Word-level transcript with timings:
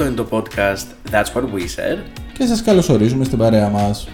Αυτό 0.00 0.10
είναι 0.10 0.22
το 0.22 0.28
podcast 0.30 1.10
That's 1.10 1.32
What 1.32 1.42
We 1.42 1.60
Said. 1.60 1.98
Και 2.32 2.46
σας 2.46 2.62
καλωσορίζουμε 2.62 3.24
στην 3.24 3.38
παρέα 3.38 3.68
μας. 3.68 4.08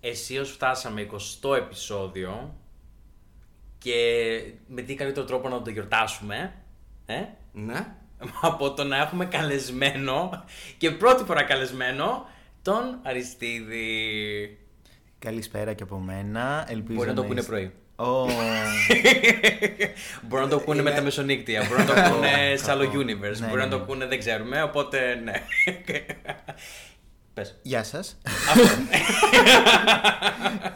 Εσείως 0.00 0.50
φτάσαμε 0.50 1.06
20 1.42 1.56
επεισόδιο 1.56 2.54
και 3.78 3.94
με 4.68 4.82
τι 4.82 4.94
καλύτερο 4.94 5.26
τρόπο 5.26 5.48
να 5.48 5.62
το 5.62 5.70
γιορτάσουμε, 5.70 6.54
ε; 7.06 7.24
Ναι. 7.52 7.86
από 8.40 8.72
το 8.72 8.84
να 8.84 8.96
έχουμε 8.96 9.24
καλεσμένο 9.24 10.44
και 10.78 10.90
πρώτη 10.90 11.24
φορά 11.24 11.42
καλεσμένο 11.42 12.26
τον 12.66 12.98
Αριστίδη. 13.02 14.58
Καλησπέρα 15.18 15.72
και 15.72 15.82
από 15.82 15.96
μένα. 15.98 16.66
Ελπίζω 16.68 16.96
Μπορεί 16.96 17.08
να 17.08 17.14
το 17.14 17.24
πούνε 17.24 17.40
είστε- 17.40 17.52
πρωί. 17.54 17.72
Ω, 17.96 18.24
Μπορεί 20.28 20.42
να 20.42 20.48
το 20.48 20.58
πούνε 20.58 20.82
με 20.82 20.90
τα 20.90 21.02
μεσονύκτια, 21.02 21.64
μπορεί 21.68 21.82
να 21.82 21.86
το 21.86 21.92
πούνε 22.14 22.56
σε 22.56 22.70
άλλο 22.70 22.84
universe, 22.84 23.38
Ναι, 23.38 23.46
μπορεί 23.46 23.58
να 23.60 23.64
ναι, 23.64 23.70
το 23.70 23.78
ναι. 23.78 23.84
πούνε 23.84 24.06
δεν 24.06 24.18
ξέρουμε, 24.18 24.62
οπότε 24.62 25.14
ναι. 25.24 25.32
Πες. 27.34 27.58
Γεια 27.62 27.82
σας. 27.84 28.18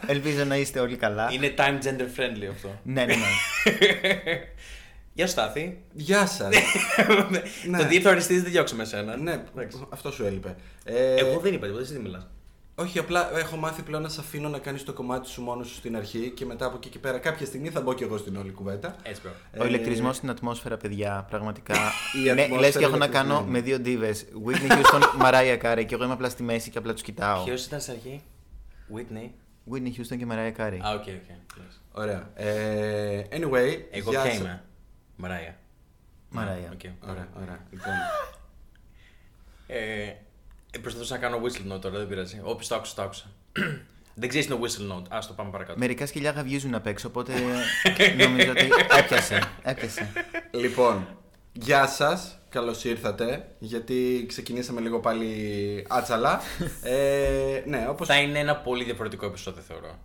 Ελπίζω 0.07 0.43
να 0.43 0.55
είστε 0.55 0.79
όλοι 0.79 0.95
καλά. 0.95 1.29
Είναι 1.31 1.53
time 1.57 1.77
gender 1.83 2.19
friendly 2.19 2.47
αυτό. 2.51 2.79
Ναι, 2.83 3.05
ναι, 3.05 3.15
ναι. 3.15 3.25
Γεια 5.13 5.25
σου 5.25 5.31
Στάθη. 5.31 5.81
Γεια 5.93 6.25
σας. 6.25 6.49
Ναι. 7.69 7.77
Το 7.77 7.87
δίχως 7.87 8.09
Αριστείδης 8.09 8.41
δεν 8.43 8.51
διώξουμε 8.51 8.83
εσένα. 8.83 9.17
Ναι, 9.17 9.31
Εντάξει. 9.53 9.85
αυτό 9.89 10.11
σου 10.11 10.25
έλειπε. 10.25 10.55
Ε, 10.83 11.15
Εγώ 11.15 11.39
δεν 11.39 11.53
είπα 11.53 11.65
τίποτα, 11.65 11.83
εσύ 11.83 11.93
τι 11.93 11.99
μιλάς. 11.99 12.27
Όχι, 12.75 12.99
απλά 12.99 13.37
έχω 13.37 13.55
μάθει 13.55 13.81
πλέον 13.81 14.01
να 14.01 14.09
σε 14.09 14.19
αφήνω 14.19 14.49
να 14.49 14.59
κάνεις 14.59 14.83
το 14.83 14.93
κομμάτι 14.93 15.27
σου 15.29 15.41
μόνος 15.41 15.67
σου 15.67 15.73
στην 15.75 15.95
αρχή 15.95 16.29
και 16.35 16.45
μετά 16.45 16.65
από 16.65 16.75
εκεί 16.77 16.89
και 16.89 16.99
πέρα 16.99 17.17
κάποια 17.17 17.45
στιγμή 17.45 17.69
θα 17.69 17.81
μπω 17.81 17.93
και 17.93 18.03
εγώ 18.03 18.17
στην 18.17 18.35
όλη 18.37 18.51
κουβέντα. 18.51 18.95
Έτσι 19.03 19.21
bro. 19.25 19.61
Ο 19.61 19.65
ηλεκτρισμός 19.65 20.15
στην 20.15 20.29
ατμόσφαιρα, 20.29 20.77
παιδιά, 20.77 21.25
πραγματικά. 21.29 21.75
Η 22.19 22.23
ναι, 22.23 22.31
ατμόσφαιρα 22.31 22.59
λες 22.59 22.75
και 22.77 22.83
έχω 22.83 22.97
να 22.97 23.05
ηλεκτρισμένη. 23.05 23.33
κάνω 23.39 23.45
με 23.51 23.61
δύο 23.61 23.79
ντίβες. 23.79 24.15
Whitney 24.45 24.71
Houston, 24.71 25.01
Mariah 25.25 25.57
Carey. 25.63 25.85
Και 25.85 25.93
εγώ 25.95 26.03
είμαι 26.03 26.13
απλά 26.13 26.29
στη 26.29 26.43
μέση 26.43 26.69
και 26.69 26.77
απλά 26.77 26.93
τους 26.93 27.01
κοιτάω. 27.01 27.43
Ποιος 27.43 27.65
ήταν 27.65 27.79
στην 27.79 27.93
αρχή; 27.93 28.21
Whitney; 28.95 29.29
Whitney 29.73 29.87
Houston 29.99 30.17
και 30.17 30.25
Mariah 30.29 30.61
Carey. 30.61 30.77
Α, 30.81 30.93
οκ, 30.93 31.03
οκ. 31.07 31.37
Ωραία. 31.91 32.29
Ε, 32.35 33.21
anyway, 33.31 33.77
Εγώ 33.91 34.09
γεια 34.11 34.21
ποια 34.21 34.31
σα- 34.31 34.37
είμαι; 34.37 34.63
Mariah. 35.21 35.55
Mariah. 36.35 36.71
Οκ. 36.73 37.09
Ωραία, 37.09 37.27
ωραία. 37.41 37.59
Λοιπόν, 37.71 37.93
Ε, 39.67 40.03
ε, 40.71 40.77
προσπαθούσα 40.81 41.13
να 41.13 41.19
κάνω 41.19 41.41
whistle 41.43 41.73
note 41.73 41.81
τώρα, 41.81 41.97
δεν 41.97 42.07
πειράζει. 42.07 42.39
Όποιος 42.43 42.67
το 42.67 42.75
άκουσε, 42.75 42.95
το 42.95 43.01
άκουσε. 43.01 43.25
δεν 44.21 44.29
ξέρεις 44.29 44.47
τι 44.47 44.53
είναι 44.53 44.61
whistle 44.65 44.95
note. 44.97 45.05
Ας 45.09 45.27
το 45.27 45.33
πάμε 45.33 45.51
παρακάτω. 45.51 45.79
Μερικά 45.79 46.05
σκυλιά 46.05 46.31
γαβγίζουν 46.31 46.75
απ' 46.75 46.87
έξω, 46.87 47.07
οπότε 47.07 47.33
νομίζω 48.25 48.51
ότι 48.51 48.69
έπιασε. 48.97 49.41
Έπιασε. 49.63 50.11
λοιπόν, 50.51 51.07
γεια 51.53 51.87
σας. 51.87 52.35
Καλώς 52.49 52.83
ήρθατε. 52.83 53.47
Γιατί 53.59 54.25
ξεκινήσαμε 54.27 54.81
λίγο 54.81 54.99
πάλι 54.99 55.85
άτσαλα. 55.89 56.41
ε, 56.83 57.63
ναι, 57.65 57.87
όπως. 57.89 58.05
Θα 58.05 58.17
είναι 58.21 58.39
ένα 58.39 58.55
πολύ 58.55 58.83
διαφορετικό 58.83 59.25
επεισόδιο, 59.25 59.61
θεωρώ. 59.61 59.99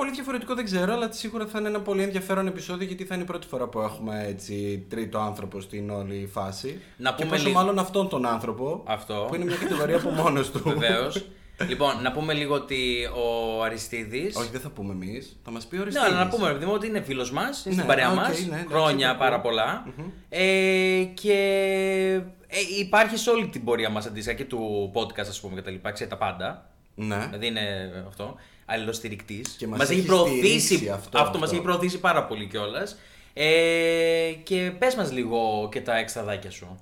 Πολύ 0.00 0.12
διαφορετικό 0.12 0.54
δεν 0.54 0.64
ξέρω, 0.64 0.92
αλλά 0.92 1.12
σίγουρα 1.12 1.46
θα 1.46 1.58
είναι 1.58 1.68
ένα 1.68 1.80
πολύ 1.80 2.02
ενδιαφέρον 2.02 2.46
επεισόδιο 2.46 2.86
γιατί 2.86 3.04
θα 3.04 3.14
είναι 3.14 3.22
η 3.22 3.26
πρώτη 3.26 3.46
φορά 3.46 3.66
που 3.68 3.80
έχουμε 3.80 4.24
έτσι 4.28 4.86
τρίτο 4.90 5.18
άνθρωπο 5.18 5.60
στην 5.60 5.90
όλη 5.90 6.28
φάση. 6.32 6.80
Να 6.96 7.10
και 7.12 7.16
πούμε 7.22 7.30
πόσο 7.36 7.46
λίγο- 7.48 7.58
μάλλον 7.58 7.78
αυτόν 7.78 8.08
τον 8.08 8.26
άνθρωπο. 8.26 8.82
Αυτό. 8.86 9.24
Που 9.28 9.34
είναι 9.34 9.44
μια 9.44 9.56
κατηγορία 9.56 9.96
από 9.96 10.10
μόνος 10.10 10.50
του. 10.50 10.62
Βεβαίως. 10.64 11.26
λοιπόν, 11.68 12.02
να 12.02 12.12
πούμε 12.12 12.32
λίγο 12.34 12.54
ότι 12.54 13.08
ο 13.14 13.62
Αριστείδης... 13.62 14.36
Όχι, 14.36 14.48
δεν 14.50 14.60
θα 14.60 14.68
πούμε 14.70 14.92
εμείς. 14.92 15.40
Θα 15.44 15.50
μας 15.50 15.66
πει 15.66 15.74
ο 15.74 15.78
Ναι, 15.78 15.82
Αριστείδης. 15.82 16.08
αλλά 16.12 16.24
να 16.24 16.30
πούμε, 16.30 16.46
ρε 16.46 16.52
παιδί 16.52 16.64
μου, 16.64 16.72
ότι 16.74 16.86
είναι 16.86 17.00
φίλος 17.00 17.30
μας, 17.32 17.64
είναι 17.64 17.74
στην 17.74 17.76
Ναι, 17.76 17.84
παρέα 17.84 18.08
οκ, 18.10 18.14
μας. 18.14 18.28
ναι, 18.28 18.44
εντάξει, 18.46 18.66
χρόνια 18.68 19.08
ακούω. 19.10 19.20
πάρα 19.20 19.40
πολλά. 19.40 19.84
Ε, 20.28 21.02
και 21.14 21.34
ε, 22.46 22.56
υπάρχει 22.78 23.16
σε 23.16 23.30
όλη 23.30 23.48
την 23.48 23.64
πορεία 23.64 23.90
μας 23.90 24.06
αντίστοιχα 24.06 24.36
και 24.36 24.44
του 24.44 24.90
podcast, 24.94 25.28
ας 25.28 25.40
πούμε, 25.40 25.54
και 25.54 25.62
τα 25.62 25.70
λοιπά. 25.70 25.90
Ξέρει 25.90 26.10
τα 26.10 26.16
πάντα. 26.16 26.70
Ναι. 27.06 27.26
Δηλαδή 27.26 27.46
είναι 27.46 27.92
αυτό. 28.08 28.34
Αλληλοστηρικτής. 28.64 29.48
Και 29.48 29.66
μας 29.66 29.80
έχει 29.80 29.98
έχει 29.98 30.06
προωθήσει 30.06 30.60
στηρίξει 30.60 30.88
αυτό, 30.88 31.18
αυτό. 31.18 31.18
αυτό. 31.18 31.38
μα 31.38 31.46
έχει 31.46 31.60
προωθήσει 31.60 31.98
πάρα 31.98 32.24
πολύ 32.24 32.46
κιόλας. 32.46 32.96
Ε, 33.32 34.32
και 34.42 34.72
πες 34.78 34.94
μας 34.94 35.12
λίγο 35.12 35.68
και 35.72 35.80
τα 35.80 35.96
εξτραδάκια 35.96 36.50
σου. 36.50 36.78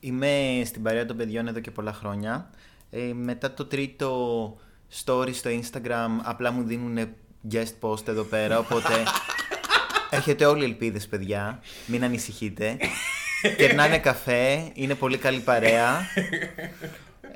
Είμαι 0.00 0.62
στην 0.64 0.82
παρέα 0.82 1.06
των 1.06 1.16
παιδιών 1.16 1.48
εδώ 1.48 1.60
και 1.60 1.70
πολλά 1.70 1.92
χρόνια. 1.92 2.50
Ε, 2.90 3.12
μετά 3.14 3.54
το 3.54 3.64
τρίτο 3.64 4.56
story 5.04 5.34
στο 5.34 5.50
Instagram 5.50 6.08
απλά 6.22 6.50
μου 6.50 6.62
δίνουν 6.62 7.08
guest 7.52 7.72
post 7.80 8.08
εδώ 8.08 8.22
πέρα, 8.22 8.58
οπότε 8.58 9.02
έχετε 10.10 10.44
όλοι 10.44 10.64
ελπίδες 10.64 11.06
παιδιά, 11.06 11.60
μην 11.86 12.04
ανησυχείτε. 12.04 12.76
Κερνάνε 13.56 13.98
καφέ, 13.98 14.70
είναι 14.74 14.94
πολύ 14.94 15.18
καλή 15.18 15.40
παρέα. 15.40 16.00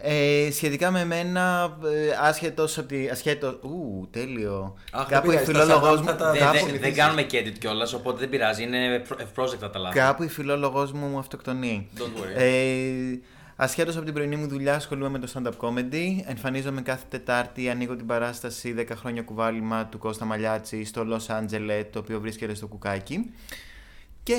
Ε, 0.02 0.48
σχετικά 0.52 0.90
με 0.90 1.00
εμένα, 1.00 1.76
ε, 1.84 2.26
άσχετος 2.28 2.78
ότι... 2.78 3.08
Ασχέτως, 3.12 3.58
ου, 3.62 4.08
τέλειο. 4.10 4.74
Αχ, 4.92 5.06
κάπου 5.08 5.30
δεν 5.30 5.42
η 5.42 5.44
πειράζει, 5.44 5.64
φιλόλογος 5.70 5.94
θα 5.96 6.00
μου... 6.00 6.06
τα- 6.06 6.12
θα 6.12 6.16
τα- 6.24 6.30
Δεν, 6.30 6.40
κάπου- 6.40 6.52
δεν- 6.52 6.64
συνηθίσεις. 6.66 6.94
δεν 6.94 7.04
κάνουμε 7.04 7.22
και 7.22 7.42
edit 7.46 7.58
κιόλας, 7.58 7.92
οπότε 7.92 8.18
δεν 8.18 8.28
πειράζει. 8.28 8.62
Είναι 8.62 9.02
ευπρόσδεκτα 9.18 9.70
τα 9.70 9.78
λάθη. 9.78 9.98
Κάπου 9.98 10.22
η 10.22 10.28
φιλόλογος 10.28 10.92
μου 10.92 11.06
μου 11.06 11.18
αυτοκτονεί. 11.18 11.88
Don't 11.96 12.00
worry. 12.00 12.36
Ε, 12.40 13.18
ασχέτως 13.56 13.96
από 13.96 14.04
την 14.04 14.14
πρωινή 14.14 14.36
μου 14.36 14.46
δουλειά 14.48 14.74
ασχολούμαι 14.74 15.08
με 15.08 15.18
το 15.18 15.32
stand-up 15.34 15.68
comedy. 15.68 16.22
Εμφανίζομαι 16.26 16.82
κάθε 16.82 17.04
Τετάρτη, 17.08 17.68
ανοίγω 17.70 17.96
την 17.96 18.06
παράσταση 18.06 18.74
10 18.78 18.84
χρόνια 18.96 19.22
κουβάλιμα 19.22 19.86
του 19.86 19.98
Κώστα 19.98 20.24
Μαλιάτση 20.24 20.84
στο 20.84 21.02
Los 21.10 21.34
Angeles, 21.38 21.84
το 21.92 21.98
οποίο 21.98 22.20
βρίσκεται 22.20 22.54
στο 22.54 22.66
Κουκάκι. 22.66 23.30
Και 24.22 24.34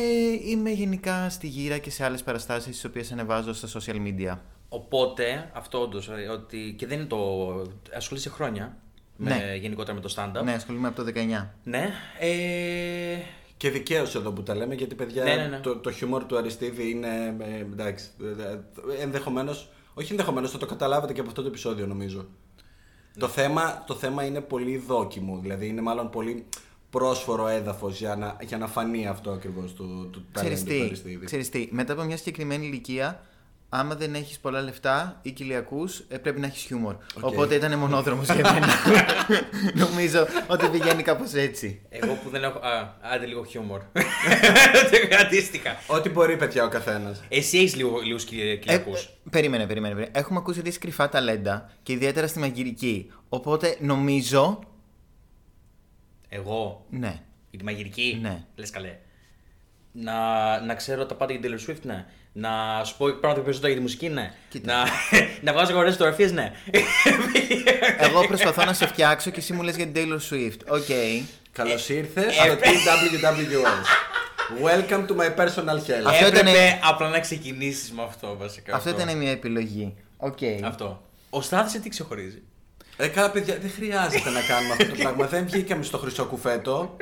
είμαι 0.45 0.69
γενικά 0.69 1.29
στη 1.29 1.47
γύρα 1.47 1.77
και 1.77 1.89
σε 1.89 2.03
άλλες 2.03 2.23
παραστάσεις 2.23 2.71
τις 2.71 2.85
οποίες 2.85 3.11
ανεβάζω 3.11 3.53
στα 3.53 3.67
social 3.79 3.95
media. 3.95 4.38
Οπότε, 4.75 5.50
αυτό 5.53 5.81
όντως, 5.81 6.09
ότι 6.31 6.75
και 6.78 6.88
δεν 6.88 6.97
είναι 7.00 7.08
το. 7.08 7.18
ασχολείσαι 7.96 8.30
χρόνια 8.30 8.78
με, 9.18 9.30
Ναι. 9.30 9.56
γενικότερα 9.56 9.96
με 9.97 10.02
το 10.02 10.13
stand-up. 10.18 10.44
Ναι, 10.44 10.53
ασχολούμαι 10.53 10.88
από 10.88 11.03
το 11.03 11.12
19. 11.16 11.53
Ναι. 11.63 11.90
Ε, 12.19 13.18
Και 13.58 13.69
δικαίως 13.69 14.16
εδώ 14.16 14.31
που 14.31 14.44
τα 14.44 14.56
λέμε, 14.56 14.75
γιατί 14.75 14.96
παιδιά 14.96 15.24
Ναι, 15.24 15.36
ναι, 15.36 15.47
ναι. 15.47 15.58
Το, 15.59 15.75
το 15.78 15.91
χιούμορ 15.91 16.24
του 16.25 16.38
Αριστίδη 16.38 16.90
είναι. 16.90 17.36
Ε, 17.40 17.59
εντάξει. 17.59 18.09
Ενδεχομένως. 19.02 19.69
Όχι 19.94 20.12
ενδεχομένως, 20.12 20.52
θα 20.52 20.58
το 20.58 20.66
καταλάβετε 20.66 21.13
και 21.13 21.19
από 21.19 21.30
αυτό 21.30 21.42
το 21.42 21.47
επεισόδιο 21.47 21.88
νομίζω. 21.88 22.25
Το, 23.19 23.28
θέμα, 23.28 23.84
το 23.88 23.94
θέμα 23.94 24.24
είναι 24.25 24.42
πολύ 24.42 24.78
δόκιμο. 24.78 25.40
Δηλαδή 25.42 25.68
είναι 25.68 25.81
μάλλον 25.81 26.09
πολύ 26.09 26.46
πρόσφορο 26.90 27.47
έδαφος 27.47 27.97
για 28.00 28.16
να, 28.16 28.38
για 28.42 28.57
να 28.57 28.68
φανεί 28.68 29.07
αυτό 29.07 29.31
ακριβώς 29.31 29.74
του, 29.74 30.09
του 30.12 30.25
Ξέρεις 30.31 30.63
ταλέντου 30.63 30.78
του 30.80 30.80
τι, 30.80 30.86
Αριστίδη. 30.86 31.25
ξέρεις 31.25 31.50
τι, 31.50 31.68
μετά 31.72 31.94
από 31.94 32.03
μια 32.03 32.18
συγκεκριμένη 32.18 32.66
ηλικία, 32.66 33.22
άμα 33.69 33.95
δεν 33.95 34.15
έχεις 34.15 34.39
πολλά 34.39 34.61
λεφτά 34.61 35.19
ή 35.21 35.31
κοιλιακούς, 35.31 36.03
ε, 36.07 36.17
πρέπει 36.17 36.39
να 36.39 36.47
έχεις 36.47 36.61
χιούμορ. 36.63 36.95
Οπότε 37.21 37.55
ήταν 37.55 37.77
μονόδρομος 37.79 38.25
για 38.29 38.51
μένα. 38.53 38.67
Νομίζω 39.85 40.27
ότι 40.47 40.67
πηγαίνει 40.67 41.03
κάπως 41.03 41.33
έτσι. 41.33 41.81
εγώ 41.89 42.13
που 42.13 42.29
δεν 42.29 42.43
έχω. 42.43 42.57
Α, 42.57 42.93
άντε 43.01 43.25
λίγο 43.25 43.45
χιούμορ. 43.45 43.81
Αντίστοιχα. 45.25 45.75
Ό,τι 45.87 46.09
μπορεί, 46.09 46.37
παιδιά, 46.37 46.63
ο 46.63 46.67
καθένας. 46.69 47.23
Εσύ 47.29 47.57
έχεις 47.57 47.75
λίγο 47.75 47.99
λίγους 47.99 48.23
Ε, 48.23 48.55
κυλιακού. 48.55 48.93
ε, 48.95 48.99
περίμενε, 49.29 49.65
περίμενε, 49.67 49.93
περίμενε. 49.95 50.19
Έχουμε 50.19 50.39
ακούσει 50.39 50.59
ότι 50.59 50.69
είσαι 50.69 50.79
κρυφά 50.79 51.09
ταλέντα 51.09 51.69
και 51.83 51.93
ιδιαίτερα 51.93 52.27
στη 52.27 52.39
μαγειρική. 52.39 53.11
Οπότε 53.29 53.77
νομίζω. 53.79 54.59
Εγώ; 56.29 56.85
Ναι. 56.89 57.19
Για 57.49 57.59
τη 57.59 57.63
μαγειρική; 57.65 58.19
Ναι. 58.21 58.44
Λες 58.56 58.69
καλέ. 58.69 58.97
Να, 59.91 60.59
να 60.61 60.75
ξέρω 60.75 61.06
τα 61.06 61.15
πάντα 61.15 61.33
για 61.33 61.41
την 61.41 61.51
Taylor 61.51 61.69
Swift, 61.69 61.81
ναι. 61.81 62.06
Να 62.37 62.83
σου 62.83 62.97
πω 62.97 63.05
πράγματα 63.05 63.41
περισσότερα 63.41 63.67
για 63.67 63.75
τη 63.77 63.81
μουσική, 63.81 64.09
ναι. 64.09 64.33
Κοίτα. 64.49 64.73
Να, 64.73 64.83
να 65.51 65.53
βγάζω 65.53 65.77
ωραίες 65.77 65.93
φωτογραφίες, 65.94 66.27
ναι. 66.27 66.51
Εγώ 68.05 68.27
προσπαθώ 68.27 68.65
να 68.65 68.73
σε 68.73 68.87
φτιάξω 68.87 69.29
και 69.29 69.39
εσύ 69.39 69.53
μου 69.53 69.61
λες 69.61 69.75
για 69.75 69.87
την 69.87 69.93
Taylor 69.95 70.33
Swift. 70.33 70.59
Οκ. 70.67 70.85
Καλώς 71.51 71.89
ήρθες 71.89 72.25
ε, 72.25 72.31
στο 72.31 72.53
TWWS. 72.61 73.85
Welcome 74.65 75.05
to 75.07 75.15
my 75.15 75.35
personal 75.35 75.75
hell. 75.87 76.03
Αυτό 76.05 76.25
Έπρεπε 76.25 76.49
ήτανε- 76.49 76.79
απλά 76.83 77.09
να 77.09 77.19
ξεκινήσεις 77.19 77.91
με 77.91 78.03
αυτό 78.03 78.35
βασικά. 78.39 78.75
Αυτό 78.75 78.89
ήταν 78.89 79.17
μια 79.17 79.31
επιλογή. 79.31 79.93
Οκ. 80.17 80.37
Αυτό. 80.65 81.01
Ο 81.29 81.41
Στάθης 81.41 81.71
σε 81.71 81.79
τι 81.79 81.89
ξεχωρίζει; 81.89 82.41
Ε, 82.97 83.07
καλά, 83.07 83.29
παιδιά, 83.31 83.57
δεν 83.61 83.71
χρειάζεται 83.75 84.29
να 84.29 84.41
κάνουμε 84.41 84.71
αυτό 84.73 84.85
το 84.85 84.95
πράγμα. 84.95 85.25
Δεν 85.27 85.45
βγήκαμε 85.45 85.83
στο 85.83 85.97
χρυσό 85.97 86.25
κουφέτο. 86.25 86.97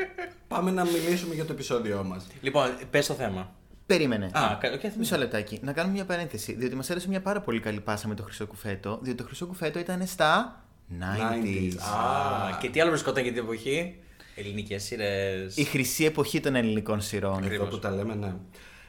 Πάμε 0.48 0.72
να 0.72 0.86
μιλήσουμε 0.86 1.34
για 1.36 1.46
το 1.46 1.54
επεισόδιό 1.54 2.04
μας. 2.04 2.26
Λοιπόν, 2.42 2.78
πες 2.92 3.06
το 3.08 3.14
θέμα. 3.14 3.52
Περίμενε. 3.86 4.26
Α, 4.26 4.58
κα- 4.60 4.72
οκ, 4.74 4.94
Μισό 4.98 5.18
λεπτάκι. 5.18 5.60
Να 5.64 5.74
κάνουμε 5.74 5.94
μια 5.94 6.06
παρένθεση. 6.06 6.54
Διότι 6.54 6.76
μας 6.76 6.90
έδωσε 6.90 7.08
μια 7.08 7.22
πάρα 7.22 7.42
πολύ 7.42 7.60
καλή 7.60 7.80
πάσα 7.80 8.08
με 8.08 8.16
το 8.16 8.24
χρυσό 8.24 8.46
κουφέτο. 8.48 9.00
Διότι 9.02 9.18
το 9.18 9.24
χρυσό 9.24 9.46
κουφέτο 9.46 9.80
ήταν 9.80 10.08
στα 10.08 10.64
90s. 11.00 11.00
90s. 11.00 11.78
Α, 11.78 12.58
και 12.62 12.70
τι 12.70 12.82
άλλο 12.82 12.90
βρισκόταν 12.90 13.24
για 13.24 13.32
την 13.34 13.44
εποχή; 13.44 13.96
Ελληνικές 14.36 14.84
σειρές. 14.84 15.58
Η 15.58 15.64
χρυσή 15.64 16.06
εποχή 16.06 16.40
των 16.40 16.56
ελληνικών 16.56 17.02
σειρών. 17.02 17.44
Εδώ 17.52 17.66
που 17.66 17.80
τα 17.80 17.90
λέμε, 17.92 18.16
ναι. 18.16 18.34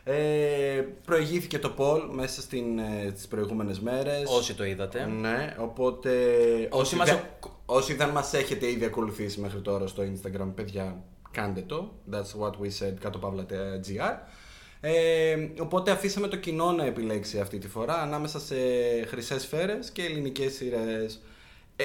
Ε, 0.06 0.85
προηγήθηκε 1.05 1.58
το 1.58 1.75
poll 1.79 2.00
μέσα 2.11 2.41
στην, 2.41 2.79
ε, 2.79 3.08
στις 3.14 3.26
προηγούμενες 3.29 3.81
μέρες. 3.81 4.23
Όσοι 4.31 4.55
το 4.55 4.64
είδατε. 4.64 5.06
Ναι, 5.06 5.55
οπότε 5.58 6.11
Όσοι 6.70 6.81
όσοι, 6.81 6.96
μας- 6.96 7.08
δεν, 7.11 7.19
όσοι 7.67 7.94
δεν 7.94 8.08
μας 8.08 8.32
έχετε 8.32 8.70
ήδη 8.70 8.85
ακολουθήσει 8.85 9.41
μέχρι 9.41 9.61
τώρα 9.61 9.87
στο 9.87 10.02
Instagram, 10.02 10.52
παιδιά, 10.55 10.96
κάντε 11.31 11.61
το. 11.61 11.93
That's 12.12 12.41
what 12.41 12.50
we 12.50 12.69
said, 12.87 12.94
κάτω 13.00 13.19
παύλα.gr. 13.19 14.17
Ε, 14.87 15.49
οπότε 15.59 15.91
αφήσαμε 15.91 16.29
το 16.29 16.37
κοινό 16.37 16.73
να 16.73 16.85
επιλέξει 16.85 17.41
αυτή 17.41 17.59
τη 17.59 17.69
φορά 17.69 17.95
ανάμεσα 17.95 18.41
σε 18.41 18.55
χρυσές 19.07 19.43
σφαίρες 19.43 19.91
και 19.91 20.03
ελληνικές 20.03 20.55
σειρές. 20.55 21.21
Ε, 21.77 21.85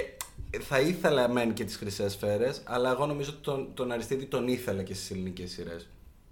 θα 0.60 0.80
ήθελα 0.80 1.30
μεν 1.30 1.54
και 1.54 1.63
τις 1.63 1.75
χρυσές 1.75 2.12
σφαίρες, 2.12 2.62
αλλά 2.66 2.92
εγώ 2.92 3.06
νομίζω 3.06 3.30
ότι 3.30 3.42
τον, 3.42 3.68
τον 3.74 3.92
Αριστίδη 3.92 4.25
τον 4.25 4.48
ήθελα 4.48 4.84
και 4.84 4.94
στις 4.94 5.12
ελληνικές 5.12 5.51
σειρές. 5.51 5.88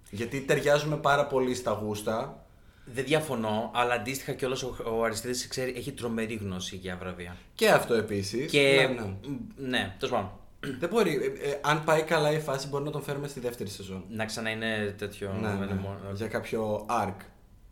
Γιατί 0.10 0.42
ταιριάζουμε 0.42 0.96
πάρα 0.96 1.26
πολύ 1.26 1.56
στα 1.56 1.72
γούστα. 1.72 2.46
Δεν 2.86 3.06
διαφωνώ, 3.06 3.72
αλλά 3.74 3.94
αντίστοιχα 3.94 4.34
κιόλας 4.34 4.64
ο, 4.64 4.76
ο 4.98 5.04
Αριστίδης 5.04 5.48
ξέρει, 5.48 5.74
έχει 5.78 5.92
τρομερή 5.92 6.36
γνώση 6.36 6.76
για 6.76 6.98
βραβεία. 7.00 7.38
Και 7.56 7.70
αυτό 7.70 7.94
επίσης. 7.94 8.52
Και. 8.52 8.88
Ναι, 8.90 9.02
ναι. 9.02 9.02
μ, 9.02 9.38
ναι, 9.58 9.96
τέλος 10.00 10.16
πάντων. 10.16 10.32
Δεν 10.80 10.90
μπορεί. 10.90 11.16
ε, 11.44 11.50
ε, 11.50 11.60
αν 11.62 11.84
πάει 11.84 12.02
καλά 12.02 12.32
η 12.32 12.40
φάση, 12.40 12.68
μπορεί 12.68 12.84
να 12.84 12.92
τον 12.92 13.02
φέρουμε 13.02 13.28
στη 13.28 13.40
δεύτερη 13.40 13.70
σεζόν. 13.70 14.04
Να 14.10 14.26
ξανά 14.26 14.50
είναι 14.50 14.96
τέτοιο. 14.98 15.34
Ναι, 15.42 15.48
είναι 15.48 15.66
ναι, 15.66 15.74
μόνο- 15.74 16.00
Για 16.14 16.28
κάποιο 16.28 16.86
arc 16.90 17.16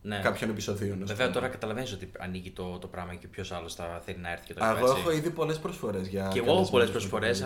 Ναι. 0.01 0.19
κάποιων 0.23 0.49
επεισοδίων. 0.49 1.01
ας 1.03 1.07
Βέβαια 1.09 1.25
πούμε. 1.27 1.39
τώρα 1.39 1.47
καταλαβαίνεις 1.47 1.93
ότι 1.93 2.11
ανοίγει 2.19 2.51
το, 2.51 2.77
το 2.77 2.87
πράγμα 2.87 3.15
και 3.15 3.27
ποιος 3.27 3.51
άλλος 3.51 3.75
θα 3.75 4.01
θέλει 4.05 4.17
να 4.17 4.31
έρθει 4.31 4.45
και 4.45 4.53
το 4.53 4.63
Α, 4.65 4.67
λοιπά, 4.67 4.79
Εγώ 4.79 4.89
έτσι. 4.89 5.01
έχω 5.01 5.11
ήδη 5.11 5.29
πολλές 5.29 5.59
προσφορές 5.59 6.07
για. 6.07 6.21
Και 6.21 6.27
εγώ 6.39 6.45
καλεσμένους 6.45 6.69
πολλές 6.69 6.85
που 6.87 6.91
προσφορές, 6.93 7.39
το 7.39 7.45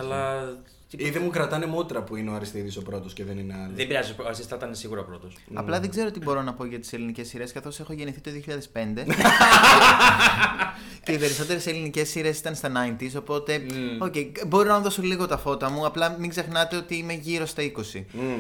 κάνουν. 0.98 1.08
αλλά. 1.08 1.16
Ήδη 1.16 1.20
μου 1.26 1.30
κρατάνε 1.32 1.66
μούτρα 1.66 2.02
που 2.04 2.16
είναι 2.16 2.30
ο 2.30 2.34
Αριστίδης 2.34 2.78
ο 2.78 2.82
πρώτος 2.82 3.14
και 3.14 3.24
δεν 3.24 3.38
είναι 3.38 3.54
άλλος. 3.64 3.76
Δεν 3.76 3.88
πειράζει, 3.88 4.12
ο 4.12 4.24
Αριστίδης 4.24 4.50
θα 4.52 4.56
ήταν 4.56 4.76
σίγουρα 4.76 5.04
πρώτος. 5.04 5.36
Απλά 5.54 5.80
δεν 5.80 5.90
ξέρω 5.90 6.12
τι 6.12 6.20
μπορώ 6.20 6.42
να 6.42 6.54
πω 6.54 6.66
για 6.66 6.80
τις 6.80 6.94
ελληνικές 6.94 7.28
σειρές, 7.28 7.52
καθώς 7.52 7.80
έχω 7.80 7.94
γεννηθεί 7.94 8.22
το 8.22 8.32
2005. 8.32 9.06
και 11.04 11.12
οι 11.12 11.18
περισσότερες 11.18 11.68
ελληνικές 11.68 12.10
σειρές 12.10 12.40
ήταν 12.40 12.56
στα 12.56 12.72
90s, 13.00 13.12
οπότε. 13.18 13.62
οκ, 14.00 14.14
μπορώ 14.48 14.68
να 14.70 14.80
δώσω 14.80 15.02
λίγο 15.02 15.28
τα 15.28 15.38
φώτα 15.38 15.70
μου. 15.70 15.86
Απλά 15.86 16.16
μην 16.20 16.30
ξεχνάτε 16.30 16.76
ότι 16.76 16.96
είμαι 16.96 17.14
γύρω 17.14 17.46
στα 17.46 17.62
20. 17.64 17.68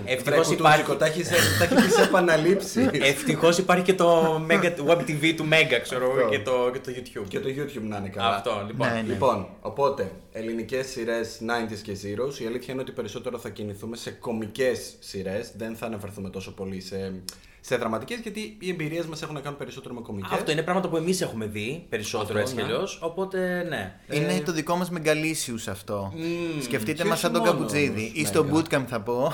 Ευτυχώς 0.05 0.47
Βρε, 0.47 0.55
υπάρχει- 0.55 0.83
κουτσούζικο, 0.83 0.95
Τα 0.95 1.05
έχει 1.05 1.23
τα 1.23 1.63
έχεις 1.63 1.85
πει 1.85 1.91
σε 1.91 2.01
επαναλήψεις. 2.01 2.89
Ευτυχώς 3.11 3.57
υπάρχει 3.57 3.83
και 3.83 3.93
το 3.93 4.35
Mega, 4.49 4.71
Web 4.87 4.97
TV 4.97 5.33
του 5.37 5.47
Mega, 5.51 5.79
ξέρω 5.83 6.03
εγώ, 6.03 6.13
Αυτό. 6.13 6.29
και 6.29 6.39
το, 6.39 6.69
και 6.73 6.79
το 6.79 6.91
YouTube. 6.95 7.25
και 7.27 7.39
το 7.39 7.47
YouTube 7.49 7.81
να 7.87 7.97
είναι 7.97 8.09
καλά. 8.09 8.35
Αυτό, 8.35 8.63
λοιπόν. 8.67 8.87
Ναι, 8.87 8.93
ναι. 8.93 9.01
Λοιπόν, 9.01 9.47
οπότε, 9.61 10.11
ελληνικές 10.39 10.87
σειρές 10.87 11.39
90s 11.41 11.77
και 11.83 11.91
Zeros. 12.03 12.39
Η 12.41 12.45
αλήθεια 12.45 12.73
είναι 12.73 12.81
ότι 12.81 12.91
περισσότερο 12.91 13.37
θα 13.39 13.49
κινηθούμε 13.49 13.95
σε 13.95 14.11
κομικές 14.11 14.93
σειρές. 14.99 15.51
Δεν 15.57 15.75
θα 15.75 15.85
αναφερθούμε 15.85 16.29
τόσο 16.29 16.53
πολύ 16.53 16.81
σε, 16.81 17.13
σε 17.61 17.75
δραματικές, 17.75 18.19
γιατί 18.19 18.57
οι 18.59 18.69
εμπειρίες 18.69 19.05
μας 19.05 19.21
έχουν 19.21 19.33
να 19.33 19.39
κάνουν 19.41 19.57
περισσότερο 19.57 19.93
με 19.93 20.01
κομικές. 20.01 20.31
Αυτό 20.31 20.51
είναι 20.51 20.61
πράγματα 20.61 20.89
που 20.89 20.97
εμείς 20.97 21.21
έχουμε 21.21 21.45
δει 21.45 21.85
περισσότερο 21.89 22.27
Αυτό, 22.27 22.39
έτσι 22.39 22.53
κι 22.55 22.61
ναι. 22.61 22.67
αλλιώς. 22.67 22.99
Οπότε 23.01 23.65
ναι. 23.69 23.99
Είναι 24.11 24.41
το 24.45 24.51
δικό 24.51 24.75
μας 24.75 24.89
μεγαλύσιου 24.89 25.57
αυτό. 25.69 26.13
Σκεφτείτε 26.61 27.03
και 27.03 27.09
μας 27.09 27.11
όχι 27.11 27.21
σαν 27.21 27.31
τον 27.31 27.41
μόνος 27.41 27.53
Καπουτζίδη. 27.55 28.01
όμως, 28.05 28.11
Ή 28.13 28.25
στο 28.25 28.43
Μέγα. 28.43 28.55
bootcamp 28.61 28.85
θα 28.87 29.01
πω. 29.01 29.31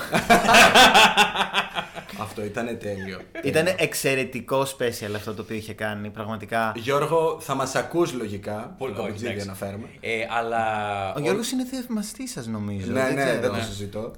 Αυτό 2.20 2.44
ήταν 2.44 2.78
τέλειο. 2.78 3.20
Ήταν 3.44 3.66
εξαιρετικό 3.78 4.60
special 4.62 5.12
αυτό 5.16 5.34
το 5.34 5.42
οποίο 5.42 5.56
είχε 5.56 5.72
κάνει. 5.74 6.10
Πραγματικά. 6.10 6.72
Γιώργο, 6.76 7.36
θα 7.40 7.54
μας 7.54 7.74
ακούς 7.74 8.12
λογικά. 8.12 8.74
Πολύ- 8.78 8.92
το 8.92 8.98
όχι, 8.98 9.06
Κομπιτζίδη 9.08 9.30
εντάξει. 9.32 9.48
αναφέρουμε. 9.48 9.86
Ε, 10.00 10.10
αλλά. 10.38 10.64
Ο 11.16 11.20
Γιώργος 11.20 11.50
είναι 11.50 11.64
θαυμαστής 11.64 12.30
σας 12.32 12.46
νομίζω. 12.46 12.92
Ναι, 12.92 13.02
ναι, 13.02 13.24
ξέρω. 13.24 13.40
δεν 13.40 13.50
το 13.50 13.56
συζητώ. 13.60 14.12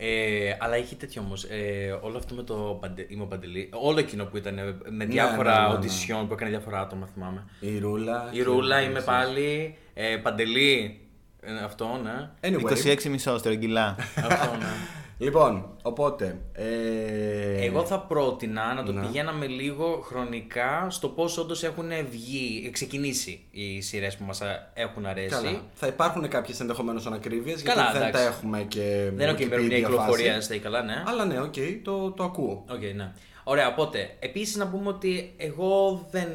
Ε, 0.00 0.56
αλλά 0.58 0.76
είχε 0.76 0.94
τέτοιο 0.94 1.22
όμως. 1.22 1.44
Ε, 1.44 1.98
όλο 2.00 2.16
αυτό 2.18 2.34
με 2.34 2.42
το 2.42 2.54
Παντε, 2.80 3.06
είμαι 3.08 3.22
ο 3.22 3.26
Παντελή. 3.26 3.68
Όλο 3.72 3.98
εκείνο 3.98 4.24
που 4.24 4.36
ήταν 4.36 4.58
ε, 4.58 4.62
με 4.62 4.74
Ναι, 4.90 5.04
διάφορα 5.04 5.60
ναι, 5.60 5.68
ναι, 5.74 5.78
ναι. 5.78 5.86
audition 5.86 6.24
που 6.28 6.32
έκανε 6.32 6.50
διάφορα 6.50 6.80
άτομα, 6.80 7.08
θυμάμαι. 7.14 7.44
Η 7.60 7.78
Ρούλα. 7.78 8.28
Η 8.32 8.42
Ρούλα 8.42 8.80
είμαι 8.82 9.00
πάλι. 9.00 9.76
Ε, 9.94 10.16
Παντελή. 10.16 11.00
Ε, 11.40 11.64
αυτό, 11.64 12.00
ναι. 12.02 12.30
Anyway, 12.56 12.94
26 12.96 13.02
μισό 13.04 13.38
στρογγυλά. 13.38 13.96
αυτό, 14.16 14.56
ναι. 14.56 14.66
λοιπόν, 15.18 15.76
οπότε. 15.82 16.38
Ε... 16.52 17.64
Εγώ 17.64 17.84
θα 17.84 17.98
πρότεινα 18.00 18.74
να 18.74 18.82
το 18.82 18.92
Ναι. 18.92 19.00
πηγαίναμε 19.06 19.46
λίγο 19.46 20.00
χρονικά 20.04 20.86
στο 20.90 21.08
πώς 21.08 21.38
όντως 21.38 21.62
έχουν 21.62 21.88
βγει, 22.10 22.70
ξεκινήσει 22.72 23.44
οι 23.50 23.80
σειρές 23.80 24.16
που 24.16 24.24
μας 24.24 24.40
έχουν 24.74 25.06
αρέσει. 25.06 25.28
Καλά. 25.28 25.62
Θα 25.74 25.86
υπάρχουν 25.86 26.28
κάποιες 26.28 26.60
ενδεχομένως 26.60 27.06
ανακρίβειες 27.06 27.60
γιατί 27.60 27.78
Καλά, 27.78 27.92
δεν 27.92 28.02
εντάξει. 28.02 28.22
τα 28.22 28.28
έχουμε 28.28 28.62
και. 28.68 29.10
Δεν 29.14 29.28
είναι 29.28 29.36
και 29.36 29.42
η 29.42 29.46
ημερομηνία 29.46 29.78
Wikipedia 29.78 29.80
κυκλοφορία, 29.80 30.32
φάση. 30.32 30.44
στα 30.44 30.54
ή 30.54 30.58
καλά, 30.58 30.82
ναι. 30.82 31.02
Αλλά 31.06 31.24
ναι, 31.24 31.40
οκ, 31.40 31.54
το, 31.82 32.10
το 32.10 32.22
ακούω. 32.24 32.64
Οκ, 32.70 32.82
ναι. 32.94 33.12
Ωραία, 33.44 33.68
οπότε, 33.68 34.16
επίσης 34.18 34.56
να 34.56 34.66
πούμε 34.68 34.88
ότι 34.88 35.32
εγώ 35.36 36.06
δεν 36.10 36.28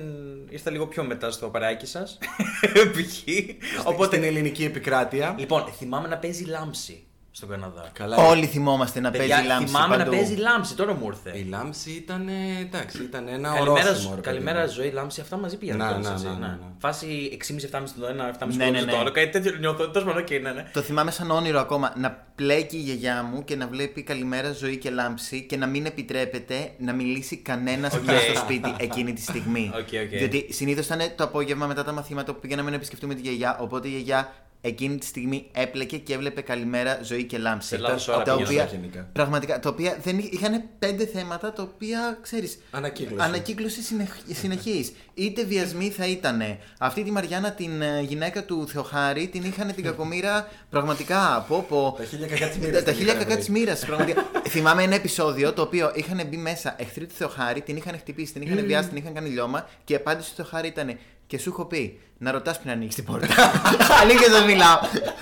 ήρθα 0.50 0.72
λίγο 0.72 0.88
πιο 0.88 1.04
μετά 1.04 1.32
στο 1.32 1.50
παράκι 1.50 1.86
σας. 1.86 2.18
Π.χ. 2.94 3.24
Οπότε 3.86 4.16
στην 4.16 4.24
ελληνική 4.28 4.64
επικράτεια. 4.64 5.36
Λοιπόν, 5.40 5.64
θυμάμαι 5.78 6.08
να 6.08 6.18
παίζει 6.18 6.44
λάμψη 6.46 7.04
στον 7.36 7.50
Καναδά. 7.50 7.90
Καλά. 7.94 8.18
Όλοι 8.18 8.46
θυμόμαστε 8.46 9.00
να 9.00 9.12
Παιδιά, 9.12 9.28
παίζει 9.36 9.48
λάμψη 9.48 9.66
θυμάμαι 9.74 9.98
παντού. 9.98 10.12
να 10.12 10.18
παίζει 10.18 10.36
λάμψη, 10.36 10.76
τώρα 10.76 10.94
μου 10.94 11.08
ήρθε. 11.08 11.38
Η 11.38 11.44
λάμψη 11.44 11.92
ήταν. 11.92 12.28
Εντάξει, 12.62 13.04
ήταν 13.04 13.28
ένα 13.28 13.50
Καλημέρα, 13.50 13.72
ορόσημο. 13.90 14.10
ρε 14.16 14.22
παιδί 14.22 14.28
καλημέρα 14.28 14.62
μου. 14.62 14.72
ζωή, 14.72 14.90
λάμψη, 14.92 15.22
αυτά 15.22 15.38
μαζί 15.38 15.58
πήγαιναν. 15.58 15.80
Να, 15.80 15.88
κιόλας, 15.88 16.08
να, 16.08 16.14
έτσι, 16.14 16.26
να, 16.26 16.32
ναι. 16.34 16.40
να, 16.40 16.48
ναι. 16.48 16.58
Φάση 16.80 17.38
6,5-7,5 17.48 17.84
το 18.00 18.06
ένα, 18.06 18.36
7,5 18.40 18.48
Ναι, 18.56 18.70
ναι, 18.70 18.80
το 18.80 18.86
ναι. 18.86 18.96
άλλο. 18.98 19.12
Κάτι 19.12 19.30
τέτοιο 19.30 19.52
νιώθω. 19.60 19.90
Τέλος 19.90 20.06
πάντων, 20.06 20.22
οκ, 20.22 20.30
ναι, 20.30 20.52
ναι. 20.52 20.70
Το 20.74 20.82
θυμάμαι 20.82 21.12
σαν 21.12 21.32
όνειρο 21.32 21.60
ακόμα. 21.60 21.94
Να 21.98 22.26
πλέκει 22.36 22.76
η 22.76 22.80
γιαγιά 22.80 23.24
μου 23.24 23.44
και 23.44 23.56
να 23.56 23.68
βλέπει 23.68 24.04
καλημέρα 24.04 24.52
ζωή 24.52 24.78
και 24.78 24.90
λάμψη 24.90 25.42
και 25.42 25.58
να 25.58 25.66
μην 25.68 25.86
επιτρέπεται 25.86 26.72
να 26.78 26.94
μιλήσει 26.94 27.38
κανένας 27.38 27.94
Οκ. 27.94 28.04
μέσα 28.04 28.20
στο 28.20 28.36
σπίτι 28.36 28.74
εκείνη 28.78 29.14
τη 29.14 29.22
στιγμή. 29.22 29.72
Οκ, 29.74 29.80
οκ. 30.04 30.18
Διότι 30.18 30.48
συνήθως 30.54 30.86
ήταν 30.86 31.00
το 31.16 31.24
απόγευμα 31.24 31.66
μετά 31.68 31.84
τα 31.84 31.92
μαθήματα 31.92 32.34
που 32.34 32.40
πήγαμε 32.40 32.70
να 32.70 32.76
επισκεφτούμε 32.76 33.14
τη 33.14 33.22
γιαγιά. 33.22 33.58
Οπότε 33.60 33.88
η 33.88 33.92
γιαγιά 33.92 34.34
εκείνη 34.66 34.98
τη 34.98 35.06
στιγμή 35.06 35.48
έπλεκε 35.52 35.98
και 35.98 36.14
έβλεπε 36.14 36.42
καλημέρα 36.42 37.00
ζωή 37.04 37.24
και 37.24 37.38
λάμψη. 37.38 37.68
Σε 37.68 37.78
λάθος 37.78 38.06
Τα- 38.06 38.16
ώρα 38.16 38.24
τα 38.24 38.36
πήγαινε 38.36 38.62
οποία, 38.62 38.78
γενικά. 38.80 39.10
πραγματικά, 39.14 39.60
τα 39.60 39.70
οποία 39.70 39.98
δεν 40.04 40.18
εί- 40.18 40.34
είχαν 40.34 40.64
πέντε 40.80 41.06
θέματα 41.06 41.54
τα 41.54 41.64
οποία 41.64 42.18
ξέρεις. 42.22 42.60
Ανακύκλωση. 42.72 43.24
Ανακύκλωση 43.26 43.82
συνεχής. 44.34 44.94
Είτε 45.14 45.44
βιασμοί 45.44 45.90
θα 45.90 46.08
ήταν. 46.08 46.42
Αυτή 46.78 47.04
τη 47.04 47.12
Μαριάννα, 47.12 47.52
την 47.52 47.82
ε, 47.82 48.02
γυναίκα 48.02 48.44
του 48.46 48.68
Θεοχάρη, 48.68 49.28
την 49.28 49.44
είχαν 49.44 49.74
την 49.76 49.84
κακομήρα 49.84 50.48
πραγματικά. 50.70 51.46
Πω, 51.48 51.66
πω. 51.70 51.96
Τα 51.98 52.04
χίλια 52.06 52.28
κακά 52.28 52.48
της 52.48 52.58
μοίρας 52.58 52.84
Τα 52.84 52.90
την 52.90 52.94
χίλια 52.94 53.14
είχαν 53.14 53.24
κακά 53.24 53.36
βρει. 53.36 53.46
τη 53.46 53.52
μοίρας. 53.52 53.86
Πραγματικά. 53.86 54.26
Θυμάμαι 54.50 54.84
ένα 54.84 54.96
επεισόδιο 54.96 55.54
το 55.54 55.62
οποίο 55.62 55.92
είχαν 55.96 56.22
μπει 56.28 56.38
μέσα 56.38 56.76
εχθροί 56.78 57.06
του 57.08 57.14
Θεοχάρη, 57.18 57.62
την 57.62 57.76
είχαν 57.76 57.98
χτυπήσει, 57.98 58.34
την 58.34 58.42
είχαν 58.42 58.66
βιάσει, 58.66 58.88
την 58.90 58.98
είχαν 58.98 59.14
κάνει 59.14 59.30
λιώμα 59.30 59.70
και 59.84 59.94
η 59.94 59.96
απάντηση 59.96 60.30
του 60.30 60.36
Θεοχάρη 60.36 60.68
ήταν 60.68 60.98
και 61.28 61.38
σου 61.38 61.50
έχω 61.50 61.66
πει 61.66 62.00
να 62.18 62.32
ρωτάς 62.32 62.60
πριν 62.60 62.72
ανοίξεις 62.72 62.96
την 62.96 63.14
πόρτα. 63.14 63.28
Αλήθεια 64.02 64.30
σας 64.30 64.46
μιλάω. 64.46 64.78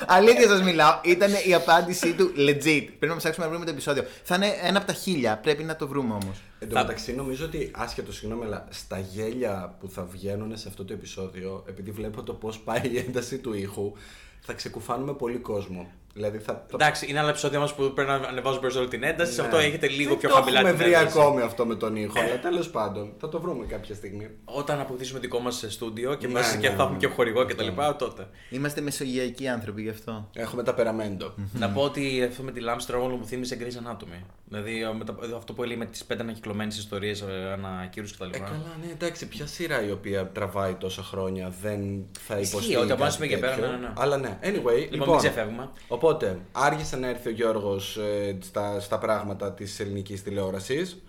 Αλήθεια 0.08 0.48
σας 0.48 0.62
μιλάω. 0.62 1.00
Ήταν 1.03 1.31
η 1.48 1.53
απάντησή 1.53 2.13
του 2.13 2.34
legit. 2.38 2.86
Πρέπει 2.86 3.08
να 3.08 3.15
ψάξουμε 3.15 3.46
να 3.46 3.51
βρούμε 3.51 3.65
το 3.65 3.72
επεισόδιο. 3.72 4.03
Θα 4.24 4.36
είναι 4.36 4.48
ένα 4.62 4.77
από 4.77 4.88
τα 4.88 4.93
χίλια. 4.93 5.38
Πρέπει 5.38 5.63
να 5.63 5.75
το 5.75 5.88
βρούμε 5.88 6.13
όμως. 6.13 6.41
Εν 6.60 6.70
τω 6.70 6.75
μεταξύ, 6.75 7.13
νομίζω 7.13 7.46
ότι 7.46 7.72
άσχετο, 7.75 8.13
συγγνώμη, 8.13 8.46
αλλά 8.46 8.67
στα 8.70 9.00
γέλια 9.00 9.75
που 9.79 9.89
θα 9.89 10.03
βγαίνουν 10.03 10.58
σε 10.58 10.67
αυτό 10.67 10.86
το 10.86 10.93
επεισόδιο, 10.93 11.63
επειδή 11.67 11.91
βλέπω 11.91 12.24
το 12.24 12.34
πώς 12.34 12.60
πάει 12.60 12.81
η 12.91 12.98
ένταση 12.98 13.38
του 13.38 13.53
ήχου, 13.53 13.91
θα 14.39 14.53
ξεκουφάνουμε 14.53 15.13
πολύ 15.13 15.38
κόσμο. 15.38 15.91
Δηλαδή 16.13 16.38
θα. 16.38 16.53
θα- 16.53 16.65
Εντάξει, 16.74 17.06
είναι 17.10 17.20
άλλα 17.20 17.30
επεισόδια 17.30 17.60
μα 17.60 17.65
που 17.65 17.91
πρέπει 17.94 18.10
να 18.10 18.15
ανεβάζουμε 18.15 18.62
περισσότερο 18.62 18.89
την 18.89 19.03
ένταση. 19.03 19.34
Σε 19.34 19.41
Ναι. 19.41 19.48
αυτό 19.48 19.60
έχετε 19.60 19.88
λίγο 19.88 20.10
Δεν 20.10 20.18
πιο 20.18 20.30
το 20.30 20.36
χαμηλά 20.36 20.60
έχουμε 20.60 20.74
την 20.74 20.82
βρει 20.84 20.94
ένταση. 20.94 21.20
ακόμη 21.20 21.41
αυτό 21.41 21.65
με 21.65 21.75
τον 21.75 21.96
ήχο, 21.96 22.20
αλλά 22.20 22.39
τέλος 22.39 22.70
πάντων 22.70 23.13
θα 23.20 23.30
το 23.30 23.41
βρούμε 23.41 23.65
κάποια 23.65 23.96
στιγμή. 23.96 24.30
Όταν 24.46 24.80
αποκτήσουμε 24.80 25.20
δικό 25.20 25.39
μας 25.39 25.65
στούντιο 25.70 26.13
και 26.15 26.27
Ναι, 26.27 26.34
μέσα 26.34 26.56
ναι, 26.56 26.62
και 26.62 26.70
ναι, 26.70 26.75
θα 26.75 26.82
έχουμε 26.84 26.98
ναι. 27.00 27.08
και 27.08 27.13
χορηγό 27.13 27.46
κτλ. 27.46 27.68
τότε. 27.98 28.27
Είμαστε 28.50 28.82
μεσογειακοί 28.82 29.48
άνθρωποι 29.48 29.82
γι' 29.82 29.89
αυτό. 29.89 30.30
Έχουμε 30.34 30.63
τα 30.63 30.74
περαμέντο. 30.74 31.34
Να 31.53 31.70
πω 31.70 31.82
ότι 31.82 32.24
αυτό 32.30 32.44
με 32.44 32.51
τη 32.51 32.60
λάμψη 32.60 32.88
τώρα 32.88 33.00
όλο 33.00 33.15
μου 33.15 33.25
θύμισε 33.25 33.58
Grey's 33.60 33.89
Anatomy. 33.91 34.22
Δηλαδή 34.48 34.82
ε, 34.84 34.94
με 34.98 35.03
τα- 35.06 35.15
αυτό 35.38 35.53
που 35.53 35.63
έλεγε 35.63 35.80
με 35.80 35.86
τις 35.86 36.03
πέντε 36.06 36.22
ανακυκλωμένες 36.22 36.77
ιστορίες 36.77 37.22
ανά 37.53 37.88
κύρου 37.91 38.06
κτλ. 38.06 38.24
Ε, 38.24 38.39
καλά, 38.39 38.75
ναι, 38.86 38.91
εντάξει, 38.91 39.27
ποια 39.27 39.46
σειρά 39.48 39.86
η 39.88 39.91
οποία 39.91 40.27
τραβάει 40.27 40.74
τόσα 40.74 41.03
χρόνια 41.03 41.53
δεν 41.62 42.06
θα 42.20 42.38
Ισχύει, 42.38 42.56
υποστεί. 42.56 42.75
ότι 42.75 42.82
από 42.84 42.89
κάτι 42.89 43.01
ένα 43.01 43.10
σημείο 43.12 43.30
και 43.30 43.38
πέρα, 43.38 43.56
τέτοιο. 43.56 43.70
ναι, 43.72 43.77
ναι, 43.77 43.82
ναι. 43.88 43.94
Αλλά 43.98 44.18
ναι, 44.18 44.39
anyway. 44.44 44.88
Λοιπόν, 44.91 45.10
μην 45.10 45.18
ξεφεύγουμε. 45.18 45.70
Οπότε, 46.03 46.39
άργησε 46.51 46.98
να 46.98 47.08
έρθει 47.08 47.27
ο 47.27 47.31
Γιώργος 47.31 48.00
στα, 48.39 48.79
στα 48.79 48.98
πράγματα 48.98 49.53
της 49.53 49.79
ελληνικής 49.79 50.24
τηλεόρασης. 50.24 51.01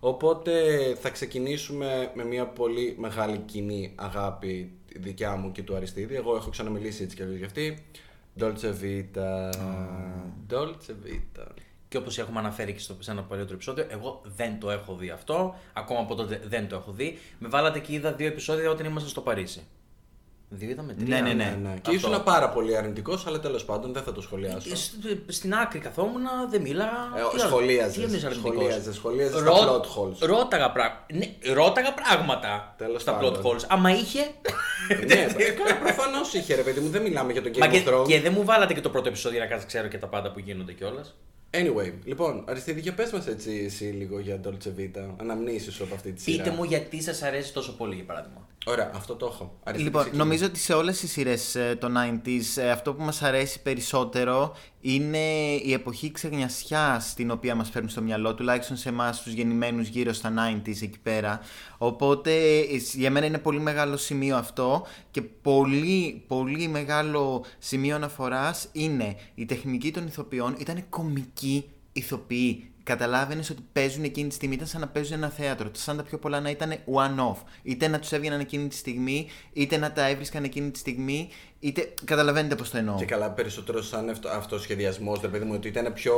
Οπότε 0.00 0.52
θα 1.00 1.10
ξεκινήσουμε 1.10 2.10
με 2.14 2.24
μια 2.24 2.46
πολύ 2.46 2.96
μεγάλη 2.98 3.38
κοινή 3.38 3.92
αγάπη 3.94 4.72
δικιά 4.96 5.36
μου 5.36 5.52
και 5.52 5.62
του 5.62 5.76
Αριστίδη. 5.76 6.14
Εγώ 6.14 6.36
έχω 6.36 6.50
ξαναμιλήσει 6.50 7.02
έτσι 7.02 7.16
κι 7.16 7.22
αλλιώς 7.22 7.36
για 7.36 7.46
αυτή. 7.46 7.84
Dolce 8.38 8.72
Vita. 8.82 9.50
Dolce 10.50 10.92
Vita. 11.06 11.46
Και 11.88 11.96
όπως 11.96 12.18
έχουμε 12.18 12.38
αναφέρει 12.38 12.72
και 12.72 12.78
στο, 12.78 12.96
σε 12.98 13.10
ένα 13.10 13.22
παλιότερο 13.22 13.54
επεισόδιο, 13.54 13.86
εγώ 13.88 14.20
δεν 14.24 14.60
το 14.60 14.70
έχω 14.70 14.94
δει 14.94 15.10
αυτό. 15.10 15.54
Ακόμα 15.72 16.00
από 16.00 16.14
τότε 16.14 16.40
δεν 16.46 16.68
το 16.68 16.76
έχω 16.76 16.92
δει. 16.92 17.18
Με 17.38 17.48
βάλατε 17.48 17.78
και 17.78 17.92
είδα 17.92 18.12
δύο 18.12 18.26
επεισόδια 18.26 18.70
όταν 18.70 18.86
ήμασταν 18.86 19.10
στο 19.10 19.20
Παρίσι. 19.20 19.62
Δύο 20.54 20.70
είδαμε 20.70 20.92
τρία. 20.92 21.06
Ναι, 21.08 21.20
ναι, 21.20 21.32
ναι. 21.34 21.44
Ναι, 21.44 21.68
ναι. 21.68 21.74
Και 21.74 21.90
Αυτό. 21.90 21.92
ήσουν 21.92 22.22
πάρα 22.22 22.48
πολύ 22.50 22.76
αρνητικός, 22.76 23.26
αλλά 23.26 23.40
τέλος 23.40 23.64
πάντων 23.64 23.92
δεν 23.92 24.02
θα 24.02 24.12
το 24.12 24.20
σχολιάσω. 24.20 24.70
Ε, 24.72 24.74
σ- 24.74 24.92
Στην 25.26 25.54
άκρη 25.54 25.78
καθόμουν, 25.78 26.22
δεν 26.50 26.60
μίλαγα. 26.60 26.90
Ε, 27.16 27.20
Τι 27.34 27.40
άλλο- 27.40 27.48
σχολίαζες, 27.48 27.94
τι 27.96 28.02
εννοείς 28.02 28.24
αρνητικός; 28.24 28.54
σχολίαζες, 28.54 28.94
σχολίαζες 28.94 29.40
Ρω- 29.40 29.54
τα 29.54 29.80
plot 29.80 29.84
holes. 29.84 30.16
Ρώταγα, 30.28 30.70
πρά... 30.72 31.06
ναι, 31.12 31.52
ρώταγα 31.54 31.92
πράγματα 31.94 32.74
Τέλος 32.78 33.02
στα 33.02 33.12
πάντων. 33.14 33.34
plot 33.34 33.46
holes. 33.46 33.64
Άμα 33.68 33.90
είχε. 33.90 34.20
ναι, 35.06 35.26
προφανώς 35.84 36.32
είχε 36.34 36.54
ρε 36.54 36.62
παιδί 36.62 36.80
μου, 36.80 36.88
δεν 36.88 37.02
μιλάμε 37.02 37.32
για 37.32 37.42
το 37.42 37.50
Μα 37.58 37.66
Game 37.66 37.70
και, 37.70 37.82
of 37.86 37.92
Thrones. 37.94 38.06
και 38.06 38.20
δεν 38.20 38.32
μου 38.36 38.44
βάλατε 38.44 38.74
και 38.74 38.80
το 38.80 38.90
πρώτο 38.90 39.08
επεισόδιο 39.08 39.38
να 39.40 39.46
κάτσα 39.46 39.66
ξέρω 39.66 39.88
και 39.88 39.98
τα 39.98 40.06
πάντα 40.06 40.32
που 40.32 40.38
γίνονται 40.38 40.72
κιόλας. 40.72 41.14
Anyway, 41.54 41.92
λοιπόν, 42.04 42.44
Αριστίδη, 42.46 42.80
για 42.80 42.94
πες 42.94 43.12
μας 43.12 43.26
έτσι 43.26 43.62
εσύ 43.64 43.84
λίγο 43.84 44.18
για 44.18 44.40
Dolce 44.44 44.80
Vita, 44.80 45.14
αναμνήσεις 45.16 45.74
σου 45.74 45.84
από 45.84 45.94
αυτή 45.94 46.12
τη 46.12 46.20
σειρά. 46.20 46.42
Πείτε 46.42 46.56
μου 46.56 46.64
γιατί 46.64 47.02
σας 47.02 47.22
αρέσει 47.22 47.52
τόσο 47.52 47.76
πολύ, 47.76 47.94
για 47.94 48.04
παράδειγμα. 48.04 48.46
Ωραία, 48.66 48.90
αυτό 48.94 49.14
το 49.14 49.26
έχω. 49.26 49.58
Αριστίδη, 49.62 49.88
Λοιπόν, 49.88 50.02
ξεκινά. 50.02 50.24
νομίζω 50.24 50.46
ότι 50.46 50.58
σε 50.58 50.72
όλες 50.72 50.98
τις 50.98 51.10
σειρές 51.10 51.54
ε, 51.54 51.76
των 51.80 51.94
90s 51.96 52.62
ε, 52.62 52.70
αυτό 52.70 52.94
που 52.94 53.02
μας 53.02 53.22
αρέσει 53.22 53.62
περισσότερο 53.62 54.56
είναι 54.84 55.54
η 55.64 55.72
εποχή 55.72 56.10
ξεγνιασιάς 56.10 57.14
την 57.14 57.30
οποία 57.30 57.54
μας 57.54 57.70
φέρνουν 57.70 57.90
στο 57.90 58.02
μυαλό, 58.02 58.34
τουλάχιστον 58.34 58.76
σε 58.76 58.88
εμάς 58.88 59.22
τους 59.22 59.32
γεννημένους 59.32 59.88
γύρω 59.88 60.12
στα 60.12 60.32
90s 60.36 60.82
εκεί 60.82 60.98
πέρα. 61.02 61.40
Οπότε 61.78 62.58
ε, 62.58 62.76
για 62.92 63.10
μένα 63.10 63.26
είναι 63.26 63.38
πολύ 63.38 63.60
μεγάλο 63.60 63.96
σημείο 63.96 64.36
αυτό 64.36 64.86
και 65.10 65.22
πολύ 65.22 66.24
πολύ 66.26 66.68
μεγάλο 66.68 67.44
σημείο 67.58 67.94
αναφοράς 67.94 68.68
είναι 68.72 69.16
η 69.34 69.44
τεχνική 69.44 69.90
των 69.90 70.06
ηθοποιών, 70.06 70.56
ήταν 70.58 70.84
κομική 70.88 71.64
ηθοποιοί. 71.92 72.71
Καταλάβαινες 72.84 73.50
ότι 73.50 73.62
παίζουν 73.72 74.04
εκείνη 74.04 74.28
τη 74.28 74.34
στιγμή, 74.34 74.54
ήταν 74.54 74.66
σαν 74.66 74.80
να 74.80 74.88
παίζουν 74.88 75.12
ένα 75.16 75.28
θέατρο. 75.28 75.68
Σαν 75.72 75.96
τα 75.96 76.02
πιο 76.02 76.18
πολλά 76.18 76.40
να 76.40 76.50
ήταν 76.50 76.72
one-off. 76.72 77.36
Είτε 77.62 77.88
να 77.88 77.98
τους 77.98 78.12
έβγαιναν 78.12 78.40
εκείνη 78.40 78.68
τη 78.68 78.74
στιγμή, 78.76 79.28
είτε 79.52 79.76
να 79.76 79.92
τα 79.92 80.08
έβρισκαν 80.08 80.44
εκείνη 80.44 80.70
τη 80.70 80.78
στιγμή, 80.78 81.28
είτε. 81.60 81.94
Καταλαβαίνετε 82.04 82.54
πώς 82.54 82.70
το 82.70 82.76
εννοώ. 82.78 82.96
Και 82.96 83.04
καλά, 83.04 83.30
περισσότερο 83.30 83.82
σαν 83.82 84.08
αυτο, 84.08 84.28
αυτοσχεδιασμός, 84.28 85.20
ρε 85.20 85.28
παιδί 85.28 85.44
μου, 85.44 85.52
ότι 85.54 85.68
ήταν 85.68 85.92
πιο 85.92 86.14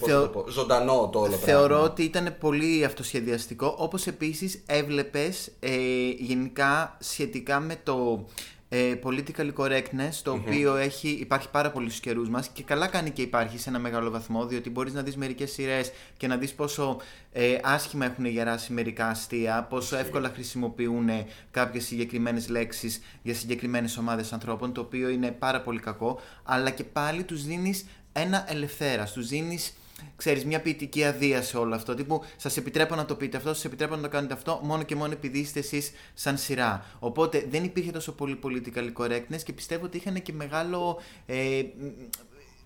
πώς 0.00 0.08
Θεω- 0.08 0.20
να 0.20 0.26
το 0.26 0.28
πω, 0.38 0.48
ζωντανό 0.50 1.08
το 1.12 1.20
όλο 1.20 1.36
Θεωρώ 1.36 1.66
πράγμα. 1.66 1.84
ότι 1.84 2.02
ήταν 2.02 2.36
πολύ 2.40 2.84
αυτοσχεδιαστικό, 2.84 3.74
όπως 3.78 4.06
επίσης 4.06 4.62
έβλεπες 4.66 5.50
ε, 5.60 5.76
γενικά 6.18 6.96
σχετικά 7.00 7.60
με 7.60 7.76
το 7.82 8.24
ε, 8.72 8.94
political 9.02 9.52
correctness, 9.56 10.14
το 10.22 10.32
οποίο 10.32 10.76
έχει, 10.76 11.08
υπάρχει 11.08 11.50
πάρα 11.50 11.70
πολύ 11.70 11.88
στους 11.88 12.00
καιρούς 12.00 12.28
μας 12.28 12.48
και 12.48 12.62
καλά 12.62 12.86
κάνει 12.86 13.10
και 13.10 13.22
υπάρχει 13.22 13.58
σε 13.58 13.68
ένα 13.68 13.78
μεγάλο 13.78 14.10
βαθμό, 14.10 14.46
διότι 14.46 14.70
μπορείς 14.70 14.92
να 14.92 15.02
δεις 15.02 15.16
μερικές 15.16 15.52
σειρές 15.52 15.92
και 16.16 16.26
να 16.26 16.36
δεις 16.36 16.52
πόσο 16.52 17.00
ε, 17.32 17.58
άσχημα 17.62 18.04
έχουν 18.04 18.24
γεράσει 18.24 18.72
μερικά 18.72 19.08
αστεία, 19.08 19.66
πόσο 19.70 19.96
εύκολα 19.96 20.28
χρησιμοποιούν 20.28 21.08
κάποιες 21.50 21.84
συγκεκριμένες 21.84 22.48
λέξεις 22.48 23.00
για 23.22 23.34
συγκεκριμένες 23.34 23.96
ομάδες 23.96 24.32
ανθρώπων, 24.32 24.72
το 24.72 24.80
οποίο 24.80 25.08
είναι 25.08 25.30
πάρα 25.30 25.60
πολύ 25.60 25.80
κακό, 25.80 26.20
αλλά 26.42 26.70
και 26.70 26.84
πάλι 26.84 27.22
τους 27.22 27.44
δίνεις 27.44 27.84
ένα 28.12 28.44
ελευθέρας, 28.48 29.12
τους 29.12 29.28
δίνεις 29.28 29.74
ξέρεις, 30.16 30.44
μια 30.44 30.60
ποιητική 30.60 31.04
αδεία 31.04 31.42
σε 31.42 31.56
όλο 31.56 31.74
αυτό. 31.74 31.94
Τύπου, 31.94 32.22
σας 32.36 32.56
επιτρέπω 32.56 32.94
να 32.94 33.04
το 33.04 33.14
πείτε 33.14 33.36
αυτό, 33.36 33.54
σας 33.54 33.64
επιτρέπω 33.64 33.96
να 33.96 34.02
το 34.02 34.08
κάνετε 34.08 34.34
αυτό, 34.34 34.60
μόνο 34.62 34.82
και 34.82 34.96
μόνο 34.96 35.12
επειδή 35.12 35.38
είστε 35.38 35.58
εσείς 35.58 35.92
σαν 36.14 36.38
σειρά. 36.38 36.84
Οπότε 36.98 37.46
δεν 37.50 37.64
υπήρχε 37.64 37.90
τόσο 37.90 38.12
πολύ 38.12 38.38
political 38.42 39.02
correctness 39.02 39.42
και 39.44 39.52
πιστεύω 39.52 39.84
ότι 39.84 39.96
είχαν 39.96 40.22
και 40.22 40.32
μεγάλο. 40.32 41.00
Ε, 41.26 41.62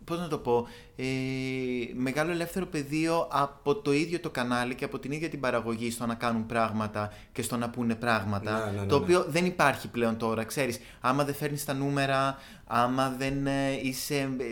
πώς 0.04 0.18
να 0.18 0.28
το 0.28 0.38
πω, 0.38 0.66
ε, 0.96 1.04
μεγάλο 1.94 2.30
ελεύθερο 2.30 2.66
πεδίο 2.66 3.28
από 3.30 3.74
το 3.74 3.92
ίδιο 3.92 4.20
το 4.20 4.30
κανάλι 4.30 4.74
και 4.74 4.84
από 4.84 4.98
την 4.98 5.12
ίδια 5.12 5.28
την 5.28 5.40
παραγωγή 5.40 5.90
στο 5.90 6.06
να 6.06 6.14
κάνουν 6.14 6.46
πράγματα 6.46 7.12
και 7.32 7.42
στο 7.42 7.56
να 7.56 7.70
πούνε 7.70 7.94
πράγματα. 7.94 8.58
Ναι, 8.58 8.72
ναι, 8.72 8.80
ναι, 8.80 8.86
το 8.86 8.98
ναι. 8.98 9.04
οποίο 9.04 9.24
δεν 9.28 9.46
υπάρχει 9.46 9.88
πλέον 9.88 10.16
τώρα, 10.16 10.44
ξέρεις. 10.44 10.80
Άμα 11.00 11.24
δεν 11.24 11.34
φέρνεις 11.34 11.64
τα 11.64 11.74
νούμερα, 11.74 12.38
άμα 12.64 13.14
δεν 13.18 13.46
ε, 13.46 13.80
είσαι 13.82 14.14
ε, 14.14 14.44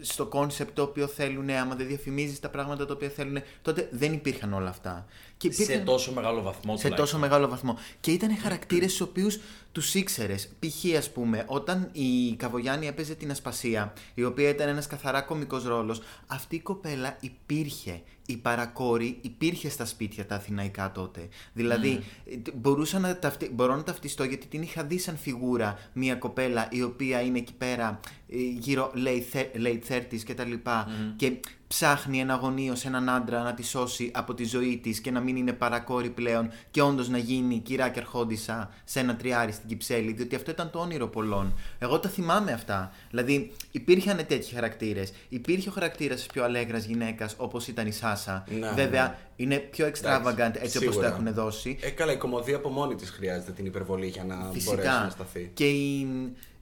στο 0.00 0.26
concept 0.26 0.74
το 0.74 0.82
οποίο 0.82 1.06
θέλουν, 1.06 1.50
άμα 1.50 1.74
δεν 1.74 1.86
διαφημίζεις 1.86 2.40
τα 2.40 2.48
πράγματα 2.48 2.86
τα 2.86 2.92
οποία 2.94 3.08
θέλουν, 3.08 3.38
τότε 3.62 3.88
δεν 3.90 4.12
υπήρχαν 4.12 4.52
όλα 4.52 4.68
αυτά. 4.68 5.06
Και 5.48 5.52
Σε 5.54 5.62
υπήρχαν- 5.62 5.86
τόσο 5.86 6.12
μεγάλο 6.12 6.42
βαθμό 6.42 6.52
σε 6.60 6.62
τουλάχιστον. 6.62 6.96
τόσο 6.96 7.18
μεγάλο 7.18 7.48
βαθμό. 7.48 7.78
Και 8.00 8.10
ήταν 8.10 8.36
χαρακτήρες 8.38 8.96
τους 8.96 9.06
οποίους 9.10 9.38
τους 9.72 9.94
ήξερες. 9.94 10.48
Π.χ. 10.58 10.96
ας 10.98 11.10
πούμε, 11.12 11.44
όταν 11.46 11.88
η 11.92 12.34
Καβογιάννη 12.36 12.86
έπαιζε 12.86 13.14
την 13.14 13.30
Ασπασία, 13.30 13.92
η 14.14 14.24
οποία 14.24 14.48
ήταν 14.48 14.68
ένας 14.68 14.86
καθαρά 14.86 15.20
κωμικό 15.20 15.58
ρόλος, 15.58 16.00
αυτή 16.26 16.56
η 16.56 16.60
κοπέλα 16.60 17.16
υπήρχε. 17.20 18.02
Η 18.26 18.36
παρακόρη 18.36 19.18
υπήρχε 19.20 19.68
στα 19.68 19.84
σπίτια 19.84 20.26
τα 20.26 20.34
αθηναϊκά 20.34 20.92
τότε. 20.92 21.28
Δηλαδή, 21.52 22.04
ε, 22.30 22.36
μπορούσα 22.54 22.98
να 22.98 23.18
ταυτι... 23.18 23.50
μπορώ 23.52 23.76
να 23.76 23.82
ταυτιστώ 23.82 24.24
γιατί 24.24 24.46
την 24.46 24.62
είχα 24.62 24.84
δει 24.84 24.98
σαν 24.98 25.16
φιγούρα 25.16 25.78
μια 25.92 26.14
κοπέλα 26.14 26.68
η 26.70 26.82
οποία 26.82 27.20
είναι 27.22 27.38
εκεί 27.38 27.52
πέρα 27.52 28.00
ε, 28.30 28.36
γύρω 28.58 28.92
late, 28.96 29.36
thir- 29.36 29.62
late 29.66 29.80
30s 30.12 30.20
και 30.24 30.34
τα 30.34 30.44
λοιπά 30.44 30.88
και 31.16 31.32
ψάχνει 31.74 32.20
εναγωνίως 32.20 32.84
έναν 32.84 33.08
άντρα 33.08 33.42
να 33.42 33.54
τη 33.54 33.62
σώσει 33.64 34.10
από 34.14 34.34
τη 34.34 34.44
ζωή 34.44 34.78
της 34.82 35.00
και 35.00 35.10
να 35.10 35.20
μην 35.20 35.36
είναι 35.36 35.52
παρακόρη 35.52 36.10
πλέον 36.10 36.50
και 36.70 36.82
όντως 36.82 37.08
να 37.08 37.18
γίνει 37.18 37.58
κυρά 37.58 37.88
και 37.88 37.98
αρχόντισσα 38.00 38.70
σε 38.84 39.00
ένα 39.00 39.16
τριάρι 39.16 39.52
στην 39.52 39.68
Κυψέλη, 39.68 40.12
διότι 40.12 40.34
αυτό 40.34 40.50
ήταν 40.50 40.70
το 40.70 40.78
όνειρο 40.78 41.08
πολλών. 41.08 41.54
Εγώ 41.78 41.98
τα 42.00 42.08
θυμάμαι 42.08 42.52
αυτά. 42.52 42.92
Δηλαδή, 43.10 43.52
υπήρχαν 43.70 44.16
τέτοιοι 44.26 44.54
χαρακτήρες. 44.54 45.12
Υπήρχε 45.28 45.68
ο 45.68 45.72
χαρακτήρας 45.72 46.16
της 46.16 46.26
πιο 46.26 46.44
αλέγρας 46.44 46.84
γυναίκας 46.84 47.34
όπως 47.38 47.66
ήταν 47.68 47.86
η 47.86 47.92
Σάσα. 47.92 48.44
Ναι, 48.58 48.70
Βέβαια, 48.74 49.06
ναι. 49.08 49.16
είναι 49.36 49.56
πιο 49.56 49.86
extravagant 49.86 50.52
έτσι 50.54 50.76
όπως 50.76 50.84
το 50.86 50.90
σίγουρα. 50.92 51.06
έχουν 51.06 51.32
δώσει. 51.34 51.78
Ε, 51.80 51.90
καλά, 51.90 52.12
η 52.12 52.16
κομμωδία 52.16 52.56
από 52.56 52.68
μόνη 52.68 52.94
της 52.94 53.10
χρειάζεται 53.10 53.52
την 53.52 53.66
υπερβολή 53.66 54.06
για 54.06 54.24
να 54.24 54.36
μπορέσει 54.36 54.58
Φυσικά. 54.60 55.00
να 55.04 55.10
σταθεί. 55.10 55.50
Και 55.54 55.68
η, 55.68 56.06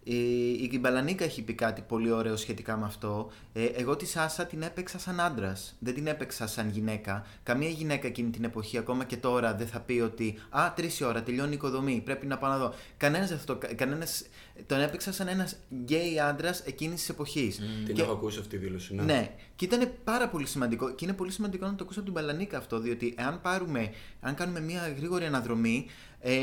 η, 0.05 0.51
η 0.53 0.69
Μπαλανίκα 0.69 1.25
έχει 1.25 1.43
πει 1.43 1.53
κάτι 1.53 1.85
πολύ 1.89 2.11
ωραίο 2.11 2.37
σχετικά 2.37 2.77
με 2.77 2.85
αυτό. 2.85 3.31
Ε, 3.53 3.65
εγώ 3.65 3.97
τη 3.97 4.07
Σάσα 4.07 4.47
την 4.47 4.63
έπαιξα 4.63 4.99
σαν 4.99 5.21
άντρας. 5.21 5.77
Δεν 5.79 5.95
την 5.95 6.07
έπαιξα 6.07 6.47
σαν 6.47 6.71
γυναίκα. 6.71 7.27
Καμία 7.43 7.69
γυναίκα 7.69 8.07
εκείνη 8.07 8.31
την 8.31 8.45
εποχή, 8.45 8.79
ακόμα 8.79 9.05
και 9.05 9.17
τώρα, 9.17 9.55
δεν 9.55 9.67
θα 9.67 9.81
πει 9.81 10.01
ότι 10.01 10.39
Α, 10.51 10.73
τρεις 10.77 11.01
η 11.01 11.05
ώρα, 11.05 11.23
τελειώνει 11.23 11.51
η 11.51 11.55
οικοδομή. 11.55 12.03
Πρέπει 12.05 12.27
να 12.27 12.39
πάω 12.39 12.51
να 12.51 12.59
δω. 12.59 12.75
Κανένας 12.97 13.31
αυτό. 13.31 13.59
Κανένας, 13.75 14.25
τον 14.67 14.81
έπαιξα 14.81 15.13
σαν 15.13 15.29
ένας 15.29 15.57
γκέι 15.75 16.21
άντρας 16.21 16.61
εκείνης 16.61 16.99
της 16.99 17.09
εποχής. 17.09 17.61
Την 17.87 17.99
έχω 17.99 18.13
ακούσει 18.13 18.39
αυτή 18.39 18.59
τη 18.59 18.65
δήλωση. 18.65 18.95
Ναι. 18.95 19.03
Ναι, 19.03 19.31
και 19.57 19.65
ήταν 19.65 19.93
πάρα 20.05 20.29
πολύ 20.29 20.47
σημαντικό 20.47 20.95
και 20.95 21.05
είναι 21.05 21.15
πολύ 21.15 21.31
σημαντικό 21.31 21.67
να 21.67 21.75
το 21.75 21.85
ακούσω 21.85 22.01
από 22.01 22.11
την 22.13 22.21
Μπαλανίκα 22.21 22.59
αυτό, 22.59 22.81
διότι 22.81 23.15
εάν 23.19 23.41
πάρουμε, 23.41 23.91
αν 24.21 24.35
κάνουμε 24.35 24.61
μια 24.61 24.95
γρήγορη 24.97 25.25
αναδρομή, 25.25 25.87
ε, 26.25 26.35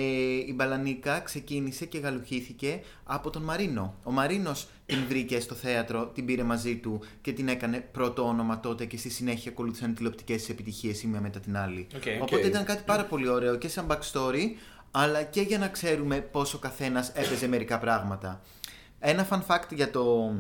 η 0.48 0.54
Μπαλανίκα 0.56 1.20
ξεκίνησε 1.20 1.86
και 1.86 1.98
γαλουχήθηκε 1.98 2.82
από 3.04 3.30
τον 3.30 3.42
Μαρίνο. 3.42 3.96
Ο 4.04 4.12
Μαρίνος 4.12 4.68
την 4.86 4.98
βρήκε 5.08 5.40
στο 5.40 5.56
θέατρο, 5.56 6.06
την 6.06 6.26
πήρε 6.26 6.44
μαζί 6.44 6.76
του 6.78 7.02
και 7.22 7.34
την 7.34 7.48
έκανε 7.48 7.80
πρώτο 7.92 8.28
όνομα 8.28 8.60
τότε 8.60 8.86
και 8.86 8.98
στη 8.98 9.10
συνέχεια 9.10 9.52
ακολούθησαν 9.52 9.94
τηλεοπτικές 9.94 10.50
επιτυχίες 10.50 11.04
η 11.04 11.08
μία 11.08 11.22
μετά 11.22 11.40
την 11.40 11.58
άλλη. 11.58 11.88
Οκ. 11.96 12.04
Οπότε 12.22 12.36
Οκ. 12.42 12.46
ήταν 12.46 12.64
κάτι 12.64 12.84
πάρα 12.86 13.04
πολύ 13.06 13.28
ωραίο 13.28 13.56
και 13.56 13.68
σαν 13.68 13.88
backstory, 13.90 14.44
αλλά 14.92 15.24
και 15.24 15.42
για 15.42 15.58
να 15.58 15.68
ξέρουμε 15.68 16.22
πόσο 16.22 16.58
ο 16.58 16.60
καθένας 16.60 17.10
έπαιζε 17.10 17.48
μερικά 17.48 17.80
πράγματα. 17.80 18.42
Ένα 19.00 19.28
fun 19.30 19.42
fact 19.48 19.74
για 19.74 19.92
το, 19.92 20.34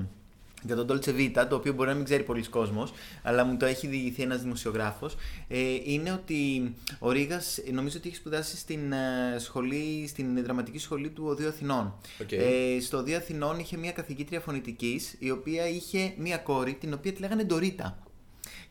για 0.64 0.76
τον 0.76 0.88
Dolce 0.90 1.10
Vita, 1.10 1.46
το 1.50 1.56
οποίο 1.56 1.74
μπορεί 1.74 1.90
να 1.90 1.96
μην 1.96 2.04
ξέρει 2.04 2.24
πολλοί 2.24 2.44
κόσμος, 2.44 2.94
αλλά 3.24 3.44
μου 3.44 3.58
το 3.58 3.66
έχει 3.66 3.88
διηγηθεί 3.88 4.22
ένας 4.22 4.42
δημοσιογράφος, 4.42 5.16
ε, 5.48 5.60
είναι 5.84 6.12
ότι 6.12 6.74
ο 7.00 7.12
Ρήγας 7.12 7.58
ε, 7.58 7.72
νομίζω 7.72 7.98
ότι 7.98 8.08
έχει 8.08 8.18
σπουδάσει 8.18 8.58
στην, 8.58 8.92
ε, 8.92 9.36
σχολή, 9.38 10.08
στην 10.08 10.44
δραματική 10.44 10.78
σχολή 10.80 11.10
του 11.10 11.24
Ωδείου 11.28 11.48
Αθηνών. 11.48 11.94
Οκ. 12.22 12.32
Ε, 12.32 12.80
στο 12.82 12.98
Ωδείο 12.98 13.18
Αθηνών 13.18 13.60
είχε 13.60 13.78
μια 13.78 13.92
καθηγήτρια 13.92 14.40
φωνητικής, 14.40 15.16
η 15.20 15.32
οποία 15.32 15.68
είχε 15.68 16.14
μια 16.18 16.38
κόρη, 16.38 16.74
την 16.74 16.94
οποία 16.94 17.14
τη 17.14 17.20
λέγανε 17.20 17.44
Ντορίτα. 17.44 17.98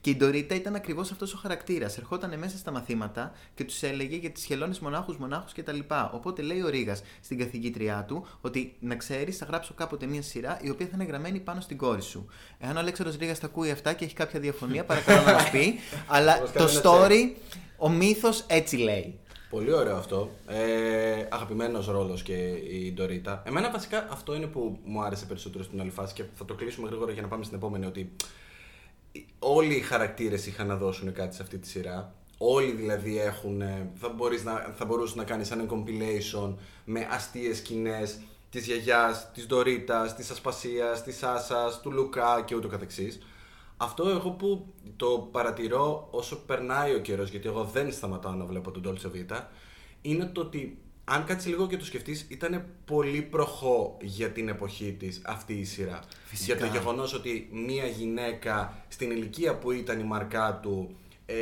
Και 0.09 0.15
η 0.15 0.17
Ντορίτα 0.17 0.55
ήταν 0.55 0.75
ακριβώς 0.75 1.11
αυτός 1.11 1.35
ο 1.35 1.38
χαρακτήρας. 1.38 1.99
Ερχόταν 1.99 2.38
μέσα 2.38 2.57
στα 2.57 2.71
μαθήματα 2.71 3.33
και 3.55 3.65
τους 3.65 3.83
έλεγε 3.83 4.17
για 4.17 4.31
τις 4.31 4.45
χελώνες 4.45 4.79
μονάχους-μονάχους 4.78 5.52
κτλ. 5.53 5.79
Οπότε 6.12 6.43
λέει 6.43 6.62
ο 6.62 6.69
Ρήγας 6.69 7.03
στην 7.23 7.38
καθηγήτριά 7.38 8.05
του 8.09 8.27
ότι 8.41 8.77
να 8.81 8.97
ξέρεις, 8.97 9.37
θα 9.37 9.45
γράψω 9.45 9.75
κάποτε 9.75 10.07
μια 10.07 10.23
σειρά 10.23 10.59
η 10.62 10.71
οποία 10.71 10.87
θα 10.87 10.93
είναι 10.95 11.05
γραμμένη 11.05 11.38
πάνω 11.41 11.61
στην 11.61 11.77
κόρη 11.77 12.03
σου. 12.03 12.27
Εάν 12.59 12.77
ο 12.77 12.79
Αλέξανδρος 12.79 13.19
Ρήγας 13.19 13.38
τα 13.38 13.47
ακούει 13.47 13.71
αυτά 13.71 13.93
και 13.93 14.05
έχει 14.05 14.15
κάποια 14.15 14.41
διαφωνία, 14.41 14.85
παρακαλώ 14.85 15.23
να 15.23 15.33
μας 15.33 15.50
πει. 15.50 15.75
Αλλά 16.07 16.41
Μας 16.41 16.53
το 16.53 16.59
κάνεις 16.59 16.77
ένα 16.77 16.83
story, 16.83 17.37
ο 17.77 17.88
μύθος 17.88 18.45
έτσι 18.47 18.77
λέει. 18.77 19.19
Πολύ 19.50 19.73
ωραίο 19.73 19.97
αυτό. 19.97 20.31
Ε, 20.47 21.27
Αγαπημένος 21.29 21.87
ρόλος 21.87 22.23
και 22.23 22.37
η 22.71 22.93
Ντορίτα. 22.93 23.43
Εμένα 23.47 23.71
βασικά 23.71 24.07
αυτό 24.11 24.35
είναι 24.35 24.47
που 24.47 24.79
μου 24.85 25.03
άρεσε 25.03 25.27
περισσότερο 25.27 25.65
στην 25.65 25.81
άλλη 25.81 25.91
φάση 25.91 26.15
και 26.15 26.25
θα 26.35 26.45
το 26.45 26.55
κλείσουμε 26.55 26.88
γρήγορα 26.88 27.12
για 27.12 27.23
να 27.23 27.29
πάμε 27.29 27.45
στην 27.45 27.57
επόμενη. 27.57 27.87
Ότι 27.87 28.12
όλοι 29.38 29.75
οι 29.75 29.81
χαρακτήρες 29.81 30.47
είχαν 30.47 30.67
να 30.67 30.77
δώσουν 30.77 31.12
κάτι 31.12 31.35
σε 31.35 31.43
αυτή 31.43 31.59
τη 31.59 31.69
σειρά. 31.69 32.15
Όλοι 32.38 32.71
δηλαδή 32.71 33.21
έχουν. 33.21 33.61
ε, 33.61 33.91
Θα, 33.95 34.09
μπορείς 34.09 34.45
να, 34.45 34.75
θα 34.77 34.85
μπορούσες 34.85 35.17
να 35.17 35.25
κάνεις 35.25 35.50
ένα 35.50 35.67
compilation 35.71 36.55
με 36.85 37.09
αστείες 37.11 37.57
σκηνές 37.57 38.19
της 38.50 38.67
γιαγιάς, 38.67 39.31
της 39.33 39.47
Ντορίτας, 39.47 40.15
της 40.15 40.31
Ασπασίας, 40.31 41.03
της 41.03 41.23
Άσας, 41.23 41.81
του 41.81 41.93
Λουκά 41.93 42.43
και 42.45 42.55
ούτω 42.55 42.69
καθεξής. 42.69 43.19
Αυτό 43.77 44.09
εγώ 44.09 44.31
που 44.31 44.75
το 44.97 45.29
παρατηρώ 45.33 46.09
όσο 46.11 46.37
περνάει 46.47 46.95
ο 46.95 46.99
καιρός, 46.99 47.31
γιατί 47.31 47.49
εγώ 47.49 47.65
δεν 47.65 47.93
σταματάω 47.93 48.33
να 48.33 48.45
βλέπω 48.45 48.71
τον 48.71 48.83
Dolce 48.87 49.07
Vita, 49.07 49.41
είναι 50.03 50.25
το 50.25 50.41
ότι 50.41 50.79
αν 51.09 51.25
κάτσεις 51.25 51.50
λίγο 51.50 51.67
και 51.67 51.77
το 51.77 51.85
σκεφτείς, 51.85 52.27
ήταν 52.29 52.65
πολύ 52.85 53.23
προχώ 53.23 53.97
για 54.00 54.31
την 54.31 54.49
εποχή 54.49 54.97
της 54.99 55.21
αυτή 55.25 55.55
η 55.55 55.65
σειρά. 55.65 56.03
Φυσικά. 56.25 56.57
Για 56.57 56.67
το 56.67 56.73
γεγονός 56.73 57.15
ότι 57.15 57.49
μία 57.53 57.87
γυναίκα 57.87 58.85
στην 58.88 59.11
ηλικία 59.11 59.55
που 59.59 59.71
ήταν 59.71 60.00
η 60.00 60.03
μαρκά 60.03 60.59
του 60.62 60.97
ε, 61.27 61.35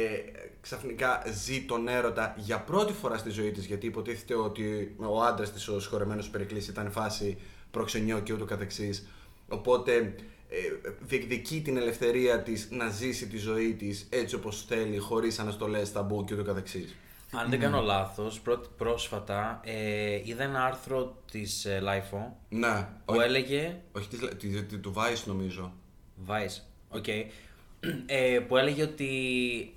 ξαφνικά 0.60 1.22
ζει 1.32 1.62
τον 1.62 1.88
έρωτα 1.88 2.34
για 2.38 2.60
πρώτη 2.60 2.92
φορά 2.92 3.18
στη 3.18 3.30
ζωή 3.30 3.50
της 3.50 3.66
γιατί 3.66 3.86
υποτίθεται 3.86 4.34
ότι 4.34 4.94
ο 4.96 5.22
άντρας 5.22 5.52
της, 5.52 5.68
ο 5.68 5.80
συγχωρεμένος 5.80 6.28
Περικλής 6.28 6.68
ήταν 6.68 6.90
φάση 6.90 7.38
προξενιό 7.70 8.20
και 8.20 8.32
ούτω 8.32 8.44
καθεξής 8.44 9.06
οπότε 9.48 10.14
ε, 10.48 10.56
διεκδικεί 11.00 11.60
την 11.60 11.76
ελευθερία 11.76 12.42
της 12.42 12.68
να 12.70 12.88
ζήσει 12.88 13.26
τη 13.26 13.36
ζωή 13.36 13.74
της 13.74 14.06
έτσι 14.10 14.34
όπως 14.34 14.64
θέλει 14.68 14.98
χωρίς 14.98 15.38
αναστολές, 15.38 15.92
ταμπού 15.92 16.24
και 16.24 16.34
ούτω 16.34 16.42
καθεξής 16.42 16.94
Αν 17.32 17.50
δεν 17.50 17.60
κάνω 17.60 17.80
λάθος, 17.80 18.40
πρώτη- 18.40 18.68
πρόσφατα 18.76 19.60
ε, 19.64 20.20
είδα 20.24 20.42
ένα 20.42 20.64
άρθρο 20.64 21.22
της 21.30 21.64
ε, 21.64 21.82
LIFO 21.84 22.18
ναι, 22.48 22.88
που 23.04 23.14
όχι, 23.14 23.20
έλεγε 23.20 23.76
όχι 23.92 24.08
της, 24.08 24.18
της- 24.38 24.66
της- 24.66 24.80
του 24.80 24.92
Vice 24.96 25.22
νομίζω 25.26 25.72
Vice, 26.28 26.60
οκ. 26.88 27.06
Ε, 28.06 28.38
που 28.48 28.56
έλεγε 28.56 28.82
ότι 28.82 29.04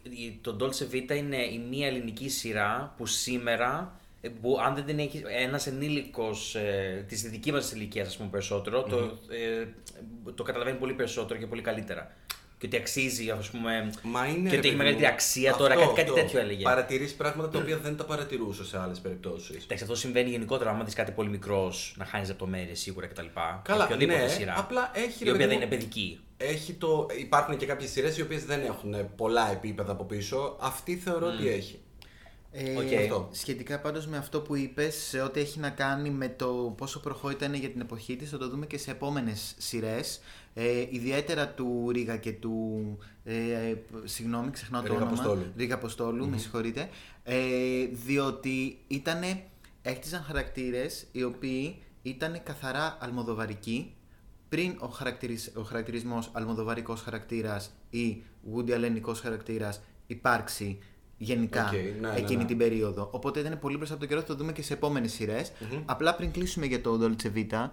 η- 0.03 0.39
το 0.41 0.57
Dolce 0.59 0.93
Vita 0.95 1.15
είναι 1.17 1.37
η 1.43 1.57
μία 1.69 1.87
ελληνική 1.87 2.29
σειρά 2.29 2.93
που 2.97 3.05
σήμερα, 3.05 3.99
ε, 4.21 4.29
που 4.29 4.59
αν 4.65 4.75
δεν 4.75 4.85
την 4.85 4.99
έχεις 4.99 5.21
ένας 5.27 5.67
ενήλικος 5.67 6.55
ε, 6.55 7.05
της 7.07 7.21
δικής 7.29 7.51
μας 7.51 7.71
ηλικίας 7.71 8.07
ας 8.07 8.17
πούμε 8.17 8.29
περισσότερο, 8.29 8.83
το, 8.83 8.97
ε, 9.29 9.67
το 10.35 10.43
καταλαβαίνει 10.43 10.77
πολύ 10.77 10.93
περισσότερο 10.93 11.39
και 11.39 11.47
πολύ 11.47 11.61
καλύτερα. 11.61 12.15
Και 12.59 12.65
ότι 12.65 12.77
αξίζει, 12.77 13.29
ας 13.29 13.49
πούμε, 13.49 13.89
Μα 14.01 14.25
είναι, 14.27 14.49
και 14.49 14.55
ρε 14.55 14.57
ότι 14.57 14.57
έχει 14.57 14.61
παιδί 14.61 14.75
μεγαλύτερη 14.75 15.07
μου, 15.07 15.13
αξία 15.13 15.51
αυτό, 15.51 15.63
τώρα, 15.63 15.75
κάτι, 15.75 15.87
κάτι 15.87 16.01
αυτό. 16.01 16.13
τέτοιο 16.13 16.39
έλεγε. 16.39 16.63
Παρατηρείς 16.63 17.13
πράγματα 17.13 17.49
τα 17.49 17.59
οποία 17.59 17.77
δεν 17.77 17.97
τα 17.97 18.05
παρατηρούσε 18.05 18.65
σε 18.65 18.79
άλλες 18.79 18.99
περιπτώσεις 18.99 19.63
Εντάξει, 19.63 19.83
αυτό 19.83 19.95
συμβαίνει 19.95 20.29
γενικότερα. 20.29 20.69
Άμα 20.69 20.83
δεις 20.83 20.93
κάτι 20.93 21.11
πολύ 21.11 21.29
μικρός, 21.29 21.93
να 21.97 22.05
χάνεις 22.05 22.27
λεπτομέρειες 22.27 22.79
σίγουρα 22.79 23.07
κτλ. 23.07 23.25
Καλά, 23.61 23.83
οποιαδήποτε 23.83 24.19
ναι, 24.21 24.27
σειρά. 24.27 24.55
απλά 24.57 24.91
έχει, 24.93 25.23
Η 25.23 25.23
ρε 25.23 25.31
οποία 25.31 25.47
παιδί 25.47 25.47
δεν 25.47 25.47
μου, 25.49 25.53
είναι 25.53 25.65
παιδική. 25.65 26.19
Έχει 26.37 26.73
το... 26.73 27.07
Υπάρχουν 27.19 27.57
και 27.57 27.65
κάποιες 27.65 27.91
σειρές 27.91 28.17
οι 28.17 28.21
οποίες 28.21 28.45
δεν 28.45 28.61
έχουν 28.65 29.15
πολλά 29.15 29.51
επίπεδα 29.51 29.91
από 29.91 30.03
πίσω. 30.03 30.57
Αυτή 30.59 30.95
θεωρώ 30.95 31.27
ότι 31.27 31.47
έχει. 31.47 31.79
Ε, 32.51 32.75
Οκ. 32.75 32.93
Αυτό. 32.93 33.29
Σχετικά 33.31 33.79
πάντως 33.79 34.07
με 34.07 34.17
αυτό 34.17 34.41
που 34.41 34.55
είπες, 34.55 34.95
σε 34.95 35.21
ό,τι 35.21 35.39
έχει 35.39 35.59
να 35.59 35.69
κάνει 35.69 36.09
με 36.09 36.29
το 36.29 36.73
πόσο 36.77 36.99
προχώ 36.99 37.29
ήταν 37.29 37.53
για 37.53 37.69
την 37.69 37.81
εποχή 37.81 38.15
της, 38.15 38.29
θα 38.29 38.37
το 38.37 38.49
δούμε 38.49 38.65
και 38.65 38.77
σε 38.77 38.91
επόμενες 38.91 39.55
σειρές. 39.57 40.21
Ε, 40.53 40.85
ιδιαίτερα 40.89 41.47
του 41.47 41.89
Ρήγα 41.91 42.17
και 42.17 42.31
του... 42.31 42.97
Ε, 43.23 43.33
ε, 43.33 43.77
συγγνώμη, 44.03 44.51
ξεχνάω 44.51 44.81
το 44.81 44.87
Ρήγα 44.87 44.99
όνομα. 44.99 45.11
Αποστόλου. 45.11 45.51
Ρήγα 45.57 45.75
Αποστόλου, 45.75 46.29
με 46.29 46.37
συγχωρείτε. 46.37 46.89
Ε, 47.23 47.37
διότι 47.91 48.79
ήτανε, 48.87 49.43
έχτιζαν 49.81 50.23
χαρακτήρες 50.23 51.07
οι 51.11 51.23
οποίοι 51.23 51.81
ήταν 52.01 52.43
καθαρά 52.43 52.97
αλμοδοβαρικοί 53.01 53.93
πριν 54.49 54.75
ο, 54.79 54.87
χαρακτηρις, 54.87 55.51
ο 55.55 55.61
χαρακτηρισμός 55.61 56.29
αλμοδοβαρικός 56.33 57.01
χαρακτήρας 57.01 57.71
ή 57.89 58.23
Woody 58.53 58.69
Allen-ικός 58.69 59.19
χαρακτήρας 59.21 59.81
υπάρξει 60.07 60.77
γενικά 61.21 61.65
Οκ, 61.65 61.71
ναι, 61.73 62.09
ναι, 62.09 62.15
εκείνη 62.15 62.41
ναι. 62.41 62.47
την 62.47 62.57
περίοδο. 62.57 63.09
Οπότε 63.11 63.39
ήταν 63.39 63.59
πολύ 63.59 63.77
μπροστά 63.77 63.93
από 63.93 64.01
τον 64.01 64.09
καιρό, 64.09 64.21
θα 64.21 64.27
το 64.27 64.35
δούμε 64.35 64.51
και 64.51 64.61
σε 64.61 64.73
επόμενες 64.73 65.11
σειρές. 65.11 65.51
Απλά 65.85 66.15
πριν 66.15 66.31
κλείσουμε 66.31 66.65
για 66.65 66.81
το 66.81 66.99
Dolce 67.01 67.37
Vita, 67.37 67.69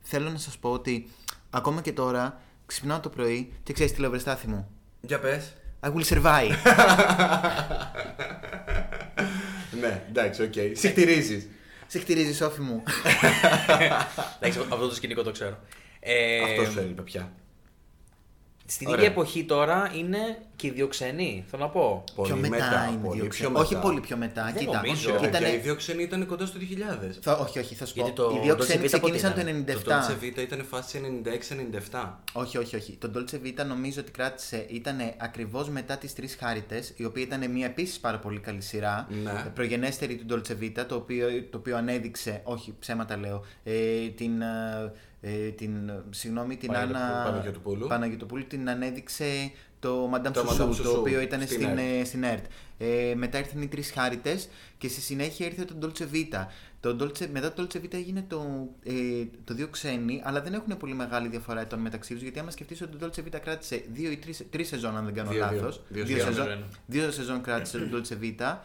θέλω 0.00 0.30
να 0.30 0.38
σας 0.38 0.58
πω 0.58 0.70
ότι 0.70 1.08
ακόμα 1.50 1.80
και 1.80 1.92
τώρα 1.92 2.40
ξυπνάω 2.66 3.00
το 3.00 3.08
πρωί 3.08 3.52
και 3.62 3.72
ξέρεις 3.72 3.92
τι 3.92 4.00
λέω 4.00 4.10
βρε 4.10 4.23
Στάθη 4.23 4.48
μου; 4.48 4.68
Για 5.00 5.20
πες. 5.20 5.52
I 5.80 5.88
will 5.92 6.04
survive. 6.04 6.56
ναι, 9.80 10.04
εντάξει, 10.08 10.42
οκ. 10.42 10.52
Σιχτιρίζεις. 10.72 11.48
Σιχτιρίζεις 11.86 12.36
Σόφη 12.36 12.60
μου. 12.60 12.82
Εντάξει, 14.40 14.58
αυτό 14.58 14.88
το 14.88 14.94
σκηνικό 14.94 15.22
το 15.22 15.30
ξέρω. 15.30 15.58
Ε, 16.00 16.42
Αυτός 16.42 16.72
σου 16.72 16.78
έλειπε 16.78 17.02
πια. 17.02 17.32
Στην 18.68 18.86
Ωραία. 18.86 18.98
ίδια 19.00 19.10
εποχή 19.12 19.44
τώρα 19.44 19.90
είναι 19.96 20.38
και 20.56 20.66
οι 20.66 20.70
δύο 20.70 20.88
ξένοι, 20.88 21.44
θέλω 21.50 21.62
να 21.62 21.68
πω. 21.68 22.04
Πολύ 22.14 22.28
πιο 22.32 22.36
μετά, 22.40 22.56
μετά, 22.64 22.88
είναι 22.90 23.00
πολύ 23.04 23.20
δύο 23.20 23.28
πιο 23.28 23.28
ξένοι. 23.28 23.54
Όχι 23.56 23.74
μετά. 23.74 23.86
πολύ 23.86 24.00
πιο 24.00 24.16
μετά. 24.16 24.44
Δεν 24.44 24.56
Κοίτα, 24.56 24.80
νομίζω. 24.80 25.10
Όχι, 25.14 25.20
ρε 25.22 25.28
ήτανε- 25.28 25.32
παιδιά, 25.32 25.54
οι 25.54 25.58
δύο 25.60 25.74
ξένοι 25.74 26.02
ήταν 26.02 26.26
κοντά 26.26 26.46
στο 26.46 26.58
2000. 26.58 27.18
Θα, 27.20 27.32
όχι, 27.36 27.58
όχι, 27.58 27.74
θα 27.74 27.86
σου 27.86 27.94
πω. 27.94 28.00
Γιατί 28.00 28.16
το 28.16 28.32
Οι 28.36 28.44
δύο 28.44 28.54
Dolce 28.54 28.58
ξένοι 28.58 28.78
Vita 28.78 28.82
πότε 28.82 28.98
ξεκίνησαν 28.98 29.34
το 29.34 29.40
ήταν; 29.40 29.64
97. 29.68 29.82
Το 29.84 29.90
Dolce 29.90 30.24
Vita 30.24 30.38
ήταν 30.42 30.64
φάση 30.64 31.00
96-97. 31.92 32.20
Όχι, 32.32 32.58
όχι, 32.58 32.76
όχι. 32.76 32.92
Το 33.00 33.10
Dolce 33.14 33.34
Vita 33.46 33.64
νομίζω 33.68 34.00
ότι 34.00 34.10
κράτησε, 34.10 34.66
ήταν 34.68 34.96
ακριβώς 35.16 35.68
μετά 35.68 35.96
τις 35.96 36.14
Τρεις 36.14 36.36
Χάριτες, 36.40 36.92
η 36.96 37.04
οποία 37.04 37.22
ήταν 37.22 37.50
μια 37.50 37.66
επίσης 37.66 37.98
πάρα 38.00 38.18
πολύ 38.18 38.38
καλή 38.40 38.60
σειρά. 38.60 39.06
Ναι. 39.22 39.30
ε, 39.30 39.50
Προγενέστερη 39.54 40.16
του 40.16 40.34
Dolce 40.34 40.62
Vita, 40.62 40.84
το 40.88 40.94
οποίο, 40.94 41.28
το 41.50 41.58
οποίο 41.58 41.76
ανέδειξε, 41.76 42.40
όχι 42.44 42.74
ψέματα 42.78 43.16
λέω, 43.16 43.44
ε, 43.64 43.72
την. 44.16 44.40
ε, 44.40 44.92
ε, 45.28 45.48
την, 45.50 45.90
συγγνώμη, 46.10 46.56
την 46.56 46.68
Παναγιωτοπούλου- 46.68 47.06
Άννα 47.12 47.24
Παναγιωτοπούλου. 47.24 47.86
Παναγιωτοπούλου 47.86 48.46
την 48.46 48.68
ανέδειξε 48.68 49.50
το 49.80 50.10
Madame 50.14 50.32
Το 50.32 50.40
Σουσού, 50.40 50.62
Madame 50.62 50.66
το 50.66 50.72
Σουσού, 50.72 50.98
οποίο 50.98 51.20
ήταν 51.20 51.40
στην 51.42 51.52
στην, 51.60 51.66
ΕΡΤ. 51.68 51.78
ε, 52.00 52.04
στην 52.04 52.22
ΕΡΤ. 52.22 52.44
Ε, 52.78 53.14
μετά 53.16 53.38
ήρθαν 53.38 53.62
οι 53.62 53.68
Τρεις 53.68 53.90
Χάριτες 53.90 54.48
και 54.78 54.88
στη 54.88 55.00
συνέχεια 55.00 55.46
ήρθε 55.46 55.64
το 55.64 55.74
Dolce 55.82 56.02
Vita. 56.14 56.46
Το 56.80 56.96
Dolce, 57.00 57.26
μετά 57.32 57.52
το 57.52 57.62
Dolce 57.66 57.76
Vita 57.76 57.94
έγινε 57.94 58.24
το, 58.28 58.68
ε, 58.84 58.92
το 59.44 59.54
δύο 59.54 59.68
ξένοι, 59.68 60.20
αλλά 60.24 60.42
δεν 60.42 60.52
έχουν 60.52 60.76
πολύ 60.76 60.94
μεγάλη 60.94 61.28
διαφορά 61.28 61.60
ετών 61.60 61.78
μεταξύ 61.78 62.12
τους. 62.12 62.22
Γιατί 62.22 62.38
άμα 62.38 62.50
σκεφτείς 62.50 62.80
ότι 62.82 62.96
το 62.96 63.06
Dolce 63.06 63.18
Vita 63.20 63.38
κράτησε 63.42 63.84
δύο 63.92 64.10
ή 64.10 64.16
τρεις, 64.16 64.44
τρεις 64.50 64.68
σεζόν, 64.68 64.96
αν 64.96 65.04
δεν 65.04 65.14
κάνω 65.14 65.30
Δύο, 65.30 65.48
δύο. 65.48 65.56
λάθος. 65.56 65.82
Δύο 65.88 66.04
Δύο 66.04 66.16
σεζόν. 66.16 66.32
σεζόν, 66.32 66.48
Νομίζω 66.48 66.66
είναι. 66.68 66.78
δύο 66.86 67.10
σεζόν 67.10 67.40
κράτησε 67.42 67.78
το 67.78 67.86
Dolce 67.98 68.24
Vita. 68.24 68.56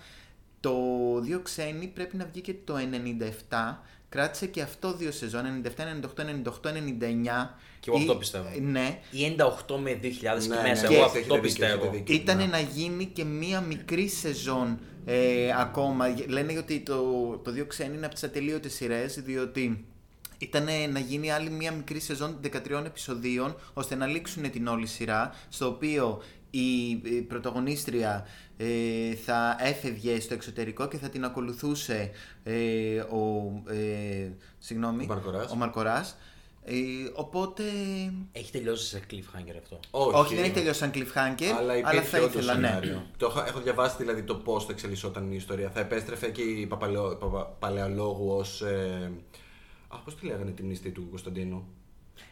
Το 0.59 0.73
δύο 1.21 1.39
ξένοι 1.39 1.87
πρέπει 1.87 2.17
να 2.17 2.25
βγει 2.25 2.41
και 2.41 2.55
το 2.63 2.75
97. 2.77 3.83
Κράτησε 4.11 4.45
και 4.47 4.61
αυτό 4.61 4.93
δύο 4.93 5.11
σεζόν, 5.11 5.45
97, 5.45 5.83
98, 5.85 6.23
98, 6.23 6.71
99. 6.71 7.55
Και 7.79 7.89
εγώ 7.89 7.97
αυτό 7.99 8.13
Ή- 8.13 8.17
πιστεύω. 8.17 8.47
Ναι, 8.61 8.99
Ή 9.11 9.35
98 9.67 9.75
με 9.77 9.93
2000 9.93 10.47
Ναι, 10.47 10.55
και 10.55 10.61
ναι, 10.61 10.69
μέσα. 10.69 10.87
και- 10.87 10.93
Εγώ 10.95 11.03
έχετε 11.03 11.19
αυτό 11.19 11.19
δίκιο, 11.19 11.39
πιστεύω. 11.41 11.73
έχετε 11.83 11.97
δίκιο. 11.97 12.15
ήταν 12.15 12.37
Ναι. 12.37 12.45
να 12.45 12.59
γίνει 12.59 13.05
και 13.05 13.23
μία 13.23 13.61
μικρή 13.61 14.07
σεζόν 14.07 14.79
ε, 15.05 15.51
ακόμα. 15.59 16.05
Λένε 16.27 16.57
ότι 16.57 16.79
το, 16.79 17.01
το 17.43 17.51
δύο 17.51 17.65
ξένοι 17.65 17.95
είναι 17.95 18.05
από 18.05 18.13
τις 18.13 18.23
ατελείωτες 18.23 18.73
σειρές, 18.73 19.19
διότι 19.21 19.85
ήταν 20.37 20.67
να 20.91 20.99
γίνει 20.99 21.31
άλλη 21.31 21.49
μία 21.49 21.71
μικρή 21.71 21.99
σεζόν 21.99 22.39
13 22.43 22.85
επεισοδίων, 22.85 23.55
ώστε 23.73 23.95
να 23.95 24.05
λήξουν 24.05 24.51
την 24.51 24.67
όλη 24.67 24.87
σειρά, 24.87 25.35
στο 25.49 25.67
οποίο 25.67 26.21
η, 26.51 26.89
η 26.89 27.21
πρωταγωνίστρια 27.27 28.27
ε, 28.57 29.15
θα 29.15 29.55
έφευγε 29.59 30.19
στο 30.19 30.33
εξωτερικό 30.33 30.87
και 30.87 30.97
θα 30.97 31.09
την 31.09 31.23
ακολουθούσε 31.25 32.11
ε, 32.43 32.99
ο, 32.99 33.51
ε, 33.73 34.31
συγγνώμη, 34.57 35.03
Ο 35.03 35.07
Μαρκοράς. 35.07 35.51
ο 35.51 35.55
Μαρκοράς. 35.55 36.17
Ε, 36.63 36.73
οπότε 37.13 37.63
Έχει 38.31 38.51
τελειώσει 38.51 38.85
σε 38.87 39.01
cliffhanger 39.11 39.55
αυτό. 39.61 39.79
Όχι, 39.91 40.15
όχι, 40.19 40.35
δεν 40.35 40.43
έχει 40.43 40.53
τελειώσει 40.53 40.79
σαν 40.79 40.91
cliffhanger, 40.93 41.43
Αλλά, 41.57 41.59
αλλά, 41.59 41.75
υπήρχε 41.75 42.01
θα 42.01 42.17
όντως 42.17 42.33
ήθελα, 42.33 42.55
ναι. 42.55 42.67
σενάριο. 42.67 43.05
Το 43.17 43.25
έχω, 43.25 43.43
έχω 43.47 43.59
διαβάσει 43.59 43.95
δηλαδή 43.99 44.23
το 44.23 44.35
πώς 44.35 44.65
θα 44.65 44.71
εξελισσόταν 44.71 45.31
η 45.31 45.35
ιστορία. 45.35 45.69
Θα 45.69 45.79
επέστρεφε 45.79 46.29
και 46.29 46.41
η 46.41 46.65
Παπαλαιό- 46.67 47.15
Παπα- 47.15 47.55
Παλαιολόγου 47.59 48.29
ως. 48.31 48.61
Ε... 48.61 49.11
Αχ, 49.87 49.99
πώς 49.99 50.15
τη 50.15 50.25
λέγανε 50.25 50.51
τη 50.51 50.63
μνηστή 50.63 50.89
του 50.91 51.07
Κωνσταντίνου; 51.09 51.65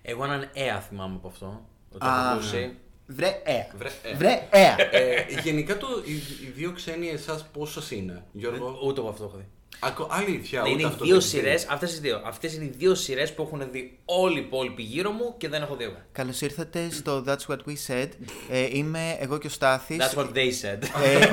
Εγώ 0.01 0.23
έναν 0.23 0.49
έα 0.53 0.79
θυμάμαι 0.81 1.15
από 1.15 1.27
αυτό. 1.27 1.65
Το 1.91 2.05
Α, 2.05 2.19
έχω 2.19 2.33
ακούσει. 2.33 2.77
Βρε, 3.11 3.41
ε. 3.43 3.65
Βρε, 3.77 3.89
ε. 4.03 4.15
Βρε, 4.15 4.47
ε. 4.49 4.75
ε, 4.91 5.41
γενικά 5.43 5.77
το, 5.77 5.87
οι, 6.05 6.13
οι 6.13 6.51
δύο 6.55 6.71
ξένοι 6.71 7.09
εσάς 7.09 7.47
πώ 7.53 7.65
σα 7.65 7.95
είναι, 7.95 8.23
Γιώργο; 8.31 8.79
Ούτε 8.83 8.99
εγώ 8.99 9.09
αυτό 9.09 9.23
έχω 9.23 9.37
δει. 9.37 9.47
Ακο, 9.81 10.07
αλήθεια, 10.11 10.61
Ναι, 10.61 10.69
ούτε 10.69 10.73
είναι 10.73 10.81
οι 10.81 10.85
αυτό 10.85 11.05
δύο 11.05 11.13
δεν 11.13 11.23
έχει 11.23 11.29
δει. 11.29 11.37
σειρές, 11.37 11.65
αυτές 11.69 11.95
οι 11.95 11.99
δύο. 11.99 12.21
Αυτές 12.25 12.53
είναι 12.53 12.63
οι 12.63 12.73
δύο 12.77 12.95
σειρές 12.95 13.33
που 13.33 13.41
έχουν 13.41 13.63
δει 13.71 13.97
όλοι 14.05 14.37
οι 14.37 14.41
υπόλοιποι 14.41 14.81
γύρω 14.83 15.11
μου 15.11 15.33
και 15.37 15.49
δεν 15.49 15.61
έχω 15.61 15.75
δει 15.75 15.83
εγώ. 15.83 15.95
Καλώς 16.11 16.41
ήρθατε 16.41 16.89
στο 16.91 17.23
That's 17.27 17.53
What 17.53 17.55
We 17.57 17.73
Said. 17.87 18.07
Ε, 18.49 18.67
είμαι 18.71 19.17
εγώ 19.19 19.37
και 19.37 19.47
ο 19.47 19.49
Στάθης. 19.49 19.97
That's 19.99 20.19
what 20.19 20.25
they 20.25 20.27
said. 20.61 20.83
Ε, 21.03 21.27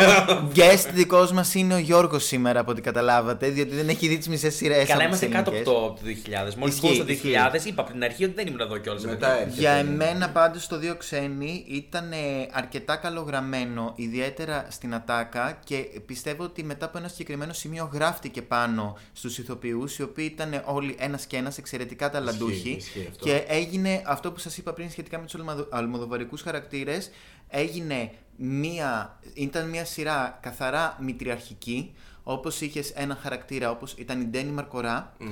guest 0.54 0.90
δικός 0.92 1.32
μας 1.32 1.54
είναι 1.54 1.74
ο 1.74 1.78
Γιώργος 1.78 2.24
σήμερα, 2.24 2.60
από 2.60 2.70
ό,τι 2.70 2.80
καταλάβατε, 2.80 3.48
διότι 3.48 3.74
δεν 3.74 3.88
έχει 3.88 4.08
δει 4.08 4.18
τις 4.18 4.28
μισές 4.28 4.54
σειρές. 4.54 4.88
Καλά, 4.88 5.04
είμαστε 5.04 5.26
κάτω 5.26 5.50
από 5.50 5.64
το, 5.64 5.84
από 5.86 5.94
το 6.00 6.06
2000. 6.50 6.54
Μόλις 6.56 6.74
Ισχύει, 6.74 6.86
μπω 6.88 6.94
στο 6.94 7.04
2000, 7.04 7.54
ισχύει. 7.54 7.68
είπα 7.68 7.82
από 7.82 7.92
την 7.92 8.04
αρχή 8.04 8.24
ότι 8.24 8.34
δεν 8.34 8.46
ήμουν 8.46 8.60
εδώ 8.60 8.78
κιόλας. 8.78 9.04
Μετά 9.04 9.32
έρχεται. 9.38 9.60
Για 9.60 9.70
εμένα 9.72 10.28
πάντως 10.30 10.66
το 10.66 10.78
δύο 10.78 10.96
ξένοι 10.96 11.64
ήταν 11.68 12.12
ε, 12.12 12.16
αρκετά 12.52 12.96
καλογραμμένο, 12.96 13.92
ιδιαίτερα 13.96 14.66
στην 14.70 14.94
ατάκα 14.94 15.58
και 15.64 15.76
πιστεύω 16.06 16.44
ότι 16.44 16.64
μετά 16.64 16.86
από 16.86 16.98
ένα 16.98 17.08
συγκεκριμένο 17.08 17.52
σημείο 17.52 17.90
γράφτηκε 17.92 18.25
πάνω 18.42 18.98
στους 19.12 19.38
ηθοποιούς 19.38 19.98
οι 19.98 20.02
οποίοι 20.02 20.30
ήταν 20.32 20.62
όλοι 20.64 20.96
ένας 20.98 21.26
και 21.26 21.36
ένας 21.36 21.58
εξαιρετικά 21.58 22.10
ταλαντούχοι 22.10 22.70
ισχύει 22.70 23.06
αυτό. 23.10 23.24
και 23.24 23.44
έγινε 23.48 24.02
αυτό 24.06 24.32
που 24.32 24.38
σας 24.38 24.56
είπα 24.58 24.72
πριν 24.72 24.90
σχετικά 24.90 25.18
με 25.18 25.24
τους 25.24 25.34
αλμαδο- 25.34 25.68
αλμοδοβαρικούς 25.70 26.42
χαρακτήρες 26.42 27.10
έγινε 27.48 28.10
μία, 28.36 29.18
ήταν 29.34 29.68
μια 29.68 29.84
σειρά 29.84 30.38
καθαρά 30.42 30.96
μητριαρχική 31.00 31.94
όπως 32.28 32.60
είχες 32.60 32.90
ένα 32.90 33.14
χαρακτήρα 33.22 33.70
όπως 33.70 33.92
ήταν 33.98 34.20
η 34.20 34.24
Ντένι 34.24 34.50
Μαρκορά 34.50 35.14
Μμμ. 35.18 35.28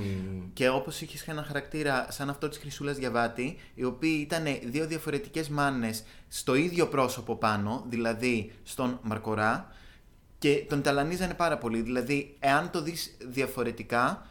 και 0.53 0.69
όπως 0.69 1.01
είχες 1.01 1.27
ένα 1.27 1.43
χαρακτήρα 1.43 2.07
σαν 2.09 2.29
αυτό 2.29 2.49
της 2.49 2.57
Χρυσούλας 2.57 2.97
Διαβάτη, 2.97 3.57
οι 3.75 3.83
οποίοι 3.83 4.19
ήταν 4.25 4.43
δύο 4.65 4.87
διαφορετικές 4.87 5.49
μάνες 5.49 6.03
στο 6.27 6.55
ίδιο 6.55 6.87
πρόσωπο 6.87 7.35
πάνω, 7.35 7.85
δηλαδή 7.89 8.51
στον 8.63 8.99
Μαρκορά, 9.03 9.67
Και 10.37 10.65
τον 10.69 10.81
ταλανίζανε 10.81 11.33
πάρα 11.33 11.57
πολύ. 11.57 11.81
Δηλαδή, 11.81 12.35
εάν 12.39 12.71
το 12.71 12.81
δεις 12.81 13.17
διαφορετικά, 13.27 14.27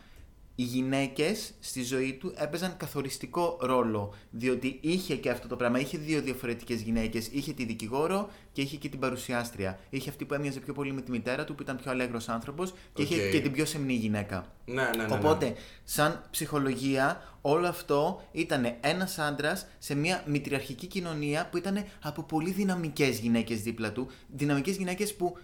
οι 0.57 0.63
γυναίκες 0.63 1.53
στη 1.61 1.83
ζωή 1.83 2.13
του 2.13 2.35
έπαιζαν 2.37 2.77
καθοριστικό 2.77 3.59
ρόλο. 3.61 4.15
Διότι 4.31 4.79
είχε 4.81 5.17
και 5.17 5.31
αυτό 5.31 5.49
το 5.49 5.57
πράγμα. 5.57 5.79
Είχε 5.79 5.99
δύο 5.99 6.21
διαφορετικές 6.21 6.81
γυναίκες. 6.81 7.27
Είχε 7.27 7.53
τη 7.53 7.65
δικηγόρο 7.65 8.31
και 8.53 8.61
είχε 8.61 8.77
και 8.77 8.89
την 8.89 8.99
παρουσιάστρια. 8.99 9.79
Είχε 9.91 10.11
αυτή 10.11 10.25
που 10.25 10.35
έμοιαζε 10.35 10.61
πιο 10.61 10.73
πολύ 10.73 10.93
με 10.93 11.01
τη 11.01 11.11
μητέρα 11.11 11.45
του, 11.45 11.55
που 11.55 11.63
ήταν 11.63 11.77
πιο 11.77 11.91
αλέγρος 11.91 12.29
άνθρωπος, 12.29 12.75
και 12.93 13.03
είχε 13.03 13.25
Οκ. 13.25 13.31
και 13.31 13.41
την 13.41 13.53
πιο 13.53 13.65
σεμνή 13.65 13.95
γυναίκα. 13.95 14.47
Ναι, 14.65 14.83
ναι, 14.83 14.91
ναι. 14.97 15.05
ναι. 15.05 15.15
Οπότε, 15.15 15.55
σαν 15.85 16.25
ψυχολογία, 16.31 17.23
όλο 17.41 17.67
αυτό 17.67 18.23
ήταν 18.33 18.77
ένας 18.81 19.19
άντρας 19.19 19.67
σε 19.79 19.95
μια 19.95 20.25
μητριαρχική 20.27 20.87
κοινωνία 20.87 21.49
που 21.51 21.57
ήταν 21.57 21.85
από 22.03 22.23
πολύ 22.23 22.51
δυναμικές 22.51 23.19
γυναίκες 23.19 23.63
δίπλα 23.63 23.93
του. 23.93 24.11
Δυναμικές 24.29 24.77
γυναίκες 24.77 25.15
που 25.15 25.37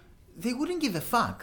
they 0.43 0.45
wouldn't 0.47 0.83
give 0.83 0.95
a 0.95 1.17
fuck. 1.17 1.35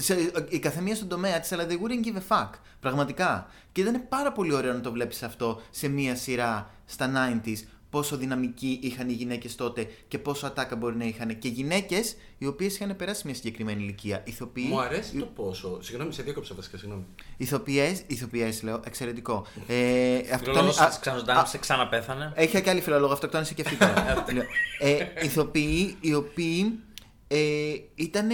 Σε, 0.00 0.32
η 0.48 0.58
καθεμία 0.58 0.94
στον 0.94 1.08
τομέα 1.08 1.40
της, 1.40 1.52
αλλά 1.52 1.66
they 1.66 1.72
wouldn't 1.72 2.06
give 2.06 2.18
a 2.18 2.36
fuck. 2.36 2.50
Πραγματικά. 2.80 3.46
Και 3.72 3.80
ήταν 3.80 4.08
πάρα 4.08 4.32
πολύ 4.32 4.52
ωραίο 4.54 4.72
να 4.72 4.80
το 4.80 4.92
βλέπεις 4.92 5.22
αυτό 5.22 5.60
σε 5.70 5.88
μια 5.88 6.16
σειρά 6.16 6.70
στα 6.84 7.10
90s. 7.44 7.56
Πόσο 7.90 8.16
δυναμικοί 8.16 8.78
είχαν 8.82 9.08
οι 9.08 9.12
γυναίκες 9.12 9.54
τότε 9.54 9.86
και 10.08 10.18
πόσο 10.18 10.46
ατάκα 10.46 10.76
μπορεί 10.76 10.96
να 10.96 11.04
είχαν. 11.04 11.38
Και 11.38 11.48
γυναίκες 11.48 12.16
οι 12.38 12.46
οποίες 12.46 12.74
είχαν 12.74 12.96
περάσει 12.96 13.22
μια 13.24 13.34
συγκεκριμένη 13.34 13.82
ηλικία. 13.82 14.22
Ηθοποιοί. 14.26 14.66
Μου 14.68 14.80
αρέσει 14.80 15.16
το 15.18 15.24
πόσο. 15.24 15.78
Συγγνώμη, 15.82 16.12
σε 16.12 16.22
διέκοψα 16.22 16.54
βασικά, 16.54 16.76
συγγνώμη. 16.78 17.04
Ηθοποιές, 17.36 18.02
ηθοποιές 18.06 18.62
λέω, 18.62 18.80
εξαιρετικό. 18.84 19.46
Ε, 19.66 20.18
Φιλόλογος 20.38 20.78
α- 20.80 20.96
ξαναζωντάνεψε, 21.00 21.56
α- 21.56 21.60
ξαναπέθανε. 21.60 22.32
Έχει 22.34 22.62
και 22.62 22.70
άλλη 22.70 22.80
φιλόλογο, 22.80 23.12
αυτοκτόνησε 23.12 23.54
και 23.54 23.62
αυτή 23.62 23.76
τώρα. 23.76 24.24
Λέω, 24.32 24.44
ε, 24.78 25.06
ηθοποιοί 25.24 25.96
οι 26.00 26.14
οποίοι 26.14 26.78
ε, 27.28 27.74
ήταν 27.94 28.28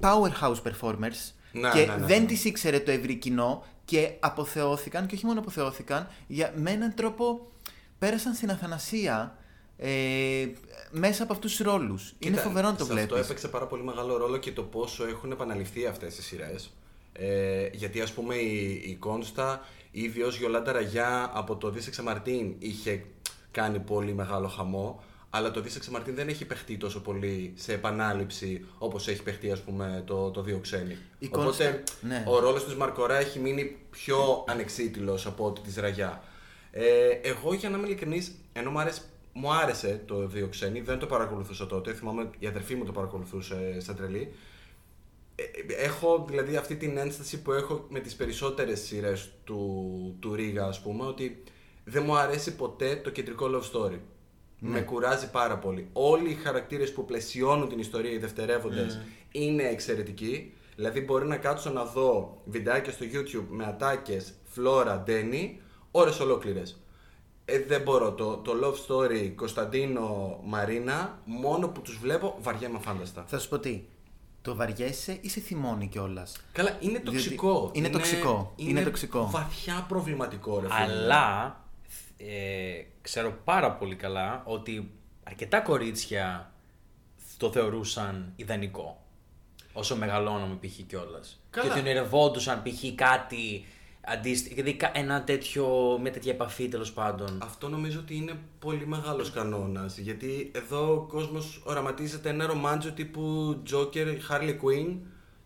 powerhouse 0.00 0.62
performers 0.62 1.32
Ναι, 1.52 1.70
και 1.70 1.84
ναι, 1.86 1.96
ναι, 1.96 2.06
δεν 2.06 2.20
ναι. 2.20 2.26
τις 2.26 2.44
ήξερε 2.44 2.80
το 2.80 2.90
ευρύ 2.90 3.14
κοινό 3.14 3.64
και 3.84 4.12
αποθεώθηκαν 4.20 5.06
και 5.06 5.14
όχι 5.14 5.26
μόνο 5.26 5.40
αποθεώθηκαν, 5.40 6.08
για, 6.26 6.52
με 6.56 6.70
έναν 6.70 6.94
τρόπο 6.94 7.50
πέρασαν 7.98 8.34
στην 8.34 8.50
αθανασία 8.50 9.36
ε, 9.76 10.48
μέσα 10.90 11.22
από 11.22 11.32
αυτούς 11.32 11.56
τους 11.56 11.66
ρόλους. 11.66 12.14
Είναι 12.18 12.36
Κοίτα, 12.36 12.48
φοβερό 12.48 12.66
να 12.66 12.76
το 12.76 12.84
σε 12.84 12.92
βλέπεις. 12.92 13.12
Αυτό 13.12 13.24
έπαιξε 13.24 13.48
πάρα 13.48 13.66
πολύ 13.66 13.82
μεγάλο 13.82 14.16
ρόλο 14.16 14.36
και 14.36 14.52
το 14.52 14.62
πόσο 14.62 15.06
έχουν 15.06 15.30
επαναληφθεί 15.30 15.86
αυτές 15.86 16.18
οι 16.18 16.22
σειρές. 16.22 16.72
Ε, 17.12 17.68
γιατί 17.72 18.00
ας 18.00 18.12
πούμε 18.12 18.34
η, 18.34 18.82
η 18.84 18.96
Κόνστα, 18.98 19.66
η 19.90 20.02
ίδιο 20.02 20.28
Γιολάντα 20.28 20.72
Ραγιά 20.72 21.30
από 21.34 21.56
το 21.56 21.70
Δίσεξε 21.70 22.02
Μαρτίν 22.02 22.54
είχε 22.58 23.04
κάνει 23.50 23.78
πολύ 23.78 24.14
μεγάλο 24.14 24.48
χαμό. 24.48 25.02
Αλλά 25.34 25.50
το 25.50 25.60
Δίσεξε 25.60 25.90
Μαρτίν 25.90 26.14
δεν 26.14 26.28
έχει 26.28 26.44
παιχτεί 26.44 26.76
τόσο 26.76 27.00
πολύ 27.00 27.52
σε 27.56 27.72
επανάληψη 27.72 28.64
όπως 28.78 29.08
έχει 29.08 29.22
παιχτεί 29.22 29.50
ας 29.50 29.60
πούμε 29.60 30.02
το, 30.06 30.30
το 30.30 30.42
Δύο 30.42 30.58
Ξένοι. 30.58 30.96
Η 31.18 31.26
Οπότε 31.32 31.44
Κόνστα, 31.44 31.82
ναι. 32.00 32.24
ο 32.28 32.38
ρόλος 32.38 32.64
της 32.64 32.74
Μαρκορά 32.74 33.18
έχει 33.18 33.38
μείνει 33.38 33.76
πιο 33.90 34.44
ανεξίτηλος 34.48 35.26
από 35.26 35.46
ότι 35.46 35.60
της 35.60 35.76
Ραγιά. 35.76 36.22
Ε, 36.70 37.08
εγώ 37.22 37.54
για 37.54 37.70
να 37.70 37.76
είμαι 37.76 37.86
ειλικρινής, 37.86 38.32
ενώ 38.52 38.70
μου 38.70 38.80
άρεσε, 38.80 39.02
μου 39.32 39.52
άρεσε 39.52 40.02
το 40.06 40.26
Δύο 40.26 40.48
Ξένοι, 40.48 40.80
δεν 40.80 40.98
το 40.98 41.06
παρακολουθούσα 41.06 41.66
τότε. 41.66 41.92
Θυμάμαι 41.92 42.30
η 42.38 42.46
αδερφή 42.46 42.74
μου 42.74 42.84
το 42.84 42.92
παρακολουθούσε 42.92 43.80
σαν 43.80 43.96
τρελή. 43.96 44.32
Ε, 45.34 45.42
ε, 45.42 45.84
έχω 45.84 46.24
δηλαδή 46.28 46.56
αυτή 46.56 46.76
την 46.76 46.96
ένσταση 46.96 47.42
που 47.42 47.52
έχω 47.52 47.86
με 47.88 48.00
τις 48.00 48.14
περισσότερες 48.14 48.80
σειρές 48.80 49.30
του, 49.44 50.16
του 50.20 50.34
Ρίγα 50.34 50.64
ας 50.64 50.80
πούμε 50.80 51.04
ότι 51.04 51.42
δεν 51.84 52.02
μου 52.06 52.16
αρέσει 52.16 52.56
ποτέ 52.56 52.96
το 52.96 53.10
κεντρικό 53.10 53.46
love 53.52 53.72
story. 53.72 53.98
Με 54.64 54.80
κουράζει 54.80 55.30
πάρα 55.30 55.58
πολύ. 55.58 55.88
Όλοι 55.92 56.30
οι 56.30 56.34
χαρακτήρες 56.34 56.92
που 56.92 57.04
πλαισιώνουν 57.04 57.68
την 57.68 57.78
ιστορία, 57.78 58.10
οι 58.10 58.18
δευτερεύοντες, 58.18 59.00
είναι 59.32 59.62
εξαιρετικοί. 59.62 60.52
Δηλαδή 60.76 61.00
μπορεί 61.00 61.26
να 61.26 61.36
κάτσω 61.36 61.70
να 61.70 61.84
δω 61.84 62.40
βιντεάκια 62.44 62.92
στο 62.92 63.04
YouTube 63.12 63.46
με 63.48 63.64
ατάκες 63.64 64.34
Φλόρα, 64.44 64.98
Ντένι, 64.98 65.60
ώρες 65.90 66.20
ολόκληρες. 66.20 66.80
Ε, 67.44 67.62
δεν 67.62 67.80
μπορώ. 67.82 68.12
Το, 68.12 68.36
το 68.36 68.52
love 68.62 68.74
story 68.92 69.32
Κωνσταντίνο 69.36 70.38
Μαρίνα, 70.44 71.18
μόνο 71.24 71.68
που 71.68 71.80
τους 71.80 71.98
βλέπω 71.98 72.36
βαριέμαι 72.40 72.78
φάνταστα. 72.78 73.24
Θα 73.26 73.38
σου 73.38 73.48
πω 73.48 73.58
τι. 73.58 73.82
Το 74.42 74.54
βαριέσαι 74.54 75.18
ή 75.20 75.28
σε 75.28 75.40
θυμώνει 75.40 75.86
κιόλας; 75.86 76.36
Καλά, 76.52 76.76
είναι 76.80 76.98
Διότι 76.98 77.04
τοξικό. 77.04 77.70
είναι 77.72 77.88
τοξικό. 77.88 78.52
Είναι 78.56 78.82
τοξικό. 78.82 79.28
βαθιά 79.30 79.84
προβληματικό, 79.88 80.60
ρε 80.60 80.66
φίλε. 80.66 80.92
Αλλά 80.92 81.56
ε, 82.28 82.82
ξέρω 83.00 83.38
πάρα 83.44 83.70
πολύ 83.72 83.94
καλά 83.96 84.42
ότι 84.46 84.90
αρκετά 85.24 85.60
κορίτσια 85.60 86.52
το 87.36 87.50
θεωρούσαν 87.50 88.32
ιδανικό. 88.36 88.96
Όσο 89.72 89.96
μεγαλώναμε 89.96 90.58
π.χ. 90.60 90.80
κιόλας. 90.86 91.40
Και 91.50 91.60
Καλά. 91.60 91.70
ότι 91.70 91.80
ονειρευόντουσαν 91.80 92.62
π.χ. 92.62 92.94
κάτι 92.94 93.64
αντίστοιχο. 94.00 94.54
Δηλαδή 94.54 94.74
κα- 94.74 94.90
ένα 94.94 95.22
τέτοιο, 95.24 95.98
μια 96.02 96.12
τέτοια 96.12 96.32
επαφή 96.32 96.68
τέλος 96.68 96.92
πάντων. 96.92 97.38
Αυτό 97.42 97.68
νομίζω 97.68 97.98
ότι 97.98 98.16
είναι 98.16 98.32
πολύ 98.58 98.86
μεγάλος 98.86 99.30
κανόνας, 99.30 99.98
γιατί 99.98 100.50
εδώ 100.54 100.92
ο 100.94 101.00
κόσμος 101.00 101.62
οραματίζεται 101.64 102.28
ένα 102.28 102.46
ρομάντζο 102.46 102.90
τύπου 102.92 103.56
Joker, 103.72 104.06
Harley 104.30 104.50
Quinn, 104.62 104.96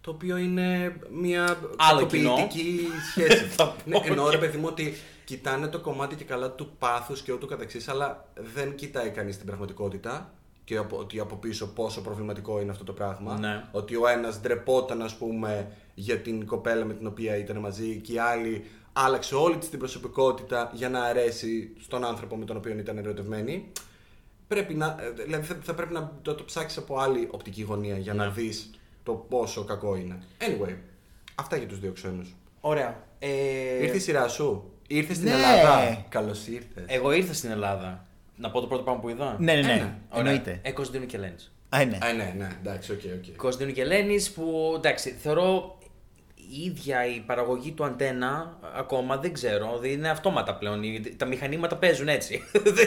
το 0.01 0.11
οποίο 0.11 0.37
είναι 0.37 0.97
μια 1.13 1.59
Άλλο 1.77 2.07
κοινό. 2.07 2.35
κακοποιητική 2.35 2.87
σχέση. 3.11 3.45
Θα 3.57 3.67
πω, 3.69 3.75
ναι, 3.91 4.01
εννοώ 4.05 4.31
ρε 4.31 4.37
ok. 4.37 4.41
παιδί 4.41 4.57
μου 4.59 4.67
ότι 4.69 4.95
κοιτάνε 5.27 5.67
το 5.69 5.81
κομμάτι 5.81 6.15
και 6.15 6.25
καλά 6.25 6.51
του 6.51 6.71
πάθους 6.79 7.23
και 7.23 7.33
ούτω 7.33 7.47
καθεξής, 7.47 7.89
αλλά 7.89 8.29
δεν 8.55 8.75
κοιτάει 8.75 9.11
κανείς 9.11 9.37
την 9.37 9.47
πραγματικότητα 9.47 10.31
και 10.65 10.77
από, 10.77 10.97
ότι 10.97 11.19
από 11.21 11.37
πίσω 11.37 11.67
πόσο 11.67 12.01
προβληματικό 12.01 12.61
είναι 12.61 12.71
αυτό 12.71 12.85
το 12.85 12.93
πράγμα. 12.93 13.39
Ναι. 13.39 13.65
Ότι 13.73 13.97
ο 13.97 14.07
ένας 14.07 14.41
ντρεπόταν 14.41 15.03
ας 15.03 15.15
πούμε 15.17 15.71
για 15.95 16.19
την 16.19 16.47
κοπέλα 16.47 16.85
με 16.85 16.95
την 16.95 17.07
οποία 17.07 17.37
ήταν 17.37 17.57
μαζί 17.57 17.97
και 17.97 18.13
η 18.13 18.19
άλλη 18.19 18.65
άλλαξε 18.93 19.35
όλη 19.35 19.57
της 19.57 19.69
την 19.71 19.79
προσωπικότητα 19.79 20.71
για 20.75 20.89
να 20.89 21.03
αρέσει 21.03 21.73
στον 21.81 22.05
άνθρωπο 22.05 22.37
με 22.37 22.45
τον 22.45 22.57
οποίο 22.57 22.79
ήταν 22.79 22.99
ερωτευμένη. 22.99 23.73
Πρέπει 24.49 24.75
να, 24.75 24.97
ε, 25.01 25.11
δηλαδή 25.25 25.47
θα, 25.47 25.57
θα 25.63 25.75
πρέπει 25.75 25.93
να 25.93 26.13
το, 26.23 26.35
το 26.35 26.45
ψάξεις 26.45 26.79
από 26.79 26.99
άλλη 26.99 27.29
οπτική 27.31 27.63
γωνία 27.63 27.99
για 27.99 28.15
να 28.15 28.25
Ναι. 28.27 28.31
δεις 28.33 28.71
το 29.03 29.13
πόσο 29.13 29.65
κακό 29.65 29.97
είναι. 29.97 30.23
Anyway, 30.41 30.75
αυτά 31.35 31.57
για 31.57 31.67
τους 31.67 31.81
δύο 31.81 31.93
ξένους. 31.93 32.35
Ωραία. 32.61 33.05
Ε, 33.19 33.83
Ήρθε 33.83 33.97
η 33.97 34.01
σειρά 34.01 34.29
σου. 34.29 34.71
Ήρθες 34.87 35.17
στην 35.17 35.29
ναι. 35.29 35.35
Ελλάδα. 35.35 36.05
Καλώς 36.09 36.47
ήρθες. 36.47 36.85
Εγώ 36.87 37.13
ήρθα 37.13 37.33
στην 37.33 37.51
Ελλάδα. 37.51 38.07
Να 38.37 38.51
πω 38.51 38.61
το 38.61 38.67
πρώτο 38.67 38.83
πράγμα 38.83 39.01
που 39.01 39.09
είδα. 39.09 39.37
Ναι, 39.39 39.55
ναι, 39.55 39.61
ναι. 39.61 39.73
Ένα. 39.73 39.99
Εννοείται. 40.15 40.59
Ε, 40.63 40.71
Κωνσταντίνου 40.71 41.07
και 41.07 41.17
Ελένης. 41.17 41.53
Α, 41.69 41.85
ναι. 41.85 41.99
Α, 42.03 42.13
ναι, 42.13 42.35
ναι, 42.37 42.49
εντάξει, 42.61 42.93
οκ, 42.93 43.01
οκ. 43.05 43.37
Κωνσταντίνου 43.37 43.75
και 43.75 43.83
Ελένης 43.83 44.31
που 44.31 44.75
εντάξει, 44.77 45.11
θεωρώ 45.11 45.76
η 46.51 46.63
ίδια 46.65 47.07
η 47.07 47.21
παραγωγή 47.27 47.71
του 47.73 47.85
Αντένα 47.85 48.59
ακόμα 48.77 49.17
δεν 49.17 49.33
ξέρω. 49.33 49.79
Δεν 49.81 49.91
είναι 49.91 50.09
αυτόματα 50.09 50.55
πλέον. 50.55 50.83
Οι- 50.83 51.15
Τα 51.17 51.27
μηχανήματα 51.27 51.77
παίζουν 51.77 52.09
έτσι. 52.09 52.43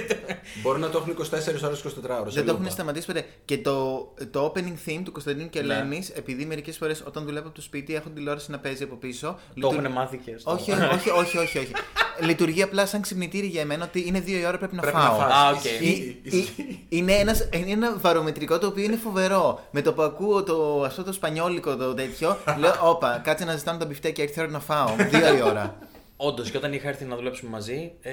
Μπορεί 0.62 0.80
να 0.80 0.89
το 0.89 0.98
έχουν 0.98 1.15
24 1.62 1.63
ώρες 1.65 1.84
24 1.86 2.19
ώρες. 2.22 2.34
Δεν 2.34 2.45
το 2.45 2.52
έχουν 2.52 2.69
σταματήσει 2.69 3.06
ποτέ. 3.06 3.26
Και 3.45 3.58
το, 3.58 4.08
το 4.32 4.54
opening 4.56 4.89
theme 4.89 5.02
του 5.04 5.12
Κωνσταντίνου 5.12 5.50
και 5.50 5.62
Ναι. 5.62 5.74
Ελένη, 5.74 6.08
επειδή 6.15 6.45
μερικές 6.45 6.78
φορές 6.78 7.04
όταν 7.08 7.24
δουλεύω 7.26 7.45
από 7.48 7.56
το 7.56 7.62
σπίτι 7.62 7.95
έχουν 7.95 8.13
τηλεόραση 8.13 8.52
να 8.52 8.60
παίζει 8.60 8.84
από 8.84 8.95
πίσω. 8.95 9.28
το 9.28 9.38
λειτουργεί- 9.54 9.80
έχουν 9.80 9.91
μάθει 9.93 10.17
και 10.17 10.38
στο. 10.38 10.52
Όχι, 10.52 10.72
όχι, 10.72 11.10
όχι, 11.10 11.38
όχι, 11.38 11.58
όχι. 11.58 11.72
Λειτουργεί 12.22 12.62
απλά 12.62 12.86
σαν 12.86 13.02
ξυπνητήρι 13.02 13.48
για 13.48 13.62
εμένα 13.62 13.84
ότι 13.86 14.04
είναι 14.08 14.19
δύο 14.19 14.39
η 14.39 14.45
ώρα 14.45 14.58
πρέπει 14.58 14.76
να 14.76 14.82
Πρέπει 14.82 14.98
να 14.98 15.04
φάω. 15.04 15.19
φας. 15.19 15.32
Α, 15.34 15.50
οκ. 15.50 15.63
Ισχύει, 15.63 15.86
Ή- 15.86 16.19
ισχύει. 16.38 16.62
ή- 16.62 16.86
είναι, 16.89 17.13
ένας, 17.13 17.50
είναι 17.54 17.72
ένα 17.72 17.98
βαρομετρικό 17.98 18.58
το 18.60 18.67
οποίο 18.67 18.84
είναι 18.84 18.95
φοβερό. 18.95 19.67
Με 19.72 19.82
το 19.82 19.93
που 19.93 20.02
ακούω 20.02 20.43
το, 20.43 20.84
αυτό 20.86 21.04
το 21.04 21.12
σπανιόλικο 21.13 21.76
το 21.76 21.93
τέτοιο, 21.93 22.38
λέω: 22.60 22.74
Όπα, 22.84 23.22
κάτσε 23.24 23.45
να 23.52 23.58
ζητάμε 23.58 23.80
τα 23.80 23.86
μπιφτέκια, 23.86 24.24
ήρθε 24.24 24.40
η 24.42 24.44
ώρα 24.44 24.52
να 24.52 24.60
φάω. 24.60 24.96
Δύο 25.10 25.38
η 25.38 25.42
ώρα. 25.42 25.76
Όντως, 26.22 26.52
και 26.52 26.58
όταν 26.58 26.74
είχα 26.74 26.88
έρθει 26.88 27.06
να 27.06 27.16
δουλέψουμε 27.16 27.52
μαζί, 27.52 27.92
ε, 28.02 28.12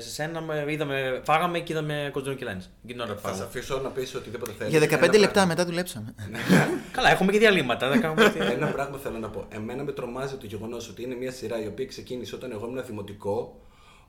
σε 0.00 0.08
σένα 0.08 0.40
με, 0.40 0.64
είδαμε, 0.68 1.20
φάγαμε 1.24 1.58
και 1.60 1.72
είδαμε 1.72 2.08
Κωνσταντίνου 2.12 2.36
και 2.36 2.44
Ελένης. 2.44 2.70
Εκείνη 2.84 2.92
την 2.92 3.00
ώρα 3.00 3.14
που 3.14 3.20
Θα 3.20 3.28
σε 3.28 3.32
φάγαμε. 3.34 3.48
αφήσω 3.48 3.78
να 3.80 3.88
πεις 3.88 4.14
οτιδήποτε 4.14 4.52
θέλεις. 4.58 4.72
Για 4.72 4.80
15 4.80 4.92
Ένα 5.02 5.18
λεπτά 5.18 5.32
πράγμα- 5.32 5.46
μετά 5.46 5.64
δουλέψαμε. 5.64 6.14
Καλά, 6.96 7.10
έχουμε 7.10 7.32
και 7.32 7.38
διαλύματα. 7.38 7.88
Δεν 7.88 8.00
κάνουμε 8.00 8.28
τι- 8.30 8.38
Ένα 8.38 8.66
πράγμα 8.66 8.98
θέλω 8.98 9.18
να 9.18 9.28
πω. 9.28 9.46
Εμένα 9.48 9.82
με 9.82 9.92
τρομάζει 9.92 10.34
το 10.36 10.46
γεγονός 10.46 10.88
ότι 10.88 11.02
είναι 11.02 11.14
μια 11.14 11.30
σειρά 11.32 11.62
η 11.62 11.66
οποία 11.66 11.86
ξεκίνησε 11.86 12.34
όταν 12.34 12.50
εγώ 12.52 12.66
ήμουν 12.66 12.84
δημοτικό. 12.86 13.60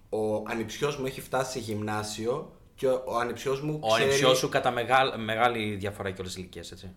Ο 0.09 0.35
ανιψιός 0.47 0.97
μου 0.97 1.05
έχει 1.05 1.21
φτάσει 1.21 1.51
σε 1.51 1.59
γυμνάσιο 1.59 2.51
και 2.75 2.87
ο 2.87 3.17
ανιψιός 3.21 3.61
μου. 3.61 3.79
Ο 3.81 3.87
ξέρει... 3.87 4.03
ανιψιός 4.03 4.37
σου 4.37 4.49
κατά 4.49 4.71
μεγάλη, 4.71 5.17
μεγάλη 5.17 5.75
διαφορά 5.75 6.09
και 6.11 6.15
όλες 6.21 6.33
τις 6.33 6.41
ηλικίες, 6.41 6.71
έτσι. 6.71 6.91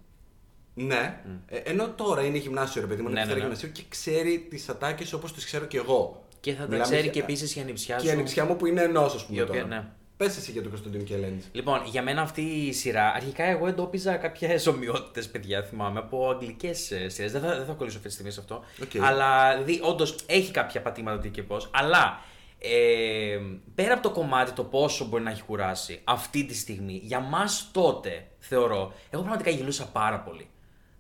Ναι. 0.87 1.21
Ε, 1.47 1.57
ενώ 1.57 1.89
τώρα 1.89 2.23
είναι 2.25 2.39
γυμνάσιο, 2.39 2.81
ρε 2.81 2.87
παιδί 2.87 3.03
μου, 3.03 3.09
είναι 3.09 3.21
Ναι, 3.21 3.27
ναι, 3.27 3.33
δεύτερο 3.33 3.49
ναι. 3.49 3.55
γυμνασίου 3.55 3.83
και 3.83 3.89
ξέρει 3.89 4.47
τις 4.51 4.69
ατάκες 4.69 5.13
όπως 5.13 5.33
τις 5.33 5.45
ξέρω 5.45 5.65
και 5.65 5.77
εγώ. 5.77 6.23
Και 6.41 6.53
θα 6.53 6.59
τα 6.63 6.67
Μιλάμε 6.69 6.83
ξέρει 6.85 7.03
για- 7.03 7.11
και 7.11 7.21
επίσης 7.21 7.57
η 7.57 7.61
ανιψιά 7.61 7.97
Και 7.97 8.03
σου. 8.03 8.09
η 8.09 8.11
ανιψιά 8.11 8.45
μου 8.45 8.57
που 8.57 8.67
είναι 8.67 8.83
ενός, 8.83 9.15
ας 9.15 9.27
πούμε. 9.27 9.39
Η 9.39 9.43
οποία- 9.43 9.63
τώρα. 9.63 9.75
ναι. 9.75 9.85
Πες 10.17 10.37
εσύ 10.37 10.51
για 10.53 10.61
τον 10.63 10.71
Κωνσταντίνο 10.71 11.03
και 11.05 11.15
Ελένη. 11.15 11.43
Λοιπόν, 11.53 11.81
για 11.87 12.03
μένα 12.03 12.23
αυτή 12.23 12.41
η 12.43 12.73
σειρά, 12.73 13.13
αρχικά 13.15 13.45
εγώ 13.45 13.67
εντόπιζα 13.67 14.17
κάποιες 14.17 14.67
ομοιότητες, 14.67 15.29
παιδιά, 15.29 15.63
θυμάμαι, 15.63 15.99
από 15.99 16.31
αγγλικές 16.31 16.79
σειρές. 17.07 17.33
Δεν 17.33 17.41
θα, 17.41 17.57
δεν 17.57 17.65
θα 17.67 17.73
κολλήσω 17.73 17.97
αυτή 17.97 18.09
τη 18.09 18.15
στιγμή 18.15 18.31
σε 18.31 18.41
αυτό. 18.41 18.65
Οκ. 18.83 19.03
Αλλά 19.05 19.53
δηλαδή, 19.53 19.81
όντως 19.83 20.17
έχει 20.27 20.51
κάποια 20.51 20.83
πατήματα 20.83 21.19
τι 21.19 21.29
και 21.29 21.43
πώς. 21.43 21.57
Αλλά 21.71 22.21
ε, 22.59 23.39
πέρα 23.75 23.93
από 23.95 24.03
το 24.03 24.11
κομμάτι 24.11 24.53
το 24.53 24.65
πόσο 24.65 25.05
μπορεί 25.05 25.23
να 25.23 25.31
έχει 25.31 25.43
κουράσει 25.43 26.01
αυτή 26.05 26.45
τη 26.45 26.55
στιγμή, 26.55 27.01
για 27.05 27.21
μας 27.21 27.69
τότε 27.73 28.27
θεωρώ, 28.39 28.93
εγώ 29.11 29.23
πραγματικά 29.23 29.51
γελούσα 29.51 29.87
πάρα 29.87 30.19
πολύ. 30.21 30.47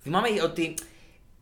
Θυμάμαι 0.09 0.29
ότι 0.42 0.75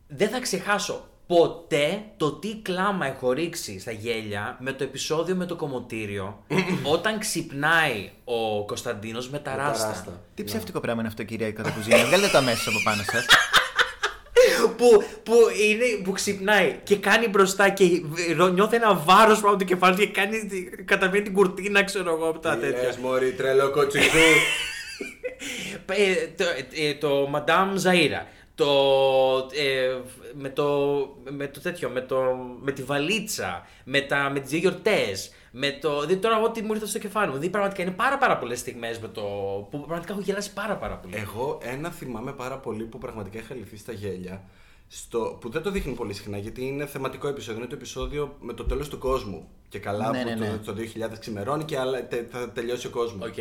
δεν 0.07 0.29
θα 0.29 0.39
ξεχάσω 0.39 1.07
ποτέ 1.27 2.01
το 2.17 2.31
τι 2.33 2.55
κλάμα 2.61 3.05
έχω 3.05 3.31
ρίξει 3.31 3.79
στα 3.79 3.91
γέλια 3.91 4.57
με 4.59 4.71
το 4.73 4.83
επεισόδιο 4.83 5.35
με 5.35 5.45
το 5.45 5.55
κομμωτήριο 5.55 6.43
όταν 6.95 7.19
ξυπνάει 7.19 8.09
ο 8.23 8.65
Κωνσταντίνος 8.65 9.29
με 9.29 9.39
τα 9.39 9.51
Με 9.51 9.57
τα 9.57 9.63
ράστα. 9.63 9.87
ράστα. 9.87 10.21
Τι 10.33 10.41
Ναι. 10.41 10.47
ψεύτικο 10.47 10.79
πράγμα 10.79 10.99
είναι 10.99 11.09
αυτό, 11.09 11.23
κυρία 11.23 11.51
Κατακουζίνα. 11.51 11.97
Βγάλετε 12.07 12.31
τα 12.31 12.41
μέσα 12.41 12.69
από 12.69 12.79
πάνω 12.83 13.01
σας. 13.11 13.25
που, 14.77 15.03
που, 15.23 15.33
είναι, 15.67 15.85
που 16.03 16.11
ξυπνάει 16.11 16.79
και 16.83 16.95
κάνει 16.97 17.27
μπροστά 17.27 17.69
και 17.69 17.83
ρω- 18.37 18.47
νιώθει 18.47 18.75
ένα 18.75 18.93
βάρος 18.93 19.39
πάνω 19.39 19.49
από 19.53 19.57
το 19.59 19.65
κεφάλι 19.65 19.95
του 19.95 20.01
και 20.01 20.07
κάνει, 20.07 20.37
καταβαίνει 20.85 21.23
την 21.23 21.33
κουρτίνα, 21.33 21.83
ξέρω 21.83 22.09
εγώ 22.15 22.29
από 22.29 22.39
τα 22.39 22.53
Τι 22.55 22.59
τέτοια. 22.59 22.81
λες, 22.83 22.97
μωρή, 22.97 23.31
τρελό 23.31 23.69
κοτσιζού. 23.71 24.07
Ε, 25.85 26.27
το, 26.37 26.43
ε, 26.73 26.93
το 26.93 27.29
Madame 27.35 27.73
Zaira. 27.87 28.21
Το, 28.57 28.67
ε, 29.53 29.97
με, 30.33 30.49
το, 30.49 30.65
με 31.29 31.47
το 31.47 31.59
τέτοιο, 31.61 31.89
με, 31.89 32.01
το, 32.01 32.21
με 32.61 32.71
τη 32.71 32.83
βαλίτσα, 32.83 33.65
με, 33.83 34.01
τα, 34.01 34.29
με 34.29 34.39
τις 34.39 34.49
δύο 34.49 34.59
γιορτές, 34.59 35.31
με 35.51 35.71
το, 35.81 35.89
δηλαδή 36.01 36.17
τώρα 36.17 36.41
ό,τι 36.41 36.61
μου 36.61 36.73
ήρθε 36.73 36.85
στο 36.85 36.99
κεφάλι 36.99 37.25
μου. 37.27 37.31
Δηλαδή 37.33 37.49
πραγματικά 37.49 37.81
είναι 37.81 37.91
πάρα 37.91 38.17
πάρα 38.17 38.37
πολλές 38.37 38.59
στιγμές 38.59 38.99
με 38.99 39.07
το, 39.07 39.21
που 39.71 39.79
πραγματικά 39.79 40.13
έχω 40.13 40.21
γελάσει 40.21 40.53
πάρα 40.53 40.75
πάρα 40.77 40.95
πολύ. 40.95 41.15
Εγώ 41.15 41.57
ένα 41.61 41.89
θυμάμαι 41.91 42.31
πάρα 42.33 42.57
πολύ 42.57 42.83
που 42.83 42.97
πραγματικά 42.97 43.37
είχα 43.39 43.55
λυθεί 43.55 43.77
στα 43.77 43.91
γέλια. 43.91 44.43
Στο, 44.89 45.37
που 45.41 45.49
δεν 45.49 45.61
το 45.61 45.71
δείχνει 45.71 45.93
πολύ 45.93 46.13
συχνά 46.13 46.37
γιατί 46.37 46.65
είναι 46.67 46.85
θεματικό 46.85 47.27
επεισόδιο. 47.27 47.59
Είναι 47.59 47.69
το 47.69 47.75
επεισόδιο 47.75 48.35
με 48.39 48.53
το 48.53 48.63
τέλος 48.63 48.89
του 48.89 48.97
κόσμου. 48.97 49.47
Και 49.69 49.79
καλά 49.79 50.09
Ναι, 50.11 50.21
που 50.21 50.29
ναι, 50.29 50.35
ναι. 50.35 50.59
Το, 50.65 50.73
το 50.73 50.81
2000 51.13 51.17
ξημερώνει 51.19 51.63
και 51.63 51.77
άλλα- 51.77 52.07
τε- 52.07 52.29
θα 52.31 52.49
τελειώσει 52.49 52.87
ο 52.87 52.89
κόσμος. 52.89 53.27
Οκ. 53.27 53.35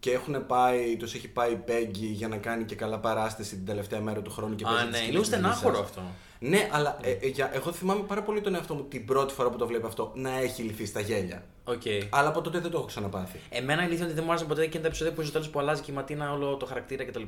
Και 0.00 0.10
έχουν 0.10 0.46
πάει, 0.46 0.96
τους 0.96 1.14
έχει 1.14 1.28
πάει 1.28 1.52
η 1.52 1.56
Πέγγι 1.56 2.06
για 2.06 2.28
να 2.28 2.36
κάνει 2.36 2.64
και 2.64 2.74
καλά 2.74 2.98
παράσταση 2.98 3.56
την 3.56 3.64
τελευταία 3.66 4.00
μέρα 4.00 4.22
του 4.22 4.30
χρόνου 4.30 4.54
και 4.54 4.64
Α, 4.64 4.68
παίζει 4.68 4.84
ναι, 4.84 4.90
τις 4.90 5.00
είναι 5.00 5.10
λίγο 5.10 5.24
σκηνές 5.24 5.40
της 5.48 5.56
στενάχωρο 5.58 5.70
Λύσας. 5.82 5.88
αυτό. 5.98 6.02
Ναι, 6.38 6.68
αλλά 6.72 6.98
ε, 7.02 7.10
ε, 7.10 7.26
για- 7.26 7.50
εγώ 7.54 7.72
θυμάμαι 7.72 8.02
πάρα 8.02 8.22
πολύ 8.22 8.40
τον 8.40 8.54
εαυτό 8.54 8.74
μου 8.74 8.82
την 8.84 9.04
πρώτη 9.04 9.34
φορά 9.34 9.50
που 9.50 9.56
το 9.58 9.66
βλέπει 9.66 9.86
αυτό 9.86 10.12
να 10.14 10.38
έχει 10.38 10.62
λυθεί 10.62 10.86
στα 10.86 11.00
γέλια. 11.00 11.42
Οκ. 11.64 11.82
Αλλά 12.10 12.28
από 12.28 12.40
τότε 12.40 12.58
δεν 12.58 12.70
το 12.70 12.76
έχω 12.76 12.86
ξαναπάθει. 12.86 13.38
Εμένα 13.50 13.80
η 13.82 13.84
αλήθεια 13.84 13.96
είναι 13.96 14.04
ότι 14.06 14.14
δεν 14.14 14.24
μου 14.24 14.30
άρεσαν 14.30 14.48
ποτέ 14.48 14.62
και 14.62 14.70
είναι 14.72 14.80
τα 14.80 14.86
επεισόδια 14.86 15.12
που 15.12 15.22
στο 15.22 15.32
τέλος 15.32 15.50
που 15.52 15.58
αλλάζει 15.58 15.82
και 15.82 15.90
η 15.90 15.94
Ματίνα 15.94 16.32
όλο 16.32 16.56
το 16.56 16.66
χαρακτήρα 16.66 17.04
κτλ. 17.04 17.22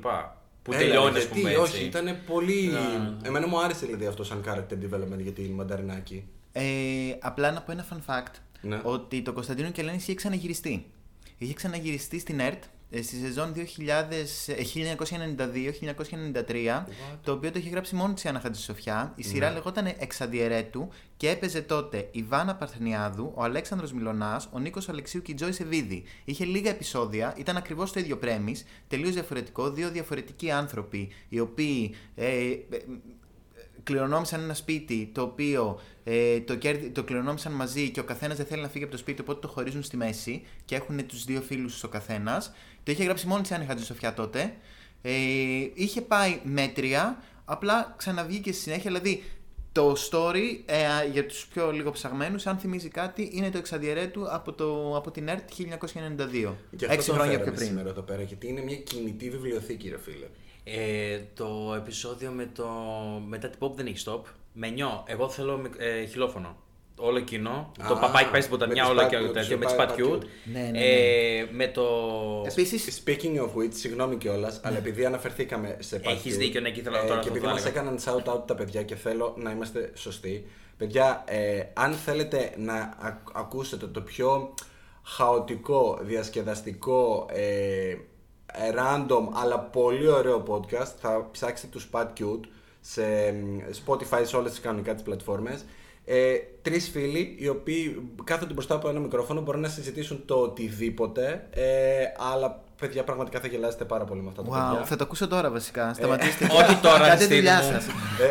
Που 0.63 0.73
Έλα, 0.73 0.79
τελειώνεις, 0.81 1.17
ας 1.17 1.23
γιατί, 1.23 1.39
πούμε 1.39 1.51
έτσι. 1.51 1.63
Όχι, 1.63 1.85
ήταν 1.85 2.17
πολύ. 2.27 2.71
Ναι. 2.73 3.29
Εμένα 3.29 3.47
μου 3.47 3.61
άρεσε 3.61 3.87
δηλαδή 3.87 4.07
αυτό 4.07 4.25
σαν 4.25 4.45
character 4.47 4.73
development 4.85 5.19
για 5.23 5.33
την 5.33 5.51
Μανταρινάκη. 5.51 6.25
Ε, 6.53 6.63
απλά 7.21 7.51
να 7.53 7.61
πω 7.63 7.73
ένα 7.73 7.87
fun 7.93 8.13
fact. 8.13 8.33
Ναι. 8.61 8.81
Ότι 8.83 9.23
το 9.23 9.33
Κωνσταντίνο 9.33 9.71
και 9.71 9.81
Ελένη 9.81 9.97
είχε 9.97 10.15
ξαναγυριστεί. 10.15 10.87
Είχε 11.43 11.55
ξαναγυριστεί 11.55 12.19
στην 12.19 12.41
ΕΡΤ 12.41 12.63
ε, 12.91 13.03
στη 13.03 13.17
σεζόν 13.17 13.55
1992-1993, 13.55 13.57
το 17.25 17.33
οποίο 17.33 17.51
το 17.51 17.59
είχε 17.59 17.69
γράψει 17.69 17.95
μόνο 17.95 18.15
της 18.15 18.27
Άννα 18.27 18.41
Χατζησοφιά. 18.41 19.13
Η 19.17 19.23
σειρά 19.23 19.51
λεγόταν 19.51 19.87
Εξαντιερέτου 19.99 20.89
και 21.17 21.29
έπαιζε 21.29 21.63
τότε 21.63 22.09
η 22.13 22.23
Βάνα 22.23 22.55
Παρθενιάδου, 22.55 23.33
ο 23.35 23.43
Αλέξανδρος 23.43 23.93
Μιλωνάς, 23.93 24.49
ο 24.53 24.59
Νίκος 24.59 24.89
Αλεξίου 24.89 25.23
και 25.23 25.33
η 25.33 25.35
Τζόι 25.35 25.53
Σεβίδη. 25.53 26.05
Είχε 26.25 26.45
λίγα 26.45 26.71
επεισόδια, 26.71 27.35
ήταν 27.37 27.57
ακριβώς 27.57 27.93
το 27.93 28.01
ίδιο 28.01 28.17
πρέμις, 28.17 28.65
τελείως 28.89 29.13
διαφορετικό, 29.13 29.71
δύο 29.71 29.91
διαφορετικοί 29.91 30.51
άνθρωποι, 30.51 31.09
οι 31.29 31.41
οποίοι 31.41 31.95
ε, 32.15 32.27
ε, 32.27 32.59
κληρονόμησαν 33.83 34.41
ένα 34.41 34.55
σπίτι 34.55 35.11
το 35.15 35.23
οποίο 35.23 35.81
ε, 36.05 36.41
το, 36.41 36.57
κέρδι, 36.57 36.91
το 36.91 37.03
κληρονόμησαν 37.05 37.53
μαζί 37.53 37.91
και 37.91 38.01
ο 38.01 38.05
καθένας 38.05 38.37
δεν 38.37 38.47
θέλει 38.47 38.63
να 38.63 38.69
φύγει 38.69 38.85
από 38.85 38.93
το 38.93 38.99
σπίτι, 38.99 39.21
οπότε 39.21 39.41
το 39.41 39.49
χωρίζουν 39.49 39.83
στη 39.83 39.97
μέση 39.97 40.43
και 40.65 40.75
έχουν 40.75 41.07
τους 41.07 41.25
δύο 41.25 41.41
φίλους 41.41 41.85
ο 41.85 41.89
καθένας. 41.89 42.53
Το 42.83 42.93
είχε 42.93 43.05
γράψει 43.05 43.27
μόνη 43.27 43.43
της 43.43 43.53
Άννη 43.53 43.67
Χατζησοφιά 43.67 44.15
τότε. 44.15 44.55
Ε, 45.03 45.13
είχε 45.75 46.01
πάει 46.01 46.41
μέτρια, 46.45 47.23
απλά 47.45 47.95
ξαναβγήκε 47.97 48.53
στη 48.53 48.63
συνέχεια. 48.63 48.91
Δηλαδή 48.91 49.23
το 49.73 49.97
story 50.11 50.61
ε, 50.67 51.09
για 51.13 51.27
τους 51.27 51.47
πιο 51.47 51.71
λίγο 51.71 51.91
ψαγμένους, 51.91 52.47
αν 52.47 52.59
θυμίζει 52.59 52.89
κάτι, 52.89 53.31
είναι 53.33 53.51
το 53.51 53.59
εξαδιαιρέτου 53.59 54.33
από, 54.33 54.53
το, 54.53 54.97
από 54.97 55.11
την 55.11 55.29
ΕΡΤ 55.29 55.49
1992. 55.59 56.55
Και 56.77 56.85
αυτό 56.85 56.93
Έξι 56.93 57.07
το 57.09 57.13
χρόνια 57.13 57.31
φέραμε 57.31 57.43
πιο 57.43 57.53
πριν. 57.53 57.67
σήμερα 57.67 57.89
εδώ 57.89 58.03
πέρα, 58.03 58.23
γιατί 58.23 58.49
είναι 58.49 58.63
μια 58.63 58.77
κινητή 58.77 59.31
βιβλιοθήκη, 59.31 59.89
ρε 59.89 59.99
φίλε. 59.99 60.27
Ε, 60.65 61.19
το 61.35 61.75
επεισόδιο 61.77 62.31
με 62.31 62.49
το. 62.55 62.67
μετά 63.29 63.49
την 63.49 63.59
pop 63.63 63.71
δεν 63.75 63.87
έχει 63.87 64.05
stop. 64.07 64.21
Μενιό. 64.53 65.03
Εγώ 65.07 65.29
θέλω 65.29 65.57
μικ- 65.57 65.75
ε, 65.81 66.05
χιλόφωνο. 66.05 66.57
Όλο 66.97 67.19
εκείνο. 67.19 67.51
Α, 67.51 67.87
το 67.89 67.95
παπάκι 67.95 68.31
πάει 68.31 68.41
στην 68.41 68.53
με 68.53 68.59
ποταμιά, 68.59 68.83
τις 68.83 68.91
όλο 68.91 69.03
Pat 69.03 69.09
και 69.09 69.17
Cute, 69.19 69.33
τέτοιο. 69.33 69.59
Με 69.59 69.65
τις 69.65 69.75
τι 69.75 69.81
Pat 69.81 69.89
Pat 69.89 69.93
Cute. 69.95 70.13
Cute. 70.15 70.23
Ναι, 70.53 70.61
ναι, 70.61 70.71
ναι. 70.71 70.79
Ε, 70.85 71.47
με 71.51 71.69
το. 71.69 71.85
Επίση, 72.47 73.03
Speaking 73.05 73.41
of 73.41 73.63
which, 73.63 73.73
συγγνώμη 73.75 74.17
κιόλας, 74.17 74.61
αλλά 74.65 74.77
επειδή 74.77 75.05
αναφερθήκαμε 75.05 75.77
σε 75.81 75.97
Ναι. 75.97 76.13
Έχεις 76.13 76.33
Pat 76.33 76.37
Cute, 76.37 76.39
δίκιο, 76.39 76.61
ναι, 76.61 76.71
και 76.71 76.81
ήθελα 76.81 76.97
τώρα 76.97 77.09
και 77.09 77.15
να 77.15 77.23
το 77.23 77.29
επειδή 77.29 77.47
μας 77.47 77.61
έλεγα. 77.61 77.81
έκαναν 77.81 77.99
shout 78.05 78.33
out 78.35 78.47
τα 78.47 78.55
παιδιά 78.55 78.83
και 78.83 78.95
θέλω 78.95 79.35
να 79.39 79.51
είμαστε 79.51 79.91
σωστοί. 79.95 80.47
Παιδιά, 80.77 81.25
ε, 81.27 81.63
αν 81.73 81.93
θέλετε 81.93 82.53
να 82.57 82.97
ακ- 83.01 83.29
ακούσετε 83.39 83.87
το 83.87 84.01
πιο 84.01 84.55
χαοτικό, 85.03 85.99
διασκεδαστικό, 86.03 87.27
ε, 87.33 87.43
ε, 87.89 87.99
random 88.75 89.29
αλλά 89.43 89.59
πολύ 89.59 90.09
ωραίο 90.09 90.43
podcast, 90.49 90.93
θα 91.01 91.29
ψάξετε 91.33 91.69
τους 91.71 91.89
Pat 91.93 92.07
Cute 92.07 92.45
σε 92.81 93.03
μ, 93.33 93.59
Spotify, 93.87 94.23
σε 94.23 94.37
όλες 94.37 94.51
τις 94.51 94.61
κανονικά 94.61 94.95
τις 94.95 95.03
πλατφόρμες. 95.03 95.65
Ε, 96.05 96.35
Τρεις 96.63 96.91
φίλοι 96.91 97.37
οι 97.39 97.49
οποίοι 97.49 98.03
κάθονται 98.25 98.53
μπροστά 98.53 98.75
από 98.75 98.89
ένα 98.89 99.01
μικρόφωνο 99.01 99.41
μπορούν 99.41 99.61
να 99.61 99.69
συζητήσουν 99.69 100.23
το 100.27 100.35
οτιδήποτε. 100.35 101.47
Ε, 101.51 102.05
αλλά 102.33 102.63
παιδιά, 102.79 103.05
πραγματικά 103.05 103.41
θα 103.41 103.47
γελάσετε 103.47 103.85
πάρα 103.85 104.05
πολύ 104.05 104.21
με 104.21 104.29
αυτά 104.29 104.43
τα 104.43 104.49
wow, 104.49 104.71
παιδιά. 104.71 104.85
θα 104.85 104.97
το 104.97 105.05
ακούσω 105.05 105.29
τώρα 105.29 105.51
βασικά. 105.51 105.95
Σταματήστε. 105.95 106.45
όχι 106.63 106.77
τώρα, 106.77 106.99
Κάντε 106.99 107.17
Χριστίνη 107.17 107.37
δουλειά 107.41 107.63
μου. 107.63 107.71
σας. 107.73 107.87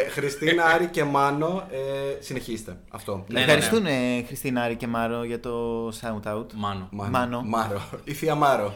Ε, 0.05 0.09
Χριστίνα, 0.09 0.65
Άρη 0.65 0.85
και 0.85 1.03
Μάνο, 1.03 1.67
ε, 1.71 2.21
συνεχίστε. 2.21 2.77
Αυτό. 2.89 3.11
Ναι, 3.11 3.21
ναι, 3.27 3.45
ναι. 3.45 3.51
Ευχαριστούν 3.51 3.85
ε, 3.85 4.23
Χριστίνα 4.27 4.61
Άρη 4.61 4.75
και 4.75 4.87
Μάρο 4.87 5.23
για 5.23 5.39
το 5.39 5.87
shout 5.87 6.33
out. 6.33 6.45
Μάνο. 6.53 6.87
Μάνο. 6.91 7.41
Μάρο. 7.45 7.81
Η 8.03 8.13
θεία 8.13 8.35
Μάρο. 8.35 8.73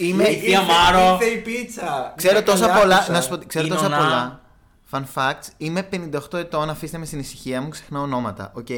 Είμαι, 0.00 0.28
Η 0.28 0.36
θεία 0.36 0.62
Μάρο. 0.62 1.18
Ήρθε 1.20 1.24
η 1.34 1.38
πίτσα. 1.38 2.12
ξέρω 2.16 2.38
Ήρθε 2.38 2.50
τόσα 2.50 2.66
καλά, 2.66 2.80
πολλά, 2.80 2.94
άκουσα. 2.96 3.12
να 3.12 3.20
σου 3.20 3.28
πω, 3.28 3.38
ξέρω 3.46 3.66
Η 3.66 3.68
τόσα 3.68 3.88
νονά. 3.88 3.96
πολλά. 4.02 4.40
Fun 4.90 5.02
facts. 5.14 5.46
Είμαι 5.56 5.88
58 6.32 6.38
ετών, 6.38 6.70
αφήστε 6.70 6.98
με 6.98 7.04
στην 7.04 7.18
ησυχία 7.18 7.60
μου, 7.62 7.68
ξεχνάω 7.68 8.02
ονόματα. 8.02 8.52
Οκ. 8.54 8.68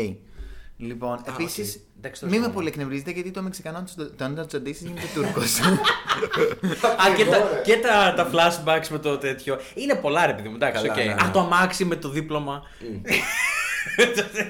Λοιπόν, 0.77 1.21
επίσης, 1.29 1.75
οκ. 1.77 1.83
Εντάξει, 1.99 2.25
μην 2.25 2.31
τόσο 2.33 2.41
με 2.41 2.47
μόνο. 2.47 2.53
πολύ 2.59 2.69
εκνευρίζετε 2.69 3.11
γιατί 3.11 3.31
το 3.31 3.43
Μεξικανό 3.43 3.85
του 3.97 4.15
Τόντα 4.17 4.47
Τζοντίση 4.47 4.87
είναι 4.87 5.01
Τούρκος. 5.15 5.59
Α, 7.03 7.15
και, 7.17 7.23
Εγώ, 7.23 7.31
τα, 7.31 7.39
ρε. 7.39 7.61
και 7.65 7.77
τα, 7.77 8.15
τα 8.17 8.31
flashbacks 8.33 8.87
με 8.91 8.99
το 8.99 9.19
τέτοιο. 9.19 9.59
Είναι 9.75 9.95
πολλά 9.95 10.27
ρε 10.27 10.33
παιδί 10.33 10.49
μου, 10.49 10.55
εντάξει, 10.55 10.83
Καλά, 10.87 10.93
οκ. 10.93 10.99
ναι, 10.99 11.05
ναι. 11.05 11.13
Α, 11.13 11.31
το 11.33 11.41
αμάξι 11.41 11.85
με 11.85 11.97
το 11.97 12.09
δίπλωμα. 12.09 12.63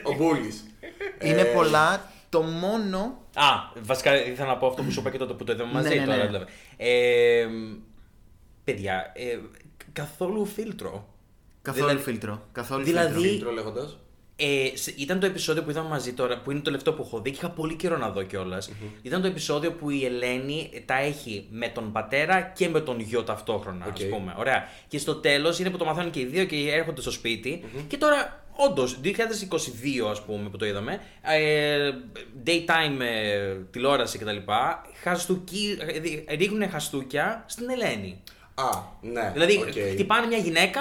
Ο 0.03 0.15
Μπούλης. 0.15 0.65
είναι 1.21 1.41
Ε, 1.41 1.45
πολλά. 1.45 2.03
Το 2.31 2.43
μόνο. 2.43 2.99
Α, 3.35 3.45
βασικά 3.83 4.27
ήθελα 4.27 4.49
να 4.49 4.57
πω 4.57 4.67
αυτό 4.67 4.83
που 4.83 4.91
σου 4.91 5.01
είπα 5.01 5.11
και 5.11 5.19
τότε 5.19 5.33
που 5.33 5.45
το 5.45 5.53
είδαμε 5.53 5.73
μαζί 5.73 5.89
Ναι, 5.89 5.95
ναι, 5.95 6.05
τώρα. 6.05 6.17
ναι. 6.17 6.27
Δηλαδή. 6.27 6.45
Ε, 6.77 7.47
παιδιά, 8.65 9.13
ε, 9.15 9.39
καθόλου 9.93 10.45
φίλτρο. 10.45 11.09
Καθόλου 11.63 11.87
Δηλαδή- 11.87 12.05
φίλτρο. 12.05 12.43
Καθόλου 12.53 12.85
δηλαδή- 12.85 13.13
φίλτρο. 13.13 13.29
Φίλτρο 13.31 13.51
λέγοντας. 13.53 13.99
Ε, 14.43 14.71
σε- 14.77 14.95
ήταν 14.97 15.21
το 15.21 15.27
επεισόδιο 15.27 15.63
που 15.63 15.71
είδαμε 15.71 15.89
μαζί 15.89 16.13
τώρα, 16.13 16.39
που 16.41 16.51
είναι 16.51 16.59
το 16.61 16.65
τελευταίο 16.65 16.93
που 16.95 17.03
έχω 17.07 17.21
δει 17.21 17.31
και 17.31 17.37
είχα 17.37 17.51
πολύ 17.51 17.75
καιρό 17.75 17.97
να 17.97 18.11
δω 18.11 18.23
κιόλας. 18.23 18.71
Ήταν 19.03 19.21
το 19.21 19.27
επεισόδιο 19.27 19.73
που 19.73 19.91
η 19.91 20.05
Ελένη 20.05 20.83
τα 20.87 20.95
έχει 20.99 21.47
με 21.51 21.69
τον 21.69 21.93
πατέρα 21.93 22.41
και 22.43 22.69
με 22.69 22.81
τον 22.81 23.01
γιο 23.01 23.23
ταυτόχρονα, 23.25 23.87
Οκ. 23.87 23.93
ας 23.93 24.05
πούμε. 24.09 24.35
Ωραία. 24.39 24.65
Και 24.89 24.99
στο 24.99 25.15
τέλος 25.15 25.59
είναι 25.59 25.71
που 25.71 25.77
το 25.77 25.85
μαθαίνουν 25.85 26.11
και 26.11 26.21
οι 26.21 26.25
δύο 26.25 26.45
και 26.45 26.57
έρχονται 26.73 27.01
στο 27.01 27.11
σπίτι 27.11 27.65
Και 27.89 27.97
τώρα, 27.97 28.45
όντως, 28.69 28.99
2022 29.05 30.09
ας 30.11 30.23
πούμε 30.25 30.49
που 30.49 30.57
το 30.57 30.67
είδαμε, 30.67 31.01
ε, 31.23 31.91
daytime 32.47 33.01
ε, 33.01 33.55
τηλεόραση 33.71 34.19
κτλ. 34.19 34.37
Χαστούκι, 35.03 35.79
ε, 36.27 36.35
ρίχνουν 36.35 36.71
χαστούκια 36.71 37.45
στην 37.49 37.71
Ελένη. 37.71 38.23
Α, 38.55 38.69
ναι. 39.01 39.31
Δηλαδή, 39.33 39.57
οκ. 39.57 39.93
χτυπάνε 39.93 40.27
μια 40.27 40.39
γυναίκα. 40.39 40.81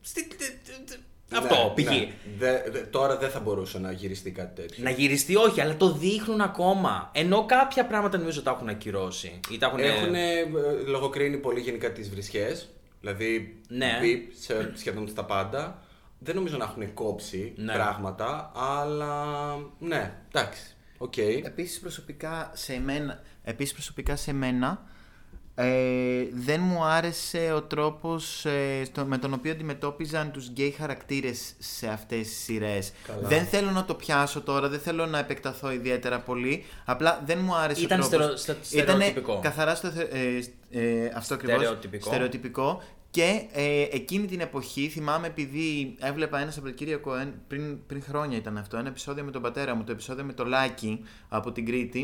Στη... 0.00 0.28
Αυτό, 1.32 1.74
Ναι, 1.76 1.82
π.χ. 1.84 1.90
ναι. 1.90 2.08
Δε- 2.38 2.70
δε- 2.70 2.78
τώρα 2.80 3.16
δεν 3.16 3.30
θα 3.30 3.40
μπορούσε 3.40 3.78
να 3.78 3.92
γυριστεί 3.92 4.30
κάτι 4.30 4.60
τέτοιο. 4.60 4.84
Να 4.84 4.90
γυριστεί, 4.90 5.36
όχι, 5.36 5.60
αλλά 5.60 5.76
το 5.76 5.92
δείχνουν 5.92 6.40
ακόμα. 6.40 7.10
Ενώ 7.14 7.46
κάποια 7.46 7.86
πράγματα 7.86 8.18
νομίζω 8.18 8.42
τα 8.42 8.50
έχουν 8.50 8.68
ακυρώσει. 8.68 9.40
Ή 9.50 9.58
τα 9.58 9.66
έχουν. 9.66 9.78
Έχουν 9.78 10.14
λογοκρίνει 10.86 11.36
πολύ 11.36 11.60
γενικά 11.60 11.92
τις 11.92 12.10
βρισχές. 12.10 12.68
Δηλαδή, 13.00 13.56
Ναι. 13.68 13.98
μπιπ 14.00 14.30
σε 14.40 14.72
σχεδόν 14.76 15.08
στα 15.08 15.24
πάντα. 15.24 15.82
Δεν 16.18 16.34
νομίζω 16.34 16.56
να 16.56 16.64
έχουν 16.64 16.94
κόψει 16.94 17.52
Ναι. 17.56 17.72
πράγματα, 17.72 18.52
αλλά 18.54 19.24
ναι, 19.78 20.12
εντάξει. 20.32 20.62
Οκ. 20.98 21.16
Επίσης 21.16 21.80
προσωπικά 21.80 22.50
σε 22.54 22.80
μένα, 22.80 23.20
επίσης 23.44 23.72
προσωπικά 23.72 24.16
σε 24.16 24.32
μένα 24.32 24.84
Ε, 25.58 26.24
δεν 26.32 26.60
μου 26.60 26.84
άρεσε 26.84 27.52
ο 27.56 27.62
τρόπος 27.62 28.44
ε, 28.44 28.84
στο- 28.84 29.04
με 29.04 29.18
τον 29.18 29.32
οποίο 29.32 29.52
αντιμετώπιζαν 29.52 30.30
τους 30.30 30.48
γκέι 30.48 30.70
χαρακτήρες 30.70 31.54
σε 31.58 31.88
αυτές 31.88 32.26
τις 32.28 32.36
σειρές. 32.36 32.92
Καλά. 33.06 33.28
Δεν 33.28 33.44
θέλω 33.46 33.70
να 33.70 33.84
το 33.84 33.94
πιάσω 33.94 34.40
τώρα, 34.40 34.68
δεν 34.68 34.80
θέλω 34.80 35.06
να 35.06 35.18
επεκταθώ 35.18 35.70
ιδιαίτερα 35.72 36.20
πολύ. 36.20 36.64
Απλά 36.84 37.22
δεν 37.26 37.38
μου 37.38 37.54
άρεσε 37.56 37.80
Ήταν 37.82 38.00
ο 38.00 38.08
τρόπος. 38.08 38.40
στερεο- 38.40 38.62
στε- 38.62 38.80
Ήτανε 38.82 39.04
στερεοτυπικό. 39.04 39.40
καθαρά 39.42 39.74
στο, 39.74 39.88
θε- 39.90 40.12
ε, 40.14 40.38
ε, 40.70 41.12
αυτό 41.14 41.34
ακριβώς, 41.34 41.56
Στερεοτυπικό. 41.60 42.06
στερεοτυπικό. 42.08 42.82
Και 43.16 43.46
ε, 43.52 43.82
εκείνη 43.82 44.26
την 44.26 44.40
εποχή 44.40 44.88
θυμάμαι 44.88 45.26
επειδή 45.26 45.96
έβλεπα 45.98 46.38
ένα 46.38 46.50
από 46.50 46.60
τον 46.60 46.74
κύριο 46.74 46.98
Κοέν 46.98 47.34
πριν, 47.48 47.86
πριν 47.86 48.02
χρόνια 48.02 48.36
ήταν 48.36 48.58
αυτό, 48.58 48.76
ένα 48.76 48.88
επεισόδιο 48.88 49.24
με 49.24 49.30
τον 49.30 49.42
πατέρα 49.42 49.74
μου, 49.74 49.84
το 49.84 49.92
επεισόδιο 49.92 50.24
με 50.24 50.32
το 50.32 50.44
Λάκη 50.44 51.04
από 51.28 51.52
την 51.52 51.66
Κρήτη. 51.66 51.98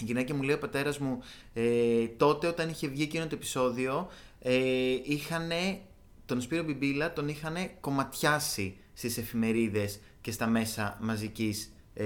Η 0.00 0.04
γυναίκα 0.04 0.34
μου 0.34 0.42
λέει 0.42 0.54
ο 0.54 0.58
πατέρας 0.58 0.98
μου 0.98 1.22
ε, 1.54 2.06
τότε 2.16 2.46
όταν 2.46 2.68
είχε 2.68 2.88
βγει 2.88 3.02
εκείνο 3.02 3.26
το 3.26 3.34
επεισόδιο 3.34 4.08
ε, 4.40 4.54
είχανε, 5.02 5.80
τον 6.26 6.40
Σπύρο 6.40 6.62
Μπιμπίλα 6.62 7.12
τον 7.12 7.28
είχαν 7.28 7.54
κομματιάσει 7.80 8.76
στις 8.94 9.18
εφημερίδες 9.18 10.00
και 10.20 10.30
στα 10.30 10.46
μέσα 10.46 10.98
μαζικής 11.00 11.72
ε, 11.98 12.04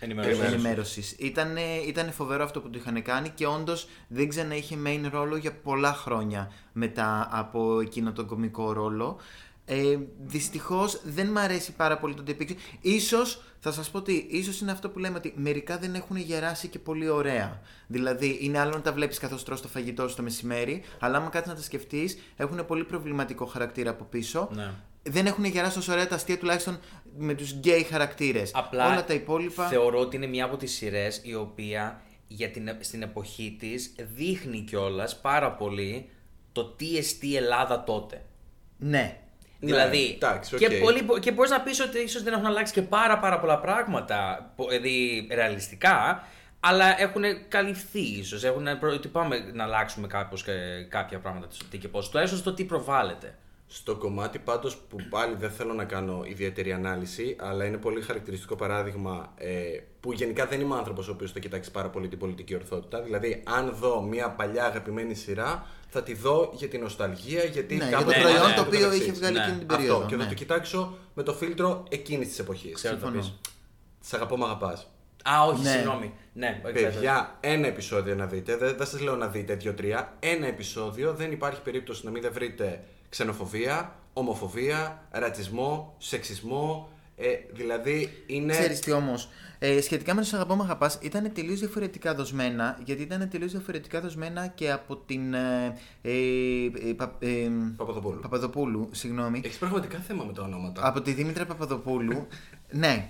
Ενημέρωσης. 0.00 0.42
ενημέρωσης. 0.42 1.14
Ήτανε, 1.18 1.60
ήτανε 1.86 2.10
φοβερό 2.10 2.44
αυτό 2.44 2.60
που 2.60 2.70
του 2.70 2.78
είχαν 2.78 3.02
κάνει 3.02 3.28
και 3.28 3.46
όντως 3.46 3.88
δεν 4.08 4.28
ξανά 4.28 4.56
είχε 4.56 4.78
main 4.86 5.08
ρόλο 5.12 5.36
για 5.36 5.52
πολλά 5.54 5.92
χρόνια 5.92 6.52
μετά 6.72 7.28
από 7.32 7.80
εκείνο 7.80 8.12
τον 8.12 8.26
κομικό 8.26 8.72
ρόλο. 8.72 9.18
Ε, 9.64 9.98
Δυστυχώς 10.26 11.00
δεν 11.04 11.26
μ' 11.26 11.38
αρέσει 11.38 11.72
πάρα 11.72 11.98
πολύ 11.98 12.14
το 12.14 12.20
ότι 12.20 12.30
υπήρξε. 12.30 12.56
Ίσως, 12.80 13.42
θα 13.60 13.72
σας 13.72 13.90
πω 13.90 13.98
ότι 13.98 14.26
ίσως 14.30 14.60
είναι 14.60 14.70
αυτό 14.70 14.88
που 14.88 14.98
λέμε 14.98 15.16
ότι 15.16 15.32
μερικά 15.36 15.78
δεν 15.78 15.94
έχουν 15.94 16.16
γεράσει 16.16 16.68
και 16.68 16.78
πολύ 16.78 17.08
ωραία. 17.08 17.60
Δηλαδή, 17.86 18.38
είναι 18.40 18.58
άλλο 18.58 18.70
να 18.70 18.80
τα 18.80 18.92
βλέπεις 18.92 19.18
καθώς 19.18 19.44
τρως 19.44 19.60
το 19.62 19.68
φαγητό 19.68 20.08
σου 20.08 20.16
το 20.16 20.22
μεσημέρι, 20.22 20.82
αλλά 20.98 21.16
άμα 21.16 21.28
κάτσεις 21.28 21.50
να 21.50 21.56
τα 21.56 21.62
σκεφτείς, 21.62 22.18
έχουν 22.36 22.66
πολύ 22.66 22.84
προβληματικό 22.84 23.46
χαρακτήρα 23.46 23.90
από 23.90 24.04
πίσω. 24.04 24.48
Ναι. 24.54 24.70
Δεν 25.02 25.26
έχουν 25.26 25.44
γεράσει 25.44 25.78
όσο 25.78 25.92
ωραία 25.92 26.08
τα 26.08 26.14
αστεία 26.14 26.38
τουλάχιστον 26.38 26.78
με 27.16 27.34
τους 27.34 27.52
γκέι 27.52 27.82
χαρακτήρες. 27.82 28.50
Απλά 28.54 28.86
Όλα 28.86 29.04
τα 29.04 29.14
υπόλοιπα. 29.14 29.66
θεωρώ 29.66 29.98
ότι 29.98 30.16
είναι 30.16 30.26
μια 30.26 30.44
από 30.44 30.56
τις 30.56 30.72
σειρές 30.72 31.20
η 31.24 31.34
οποία 31.34 32.00
για 32.28 32.48
την, 32.50 32.76
στην 32.80 33.02
εποχή 33.02 33.56
της 33.58 33.94
δείχνει 34.14 34.60
κιόλας 34.60 35.20
πάρα 35.20 35.52
πολύ 35.52 36.08
το 36.52 36.64
τι 36.64 36.96
εστί 36.96 37.36
Ελλάδα 37.36 37.84
τότε. 37.84 38.22
Ναι. 38.78 39.16
Ναι, 39.64 39.70
δηλαδή, 39.70 40.10
εντάξει, 40.14 40.56
και, 40.56 40.66
οκ. 40.66 40.72
πολύ, 40.80 41.04
και 41.20 41.32
μπορείς 41.32 41.50
να 41.50 41.60
πεις 41.60 41.80
ότι 41.80 41.98
ίσως 41.98 42.22
δεν 42.22 42.32
έχουν 42.32 42.46
αλλάξει 42.46 42.72
και 42.72 42.82
πάρα 42.82 43.18
πάρα 43.18 43.40
πολλά 43.40 43.58
πράγματα, 43.58 44.50
πο- 44.56 44.68
δηλαδή 44.68 45.26
ρεαλιστικά, 45.32 46.24
αλλά 46.60 47.00
έχουν 47.00 47.22
καλυφθεί 47.48 48.00
ίσως, 48.00 48.44
έχουν, 48.44 48.78
προ- 48.78 48.92
ότι 48.94 49.08
πάμε 49.08 49.50
να 49.52 49.64
αλλάξουμε 49.64 50.06
κάπως 50.06 50.42
και 50.44 50.52
κάποια 50.88 51.18
πράγματα, 51.18 51.46
το 51.46 51.64
τι 51.70 51.78
και 51.78 51.88
πώς, 51.88 52.08
τουλάχιστον 52.08 52.40
στο 52.40 52.52
τι 52.52 52.64
προβάλλεται. 52.64 53.38
Στο 53.74 53.96
κομμάτι 53.96 54.38
πάντως 54.38 54.76
που 54.76 54.96
πάλι 55.10 55.34
δεν 55.38 55.50
θέλω 55.50 55.72
να 55.72 55.84
κάνω 55.84 56.22
ιδιαίτερη 56.26 56.72
ανάλυση, 56.72 57.36
αλλά 57.40 57.64
είναι 57.64 57.76
πολύ 57.76 58.00
χαρακτηριστικό 58.00 58.56
παράδειγμα 58.56 59.32
ε, 59.36 59.50
που 60.00 60.12
γενικά 60.12 60.46
δεν 60.46 60.60
είμαι 60.60 60.74
άνθρωπος 60.74 61.08
ο 61.08 61.12
οποίος 61.12 61.32
θα 61.32 61.38
κοιτάξει 61.38 61.70
πάρα 61.70 61.88
πολύ 61.90 62.08
την 62.08 62.18
πολιτική 62.18 62.54
ορθότητα. 62.54 63.02
Δηλαδή, 63.02 63.42
αν 63.46 63.74
δω 63.80 64.02
μια 64.02 64.30
παλιά 64.30 64.64
αγαπημένη 64.64 65.14
σειρά, 65.14 65.66
θα 65.88 66.02
τη 66.02 66.14
δω 66.14 66.50
για 66.54 66.68
την 66.68 66.80
νοσταλγία, 66.80 67.44
γιατί 67.44 67.76
Ναι, 67.76 67.88
για 67.88 67.98
κάποτε 67.98 68.12
το 68.12 68.18
ναι, 68.18 68.22
προϊόν 68.24 68.48
ναι, 68.48 68.54
το 68.54 68.60
ναι, 68.60 68.66
οποίο 68.66 68.78
μεταξύ 68.78 69.00
είχε 69.02 69.10
της. 69.10 69.18
βγάλει 69.20 69.36
Ναι. 69.36 69.42
εκείνη 69.42 69.58
την 69.58 69.66
περίοδο. 69.66 69.94
Αυτό, 69.94 70.08
και 70.08 70.16
θα 70.16 70.22
ναι. 70.22 70.28
το 70.28 70.34
κοιτάξω 70.34 70.96
με 71.14 71.22
το 71.22 71.32
φίλτρο 71.34 71.84
εκείνης 71.88 72.28
της 72.28 72.38
εποχής. 72.38 72.74
Ξέρω 72.74 72.94
τι 72.94 73.00
θα 73.00 73.06
Συμφωνώ. 73.06 73.32
πεις. 73.40 73.50
Σ' 74.00 74.12
αγαπώ, 74.14 74.36
μ' 74.36 74.44
αγαπάς. 74.44 74.86
Α, 75.30 75.44
όχι, 75.46 75.62
Ναι. 75.62 75.70
συγγνώμη. 75.70 76.12
Ναι, 76.32 76.60
exactly. 76.64 76.72
Παιδιά, 76.72 77.36
ένα 77.40 77.66
επεισόδιο 77.66 78.14
να 78.14 78.26
δείτε. 78.26 78.56
Δεν, 78.56 78.76
δεν 78.76 78.86
σας 78.86 79.00
λέω 79.00 79.16
να 79.16 79.26
δείτε 79.26 79.54
δύο-τρία. 79.54 80.16
Ένα 80.20 80.46
επεισόδιο. 80.46 81.12
Δεν 81.12 81.32
υπάρχει 81.32 81.60
περίπτωση 81.62 82.04
να 82.04 82.10
μην 82.10 82.22
δεν 82.22 82.32
βρείτε 82.32 82.84
ξενοφοβία, 83.16 83.94
ομοφοβία, 84.12 85.02
ρατσισμό, 85.10 85.94
σεξισμό. 85.98 86.88
Ε, 87.16 87.28
δηλαδή 87.52 88.22
είναι. 88.26 88.52
Ξέρεις 88.52 88.80
τι 88.80 88.92
όμως, 88.92 89.28
ε, 89.58 89.80
σχετικά 89.80 90.14
με 90.14 90.20
το 90.20 90.26
«Σ' 90.26 90.34
αγαπώ 90.34 90.54
μ' 90.54 90.60
αγαπάς 90.62 90.98
ήταν 91.02 91.32
τελείως 91.32 91.58
διαφορετικά 91.58 92.14
δοσμένα 92.14 92.78
γιατί 92.84 93.02
ήταν 93.02 93.28
τελείως 93.28 93.50
διαφορετικά 93.52 94.00
δοσμένα 94.00 94.46
και 94.46 94.70
από 94.72 94.96
την 94.96 95.34
ε, 95.34 95.76
ε, 96.02 96.10
ε, 96.88 96.92
Πα- 96.96 97.16
ε, 97.18 97.48
Παπαδοπούλου. 97.76 98.20
Παπαδοπούλου, 98.20 98.88
συγγνώμη. 98.92 99.40
Έχεις 99.44 99.58
πραγματικά 99.58 99.98
θέμα 99.98 100.24
με 100.24 100.32
τα 100.32 100.42
ονόματα. 100.42 100.86
Από 100.86 101.00
τη 101.00 101.12
Δήμητρα 101.12 101.44
Παπαδοπούλου. 101.46 102.26
ναι. 102.70 103.08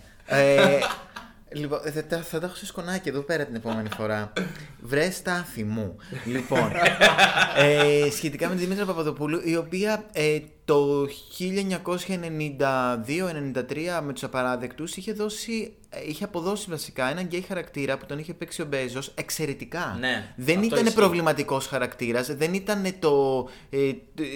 Ε, 1.54 1.58
λοιπόν, 1.58 1.80
θα, 1.94 2.04
τα- 2.04 2.22
θα 2.22 2.40
τα 2.40 2.46
έχω 2.46 2.54
σε 2.54 2.66
σκονάκι 2.66 3.08
εδώ 3.08 3.20
πέρα 3.20 3.44
την 3.44 3.54
επόμενη 3.54 3.88
φορά. 3.96 4.32
Βρε 4.80 5.10
στάθη 5.10 5.64
μου. 5.64 5.96
λοιπόν, 6.24 6.72
ε, 7.56 8.10
σχετικά 8.10 8.48
με 8.48 8.54
τη 8.54 8.60
Δήμητρα 8.60 8.84
Παπαδοπούλου, 8.84 9.40
η 9.44 9.56
οποία 9.56 10.04
ε, 10.12 10.38
το 10.64 11.06
1992-93 11.38 14.02
με 14.04 14.12
τους 14.12 14.22
απαράδεκτους 14.24 14.96
είχε, 14.96 15.12
δώσει, 15.12 15.74
ε, 15.90 15.98
είχε 16.08 16.24
αποδώσει 16.24 16.70
βασικά 16.70 17.10
έναν 17.10 17.24
γκέι 17.24 17.40
χαρακτήρα 17.40 17.98
που 17.98 18.06
τον 18.06 18.18
είχε 18.18 18.34
παίξει 18.34 18.62
ο 18.62 18.64
Μπέζος 18.64 19.12
εξαιρετικά. 19.14 19.96
Ναι, 20.00 20.32
δεν 20.36 20.54
αυτό 20.58 20.66
ήταν 20.68 20.84
ισχύει. 20.84 20.96
προβληματικός 20.98 21.66
χαρακτήρας, 21.66 22.34
δεν 22.36 22.54
ήταν, 22.54 22.84
το, 22.98 23.48
ε, 23.70 23.78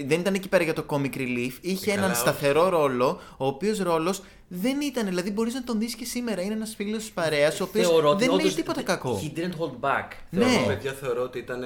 δεν 0.06 0.20
ήταν 0.20 0.34
εκεί 0.34 0.48
πέρα 0.48 0.64
για 0.64 0.72
το 0.72 0.84
comic 0.88 1.16
relief, 1.16 1.52
είχε 1.60 1.90
Ε, 1.90 1.94
καλά, 1.94 1.98
έναν 1.98 2.10
όχι. 2.10 2.20
σταθερό 2.20 2.68
ρόλο, 2.68 3.20
ο 3.36 3.46
οποίος 3.46 3.78
ρόλος 3.78 4.22
δεν 4.48 4.80
ήταν. 4.80 5.06
Δηλαδή, 5.06 5.30
μπορείς 5.30 5.54
να 5.54 5.64
τον 5.64 5.78
δεις 5.78 5.94
και 5.94 6.04
σήμερα. 6.04 6.42
Είναι 6.42 6.54
ένας 6.54 6.74
φίλος 6.76 6.98
της 6.98 7.10
παρέας, 7.10 7.60
ο 7.60 7.64
οποίος 7.64 7.86
Θεωρώ 7.86 8.08
ότι 8.08 8.18
δεν 8.24 8.28
λέει 8.28 8.38
όντως 8.38 8.54
τίποτα 8.54 8.80
th- 8.80 8.84
κακό. 8.84 9.20
He 9.22 9.38
didn't 9.38 9.56
hold 9.60 9.76
back. 9.80 10.08
Ναι. 10.30 10.44
θεωρώ. 10.44 10.66
Παιδιά, 10.66 10.92
θεωρώ 10.92 11.22
ότι 11.22 11.38
ήταν. 11.38 11.60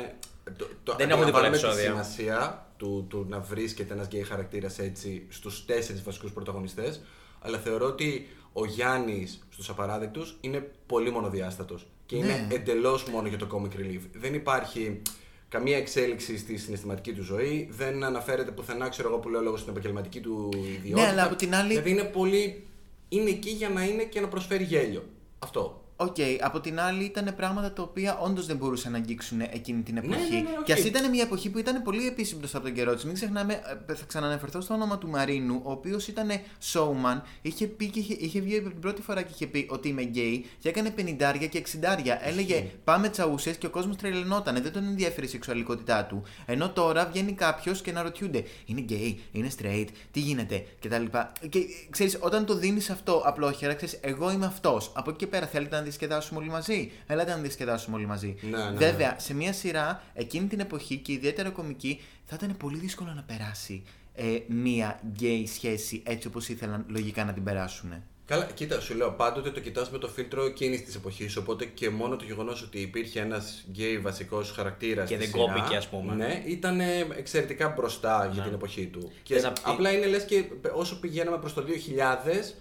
Το, 0.57 0.67
το, 0.85 0.95
Δεν 0.97 1.11
έχω 1.11 1.25
δει 1.25 1.31
πολλά 1.31 1.47
αντιλαμβάνομαι 1.47 1.57
τη 1.57 1.65
επεισόδια. 1.67 1.91
σημασία 1.91 2.67
του, 2.77 3.07
του 3.09 3.27
να 3.29 3.41
βρίσκεται 3.41 3.93
ένας 3.95 4.07
γκέι 4.07 4.23
χαρακτήρας 4.23 4.79
έτσι 4.79 5.27
στους 5.29 5.65
τέσσερις 5.65 6.03
βασικούς 6.03 6.33
πρωταγωνιστές. 6.33 7.01
Αλλά 7.41 7.59
θεωρώ 7.59 7.87
ότι 7.87 8.29
ο 8.53 8.65
Γιάννης 8.65 9.39
στους 9.51 9.69
απαράδεκτους 9.71 10.37
είναι 10.41 10.71
πολύ 10.87 11.11
μονοδιάστατος. 11.11 11.87
Και 12.07 12.17
είναι 12.17 12.27
Ναι. 12.49 12.55
εντελώς 12.55 13.05
μόνο 13.05 13.29
για 13.29 13.39
το 13.39 13.47
comic 13.53 13.79
relief. 13.81 14.01
Δεν 14.13 14.35
υπάρχει 14.35 15.03
καμία 15.49 15.77
εξέλιξη 15.77 16.39
στη 16.39 16.57
συναισθηματική 16.57 17.13
του 17.13 17.23
ζωή. 17.23 17.69
Δεν 17.73 18.05
αναφέρεται 18.05 18.51
πουθενά, 18.51 18.89
ξέρω 18.89 19.09
εγώ 19.09 19.19
που 19.19 19.29
λέω 19.29 19.41
λόγω 19.41 19.57
στην 19.57 19.71
επαγγελματική 19.71 20.21
του 20.21 20.49
ιδιότητα. 20.55 21.01
Ναι, 21.01 21.07
αλλά 21.09 21.25
από 21.25 21.35
την 21.35 21.55
άλλη- 21.55 21.69
Δηλαδή 21.69 21.91
είναι 21.91 22.05
πολύ. 22.05 22.65
Είναι 23.09 23.31
εκεί 23.31 23.51
για 23.51 23.69
να 23.69 23.85
είναι 23.85 24.03
και 24.05 24.21
να 24.21 24.29
προσφέρει 24.29 24.65
γέλιο. 24.65 25.05
Αυτό. 25.39 25.80
Οκ, 26.03 26.17
από 26.41 26.61
την 26.61 26.81
άλλη 26.81 27.05
ήταν 27.05 27.35
πράγματα 27.37 27.73
τα 27.73 27.83
οποία 27.83 28.19
όντως 28.19 28.47
δεν 28.47 28.57
μπορούσαν 28.57 28.93
να 28.93 28.99
αγγίξουν 28.99 29.41
εκείνη 29.41 29.83
την 29.83 29.97
εποχή. 29.97 30.35
ναι, 30.35 30.41
ναι, 30.41 30.57
οκ. 30.59 30.65
Και 30.65 30.73
ας 30.73 30.85
ήταν 30.85 31.11
μια 31.11 31.23
εποχή 31.23 31.51
που 31.51 31.59
ήταν 31.59 31.83
πολύ 31.83 32.07
επίσημη 32.07 32.39
μπροστά 32.39 32.57
από 32.57 32.67
τον 32.67 32.77
καιρό 32.77 32.95
της. 32.95 33.05
Μην 33.05 33.15
ξεχνάμε, 33.15 33.61
ε, 33.87 33.95
θα 33.95 34.05
ξαναναφερθώ 34.07 34.61
στο 34.61 34.75
όνομα 34.75 34.99
του 34.99 35.09
Μαρίνου, 35.09 35.61
ο 35.65 35.71
οποίος 35.71 36.09
ήταν 36.09 36.29
showman, 36.73 37.21
είχε, 37.43 37.67
πει 37.67 37.87
και 37.87 37.99
είχε, 37.99 38.15
είχε 38.19 38.41
βγει 38.41 38.59
από 38.59 38.69
την 38.69 38.81
πρώτη 38.81 39.03
φορά 39.03 39.23
και 39.23 39.31
είχε 39.35 39.47
πει 39.47 39.67
ότι 39.71 39.89
είμαι 39.89 40.03
γκέι 40.03 40.47
και 40.59 40.69
έκανε 40.69 40.95
50 40.97 41.49
και 41.49 41.63
60. 41.81 42.19
Έλεγε 42.21 42.71
πάμε 42.85 43.09
τσαούσες 43.09 43.57
και 43.57 43.67
ο 43.67 43.71
κόσμος 43.71 43.97
τρελαινόταν. 43.97 44.63
Δεν 44.63 44.73
τον 44.73 44.85
ενδιαφέρει 44.85 45.27
η 45.27 45.31
σεξουαλικότητά 45.31 46.05
του. 46.05 46.23
Ενώ 46.47 46.71
τώρα 46.71 47.07
βγαίνει 47.07 47.33
κάποιος 47.33 47.83
και 47.83 47.93
να 47.93 48.03
ρωτιούνται 48.03 48.45
είναι 48.65 48.81
γκέι, 48.81 49.21
είναι 49.33 49.51
straight, 49.59 49.87
τι 50.11 50.21
γίνεται 50.21 50.65
κτλ. 50.81 51.05
Και 51.49 51.61
ξέρεις, 51.91 52.19
όταν 52.21 52.45
το 52.45 52.55
δίνεις 52.55 52.91
αυτό 52.91 53.23
απλόχερα, 53.25 53.75
ξέρεις, 53.75 53.99
εγώ 54.01 54.31
είμαι 54.31 54.47
αυτός. 54.47 54.93
Από 54.95 55.11
εκεί 55.11 55.19
και 55.19 55.27
πέρα 55.27 55.47
θέλετε 55.47 55.77
να 55.77 55.83
διασκεδάσουμε 55.91 56.41
όλοι 56.41 56.49
μαζί. 56.49 56.91
Ελάτε 57.07 57.31
να 57.31 57.37
διασκεδάσουμε 57.37 57.97
όλοι 57.97 58.07
μαζί. 58.07 58.37
Ναι, 58.41 58.57
ναι, 58.57 58.65
ναι. 58.71 58.77
Βέβαια, 58.77 59.17
σε 59.19 59.35
μια 59.35 59.53
σειρά 59.53 60.03
εκείνη 60.15 60.47
την 60.47 60.61
εποχή 60.61 60.97
και 60.97 61.13
ιδιαίτερα 61.13 61.51
κομική 61.51 62.01
θα 62.25 62.37
ήταν 62.43 62.57
πολύ 62.57 62.79
δύσκολο 62.79 63.13
να 63.15 63.23
περάσει 63.23 63.83
ε, 64.15 64.25
μία 64.47 65.01
γκέι 65.13 65.47
σχέση 65.47 66.03
έτσι 66.07 66.27
όπως 66.27 66.49
ήθελαν 66.49 66.85
λογικά 66.89 67.25
να 67.25 67.33
την 67.33 67.45
περάσουν. 67.45 67.93
Καλά, 68.27 68.45
κοίτα, 68.55 68.81
σου 68.81 68.95
λέω 68.95 69.11
πάντοτε 69.11 69.51
το 69.51 69.61
κοιτάς 69.61 69.91
με 69.91 69.99
το 69.99 70.09
φίλτρο 70.09 70.45
εκείνης 70.45 70.85
της 70.85 70.95
εποχής. 70.95 71.37
Οπότε 71.37 71.65
και 71.65 71.91
μόνο 71.91 72.17
το 72.17 72.25
γεγονός 72.25 72.63
ότι 72.63 72.81
υπήρχε 72.81 73.21
ένας 73.21 73.65
γκέι 73.71 73.99
βασικός 73.99 74.51
χαρακτήρας. 74.51 75.09
Και 75.09 75.17
δεν 75.17 75.31
κόπηκε, 75.31 75.77
ας 75.77 75.89
πούμε. 75.89 76.15
Ναι, 76.15 76.43
ήταν 76.47 76.81
εξαιρετικά 77.17 77.69
μπροστά 77.69 78.31
για 78.33 78.43
την 78.43 78.53
εποχή 78.53 78.87
του. 78.87 79.13
Και 79.23 79.35
Θες 79.35 79.43
να 79.43 79.53
πει- 79.53 79.61
απλά 79.65 79.91
είναι 79.93 80.07
λες 80.07 80.25
και 80.25 80.45
όσο 80.75 81.01
πηγαίναμε 81.01 81.39
προς 81.39 81.55
το 81.55 81.63
2000, 81.63 82.55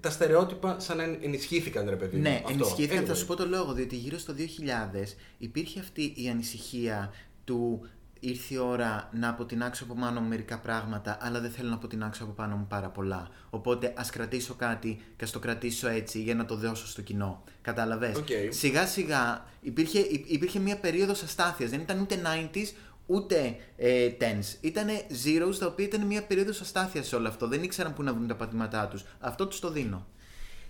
τα 0.00 0.10
στερεότυπα 0.10 0.80
σαν 0.80 0.96
να 0.96 1.02
ενισχύθηκαν, 1.02 1.88
ρε 1.88 1.96
παιδί 1.96 2.16
μου. 2.16 2.22
Ναι, 2.22 2.34
Αυτό. 2.44 2.50
ενισχύθηκαν. 2.52 3.04
Θα 3.06 3.12
Anyway. 3.12 3.16
σου 3.16 3.26
πω 3.26 3.36
το 3.36 3.46
λόγο, 3.46 3.72
διότι 3.72 3.96
γύρω 3.96 4.18
στο 4.18 4.32
2000 4.32 5.16
υπήρχε 5.38 5.80
αυτή 5.80 6.12
η 6.16 6.28
ανησυχία 6.28 7.12
του 7.44 7.86
ήρθε 8.24 8.54
η 8.54 8.56
ώρα 8.58 9.08
να 9.12 9.28
αποτινάξω 9.28 9.84
από 9.84 9.94
πάνω 10.00 10.20
μου 10.20 10.28
μερικά 10.28 10.58
πράγματα, 10.58 11.18
αλλά 11.20 11.40
δεν 11.40 11.50
θέλω 11.50 11.68
να 11.68 11.74
αποτινάξω 11.74 12.24
από 12.24 12.32
πάνω 12.32 12.56
μου 12.56 12.66
πάρα 12.68 12.88
πολλά. 12.88 13.28
Οπότε 13.50 13.92
ας 13.96 14.10
κρατήσω 14.10 14.54
κάτι 14.54 15.00
και 15.16 15.24
ας 15.24 15.30
το 15.30 15.38
κρατήσω 15.38 15.88
έτσι 15.88 16.22
για 16.22 16.34
να 16.34 16.44
το 16.44 16.56
δώσω 16.56 16.86
στο 16.86 17.02
κοινό. 17.02 17.44
Κατάλαβες; 17.62 18.16
Οκ. 18.16 18.26
Σιγά 18.48 18.86
σιγά 18.86 19.44
υπήρχε, 19.60 19.98
υ- 19.98 20.30
υπήρχε 20.32 20.58
μια 20.58 20.76
περίοδος 20.78 21.22
αστάθειας. 21.22 21.70
Δεν 21.70 21.80
ήταν 21.80 22.00
ούτε 22.00 22.16
90s 22.24 22.66
ούτε 23.12 23.56
ε, 23.76 24.10
10s. 24.20 24.56
Ήταν 24.60 24.86
zeros, 25.24 25.54
τα 25.58 25.66
οποία 25.66 25.84
ήταν 25.84 26.06
μια 26.06 26.22
περίοδος 26.26 26.60
αστάθειας 26.60 27.06
σε 27.06 27.16
όλο 27.16 27.28
αυτό. 27.28 27.48
Δεν 27.48 27.62
ήξεραν 27.62 27.94
πού 27.94 28.02
να 28.02 28.12
βρουν 28.14 28.26
τα 28.26 28.34
πατήματά 28.36 28.88
τους. 28.88 29.04
Αυτό 29.20 29.46
τους 29.46 29.58
το 29.60 29.70
δίνω. 29.70 30.06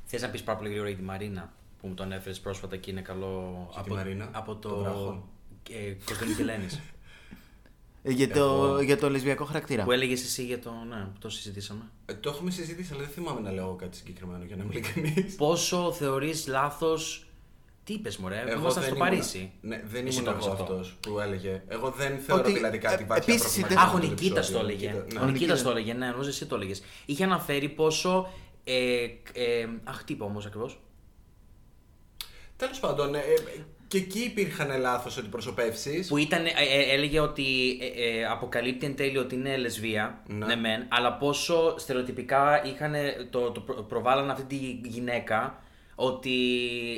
Θες 0.05 0.23
να 0.23 0.29
πεις 0.29 0.43
πάρα 0.43 0.57
πολύ 0.59 0.69
γρήγορα 0.71 0.91
για 0.91 0.99
τη 0.99 1.05
Μαρίνα 1.05 1.53
που 1.81 1.87
μου 1.89 1.95
τον 1.95 2.13
έφερες 2.13 2.41
πρόσφατα 2.41 2.77
και 2.77 2.91
είναι 2.91 3.01
καλό. 3.01 3.69
Για 3.73 3.83
τη 3.83 3.91
Μαρίνα, 3.91 4.29
από 4.33 4.55
το. 4.57 4.69
τον 4.69 4.83
βράχο. 4.83 5.29
ε, 5.71 5.93
Κωνσταντίνου 6.05 6.37
και 6.37 6.43
Ελένης. 6.43 6.81
Ε, 8.03 8.11
Για 8.13 8.29
το, 8.29 8.81
για 8.81 8.99
το 8.99 9.11
λεσβιακό 9.11 9.45
χαρακτήρα. 9.45 9.85
που 9.85 9.93
έλεγες 9.93 10.23
εσύ 10.25 10.45
για 10.45 10.59
το. 10.59 10.73
Ναι, 10.89 11.07
το 11.19 11.29
συζητήσαμε. 11.29 11.81
Ε, 12.07 12.15
το 12.15 12.29
έχουμε 12.31 12.51
συζητήσει, 12.51 12.93
αλλά 12.93 13.03
δεν 13.03 13.11
θυμάμαι 13.13 13.41
να 13.41 13.51
λέω 13.53 13.75
κάτι 13.75 13.97
συγκεκριμένο 13.97 14.45
για 14.45 14.57
να 14.57 14.63
είμαι 14.63 14.73
ειλικρινής. 14.75 15.35
Πόσο 15.35 15.93
θεωρείς 15.93 16.47
λάθος. 16.47 17.27
Τι 17.85 17.93
είπες, 17.93 18.17
Μωρέ, 18.17 18.45
ήμασταν 18.57 18.83
στο 18.83 18.95
ήμουνα- 18.95 19.09
Παρίσι. 19.11 19.53
Ναι, 19.61 19.83
δεν 19.85 20.07
Εσύ 20.07 20.19
ήμουν 20.21 20.25
το 20.25 20.39
εγώ 20.41 20.47
είπες 20.49 20.61
αυτό. 20.61 20.73
αυτός 20.73 20.97
που 21.01 21.21
έλεγε. 21.21 21.63
Εγώ 21.69 21.91
δεν 21.91 22.19
θεωρώ 22.19 22.43
Ότι, 22.43 22.53
δηλαδή 22.53 22.79
κάτι 22.79 23.03
ε, 23.03 23.07
βαθιά 23.07 23.35
επίσης 23.35 23.59
προβληματικό 23.61 23.73
ήταν- 23.73 23.89
Αχ, 23.89 23.95
ο 23.95 23.99
στο 23.99 24.09
Νικήτας 24.09 24.49
επεισόδιο. 24.49 24.59
το 24.61 24.65
έλεγε. 24.67 24.87
Νικήτα, 24.87 25.21
Ο 25.21 25.25
ναι. 25.25 25.31
Νικήτας 25.33 25.33
Νικήτας. 25.33 25.63
το 25.63 25.71
έλεγε, 25.71 25.93
ναι, 25.93 26.07
νομίζω 26.07 26.29
εσύ 26.29 26.47
το 26.47 26.55
έλεγες. 26.55 26.83
Είχε 27.07 27.25
αναφέρει 27.25 27.69
πόσο. 27.69 28.31
Ε, 28.65 29.03
ε, 29.33 29.69
αχ, 29.85 30.05
τι 30.05 30.13
είπα 30.13 30.25
όμως 30.25 30.47
ακριβώς; 30.47 30.81
Τέλος 32.57 32.81
πάντων, 32.81 33.15
ε, 33.15 33.19
ε, 33.19 33.23
και 33.89 33.99
εκεί 33.99 34.19
υπήρχαν 34.19 34.81
λάθος 34.81 35.17
αντιπροσωπεύσεις. 35.19 36.09
Που 36.09 36.17
ήταν, 36.17 36.47
ε, 36.47 36.51
ε, 36.71 36.93
έλεγε 36.95 37.21
ότι 37.21 37.79
ε, 37.81 38.19
ε, 38.19 38.25
αποκαλύπτει 38.27 38.87
εν 38.87 38.97
τέλει 38.97 39.19
ότι 39.19 39.35
είναι 39.35 39.57
λεσβία, 39.57 40.23
Ναι. 40.27 40.47
ναι, 40.47 40.57
μεν, 40.57 40.87
αλλά 40.89 41.13
πόσο 41.13 41.75
στερεοτυπικά 41.79 42.65
είχαν, 42.65 42.95
το, 43.31 43.51
το 43.51 43.61
προ- 43.61 43.83
προβάλλαν 43.83 44.31
αυτή 44.31 44.43
τη 44.83 44.89
γυναίκα 44.89 45.63
ότι 46.07 46.31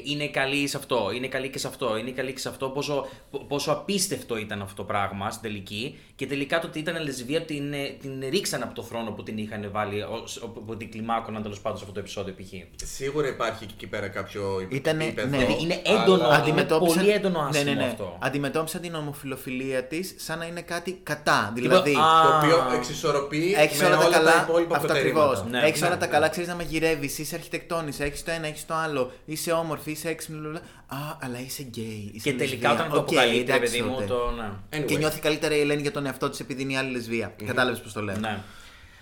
είναι 0.04 0.26
καλή 0.28 0.66
σε 0.66 0.76
αυτό, 0.76 1.10
είναι 1.14 1.26
καλή 1.26 1.48
και 1.48 1.58
σε 1.58 1.66
αυτό, 1.66 1.96
είναι 1.96 2.10
καλή 2.10 2.32
και 2.32 2.38
σε 2.38 2.48
αυτό, 2.48 2.68
πόσο, 2.68 3.06
πο- 3.30 3.44
πόσο 3.48 3.72
απίστευτο 3.72 4.36
ήταν 4.36 4.62
αυτό 4.62 4.74
το 4.76 4.82
πράγμα 4.84 5.30
στην 5.30 5.42
τελική 5.42 5.98
και 6.16 6.26
τελικά 6.26 6.58
το 6.60 6.66
ότι 6.66 6.78
ήταν 6.78 7.02
λεσβία 7.04 7.40
την, 7.42 7.72
ε, 7.72 7.96
την 8.00 8.24
ρίξαν 8.30 8.62
από 8.62 8.74
το 8.74 8.82
θρόνο 8.82 9.10
που 9.10 9.22
την 9.22 9.38
είχαν 9.38 9.68
βάλει, 9.72 10.02
ως- 10.02 10.48
που 10.66 10.76
την 10.76 10.90
κλιμάκωναν 10.90 11.42
τέλος 11.42 11.60
πάντων 11.60 11.78
σε 11.78 11.82
αυτό 11.84 11.94
το 11.94 12.00
επεισόδιο 12.00 12.34
π.χ. 12.34 12.86
Σίγουρα 12.88 13.28
υπάρχει 13.28 13.64
και 13.66 13.72
εκεί 13.76 13.86
πέρα 13.86 14.08
κάποιο 14.08 14.66
Ήτανε- 14.70 15.02
επίπεδο. 15.06 15.28
ναι. 15.28 15.36
Δηλαδή 15.36 15.62
είναι 15.62 15.82
έντονο, 15.84 16.24
αλλά- 16.24 16.44
είναι 16.48 16.62
πολύ 16.64 17.10
έντονο 17.10 17.38
άσχημο 17.38 17.64
ναι, 17.64 17.70
ναι, 17.76 17.80
ναι. 17.84 17.86
αυτό. 17.90 18.16
Αντιμετώπισαν 18.20 18.80
την 18.80 18.94
ομοφιλοφιλία 18.94 19.84
της 19.84 20.14
σαν 20.18 20.38
να 20.38 20.46
είναι 20.46 20.60
κάτι 20.62 21.00
κατά. 21.02 21.52
Λοιπόν, 21.56 21.82
Δηλαδή, 21.82 21.90
α, 21.90 22.22
Το 22.30 22.36
οποίο 22.46 22.74
εξισορροπεί 22.76 23.54
έχει 23.56 23.78
με 23.82 23.86
όλα 23.86 23.98
τα 23.98 24.08
καλά. 24.10 24.32
τα 24.32 24.44
υπόλοιπα 24.48 24.76
αυτό 24.76 24.86
προτερήματα. 24.88 25.24
ακριβώς. 25.30 25.50
Ναι, 25.50 25.58
έχει 25.68 25.80
ναι, 25.80 25.86
όλα 25.86 25.96
τα 25.96 26.06
ναι. 26.06 26.12
καλά, 26.12 26.28
ξέρεις 26.28 26.48
να 26.48 26.54
μαγειρεύει, 26.54 27.06
είσαι 27.16 27.34
αρχιτεκτόνης, 27.34 28.00
έχεις 28.00 28.24
το 28.24 28.30
ένα, 28.30 28.46
έχεις 28.46 28.66
το 28.66 28.74
άλλο, 28.74 28.93
είσαι 29.24 29.52
όμορφη, 29.52 29.90
είσαι 29.90 30.08
έξυπνη. 30.08 30.38
λουλα. 30.40 30.58
Α, 30.86 30.96
αλλά 31.20 31.40
είσαι 31.40 31.62
γκέι. 31.62 32.10
Είσαι 32.14 32.30
Και 32.30 32.36
τελικά 32.36 32.68
λεσβία. 32.68 32.72
όταν 32.72 32.88
το 32.90 32.96
Οκ, 32.98 33.02
αποκαλύπτει, 33.02 33.36
ρε 33.50 33.56
εντάξει, 33.56 33.76
παιδί 33.76 33.88
μου, 33.88 33.94
τότε. 33.94 34.06
το. 34.06 34.30
Ναι. 34.30 34.50
Anyway. 34.80 34.84
Και 34.86 34.96
νιώθει 34.96 35.20
καλύτερα 35.20 35.56
η 35.56 35.60
Ελένη 35.60 35.82
για 35.82 35.90
τον 35.92 36.06
εαυτό 36.06 36.30
της 36.30 36.40
επειδή 36.40 36.62
είναι 36.62 36.72
η 36.72 36.76
άλλη 36.76 36.90
λεσβία. 36.90 37.34
Κατάλαβες 37.44 37.80
πώς 37.80 37.92
το 37.92 38.02
λέω. 38.02 38.16
ναι. 38.16 38.42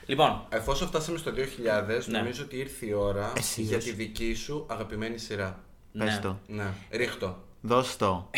Λοιπόν, 0.07 0.47
Εφόσον 0.49 0.89
φτάσαμε 0.89 1.19
στο 1.19 1.31
2000, 1.31 2.07
Ναι. 2.07 2.19
νομίζω 2.19 2.43
ότι 2.43 2.57
ήρθε 2.57 2.87
η 2.87 2.93
ώρα 2.93 3.33
Εσύ 3.37 3.63
για 3.63 3.77
δώσ' 3.77 3.85
τη 3.85 3.93
δική 3.93 4.35
σου 4.35 4.67
αγαπημένη 4.71 5.19
σειρά. 5.19 5.65
Πες 5.99 6.15
Ναι. 6.15 6.19
το. 6.23 6.39
Ναι, 6.47 6.65
ρίχ' 6.91 7.21
το. 7.21 7.39
Δώσ' 7.61 7.97
το. 7.97 8.31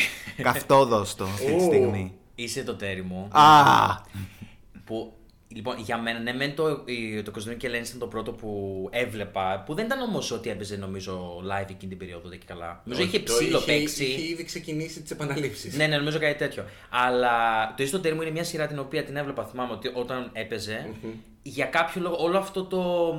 Καυτό 0.42 0.84
δώσ' 0.84 1.14
το 1.14 1.24
αυτή 1.24 1.44
τη 1.46 1.52
Ου. 1.52 1.60
στιγμή. 1.60 2.14
είσαι 2.34 2.62
το 2.62 2.74
ταίρι 2.74 3.02
μου. 3.02 3.28
Α! 3.32 3.50
Που, 4.84 5.12
λοιπόν, 5.48 5.78
για 5.78 5.98
μένα, 5.98 6.18
ναι, 6.18 6.32
μεν 6.32 6.54
το, 6.54 6.82
η- 6.84 7.22
το 7.22 7.30
Κωνσταντίνο 7.30 7.60
και 7.62 7.66
Ελένη 7.66 7.86
ήταν 7.86 7.98
το 7.98 8.06
πρώτο 8.06 8.32
που 8.32 8.88
έβλεπα. 8.92 9.62
Που 9.66 9.74
δεν 9.74 9.84
ήταν 9.84 10.00
όμως 10.00 10.30
ότι 10.30 10.50
έπαιζε, 10.50 10.76
νομίζω, 10.76 11.42
live 11.44 11.70
εκείνη 11.70 11.88
την 11.88 11.98
περίοδο, 11.98 12.28
δεν 12.28 12.38
και 12.38 12.44
καλά. 12.46 12.82
Νομίζω 12.84 13.02
είχε 13.06 13.18
Το 13.18 13.32
ψήλο 13.32 13.56
είχε- 13.58 13.66
παίξει. 13.66 14.04
Είχε 14.04 14.28
ήδη 14.28 14.44
ξεκινήσει 14.44 15.02
τις 15.02 15.10
επαναλήψεις. 15.10 15.76
Ναι, 15.76 15.86
ναι, 15.86 15.96
νομίζω 15.96 16.18
κάτι 16.18 16.34
τέτοιο. 16.38 16.64
Αλλά 16.90 17.38
το 17.76 17.82
Είσαι 17.82 17.92
το 17.92 18.00
τέρι 18.00 18.14
μου 18.14 18.22
είναι 18.22 18.30
μια 18.30 18.44
σειρά 18.44 18.66
την 18.66 18.78
οποία 18.78 19.04
την 19.04 19.16
έβλεπα, 19.16 19.44
θυμάμαι 19.44 19.72
ότι 19.72 19.90
όταν 19.94 20.30
έπαιζε, 20.32 20.90
για 21.42 21.64
κάποιο 21.66 22.00
λόγο 22.02 22.16
όλο 22.18 22.38
αυτό 22.38 22.64
το. 22.64 23.12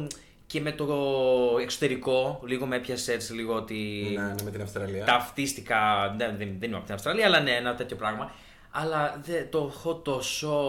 και 0.48 0.62
με 0.62 0.72
το 0.72 0.88
εξωτερικό, 1.62 2.42
λίγο 2.48 2.66
με 2.66 2.76
έπιασε 2.76 3.14
έτσι 3.14 3.34
λίγο 3.34 3.54
ότι. 3.56 4.12
Ναι, 4.16 4.22
ναι, 4.24 4.36
με 4.44 4.52
την 4.52 4.62
Αυστραλία. 4.62 5.06
ταυτίστηκα. 5.06 5.78
Δεν, 6.18 6.36
δεν, 6.38 6.56
δεν 6.60 6.68
είμαι 6.70 6.78
από 6.78 6.86
την 6.86 6.94
Αυστραλία, 6.96 7.26
αλλά 7.26 7.40
ναι, 7.40 7.52
ένα 7.52 7.76
τέτοιο 7.76 7.96
πράγμα. 7.96 8.32
Αλλά 8.72 9.22
δε, 9.26 9.42
το 9.44 9.72
έχω 9.76 9.96
τόσο 9.96 10.60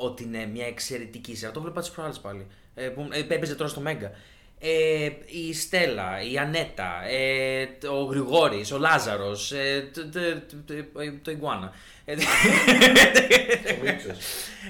ότι 0.00 0.22
είναι 0.22 0.46
μια 0.46 0.66
εξαιρετική 0.66 1.36
σειρά. 1.36 1.50
Το 1.50 1.60
βλέπα 1.60 1.80
τις 1.80 1.90
προάλλες 1.90 2.18
πάλι. 2.18 2.46
Ε, 2.74 2.88
που 2.88 3.08
ε, 3.12 3.18
έπαιζε 3.18 3.54
τώρα 3.54 3.70
στο 3.70 3.80
Μέγκα. 3.80 4.10
Ε, 4.60 5.10
η 5.26 5.54
Στέλλα, 5.54 6.22
η 6.30 6.38
Ανέτα, 6.38 7.04
ε, 7.08 7.68
ο 7.92 8.02
Γρηγόρης, 8.04 8.72
ο 8.72 8.78
Λάζαρος, 8.78 9.52
ε, 9.52 9.90
το, 9.94 10.08
το, 10.08 10.20
το, 10.66 10.74
το, 10.92 11.12
το 11.22 11.30
Ιγκουάνα. 11.30 11.72
Ε, 12.04 12.12
Ο 12.14 12.16
Μίτσος. 13.82 14.16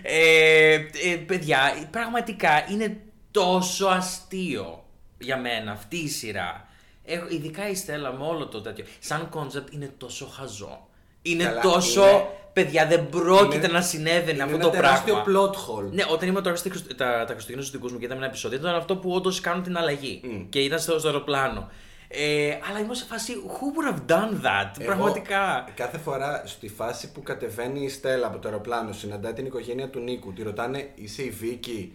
ε, 0.03 0.72
ε, 0.74 1.16
παιδιά, 1.26 1.89
πραγματικά 1.91 2.66
είναι 2.70 2.97
τόσο 3.31 3.87
αστείο 3.87 4.85
για 5.18 5.37
μένα 5.37 5.72
αυτή 5.72 5.97
η 5.97 6.09
σειρά. 6.09 6.68
Έχω, 7.05 7.26
ειδικά 7.29 7.68
η 7.68 7.74
Στέλλα 7.74 8.12
με 8.12 8.24
όλο 8.24 8.47
το 8.47 8.61
τέτοιο. 8.61 8.85
Σαν 8.99 9.29
κόνσεπτ 9.29 9.72
είναι 9.72 9.93
τόσο 9.99 10.26
χαζό. 10.26 10.89
Είναι 11.22 11.45
Καλά, 11.45 11.61
τόσο. 11.61 12.09
είναι- 12.09 12.24
Παιδιά, 12.63 12.87
δεν 12.87 13.09
πρόκειται 13.09 13.57
είναι- 13.57 13.69
να 13.69 13.81
συνέβαινε 13.81 14.31
Είναι 14.33 14.43
αυτό 14.43 14.55
ένα 14.55 14.65
το 14.65 14.71
τεράστιο 14.71 15.15
πράγμα. 15.15 15.43
plot 15.43 15.53
hole. 15.55 15.91
Ναι, 15.93 16.03
όταν 16.13 16.29
ήμουν 16.29 16.43
τώρα 16.43 16.57
στα, 16.57 16.71
Χριστ- 16.71 16.95
τα, 16.97 17.25
τα 17.27 17.33
Χριστουγέννα 17.33 17.63
στους 17.65 17.71
δικούς 17.77 17.93
μου 17.93 17.99
και 17.99 18.05
είδαμε 18.05 18.21
ένα 18.21 18.29
επεισόδιο, 18.29 18.59
ήταν 18.59 18.75
αυτό 18.75 18.97
που 18.97 19.11
όντως 19.13 19.41
κάνουν 19.41 19.63
την 19.63 19.77
αλλαγή. 19.77 20.47
Και 20.49 20.59
ήταν 20.61 20.79
στο, 20.79 20.99
στο 20.99 21.09
αεροπλάνο. 21.09 21.69
Ε, 22.11 22.59
αλλά 22.69 22.79
ήμουν 22.81 22.95
σε 22.95 23.05
φάση. 23.05 23.33
Who 23.47 23.65
would 23.75 23.93
have 23.95 24.01
done 24.13 24.33
that, 24.47 24.71
Εγώ, 24.79 24.85
πραγματικά. 24.87 25.69
Κάθε 25.75 25.99
φορά 25.99 26.43
στη 26.47 26.69
φάση 26.69 27.13
που 27.13 27.23
κατεβαίνει 27.23 27.85
η 27.85 27.89
Στέλλα 27.89 28.27
από 28.27 28.39
το 28.39 28.49
αεροπλάνο, 28.49 28.93
συναντά 28.93 29.33
την 29.33 29.47
οικογένεια 29.47 29.89
του 29.89 30.01
Νίκου, 30.01 30.33
τη 30.33 30.43
ρωτάνε 30.43 30.91
Είσαι 30.95 31.23
η 31.23 31.31
Βίκη; 31.31 31.93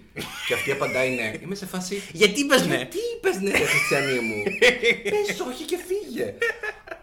και 0.47 0.53
αυτή 0.53 0.71
απαντάει 0.71 1.09
ναι. 1.09 1.33
Είμαι 1.43 1.55
σε 1.55 1.65
φάση. 1.65 2.01
Γιατί 2.11 2.39
είπες 2.39 2.65
ναι; 2.67 2.75
Γιατί 2.75 2.97
είπε 3.15 3.29
ναι, 3.39 3.51
ρε 3.51 3.65
Χριστιανή 3.65 4.19
μου; 4.19 4.43
Πες 5.27 5.39
όχι 5.39 5.63
και 5.63 5.77
φύγε. 5.87 6.33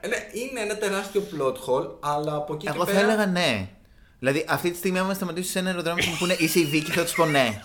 Ε, 0.00 0.08
ναι, 0.08 0.16
είναι 0.32 0.60
ένα 0.60 0.76
τεράστιο 0.76 1.22
plot 1.32 1.54
hole, 1.54 1.90
αλλά 2.00 2.34
από 2.34 2.54
εκεί 2.54 2.66
Εγώ 2.68 2.84
και 2.84 2.90
θα 2.92 2.98
πέρα. 2.98 3.12
έλεγα 3.12 3.26
ναι. 3.26 3.68
Δηλαδή, 4.18 4.44
αυτή 4.48 4.70
τη 4.70 4.76
στιγμή, 4.76 4.98
άμα 4.98 5.08
με 5.08 5.14
σταματήσεις 5.14 5.50
σε 5.50 5.58
ένα 5.58 5.68
αεροδρόμιο 5.68 6.04
και 6.04 6.10
μου 6.10 6.16
πούνε 6.18 6.36
Είσαι 6.38 6.58
η 6.60 6.64
Βίκη, 6.64 6.90
θα 6.90 7.02
τους 7.02 7.14
πω 7.14 7.24
ναι. 7.26 7.60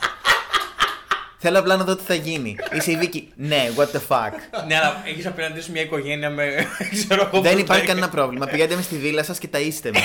Θέλω 1.48 1.60
απλά 1.60 1.76
να 1.76 1.84
δω 1.84 1.96
τι 1.96 2.04
θα 2.04 2.14
γίνει. 2.14 2.56
Είσαι 2.74 2.92
η 2.92 2.98
Βίκη. 2.98 3.32
Ναι, 3.36 3.70
what 3.76 3.86
the 3.96 4.00
fuck. 4.08 4.32
ναι, 4.68 4.76
αλλά 4.78 5.04
έχεις 5.06 5.26
απέναντί 5.26 5.62
σου 5.62 5.72
μια 5.72 5.82
οικογένεια 5.82 6.30
με. 6.30 6.68
ξέρω 7.00 7.30
εγώ. 7.34 7.42
Δεν 7.42 7.54
που 7.54 7.60
υπάρχει 7.60 7.82
το- 7.82 7.88
κανένα 7.88 8.10
πρόβλημα. 8.10 8.46
Πηγαίνετε 8.46 8.76
με 8.76 8.82
στη 8.82 8.98
βίλα 8.98 9.24
σας 9.24 9.40
και 9.40 9.50
ταΐστε 9.54 9.90
με. 9.94 10.00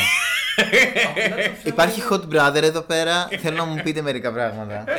Υπάρχει 1.73 2.03
hot 2.11 2.21
brother 2.35 2.63
εδώ 2.63 2.81
πέρα. 2.81 3.29
Θέλω 3.43 3.57
να 3.57 3.65
μου 3.65 3.81
πείτε 3.83 4.01
μερικά 4.03 4.33
πράγματα. 4.33 4.85
Ε, 4.91 4.97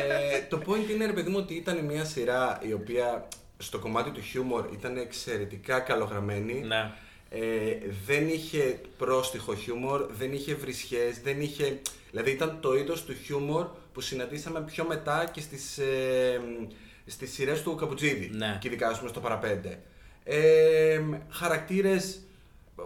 το 0.48 0.62
point 0.66 0.90
είναι, 0.90 1.06
ρε 1.06 1.12
παιδί 1.12 1.30
μου, 1.30 1.36
ότι 1.38 1.54
ήταν 1.54 1.78
μια 1.84 2.04
σειρά 2.04 2.58
η 2.68 2.72
οποία 2.72 3.28
στο 3.58 3.78
κομμάτι 3.78 4.10
του 4.10 4.20
χιούμορ 4.20 4.64
ήταν 4.72 4.96
εξαιρετικά 4.96 5.78
καλογραμμένη. 5.80 6.64
Ναι. 6.66 6.90
Ε, 7.34 7.76
δεν 8.06 8.28
είχε 8.28 8.80
πρόστιχο 8.98 9.54
χιούμορ, 9.54 10.06
δεν 10.18 10.32
είχε 10.32 10.54
βρισχές, 10.54 11.20
δεν 11.22 11.40
είχε... 11.40 11.80
Δηλαδή 12.10 12.30
ήταν 12.30 12.58
το 12.60 12.74
είδος 12.74 13.04
του 13.04 13.14
χιούμορ 13.24 13.66
που 13.92 14.00
συναντήσαμε 14.00 14.60
πιο 14.60 14.84
μετά 14.84 15.30
και 15.32 15.40
στις, 15.40 15.78
ε, 15.78 16.40
στις 17.06 17.32
σειρές 17.32 17.62
του 17.62 17.74
Καπουτζίδη. 17.74 18.30
Ναι. 18.34 18.58
Και 18.60 18.68
ειδικά 18.68 18.88
ας 18.88 18.98
πούμε 18.98 19.10
στο 19.10 19.20
παραπέντε. 19.20 19.78
Ε, 20.24 21.00
χαρακτήρες 21.28 22.20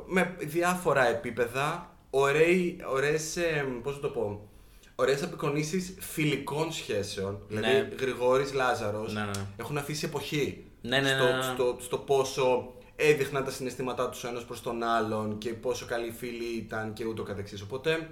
με 0.06 0.36
διάφορα 0.38 1.08
επίπεδα, 1.08 1.96
ωραίοι, 2.10 2.76
ωραίες, 2.92 3.36
ε, 3.36 3.66
πώς 3.82 3.94
να 3.94 4.00
το 4.00 4.08
πω, 4.08 4.48
ωραίες 4.94 5.22
απεικονίσεις 5.22 5.94
φιλικών 5.98 6.72
σχέσεων. 6.72 7.42
Δηλαδή 7.48 7.72
Ναι. 7.72 7.88
Γρηγόρης 8.00 8.52
Λάζαρος 8.52 9.12
Ναι, 9.12 9.20
ναι. 9.20 9.30
έχουν 9.56 9.78
αφήσει 9.78 10.04
εποχή 10.04 10.64
Ναι, 10.80 11.00
ναι, 11.00 11.08
στο, 11.08 11.24
ναι, 11.24 11.36
ναι. 11.36 11.42
στο, 11.42 11.76
στο 11.80 11.98
πόσο 11.98 12.74
έδειχναν 12.96 13.44
τα 13.44 13.50
συναισθήματά 13.50 14.08
τους 14.08 14.24
ο 14.24 14.28
ένας 14.28 14.44
προς 14.44 14.62
τον 14.62 14.82
άλλον 14.82 15.38
και 15.38 15.52
πόσο 15.52 15.86
καλοί 15.86 16.10
φίλοι 16.10 16.56
ήταν 16.56 16.92
και 16.92 17.04
ούτω 17.04 17.22
καθεξής. 17.22 17.60
Οπότε, 17.60 18.08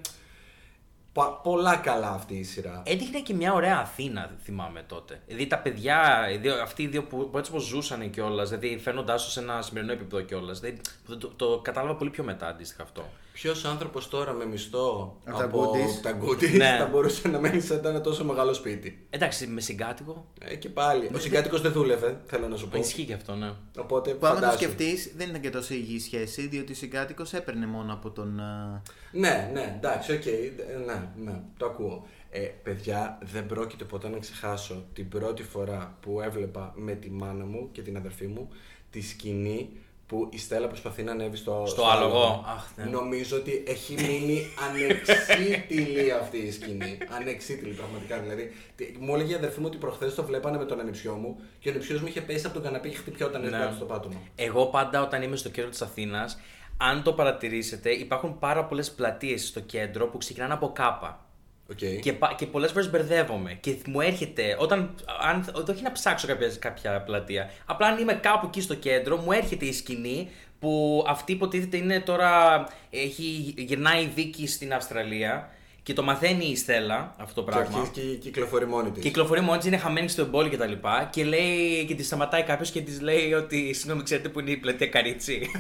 πα- 1.13 1.41
πολλά 1.43 1.77
καλά 1.77 2.11
αυτή 2.11 2.35
η 2.35 2.43
σειρά. 2.43 2.83
Έδειχνε 2.87 3.21
και 3.21 3.35
μια 3.35 3.53
ωραία 3.53 3.79
Αθήνα, 3.79 4.37
θυμάμαι 4.43 4.85
τότε. 4.87 5.23
Δηλαδή 5.27 5.47
τα 5.47 5.59
παιδιά, 5.59 6.31
οι 6.33 6.37
δύο, 6.37 6.63
αυτοί 6.63 6.83
οι 6.83 6.87
δύο 6.87 7.03
που, 7.05 7.31
που 7.31 7.39
έτσι 7.39 7.51
πως 7.51 7.65
ζούσαν 7.65 8.11
κιόλας, 8.11 8.49
δηλαδή 8.49 8.79
φέρνοντά 8.79 9.15
τους 9.15 9.33
σε 9.33 9.41
ένα 9.41 9.63
σημερινό 9.63 9.93
επίπεδο 9.93 10.23
κιόλας. 10.23 10.61
Δηλαδή, 10.61 10.81
το, 11.07 11.19
το, 11.19 11.29
το 11.29 11.59
κατάλαβα 11.63 11.95
πολύ 11.97 12.11
πιο 12.11 12.25
μετά 12.25 12.47
αντίστοιχα 12.49 12.83
αυτό. 12.83 13.11
Ποιος 13.35 13.65
άνθρωπος 13.65 14.09
τώρα 14.09 14.33
με 14.33 14.47
μισθό 14.47 15.17
Από 15.25 15.39
τα 15.39 15.45
από 15.45 15.71
goodies. 15.73 16.01
τα 16.03 16.19
goodies 16.23 16.57
Ναι. 16.57 16.77
θα 16.79 16.87
μπορούσε 16.87 17.29
να 17.29 17.41
μένει 17.41 17.61
σε 17.61 17.75
ένα 17.85 18.01
τόσο 18.01 18.25
μεγάλο 18.25 18.53
σπίτι; 18.55 19.07
Εντάξει, 19.11 19.47
με 19.47 19.61
συγκάτοικο. 19.61 20.27
Ε, 20.41 20.57
και 20.57 20.69
πάλι. 20.69 21.11
Ο 21.15 21.19
συγκάτοικος 21.19 21.61
δεν 21.61 21.73
δούλευε, 21.73 22.21
θέλω 22.27 22.49
να 22.49 22.57
σου 22.57 22.69
πω. 22.69 22.79
Ισχύει 22.79 23.05
και 23.05 23.13
αυτό, 23.13 23.35
ναι. 23.35 23.53
Οπότε 23.79 24.11
Που 24.15 24.27
άμα 24.27 24.35
το 24.35 24.41
φαντάσου. 24.41 24.63
σκεφτείς, 24.63 25.13
δεν 25.17 25.29
ήταν 25.29 25.41
και 25.41 25.51
τόσο 25.51 25.75
υγιή 25.75 25.99
σχέση, 26.01 26.47
διότι 26.49 26.73
ο 26.73 26.75
συγκάτοικος 26.75 27.33
έπαιρνε 27.33 27.67
μόνο 27.67 27.93
από 27.93 28.11
τον. 28.11 28.41
α, 28.41 28.83
Ναι, 29.13 29.51
ναι, 29.53 29.75
εντάξει, 29.77 30.13
οκ. 30.13 30.27
ε, 30.27 30.53
ναι, 30.87 31.09
ναι, 31.31 31.41
το 31.57 31.67
ακούω. 31.67 32.07
Ε, 32.31 32.41
παιδιά, 32.41 33.19
δεν 33.33 33.47
πρόκειται 33.47 33.85
ποτέ 33.85 34.09
να 34.09 34.19
ξεχάσω 34.19 34.85
την 34.93 35.09
πρώτη 35.09 35.43
φορά 35.43 35.97
που 36.01 36.21
έβλεπα 36.21 36.73
με 36.77 36.93
τη 36.95 37.11
μάνα 37.11 37.45
μου 37.45 37.69
και 37.73 37.83
την 37.83 37.97
αδερφή 37.97 38.27
μου 38.27 38.49
τη 38.91 39.01
σκηνή 39.01 39.71
που 40.07 40.29
η 40.33 40.39
Στέλλα 40.39 40.67
προσπαθεί 40.67 41.03
να 41.03 41.13
ανέβει 41.13 41.37
στο, 41.37 41.65
Στο 41.67 41.85
άλογο. 41.87 42.45
Αχ, 42.57 42.67
ναι. 42.77 42.85
Νομίζω 42.85 43.37
ότι 43.37 43.65
έχει 43.67 43.95
μείνει 43.95 44.47
ανεξίτηλη 44.69 46.13
αυτή 46.13 46.37
η 46.39 46.51
σκηνή. 46.53 46.99
Ανεξίτηλη 47.21 47.73
πραγματικά. 47.73 48.19
Δηλαδή, 48.19 48.53
τι- 48.77 48.95
μου 48.99 49.15
έλεγε 49.15 49.33
η 49.33 49.37
αδερφή 49.37 49.61
μου 49.61 49.67
ότι 49.69 49.77
προχθές 49.77 50.15
το 50.15 50.25
βλέπανε 50.25 50.59
με 50.59 50.65
τον 50.65 50.81
ανιψιό 50.81 51.15
μου 51.15 51.41
και 51.61 51.69
ο 51.69 51.73
ανιψιό 51.73 51.99
μου 52.01 52.07
είχε 52.07 52.21
πέσει 52.21 52.45
από 52.47 52.55
τον 52.55 52.63
καναπέ 52.65 52.89
και 52.89 52.97
χτυπιόταν 52.97 53.43
Ναι. 53.43 53.51
κάτω 53.51 53.75
στο 53.75 53.85
πάτωμα. 53.85 54.21
Εγώ 54.35 54.67
πάντα 54.67 55.03
όταν 55.03 55.23
είμαι 55.23 55.37
στο 55.37 55.49
κέντρο 55.49 55.71
της 55.71 55.83
Αθήνας, 55.83 56.39
Αν 56.77 57.03
το 57.03 57.13
παρατηρήσετε, 57.13 57.91
υπάρχουν 57.91 58.39
πάρα 58.39 58.65
πολλές 58.65 58.91
πλατείες 58.91 59.47
στο 59.47 59.61
κέντρο 59.61 60.07
που 60.09 60.19
ξεκινάνε 60.19 60.53
από 60.53 60.73
κάπα. 60.73 61.27
Οκ. 61.71 62.01
Και, 62.01 62.13
πα- 62.13 62.35
και 62.39 62.47
πολλές 62.47 62.71
φορές 62.73 62.91
μπερδεύομαι. 62.91 63.57
Και 63.61 63.75
μου 63.87 64.01
έρχεται, 64.01 64.57
όταν. 64.59 64.95
Αν, 65.31 65.53
όχι 65.71 65.83
να 65.83 65.93
ψάξω 65.93 66.27
κάποια, 66.27 66.49
κάποια 66.59 67.03
πλατεία. 67.03 67.51
Απλά 67.65 67.87
αν 67.87 67.99
είμαι 67.99 68.13
κάπου 68.15 68.47
εκεί 68.47 68.61
στο 68.61 68.75
κέντρο, 68.75 69.17
μου 69.17 69.33
έρχεται 69.33 69.65
η 69.65 69.73
σκηνή 69.73 70.29
που 70.61 71.05
αυτή 71.09 71.33
υποτίθεται 71.33 71.77
είναι 71.77 72.01
τώρα. 72.01 72.65
Έχει, 72.91 73.55
γυρνάει 73.57 74.03
η 74.03 74.11
Βίκυ 74.15 74.47
στην 74.47 74.73
Αυστραλία 74.75 75.49
και 75.83 75.93
το 75.93 76.03
μαθαίνει 76.03 76.45
η 76.45 76.57
Στέλλα 76.57 77.15
αυτό 77.19 77.43
το 77.43 77.51
Και 77.51 77.57
πράγμα. 77.57 77.79
αρχίζει 77.81 78.09
και 78.11 78.17
κυκλοφορεί 78.19 78.67
μόνη 78.67 78.91
της. 78.91 79.03
Κυκλοφορεί 79.03 79.41
μόνη 79.41 79.59
της, 79.59 79.67
είναι 79.67 79.77
χαμένη 79.77 80.09
στο 80.09 80.23
εμπόλιο 80.23 80.51
και 80.51 80.57
τα 80.57 80.67
λοιπά. 80.67 81.09
Και 81.13 81.25
λέει 81.25 81.85
και 81.89 81.95
τη 81.95 82.03
σταματάει 82.03 82.43
κάποιος 82.43 82.71
και 82.71 82.81
της 82.81 83.01
λέει 83.01 83.33
ότι 83.33 83.73
συγγνώμη, 83.73 84.03
ξέρετε 84.03 84.29
που 84.29 84.41
είναι 84.41 84.51
η 84.51 84.57
πλατεία 84.57 84.87
Καρίτσι. 84.87 85.51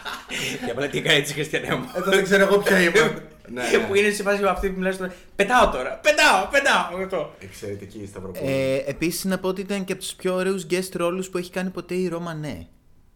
Για 0.64 0.74
πλατεία 0.74 1.00
Καρίτσι, 1.02 1.32
Χριστιανέ 1.32 1.74
μου. 1.74 1.84
Εδώ 1.96 2.10
δεν 2.10 2.24
ξέρω 2.24 2.42
εγώ 2.42 2.58
ποια 2.58 2.80
είμαι. 2.80 3.22
ναι, 3.52 3.62
ναι. 3.62 3.78
Που 3.86 3.94
είναι 3.94 4.10
σε 4.10 4.22
φάση 4.22 4.42
με 4.42 4.48
αυτή 4.48 4.68
που 4.70 4.76
μιλάει 4.78 4.92
στο. 4.92 5.08
Πετάω 5.36 5.68
τώρα! 5.68 6.00
Πετάω! 6.02 6.46
Πετάω! 6.50 7.02
Αυτό. 7.02 7.34
Εξαιρετική 7.38 7.98
η 7.98 8.06
Σταυροπούλου. 8.06 8.46
Ε, 8.50 8.82
Επίσης, 8.86 9.24
να 9.24 9.38
πω 9.38 9.48
ότι 9.48 9.60
ήταν 9.60 9.84
και 9.84 9.92
από 9.92 10.02
τους 10.02 10.14
πιο 10.14 10.34
ωραίους 10.34 10.66
guest 10.70 10.90
ρόλους 10.94 11.28
που 11.28 11.38
έχει 11.38 11.50
κάνει 11.50 11.70
ποτέ 11.70 11.94
η 11.94 12.08
Ρώμα 12.08 12.34
Ναι. 12.34 12.66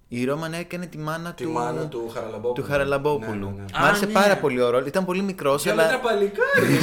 Η 0.09 0.25
Ρώμα 0.25 0.49
Ναι 0.49 0.57
έκανε 0.59 0.87
τη 0.87 0.99
μάνα 0.99 1.33
Τη 1.33 1.45
του, 1.45 1.51
μάνα 1.51 1.89
του 1.89 2.11
Χαραλαμπόπουλου. 2.15 2.53
του 2.65 2.71
Χαραλαμπόπουλου. 2.71 3.33
Ναι, 3.49 3.55
ναι, 3.57 3.63
ναι. 3.73 3.79
Μ' 3.81 3.85
άρεσε 3.85 4.05
Α, 4.05 4.07
ναι. 4.07 4.13
πάρα 4.13 4.37
πολύ 4.37 4.61
ο 4.61 4.71
ρόλος. 4.71 4.89
Ήταν 4.89 5.05
πολύ 5.05 5.23
μικρός, 5.23 5.63
Για 5.63 5.75
μέτρα 5.75 5.91
αλλά. 5.91 6.01
παλικάρι. 6.01 6.79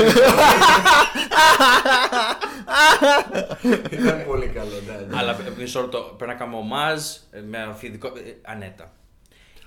Ήταν 3.89 4.23
πολύ 4.27 4.47
καλό, 4.47 4.69
ναι, 4.87 5.05
ναι. 5.09 5.17
Αλλά 5.19 5.31
ε, 5.31 5.35
μισό 5.57 5.79
λεπτό. 5.81 6.13
Πρέπει 6.17 6.31
να 6.31 6.37
κάνω 6.37 6.57
ομάζ 6.57 7.01
ε, 7.31 7.39
με 7.49 7.57
αφιδικό. 7.71 8.07
ε, 8.07 8.11
Ανέτα. 8.51 8.91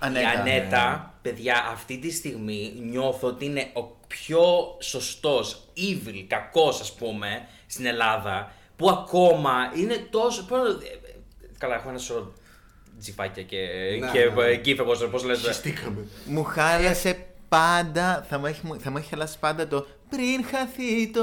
Ανέτα. 0.05 0.20
Η 0.20 0.24
Ανέτα, 0.40 1.14
παιδιά, 1.22 1.68
αυτή 1.72 1.98
τη 1.98 2.11
στιγμή 2.12 2.72
νιώθω 2.90 3.28
ότι 3.28 3.44
είναι 3.44 3.70
ο 3.72 3.82
πιο 4.07 4.42
σωστός, 4.80 5.64
evil, 5.76 6.24
κακός 6.28 6.80
ας 6.80 6.92
πούμε, 6.92 7.46
στην 7.66 7.86
Ελλάδα, 7.86 8.53
που 8.76 8.90
ακόμα 8.90 9.55
είναι 9.76 10.07
τόσο... 10.11 10.44
πώς- 10.44 10.68
ε, 10.68 10.86
ε, 10.86 11.11
Καλά, 11.59 11.74
έχω 11.74 11.88
ένα 11.88 11.98
σωρό 11.98 12.32
τζιφάκια 13.00 13.42
και, 13.42 13.57
Ναι, 14.00 14.11
και 14.11 14.18
ναι, 14.34 14.42
ναι. 14.46 14.57
γκίφ, 14.57 14.82
πώς, 14.82 15.09
πώς 15.11 15.24
λες. 15.24 15.38
Χιστήκαμε. 15.40 16.07
Μου 16.24 16.44
χάλασε 16.44 17.26
πάντα, 17.48 18.26
θα 18.28 18.38
μου 18.38 18.46
έχει, 18.46 18.61
θα 18.78 18.90
μου 18.90 18.96
έχει 18.96 19.09
χαλάσει 19.09 19.38
πάντα 19.38 19.68
το 19.68 19.86
πριν 20.09 20.44
χαθεί 20.50 21.09
το 21.11 21.20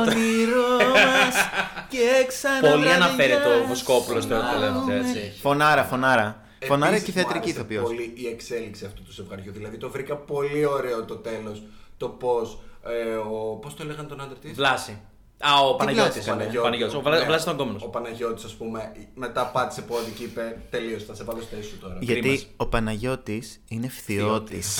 όνειρό 0.00 0.78
μας 0.94 1.34
και 1.90 2.24
ξανά 2.28 2.70
Πολύ 2.70 2.92
αναφέρεται 2.92 3.48
ο 3.48 3.66
Βοσκόπουλος 3.66 4.26
τώρα 4.26 4.50
τελευταίο 4.50 4.84
τελευταία, 4.86 5.22
έτσι. 5.22 5.40
Φωνάρα, 5.40 5.84
φωνάρα. 5.84 6.41
Φωνάρα 6.66 6.94
Επίσης, 6.94 7.12
και 7.14 7.20
μου 7.20 7.24
θεατρική 7.26 7.44
άρεσε 7.48 7.60
ηθοποιός. 7.60 7.82
πολύ 7.82 8.12
η 8.16 8.26
εξέλιξη 8.26 8.84
αυτού 8.84 9.02
του 9.02 9.12
ζευγαριού. 9.12 9.52
Δηλαδή 9.52 9.76
το 9.76 9.90
βρήκα 9.90 10.16
πολύ 10.16 10.64
ωραίο 10.66 11.04
το 11.04 11.16
τέλος. 11.16 11.62
Το 11.96 12.08
πώς, 12.08 12.62
ε, 12.84 13.14
ο, 13.14 13.58
πώς 13.62 13.74
το 13.74 13.82
έλεγαν 13.82 14.08
τον 14.08 14.20
άντρα 14.20 14.36
της; 14.38 14.52
Βλάση. 14.52 15.00
Α, 15.44 15.60
ο 15.68 15.74
Παναγιώτης. 15.74 16.24
Βλάση, 16.24 16.30
είναι. 16.48 16.58
Ο 16.58 16.62
Παναγιώτης. 16.62 16.94
Ο 16.94 17.00
Βλα- 17.00 17.18
ναι. 17.18 17.24
Βλάσης 17.24 17.44
ήταν 17.44 17.56
κόμμενος. 17.56 17.82
Ο 17.82 17.88
Παναγιώτης, 17.88 18.44
ας 18.44 18.54
πούμε, 18.54 18.92
μετά 19.14 19.46
πάτησε 19.46 19.82
πόδι 19.82 20.10
και 20.10 20.22
είπε 20.24 20.60
τελείωσε, 20.70 21.04
θα 21.04 21.14
σε 21.14 21.24
βάλω 21.24 21.40
στη 21.40 21.54
θέση 21.54 21.68
σου 21.68 21.78
τώρα. 21.78 21.96
Γιατί 22.00 22.20
Κρίμας. 22.20 22.46
ο 22.56 22.66
Παναγιώτης 22.66 23.60
είναι 23.68 23.88
φθιώτης. 23.88 24.78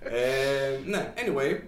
ε, 0.00 0.80
ναι, 0.86 1.12
anyway, 1.16 1.60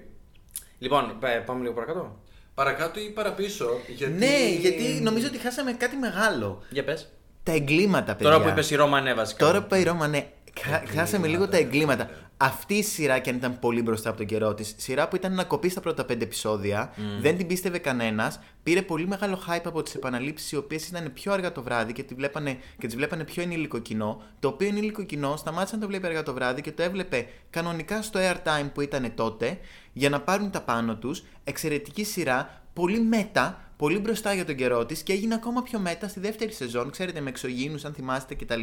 Λοιπόν, 0.78 1.16
πέ- 1.20 1.44
πάμε 1.44 1.60
λίγο 1.60 1.72
παρακάτω. 1.74 2.20
παρακάτω 2.54 3.00
ή 3.00 3.10
παραπίσω. 3.10 3.68
Γιατί... 3.96 4.12
ναι, 4.12 4.48
γιατί 4.60 4.82
νομίζω 5.02 5.26
ότι 5.26 5.38
χάσαμε 5.38 5.72
κάτι 5.72 5.96
μεγάλο. 5.96 6.62
Για 6.70 6.84
πες. 6.84 7.08
Τα 7.46 7.52
εγκλήματα, 7.52 8.14
παιδιά. 8.14 8.30
Τώρα 8.30 8.42
που 8.42 8.48
είπες 8.48 8.70
η 8.70 8.74
Ρώμα 8.74 8.96
ανέβασε. 8.98 9.36
Τώρα 9.36 9.58
που 9.58 9.64
είπα 9.66 9.78
η 9.78 9.82
Ρώμα, 9.82 10.06
ναι, 10.08 10.26
χα- 10.60 10.82
χάσαμε 10.94 11.26
λίγο 11.26 11.48
τα 11.48 11.56
εγκλήματα. 11.56 12.04
ναι. 12.04 12.10
Αυτή 12.38 12.74
η 12.74 12.82
σειρά 12.82 13.18
και 13.18 13.30
αν 13.30 13.36
ήταν 13.36 13.58
πολύ 13.58 13.82
μπροστά 13.82 14.08
από 14.08 14.18
τον 14.18 14.26
καιρό 14.26 14.54
της, 14.54 14.74
σειρά 14.76 15.08
που 15.08 15.16
ήταν 15.16 15.34
να 15.34 15.44
κοπεί 15.44 15.68
στα 15.68 15.80
πρώτα 15.80 16.04
πέντε 16.04 16.24
επεισόδια, 16.24 16.92
δεν 17.20 17.36
την 17.36 17.46
πίστευε 17.46 17.78
κανένας. 17.78 18.40
Πήρε 18.62 18.82
πολύ 18.82 19.06
μεγάλο 19.06 19.38
hype 19.48 19.60
από 19.64 19.82
τις 19.82 19.94
επαναλήψεις, 19.94 20.52
οι 20.52 20.56
οποίες 20.56 20.88
ήταν 20.88 21.12
πιο 21.12 21.32
αργά 21.32 21.52
το 21.52 21.62
βράδυ 21.62 21.92
και, 21.92 22.02
τη 22.02 22.14
βλέπανε, 22.14 22.58
και 22.78 22.86
τις 22.86 22.96
βλέπανε 22.96 23.24
πιο 23.24 23.42
ενήλικο 23.42 23.78
κοινό. 23.78 24.22
Το 24.40 24.48
οποίο 24.48 24.68
ενήλικο 24.68 25.02
κοινό 25.02 25.36
σταμάτησε 25.36 25.74
να 25.74 25.80
το 25.80 25.86
βλέπει 25.86 26.06
αργά 26.06 26.22
το 26.22 26.32
βράδυ 26.34 26.60
και 26.60 26.72
το 26.72 26.82
έβλεπε 26.82 27.26
κανονικά 27.50 28.02
στο 28.02 28.20
airtime 28.22 28.70
που 28.74 28.80
ήταν 28.80 29.12
τότε, 29.14 29.58
για 29.92 30.08
να 30.10 30.20
πάρουν 30.20 30.50
τα 30.50 30.60
πάνω 30.60 30.96
τους. 30.96 31.24
Εξαιρετική 31.44 32.04
σειρά, 32.04 32.62
πολύ 32.72 33.00
μέτα, 33.00 33.65
πολύ 33.76 33.98
μπροστά 33.98 34.34
για 34.34 34.44
τον 34.44 34.54
καιρό 34.54 34.86
της 34.86 35.02
και 35.02 35.12
έγινε 35.12 35.34
ακόμα 35.34 35.62
πιο 35.62 35.78
μέτα 35.78 36.08
στη 36.08 36.20
δεύτερη 36.20 36.52
σεζόν. 36.52 36.90
Ξέρετε, 36.90 37.20
με 37.20 37.28
εξωγήινου, 37.28 37.78
αν 37.82 37.92
θυμάστε 37.94 38.34
κτλ. 38.34 38.62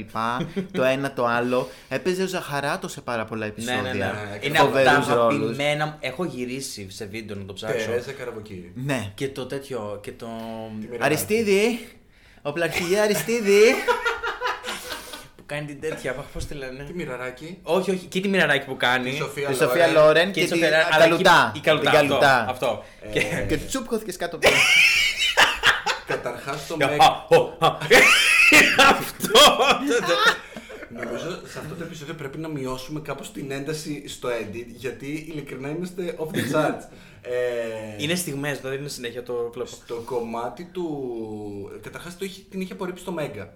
το 0.71 0.83
ένα 0.83 1.13
το 1.13 1.25
άλλο. 1.25 1.69
Έπαιζε 1.89 2.23
ο 2.23 2.27
Ζαχαράτος 2.27 2.91
σε 2.91 3.01
πάρα 3.01 3.25
πολλά 3.25 3.45
Ναι, 3.45 3.51
επεισόδια. 3.51 3.81
ναι, 3.81 3.89
ναι. 3.89 3.97
Ναι, 4.05 4.39
Είναι 4.41 4.57
από 4.57 4.71
τα 4.71 4.79
φοβερούς 4.79 5.07
ρόλους. 5.07 5.41
αγαπημένα 5.41 5.85
μου. 5.85 5.95
Έχω 5.99 6.23
γυρίσει 6.25 6.87
σε 6.89 7.05
βίντεο 7.05 7.35
να 7.37 7.45
το 7.45 7.53
ψάξω. 7.53 7.85
Τερέζα 7.85 8.11
Καραβοκύρη. 8.11 8.71
Ναι. 8.75 9.11
Και 9.15 9.27
το 9.29 9.45
τέτοιο. 9.45 9.99
Και 10.03 10.11
το. 10.11 10.27
Τι 10.79 10.87
μοιράζει. 10.87 10.99
Αριστίδη, 11.03 11.87
ο 12.41 12.51
πλαρχηγέ 12.53 12.99
Αριστίδη. 12.99 13.61
που 15.45 15.53
κάνει 15.55 15.65
την 15.67 15.81
τέτοια. 15.81 16.13
Πώς 16.33 16.45
τη 16.45 16.53
λένε; 16.53 16.83
Τι 16.83 16.93
μοιραράκι. 16.93 17.57
Όχι, 17.63 17.91
όχι. 17.91 18.05
Και 18.05 18.19
τη 18.19 18.27
μοιραράκι 18.27 18.65
που 18.65 18.77
κάνει. 18.77 19.09
Τη 19.09 19.15
Σοφία 19.15 19.47
Τη 19.47 19.55
Σοφία 19.55 19.87
Λόρεν. 19.87 19.93
Λόρεν 20.05 20.31
Και 20.31 20.39
και 20.41 20.47
τη 20.47 20.51
τη 20.53 20.57
Σοφία- 20.59 20.87
αλλά 20.91 21.03
Καλουτά. 21.07 21.45
εκεί- 21.49 21.57
Η 21.57 21.61
καλουτά. 21.61 21.89
Την 21.89 21.99
Καλουτά. 21.99 22.45
Αυτό. 22.49 22.65
αυτό. 22.65 22.83
Και. 23.13 23.45
Και 23.47 23.57
τσουπ 23.57 23.87
χώθηκες 23.87 24.17
κάτω 24.17 24.35
από 24.35 24.45
το. 24.45 24.51
Καταρχάς 26.07 26.67
το 26.67 26.73
Α, 26.85 26.87
Meg 26.89 27.37
ο, 27.37 27.65
α. 27.65 27.77
Αυτό. 28.89 29.39
Νομίζω 30.89 31.29
σε 31.47 31.59
αυτό 31.59 31.75
το 31.75 31.83
επεισόδιο 31.83 32.13
πρέπει 32.13 32.37
να 32.37 32.47
μειώσουμε 32.47 32.99
κάπως 32.99 33.31
την 33.31 33.51
ένταση 33.51 34.03
στο 34.07 34.29
edit 34.29 34.65
γιατί 34.67 35.05
ειλικρινά 35.31 35.69
είμαστε 35.69 36.15
off 36.19 36.35
the 36.35 36.55
charts. 36.55 36.83
Ε, 37.21 38.03
Είναι 38.03 38.15
στιγμές, 38.15 38.57
δηλαδή 38.57 38.77
είναι 38.77 38.87
συνέχεια 38.89 39.23
το 39.23 39.49
βλέπω. 39.53 39.69
Στο 39.69 39.95
κομμάτι 39.95 40.63
του. 40.63 41.79
Καταρχάς 41.83 42.15
την 42.49 42.61
είχε 42.61 42.73
απορρίψει 42.73 43.01
στο 43.01 43.11
Μέγκα. 43.11 43.53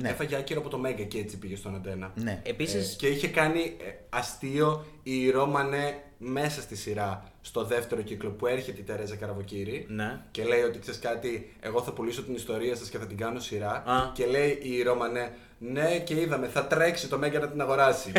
Ναι. 0.00 0.08
Έφαγε 0.08 0.36
άκυρο 0.36 0.60
από 0.60 0.68
το 0.68 0.78
Μέγκα 0.78 1.02
και 1.02 1.18
έτσι 1.18 1.38
πήγε 1.38 1.56
στον 1.56 1.74
Αντένα. 1.74 2.12
Ναι. 2.14 2.40
Επίση. 2.42 2.96
Και 2.96 3.06
είχε 3.06 3.28
κάνει 3.28 3.60
ε, 3.60 3.92
αστείο 4.08 4.84
η 5.02 5.30
Ρώμανε 5.30 6.02
μέσα 6.18 6.60
στη 6.60 6.76
σειρά 6.76 7.24
στο 7.40 7.64
δεύτερο 7.64 8.02
κύκλο 8.02 8.30
που 8.30 8.46
έρχεται 8.46 8.80
η 8.80 8.84
Τερέζα 8.84 9.16
Καραβοκύρη. 9.16 9.86
Ναι. 9.88 10.20
Και 10.30 10.44
λέει 10.44 10.62
ότι 10.62 10.78
ξέρεις 10.78 11.00
κάτι, 11.00 11.56
εγώ 11.60 11.82
θα 11.82 11.92
πουλήσω 11.92 12.22
την 12.22 12.34
ιστορία 12.34 12.76
σας 12.76 12.88
και 12.88 12.98
θα 12.98 13.06
την 13.06 13.16
κάνω 13.16 13.40
σειρά. 13.40 13.82
Α. 13.86 14.10
Και 14.12 14.26
λέει 14.26 14.58
η 14.62 14.82
Ρώμανε, 14.82 15.32
ναι, 15.58 15.98
και 15.98 16.20
είδαμε, 16.20 16.46
θα 16.46 16.66
τρέξει 16.66 17.08
το 17.08 17.18
Μέγκα 17.18 17.38
να 17.38 17.48
την 17.48 17.60
αγοράσει. 17.60 18.12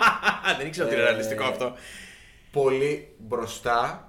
Δεν 0.58 0.66
ήξερα 0.66 0.86
ότι 0.86 0.94
είναι 0.94 1.04
Ε, 1.04 1.06
ρεαλιστικό 1.06 1.44
αυτό. 1.44 1.72
Πολύ 2.52 3.08
μπροστά. 3.18 4.08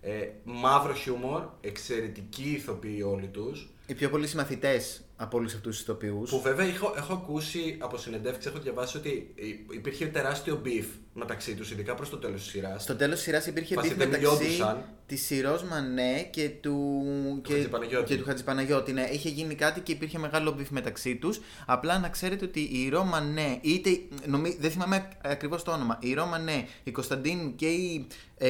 Ε, 0.00 0.28
μαύρο 0.44 0.94
χιούμορ, 0.94 1.42
εξαιρετικοί 1.60 2.50
ηθοποιοί 2.56 3.04
όλοι 3.06 3.26
τους 3.26 3.70
Οι 3.86 3.94
πιο 3.94 4.10
πολλοί 4.10 4.26
συμμαθητές 4.26 5.05
από 5.16 5.36
όλους 5.36 5.54
αυτούς 5.54 5.72
τους 5.72 5.80
ηθοποιούς. 5.80 6.30
Που 6.30 6.40
βέβαια 6.40 6.66
έχω, 6.66 6.94
έχω 6.96 7.12
ακούσει 7.12 7.76
από 7.80 7.96
συνεντεύξεις, 7.96 8.46
έχω 8.52 8.58
διαβάσει 8.62 8.96
ότι 8.96 9.32
υ- 9.34 9.74
υπήρχε 9.74 10.06
τεράστιο 10.06 10.62
beef 10.64 10.84
μεταξύ 11.16 11.54
τους, 11.54 11.70
ειδικά 11.70 11.94
προς 11.94 12.08
το 12.10 12.16
τέλος 12.16 12.42
της 12.42 12.50
σειράς. 12.50 12.82
Στο 12.82 12.96
τέλος 12.96 13.14
της 13.14 13.24
σειράς 13.24 13.46
υπήρχε 13.46 13.74
Φάση 13.74 13.88
beef 13.92 13.96
δεν 13.96 14.08
μεταξύ 14.08 14.30
μιλιόντουσαν. 14.36 14.84
της 15.06 15.24
Σιρό 15.24 15.60
Μανέ 15.70 16.28
και 16.30 16.48
του, 16.48 17.02
και, 17.42 17.52
Χατζηπαναγιώτη. 17.52 18.06
και 18.06 18.16
του 18.16 18.24
Χατζηπαναγιώτη. 18.24 18.92
Ναι, 18.92 19.08
είχε 19.12 19.28
γίνει 19.28 19.54
κάτι 19.54 19.80
και 19.80 19.92
υπήρχε 19.92 20.18
μεγάλο 20.18 20.56
beef 20.58 20.66
μεταξύ 20.70 21.16
τους. 21.16 21.40
Απλά 21.66 21.98
να 21.98 22.08
ξέρετε 22.08 22.44
ότι 22.44 22.60
η 22.60 22.88
Υρώ 22.88 23.04
Μανέ, 23.04 23.58
είτε. 23.60 23.90
Νομί, 24.26 24.56
δεν 24.60 24.70
θυμάμαι 24.70 25.08
ακριβώς 25.22 25.62
το 25.62 25.70
όνομα. 25.72 25.98
Η 26.00 26.14
Υρώ 26.14 26.26
Μανέ, 26.26 26.66
η 26.84 26.90
Κωνσταντίνου 26.90 27.54
και 27.54 27.66
η, 27.66 28.06
ε, 28.38 28.48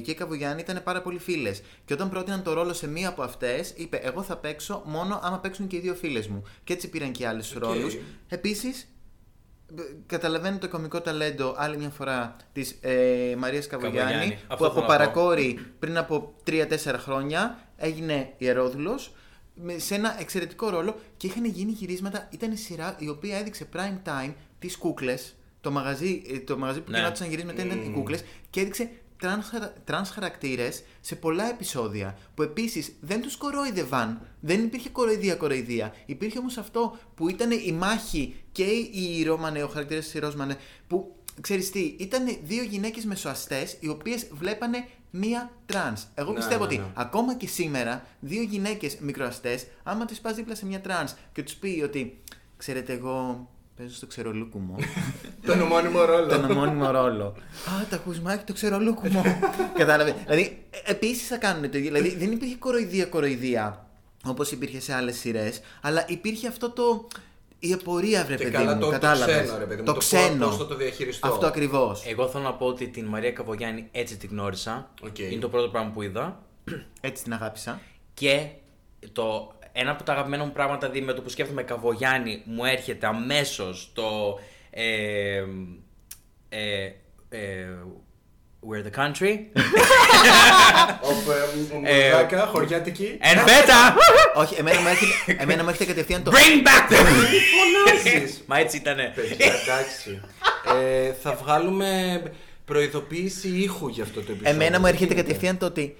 και 0.00 0.10
η 0.10 0.14
Καβογιάννη 0.14 0.60
ήταν 0.60 0.80
πάρα 0.84 1.02
πολύ 1.02 1.18
φίλες. 1.18 1.62
Και 1.84 1.92
όταν 1.92 2.10
πρότειναν 2.10 2.42
το 2.42 2.52
ρόλο 2.52 2.72
σε 2.72 2.88
μία 2.88 3.08
από 3.08 3.22
αυτές, 3.22 3.72
είπε: 3.76 3.96
Εγώ 3.96 4.22
θα 4.22 4.36
παίξω 4.36 4.82
μόνο 4.86 5.20
άμα 5.22 5.38
παίξουν 5.38 5.66
και 5.66 5.76
οι 5.76 5.80
δύο 5.80 5.94
φίλες 5.94 6.26
μου. 6.26 6.42
Και 6.64 6.72
έτσι 6.72 6.88
πήραν 6.88 7.12
και 7.12 7.26
άλλους 7.26 7.54
Οκ. 7.54 7.62
ρόλους. 7.62 7.96
Επίσης, 8.28 8.88
Καταλαβαίνω 10.06 10.58
το 10.58 10.68
κομικό 10.68 11.00
ταλέντο 11.00 11.54
άλλη 11.58 11.76
μια 11.76 11.90
φορά 11.90 12.36
της 12.52 12.78
ε, 12.80 13.34
Μαρίας 13.38 13.66
Καβογιάννη, 13.66 14.10
Καβογιάννη. 14.12 14.34
που 14.34 14.40
Αυτό 14.54 14.66
από 14.66 14.74
θέλω 14.74 14.86
να 14.86 14.92
πω. 14.92 14.98
παρακόρη 14.98 15.58
πριν 15.78 15.98
από 15.98 16.34
3-4 16.46 16.66
χρόνια 16.98 17.58
έγινε 17.76 18.32
ιερόδουλος 18.38 19.12
σε 19.76 19.94
ένα 19.94 20.16
εξαιρετικό 20.20 20.68
ρόλο 20.70 20.96
και 21.16 21.26
είχαν 21.26 21.44
γίνει 21.44 21.72
γυρίσματα. 21.72 22.28
Ήταν 22.30 22.52
η 22.52 22.56
σειρά 22.56 22.96
η 22.98 23.08
οποία 23.08 23.38
έδειξε 23.38 23.68
prime 23.76 24.08
time 24.08 24.32
τις 24.58 24.76
κούκλες. 24.76 25.34
Το 25.60 25.70
μαγαζί, 25.70 26.22
ε, 26.34 26.38
το 26.38 26.58
μαγαζί 26.58 26.80
που 26.80 26.90
Ναι. 26.90 26.96
γινόντουσαν 26.98 27.28
γυρίσματα 27.28 27.64
ήταν 27.64 27.78
οι 27.82 27.90
κούκλες 27.94 28.24
και 28.50 28.60
έδειξε 28.60 28.90
τρανς, 29.18 29.48
χαρα- 29.48 29.72
τρανς 29.84 30.10
χαρακτήρες 30.10 30.82
σε 31.00 31.14
πολλά 31.16 31.48
επεισόδια 31.50 32.18
που 32.34 32.42
επίσης 32.42 32.92
δεν 33.00 33.20
τους 33.22 33.36
κορόιδευαν, 33.36 34.20
δεν 34.40 34.62
υπήρχε 34.64 34.88
κοροϊδία-κοροϊδία. 34.88 35.94
Υπήρχε 36.06 36.38
όμως 36.38 36.56
αυτό 36.56 36.98
που 37.14 37.28
ήταν 37.28 37.50
η 37.50 37.72
μάχη 37.72 38.34
και 38.52 38.64
η 38.92 39.22
Υρώ 39.26 39.40
Μανέ, 39.40 39.62
ο 39.62 39.68
χαρακτήρας 39.68 40.08
της 40.08 40.20
Υρώ 40.20 40.34
Μανέ, 40.34 40.56
που 40.86 41.14
ξέρεις 41.40 41.70
τι, 41.70 41.96
ήταν 41.98 42.38
δύο 42.44 42.62
γυναίκες 42.62 43.04
μεσοαστές 43.04 43.76
οι 43.80 43.88
οποίες 43.88 44.26
βλέπανε 44.32 44.88
μία 45.10 45.50
τρανς. 45.66 46.06
Εγώ 46.14 46.30
Ναι, 46.30 46.36
πιστεύω 46.36 46.58
ναι, 46.58 46.64
ότι 46.64 46.76
ναι. 46.78 46.84
ακόμα 46.94 47.34
και 47.34 47.46
σήμερα 47.46 48.06
δύο 48.20 48.42
γυναίκες 48.42 48.96
μικροαστές, 49.00 49.66
άμα 49.82 50.04
τις 50.04 50.20
πας 50.20 50.34
δίπλα 50.34 50.54
σε 50.54 50.66
μια 50.66 50.80
τρανς 50.80 51.14
και 51.32 51.42
τους 51.42 51.54
πει 51.54 51.80
ότι 51.84 52.22
ξέρετε 52.56 52.92
εγώ 52.92 53.48
Παίζω 53.76 53.94
στο 53.94 54.06
ξερολούκουμο. 54.06 54.76
Τον 55.46 55.60
ομώνυμο 55.60 56.04
ρόλο. 56.04 56.26
τον 56.26 56.50
ομώνυμο 56.50 56.90
ρόλο. 56.90 57.24
Α, 57.24 57.86
τα 57.90 57.96
ακούσμα 57.96 58.44
το 58.44 58.52
ξερολούκουμο. 58.52 59.22
Κατάλαβε. 59.78 60.14
Δηλαδή, 60.24 60.64
επίσης 60.84 61.26
θα 61.26 61.36
κάνουν 61.36 61.70
το 61.70 61.78
ίδιο. 61.78 61.92
Δηλαδή, 61.92 62.16
δεν 62.16 62.32
υπήρχε 62.32 62.56
κοροϊδία-κοροϊδία 62.56 63.86
όπως 64.24 64.50
υπήρχε 64.50 64.80
σε 64.80 64.94
άλλες 64.94 65.16
σειρές, 65.18 65.60
αλλά 65.80 66.04
υπήρχε 66.08 66.48
αυτό 66.48 66.70
το. 66.70 67.08
Η 67.58 67.72
απορία, 67.72 68.24
βρε 68.24 68.34
Και 68.36 68.42
παιδί 68.42 68.56
καλά 68.56 68.74
μου, 68.74 68.80
το- 68.80 68.86
το 68.86 68.92
κατάλαβες; 68.92 69.42
ξένο, 69.42 69.58
ρε 69.58 69.64
παιδί 69.64 69.80
μου, 69.80 69.86
Το 69.86 69.92
το 69.92 69.98
ξένο. 69.98 70.46
πώς 70.46 70.56
θα 70.56 70.66
το 70.66 70.74
διαχειριστώ. 70.76 71.28
Αυτό 71.28 71.46
ακριβώς. 71.46 72.04
Εγώ 72.06 72.28
θέλω 72.28 72.44
να 72.44 72.52
πω 72.54 72.66
ότι 72.66 72.88
την 72.88 73.04
Μαρία 73.04 73.32
Καβογιάννη 73.32 73.88
έτσι 73.92 74.16
την 74.16 74.28
γνώρισα. 74.32 74.90
Οκ. 75.02 75.18
Είναι 75.18 75.40
το 75.40 75.48
πρώτο 75.48 75.68
πράγμα 75.68 75.90
που 75.90 76.02
είδα. 76.02 76.42
Έτσι 77.00 77.22
την 77.22 77.32
αγάπησα. 77.32 77.80
Και 78.14 78.46
το, 79.12 79.52
ένα 79.78 79.90
από 79.90 80.02
τα 80.02 80.12
αγαπημένα 80.12 80.44
μου 80.44 80.52
πράγματα, 80.52 80.88
δηλαδή 80.88 81.06
με 81.06 81.12
το 81.12 81.22
που 81.22 81.28
σκέφτομαι 81.28 81.62
Καβογιάννη, 81.62 82.42
μου 82.44 82.64
έρχεται 82.64 83.06
αμέσως 83.06 83.90
το. 83.94 84.38
Ε, 84.70 85.44
ε, 86.48 86.84
ε, 87.28 87.66
We're 88.68 88.82
the 88.82 89.00
country. 89.00 89.38
Όπου 91.10 91.30
Ε, 91.84 92.10
Μουδάκα, 92.10 92.46
χωριάτικη. 92.46 93.18
And 93.22 93.38
better! 93.38 93.96
Όχι, 94.34 94.54
εμένα 94.54 94.80
μου 94.80 94.88
έρχεται, 94.88 95.42
εμένα 95.42 95.62
μου 95.62 95.68
έρχεται 95.68 95.84
κατευθείαν 95.84 96.22
το. 96.22 96.30
Bring 96.34 96.66
back 96.66 96.92
the. 96.92 96.96
Φωνάζεις. 96.96 98.42
Μα 98.48 98.58
έτσι 98.58 98.76
ήτανε. 98.76 99.12
Παιδιά, 99.14 99.46
εντάξει. 99.46 100.20
Ε, 100.82 101.12
θα 101.22 101.34
βγάλουμε 101.34 102.22
προειδοποίηση 102.64 103.48
ήχου 103.48 103.88
για 103.88 104.02
αυτό 104.02 104.20
το 104.20 104.32
επεισόδιο. 104.32 104.50
Εμένα 104.50 104.80
μου 104.80 104.86
έρχεται 104.86 105.14
Τι 105.14 105.20
κατευθείαν 105.20 105.58
το 105.58 105.66
ότι. 105.66 105.96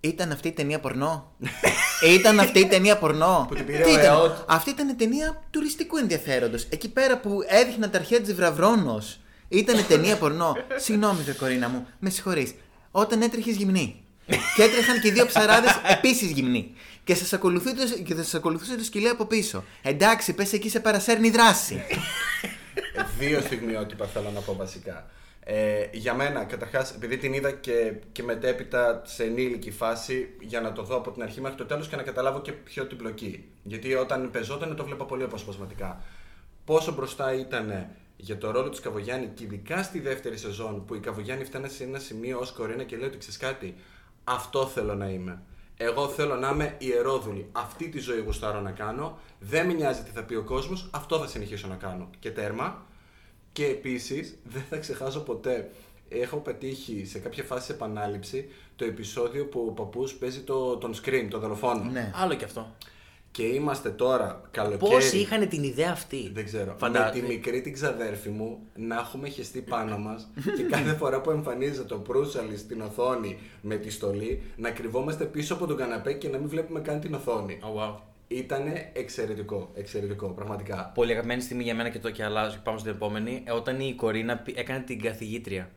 Ήταν 0.00 0.32
αυτή 0.32 0.48
η 0.48 0.52
ταινία 0.52 0.80
πορνό; 0.80 1.32
ήταν 2.14 2.40
αυτή 2.40 2.58
η 2.58 2.66
ταινία 2.66 2.98
πορνό; 2.98 3.44
Που 3.48 3.54
την 3.54 3.66
πήρε 3.66 3.82
Τι 3.82 3.90
ο 3.90 3.92
ήταν; 3.92 4.04
ΕΟΤ. 4.04 4.36
Αυτή 4.46 4.70
ήταν 4.70 4.96
ταινία 4.96 5.42
τουριστικού 5.50 5.96
ενδιαφέροντος. 5.96 6.66
Εκεί 6.70 6.88
πέρα 6.88 7.18
που 7.18 7.38
έδειχναν 7.46 7.90
τα 7.90 7.98
αρχαία 7.98 8.20
της 8.20 8.34
Βραβρόνος. 8.34 9.20
Ήταν 9.48 9.86
ταινία 9.86 10.16
πορνό. 10.16 10.56
Συγγνώμη, 10.76 11.22
δε 11.22 11.32
κορίνα 11.32 11.68
μου, 11.68 11.86
με 11.98 12.10
συγχωρείς. 12.10 12.54
Όταν 12.90 13.22
έτρεχε 13.22 13.50
γυμνή. 13.50 14.02
και 14.56 14.62
έτρεχαν 14.62 15.00
και 15.00 15.08
οι 15.08 15.10
δύο 15.10 15.26
ψαράδες 15.26 15.80
επίσης 15.98 16.30
γυμνοί. 16.30 16.74
Και 17.04 17.14
σας 17.14 17.32
ακολουθούσε, 17.32 17.98
και 18.04 18.14
θα 18.14 18.22
σας 18.22 18.34
ακολουθούσε 18.34 18.76
το 18.76 18.84
σκυλί 18.84 19.08
από 19.08 19.24
πίσω. 19.24 19.64
Εντάξει, 19.82 20.32
πες 20.32 20.52
εκεί 20.52 20.68
σε 20.68 20.80
παρασέρνει 20.80 21.30
δράση. 21.30 21.84
Δύο 23.18 23.40
στιγμιότυπα 23.40 24.06
θέλω 24.06 24.30
να 24.34 24.40
πω 24.40 24.54
βασικά. 24.54 25.10
Ε, 25.44 25.88
για 25.92 26.14
μένα, 26.14 26.44
καταρχάς, 26.44 26.94
επειδή 26.94 27.16
την 27.16 27.32
είδα 27.32 27.50
και, 27.50 27.94
και 28.12 28.22
μετέπειτα 28.22 29.02
σε 29.04 29.24
ενήλικη 29.24 29.70
φάση, 29.70 30.36
για 30.40 30.60
να 30.60 30.72
το 30.72 30.82
δω 30.82 30.96
από 30.96 31.10
την 31.10 31.22
αρχή 31.22 31.40
μέχρι 31.40 31.56
το 31.56 31.66
τέλος 31.66 31.88
και 31.88 31.96
να 31.96 32.02
καταλάβω 32.02 32.40
και 32.40 32.52
ποιο 32.52 32.86
την 32.86 32.96
πλοκή. 32.96 33.48
Γιατί 33.62 33.94
όταν 33.94 34.30
πεζόταν 34.30 34.76
το 34.76 34.84
βλέπα 34.84 35.04
πολύ 35.04 35.22
αποσπασματικά. 35.22 36.02
Πόσο 36.64 36.92
μπροστά 36.92 37.34
ήταν 37.34 37.86
για 38.16 38.38
το 38.38 38.50
ρόλο 38.50 38.68
της 38.68 38.80
Καβογιάννη 38.80 39.26
και 39.34 39.44
ειδικά 39.44 39.82
στη 39.82 40.00
δεύτερη 40.00 40.36
σεζόν 40.36 40.84
που 40.84 40.94
η 40.94 41.00
Καβογιάννη 41.00 41.44
φτάνει 41.44 41.68
σε 41.68 41.84
ένα 41.84 41.98
σημείο 41.98 42.38
ως 42.38 42.52
κορίνα 42.52 42.84
και 42.84 42.96
λέει 42.96 43.08
ότι 43.08 43.18
ξέρεις 43.18 43.36
κάτι, 43.36 43.74
αυτό 44.24 44.66
θέλω 44.66 44.94
να 44.94 45.08
είμαι. 45.08 45.42
Εγώ 45.76 46.08
θέλω 46.08 46.34
να 46.34 46.48
είμαι 46.48 46.74
ιερόδουλη. 46.78 47.48
Αυτή 47.52 47.88
τη 47.88 47.98
ζωή 47.98 48.20
γουστάρω 48.20 48.60
να 48.60 48.70
κάνω. 48.70 49.18
Δεν 49.38 49.66
με 49.66 49.72
νοιάζει 49.72 50.02
τι 50.02 50.10
θα 50.10 50.22
πει 50.22 50.34
ο 50.34 50.42
κόσμος. 50.42 50.88
Αυτό 50.90 51.18
θα 51.18 51.26
συνεχίσω 51.26 51.68
να 51.68 51.74
κάνω. 51.74 52.10
Και 52.18 52.30
τέρμα. 52.30 52.86
Και 53.52 53.64
επίσης, 53.66 54.38
δεν 54.44 54.62
θα 54.70 54.76
ξεχάσω 54.76 55.20
ποτέ. 55.20 55.70
Έχω 56.08 56.36
πετύχει 56.36 57.04
σε 57.06 57.18
κάποια 57.18 57.44
φάση 57.44 57.72
επανάληψη 57.72 58.48
το 58.76 58.84
επεισόδιο 58.84 59.46
που 59.46 59.64
ο 59.68 59.72
παππούς 59.72 60.14
παίζει 60.14 60.40
το, 60.40 60.76
τον 60.76 60.94
screen, 60.94 61.26
το 61.30 61.38
δολοφόνο. 61.38 61.84
ναι. 61.90 62.12
Άλλο 62.14 62.34
κι 62.34 62.44
αυτό. 62.44 62.74
Και 63.32 63.42
είμαστε 63.42 63.90
τώρα 63.90 64.48
καλοκαίρι. 64.50 64.90
Πόσοι 64.92 65.18
είχαν 65.18 65.48
την 65.48 65.62
ιδέα 65.62 65.90
αυτή; 65.92 66.30
Δεν 66.34 66.44
ξέρω. 66.44 66.74
Φαντα- 66.78 67.04
Με 67.14 67.20
τη 67.20 67.26
μικρή 67.26 67.60
την 67.60 67.72
ξαδέρφη 67.72 68.28
μου 68.28 68.58
να 68.76 68.96
έχουμε 68.96 69.28
χεστεί 69.28 69.60
πάνω 69.60 69.98
μας 69.98 70.28
και 70.56 70.62
κάθε 70.62 70.92
φορά 70.94 71.20
που 71.20 71.30
εμφανίζεται 71.30 71.94
ο 71.94 71.98
Προύσαλη 71.98 72.56
στην 72.56 72.80
οθόνη 72.80 73.38
με 73.62 73.76
τη 73.76 73.90
στολή 73.90 74.42
να 74.56 74.70
κρυβόμαστε 74.70 75.24
πίσω 75.24 75.54
από 75.54 75.66
τον 75.66 75.76
καναπέ 75.76 76.12
και 76.12 76.28
να 76.28 76.38
μην 76.38 76.48
βλέπουμε 76.48 76.80
καν 76.80 77.00
την 77.00 77.14
οθόνη. 77.14 77.58
Oh, 77.62 77.80
wow. 77.82 77.94
Ήτανε 78.32 78.90
εξαιρετικό. 78.92 79.70
Εξαιρετικό, 79.74 80.26
πραγματικά. 80.28 80.92
Πολύ 80.94 81.12
αγαπημένη 81.12 81.40
στιγμή 81.42 81.62
για 81.62 81.74
μένα 81.74 81.88
και 81.88 81.98
το 81.98 82.10
και 82.10 82.24
αλλάζω. 82.24 82.56
Πάμε 82.62 82.78
στην 82.78 82.90
επόμενη. 82.90 83.42
Ε, 83.46 83.50
Όταν 83.52 83.80
η 83.80 83.94
Κορίνα 83.94 84.36
πη- 84.36 84.58
έκανε 84.58 84.80
την 84.80 85.02
καθηγήτρια. 85.02 85.70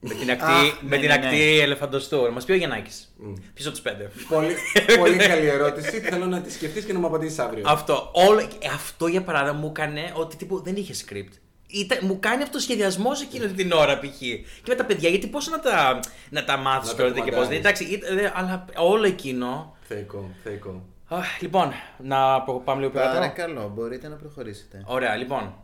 με 0.00 0.14
την 0.14 0.30
ακτή, 0.30 0.44
Αχ, 0.44 0.80
με 0.82 0.88
ναι, 0.88 0.96
την 0.98 1.06
ναι, 1.08 1.14
ακτή 1.14 1.36
ναι. 1.36 1.62
ελεφαντοστού. 1.62 2.32
Μας 2.32 2.44
πει 2.44 2.52
ο 2.52 2.54
Γιαννάκης. 2.54 3.14
Πίσω 3.54 3.68
από 3.68 3.76
του 3.76 3.82
πέντε. 3.82 4.10
πολύ, 4.28 4.54
πολύ 4.98 5.16
καλή 5.32 5.46
ερώτηση. 5.46 6.00
Θέλω 6.00 6.26
να 6.26 6.40
τη 6.40 6.52
σκεφτείς 6.52 6.84
και 6.84 6.92
να 6.92 6.98
μου 6.98 7.06
απαντήσεις 7.06 7.38
αύριο. 7.38 7.64
Αυτό, 7.66 8.10
όλο, 8.12 8.40
ε, 8.40 8.46
αυτό 8.74 9.06
για 9.06 9.22
παράδειγμα 9.22 9.58
μου 9.58 9.66
έκανε 9.76 10.12
ότι 10.14 10.36
τύπου 10.36 10.62
δεν 10.62 10.76
είχε 10.76 10.94
script. 11.06 11.32
Ήταν, 11.66 11.98
μου 12.02 12.18
κάνει 12.20 12.42
αυτό 12.42 12.58
σχεδιασμό 12.58 13.10
εκείνη 13.22 13.52
την 13.52 13.72
ώρα 13.72 13.98
π.χ. 13.98 14.18
Και 14.18 14.44
με 14.68 14.74
τα 14.74 14.84
παιδιά, 14.84 15.08
γιατί 15.08 15.26
πώς 15.26 15.48
να 15.48 15.60
τα, 15.60 16.00
να 16.30 16.44
τα 16.44 16.56
μάθεις 16.56 16.90
Να 16.90 16.96
τα 16.96 17.02
πρώτα 17.02 17.14
και 17.14 17.20
πώς. 17.20 17.30
κουμαντάρεις. 17.30 17.58
Εντάξει, 17.58 17.84
ήταν- 17.84 18.18
ε, 18.18 18.32
αλλά 18.34 18.64
όλο 18.76 19.06
εκείνο. 19.06 19.76
Θεϊκό, 19.80 20.30
θεϊκό. 20.42 20.84
Αχ, 21.08 21.40
λοιπόν, 21.40 21.72
να 21.98 22.42
προ- 22.42 22.60
πάμε 22.64 22.80
λίγο 22.80 22.92
πιο 22.92 23.00
κάτω. 23.00 23.12
Παρακαλώ, 23.14 23.68
μπορείτε 23.74 24.08
να 24.08 24.16
προχωρήσετε. 24.16 24.82
Ωραία, 24.86 25.16
λοιπόν. 25.16 25.54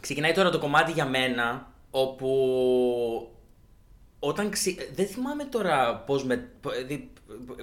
Ξεκινάει 0.00 0.32
τώρα 0.32 0.50
το 0.50 0.58
κομμάτι 0.58 0.92
για 0.92 1.06
μένα, 1.06 1.72
όπου 1.90 2.28
όταν 4.18 4.50
ξε... 4.50 4.74
Δεν 4.94 5.06
θυμάμαι 5.06 5.44
τώρα 5.44 5.96
πώς, 5.96 6.24
με... 6.24 6.48
δηλαδή, 6.72 7.10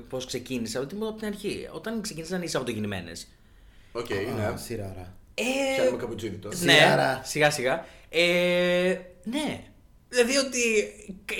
πώς 0.09 0.25
ξεκίνησα, 0.25 0.79
ότι 0.79 0.95
ήμουν 0.95 1.07
από 1.07 1.17
την 1.17 1.27
αρχή. 1.27 1.67
Όταν 1.71 2.01
ξεκίνησαν 2.01 2.41
οι 2.41 2.47
Σαββατογεννημένες. 2.47 3.27
Οκ, 3.91 4.11
Α, 4.11 4.49
ναι. 4.51 4.57
Σειράρα. 4.57 5.13
Ε, 5.33 5.43
Πιάνουμε 5.75 5.97
καπουτσίδι 5.97 6.35
τώρα. 6.35 6.55
ναι, 6.59 6.71
Σειράρα. 6.73 7.21
σιγά 7.23 7.51
σιγά. 7.51 7.85
Ε, 8.09 8.97
ναι. 9.23 9.63
Δηλαδή 10.09 10.37
ότι 10.37 10.59
κα- 11.25 11.35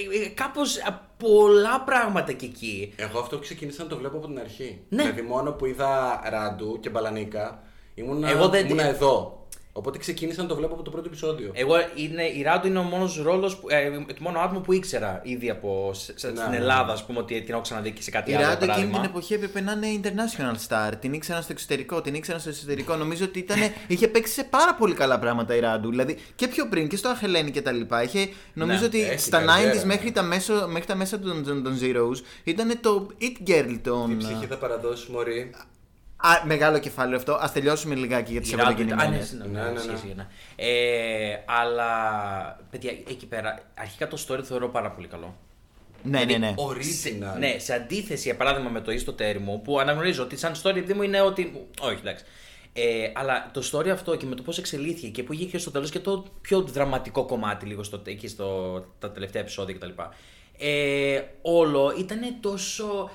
κάπως 0.45 0.77
α, 0.77 1.08
πολλά 1.23 1.81
πράγματα 1.81 2.31
και 2.33 2.45
εκεί. 2.45 2.93
Εγώ 2.95 3.19
αυτό 3.19 3.37
ξεκίνησα 3.39 3.83
να 3.83 3.89
το 3.89 3.97
βλέπω 3.97 4.17
από 4.17 4.27
την 4.27 4.39
αρχή. 4.39 4.81
Ναι. 4.89 5.01
Δηλαδή 5.01 5.21
μόνο 5.21 5.51
που 5.51 5.65
είδα 5.65 6.21
Ράντου 6.29 6.79
και 6.79 6.89
Μπαλανίκα 6.89 7.61
ήμουνα, 7.93 8.29
Εγώ 8.29 8.47
δεν- 8.49 8.65
ήμουνα 8.65 8.83
εδώ. 8.87 9.38
Οπότε 9.79 9.97
ξεκίνησα 9.97 10.41
να 10.41 10.47
το 10.47 10.55
βλέπω 10.55 10.73
από 10.73 10.83
το 10.83 10.89
πρώτο 10.91 11.07
επεισόδιο. 11.07 11.51
Εγώ 11.53 11.73
είναι, 11.95 12.23
η 12.23 12.41
Ράντο 12.41 12.67
είναι 12.67 12.79
ο 12.79 12.83
μόνος 12.83 13.21
ρόλος, 13.23 13.61
ε, 13.67 13.89
το 13.89 14.15
μόνο 14.19 14.39
άτομο 14.39 14.59
που 14.59 14.73
ήξερα 14.73 15.21
ήδη 15.23 15.49
από 15.49 15.91
σε- 15.93 16.13
σε- 16.19 16.27
Ναι, 16.31 16.35
στην 16.37 16.49
ναι, 16.49 16.57
Ελλάδα, 16.57 16.93
ας 16.93 17.05
πούμε, 17.05 17.19
ότι 17.19 17.41
την 17.41 17.53
έχω 17.53 17.61
ξαναδεί 17.61 17.91
και 17.91 18.01
σε 18.01 18.11
κάτι 18.11 18.31
Η 18.31 18.33
άλλο. 18.35 18.41
Ράντο 18.43 18.53
εκείνη 18.55 18.67
παράδειγμα. 18.67 18.99
την 18.99 19.09
εποχή 19.09 19.33
έπρεπε 19.33 19.61
να 19.61 19.71
είναι 19.71 20.01
international 20.03 20.67
star. 20.67 20.91
Την 20.99 21.13
ήξεραν 21.13 21.41
στο 21.43 21.51
εξωτερικό, 21.51 22.01
την 22.01 22.13
ήξεραν 22.13 22.39
στο 22.41 22.49
εσωτερικό. 22.49 22.95
Νομίζω 22.95 23.25
ότι 23.25 23.39
ήταν, 23.39 23.57
είχε 23.87 24.07
παίξει 24.07 24.33
σε 24.33 24.43
πάρα 24.43 24.75
πολύ 24.75 24.93
καλά 24.93 25.19
πράγματα 25.19 25.55
η 25.55 25.59
Ράντου. 25.59 25.89
Δηλαδή 25.89 26.17
και 26.35 26.47
πιο 26.47 26.67
πριν 26.67 26.87
και 26.87 26.95
στο 26.95 27.09
Αχελένη 27.09 27.51
και 27.51 27.61
τα 27.61 27.71
λοιπά. 27.71 28.03
Είχε, 28.03 28.29
νομίζω 28.53 28.79
Ναι, 28.79 28.85
ότι 28.85 29.01
έχει 29.03 29.19
στα 29.19 29.41
καριέρα, 29.43 29.73
90s 29.73 29.77
ναι. 29.77 29.85
μέχρι 29.85 30.11
τα, 30.11 30.21
μέσο, 30.21 30.67
μέχρι 30.69 30.87
τα 30.87 30.95
μέσα 30.95 31.19
των, 31.19 31.43
των, 31.43 31.63
των 31.63 31.77
Zeros 31.81 32.21
ήταν 32.43 32.79
το 32.81 33.07
It 33.21 33.49
Girl 33.49 33.65
Τι 33.67 33.77
των. 33.77 34.17
ψυχή 34.17 34.45
θα 34.49 34.57
παραδώσει, 34.57 35.11
Μωρή. 35.11 35.51
Α, 36.21 36.45
μεγάλο 36.45 36.79
κεφάλαιο 36.79 37.17
αυτό. 37.17 37.33
Α 37.33 37.49
τελειώσουμε 37.53 37.95
λιγάκι 37.95 38.31
για 38.31 38.41
τις 38.41 38.51
Η 38.51 38.55
Ράντο 38.55 38.81
ήταν- 38.81 38.99
Α, 38.99 39.07
ναι, 39.09 39.21
Σαββατοκύριακε. 39.21 39.47
ναι, 39.49 39.59
Ναι, 39.59 39.65
ναι, 39.65 39.69
ναι, 39.71 39.75
ισχύει, 39.75 39.87
ναι. 39.89 39.93
ισχύει, 39.93 40.13
ναι. 40.15 40.27
Ε, 40.55 41.43
αλλά, 41.45 41.89
παιδιά, 42.69 42.91
εκεί 42.91 43.25
πέρα, 43.25 43.59
αρχικά 43.73 44.07
το 44.07 44.25
story 44.27 44.43
θεωρώ 44.43 44.69
πάρα 44.69 44.91
πολύ 44.91 45.07
καλό. 45.07 45.35
Ναι, 46.03 46.23
ναι, 46.23 46.37
ναι. 46.37 46.53
Original. 46.57 47.37
Ναι, 47.39 47.55
σε 47.59 47.73
αντίθεση, 47.73 48.21
για 48.27 48.35
παράδειγμα, 48.37 48.69
με 48.69 48.81
το 48.81 48.91
Ίστο 48.91 49.13
Τέρμο, 49.13 49.61
που 49.63 49.79
αναγνωρίζω 49.79 50.23
ότι 50.23 50.37
σαν 50.37 50.53
story 50.63 50.75
επειδή 50.75 50.93
μου 50.93 51.01
είναι 51.01 51.21
ότι. 51.21 51.67
Όχι, 51.81 51.97
εντάξει. 51.99 52.25
Ε, 52.73 53.11
αλλά 53.15 53.49
το 53.53 53.69
story 53.71 53.87
αυτό 53.87 54.15
και 54.15 54.25
με 54.25 54.35
το 54.35 54.43
πώς 54.43 54.57
εξελίχθηκε 54.57 55.07
και 55.07 55.23
που 55.23 55.33
είχε 55.33 55.45
και 55.45 55.57
στο 55.57 55.71
τέλος 55.71 55.89
και 55.89 55.99
το 55.99 56.25
πιο 56.41 56.61
δραματικό 56.61 57.25
κομμάτι 57.25 57.65
λίγο 57.65 57.83
στο, 57.83 58.01
εκεί 58.05 58.27
στο, 58.27 58.79
τα 58.99 59.11
τελευταία 59.11 59.41
επεισόδια 59.41 59.75
κτλ. 59.75 59.89
Ε, 60.57 61.21
όλο 61.41 61.93
ήταν 61.99 62.19
τόσο 62.41 63.09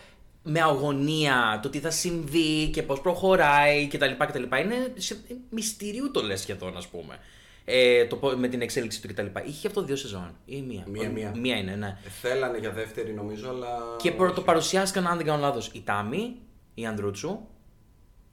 με 0.46 0.60
αγωνία 0.60 1.58
το 1.62 1.68
τι 1.70 1.78
θα 1.80 1.90
συμβεί 1.90 2.68
και 2.72 2.82
πώς 2.82 3.00
προχωράει 3.00 3.86
κτλ. 3.86 4.10
κτλ. 4.18 4.42
Είναι 4.42 4.92
σε 4.96 5.16
μυστηρίου 5.50 6.10
το 6.10 6.22
λες 6.22 6.40
σχεδόν 6.40 6.76
ας 6.76 6.88
πούμε. 6.88 7.18
Ε, 7.64 8.04
το, 8.06 8.16
πο- 8.16 8.30
με 8.36 8.48
την 8.48 8.60
εξέλιξη 8.60 9.02
του 9.02 9.08
κτλ. 9.08 9.26
Είχε 9.46 9.66
αυτό 9.66 9.82
δύο 9.82 9.96
σεζόν 9.96 10.36
ή 10.44 10.60
μία; 10.60 10.84
Μία, 10.88 11.08
μία. 11.10 11.32
Μία 11.36 11.56
είναι, 11.56 11.74
ναι. 11.74 11.86
Ε, 12.04 12.08
Θέλανε 12.08 12.58
για 12.58 12.70
δεύτερη 12.70 13.12
νομίζω, 13.12 13.48
αλλά. 13.48 13.68
Και 13.98 14.10
προ- 14.10 14.26
όχι. 14.26 14.34
το 14.34 14.42
παρουσιάστηκαν, 14.42 15.06
αν 15.06 15.16
δεν 15.16 15.26
κάνω 15.26 15.40
λάθος, 15.40 15.70
η 15.72 15.80
Τάμι, 15.84 16.36
η 16.74 16.86
Ανδρούτσου. 16.86 17.38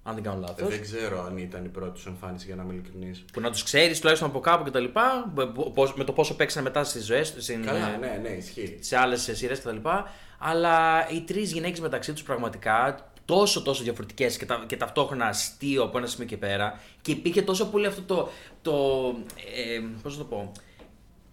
Αν 0.04 0.14
δεν 0.14 0.24
κάνω 0.24 0.38
Ε, 0.38 0.46
λάθος. 0.48 0.70
Δεν 0.70 0.82
ξέρω 0.82 1.24
αν 1.26 1.38
ήταν 1.38 1.66
η 1.66 1.68
πρώτη 1.68 2.00
σου 2.00 2.10
εμφάνιση 2.10 2.46
για 2.46 2.56
να 2.56 2.64
είμαι 2.64 2.74
ειλικρινής. 2.74 3.26
Που 3.34 3.40
να 3.42 3.52
τους 3.52 3.64
ξέρεις 3.64 4.00
τουλάχιστον 4.00 4.30
από 4.30 4.40
κάπου 4.40 4.64
κτλ. 4.70 4.86
Με 5.96 6.04
το 6.04 6.12
πόσο 6.14 6.36
παίξαν 6.36 6.64
μετά 6.64 6.84
στις 6.84 7.06
ζωές 7.06 7.34
του, 7.34 7.42
Καλά, 7.66 7.98
ναι, 7.98 8.20
ναι, 8.22 8.30
ισχύει. 8.30 8.78
σε 8.82 8.98
άλλες 8.98 9.30
σειρές 9.34 9.60
κτλ. 9.60 9.78
Αλλά 10.44 11.08
οι 11.10 11.22
τρεις 11.22 11.52
γυναίκες 11.52 11.80
μεταξύ 11.80 12.14
τους 12.14 12.24
πραγματικά 12.24 13.06
τόσο 13.26 13.62
τόσο 13.62 13.84
διαφορετικές 13.84 14.38
και, 14.38 14.46
τα, 14.46 14.64
και 14.68 14.78
ταυτόχρονα 14.78 15.26
αστείο 15.26 15.84
από 15.84 15.98
ένα 15.98 16.08
σημείο 16.08 16.28
και 16.28 16.38
πέρα. 16.38 16.80
Και 17.02 17.12
υπήρχε 17.12 17.42
τόσο 17.42 17.66
πολύ 17.66 17.86
αυτό 17.86 18.02
το. 18.02 18.30
το 18.62 18.72
ε, 19.56 19.80
Πώς 20.04 20.18
να 20.18 20.24
το 20.24 20.30
πω. 20.30 20.52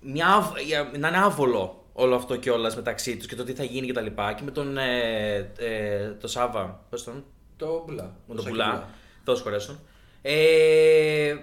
Μια, 0.00 0.26
άβ- 0.26 0.58
για- 0.60 0.90
να 0.98 1.08
είναι 1.08 1.18
άβολο 1.18 1.84
όλο 1.92 2.14
αυτό 2.14 2.36
κιόλας 2.36 2.76
μεταξύ 2.76 3.16
τους 3.16 3.26
και 3.26 3.34
το 3.36 3.44
τι 3.44 3.52
θα 3.52 3.64
γίνει 3.64 3.86
κτλ. 3.86 4.04
Και, 4.06 4.34
και 4.36 4.42
με 4.44 4.50
τον. 4.50 4.78
Ε, 4.78 5.36
ε, 5.58 6.10
το 6.20 6.28
Σάβα. 6.28 6.84
Πώς 6.90 7.04
τον. 7.04 7.24
Το 7.56 7.84
μπλα. 7.86 8.02
Με 8.26 8.34
τον 8.34 8.38
Σάκη 8.44 8.50
Πουλά. 8.50 8.88
Δώσ' 9.24 9.40
χωρέσουν. 9.40 9.80
Ε, 10.22 11.36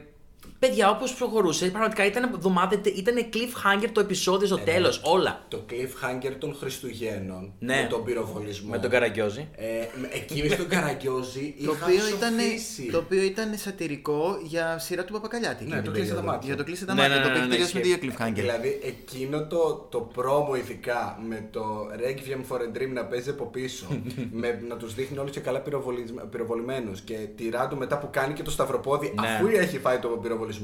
Παιδιά, 0.67 0.89
όπως 0.89 1.13
προχωρούσε, 1.13 1.65
πραγματικά 1.69 2.05
ήταν 2.05 2.23
εβδομάδα, 2.33 2.81
ήταν 2.95 3.15
cliffhanger 3.33 3.89
το 3.91 3.99
επεισόδιο 3.99 4.47
στο 4.47 4.57
τέλος. 4.57 5.01
Όλα. 5.03 5.45
Το 5.47 5.65
cliffhanger 5.69 6.31
των 6.39 6.55
Χριστουγέννων 6.59 7.53
Ναι. 7.59 7.75
με 7.81 7.87
τον 7.89 8.03
πυροβολισμό. 8.03 8.69
Με 8.71 8.77
τον 8.79 8.89
Καραγκιόζη. 8.89 9.47
Ε, 9.55 9.65
με- 10.01 10.09
εκεί 10.13 10.49
στον 10.49 10.67
Καραγκιόζη 10.67 11.55
Το 11.65 11.71
είχα 11.71 11.85
οποίο, 11.85 12.07
ήταν, 12.17 12.33
σοφίσει. 12.39 12.89
το 12.91 12.97
οποίο 12.97 13.21
ήταν 13.21 13.55
σατυρικό 13.57 14.37
για 14.43 14.79
σειρά 14.79 15.03
του 15.05 15.13
Παπακαλιάτη. 15.13 15.55
εκείνη 15.63 15.69
Ναι, 15.69 15.81
την 15.81 15.85
το 15.85 15.91
κλείσε 15.91 16.07
τα 16.09 16.15
περίοδο. 16.15 16.31
μάτια. 16.35 16.47
Για 16.47 16.57
το 16.57 16.63
κλείσε 16.63 16.85
τα 16.85 16.93
Ναι, 16.93 17.01
μάτια. 17.01 17.15
ναι, 17.15 17.21
το 17.21 17.27
ναι, 17.29 17.33
οποίο 17.33 17.41
έχει 17.43 17.49
ναι, 17.49 17.55
τελειώσει 17.55 17.75
με 17.75 17.81
ισχύει. 17.81 17.99
δύο 17.99 18.11
cliffhanger. 18.11 18.33
Δηλαδή 18.33 18.79
εκείνο 18.83 19.47
το, 19.47 19.87
το 19.91 19.99
πρόμο 19.99 20.55
ειδικά 20.55 21.19
με 21.29 21.47
το 21.51 21.63
Requiem 22.03 22.41
for 22.49 22.59
a 22.59 22.77
Dream 22.77 22.91
να 22.93 23.05
παίζει 23.05 23.29
από 23.29 23.45
πίσω, 23.45 23.85
με, 24.41 24.61
να 24.69 24.75
τους 24.75 24.93
δείχνει 24.93 25.17
όλους 25.17 25.31
και 25.31 25.39
καλά 25.39 25.59
πυροβολισμ- 25.59 26.21
πυροβολημένους 26.31 27.01
και 27.01 27.17
τη 27.35 27.49
Ράντου 27.49 27.75
μετά 27.77 27.97
που 27.97 28.07
κάνει 28.11 28.33
και 28.33 28.43
το 28.43 28.51
σταυροπόδι 28.51 29.13
Ναι. 29.21 29.27
αφού 29.27 29.47
έχει 29.47 29.77
φάει 29.79 29.97
το 29.97 30.07
πυροβολισμό. 30.07 30.54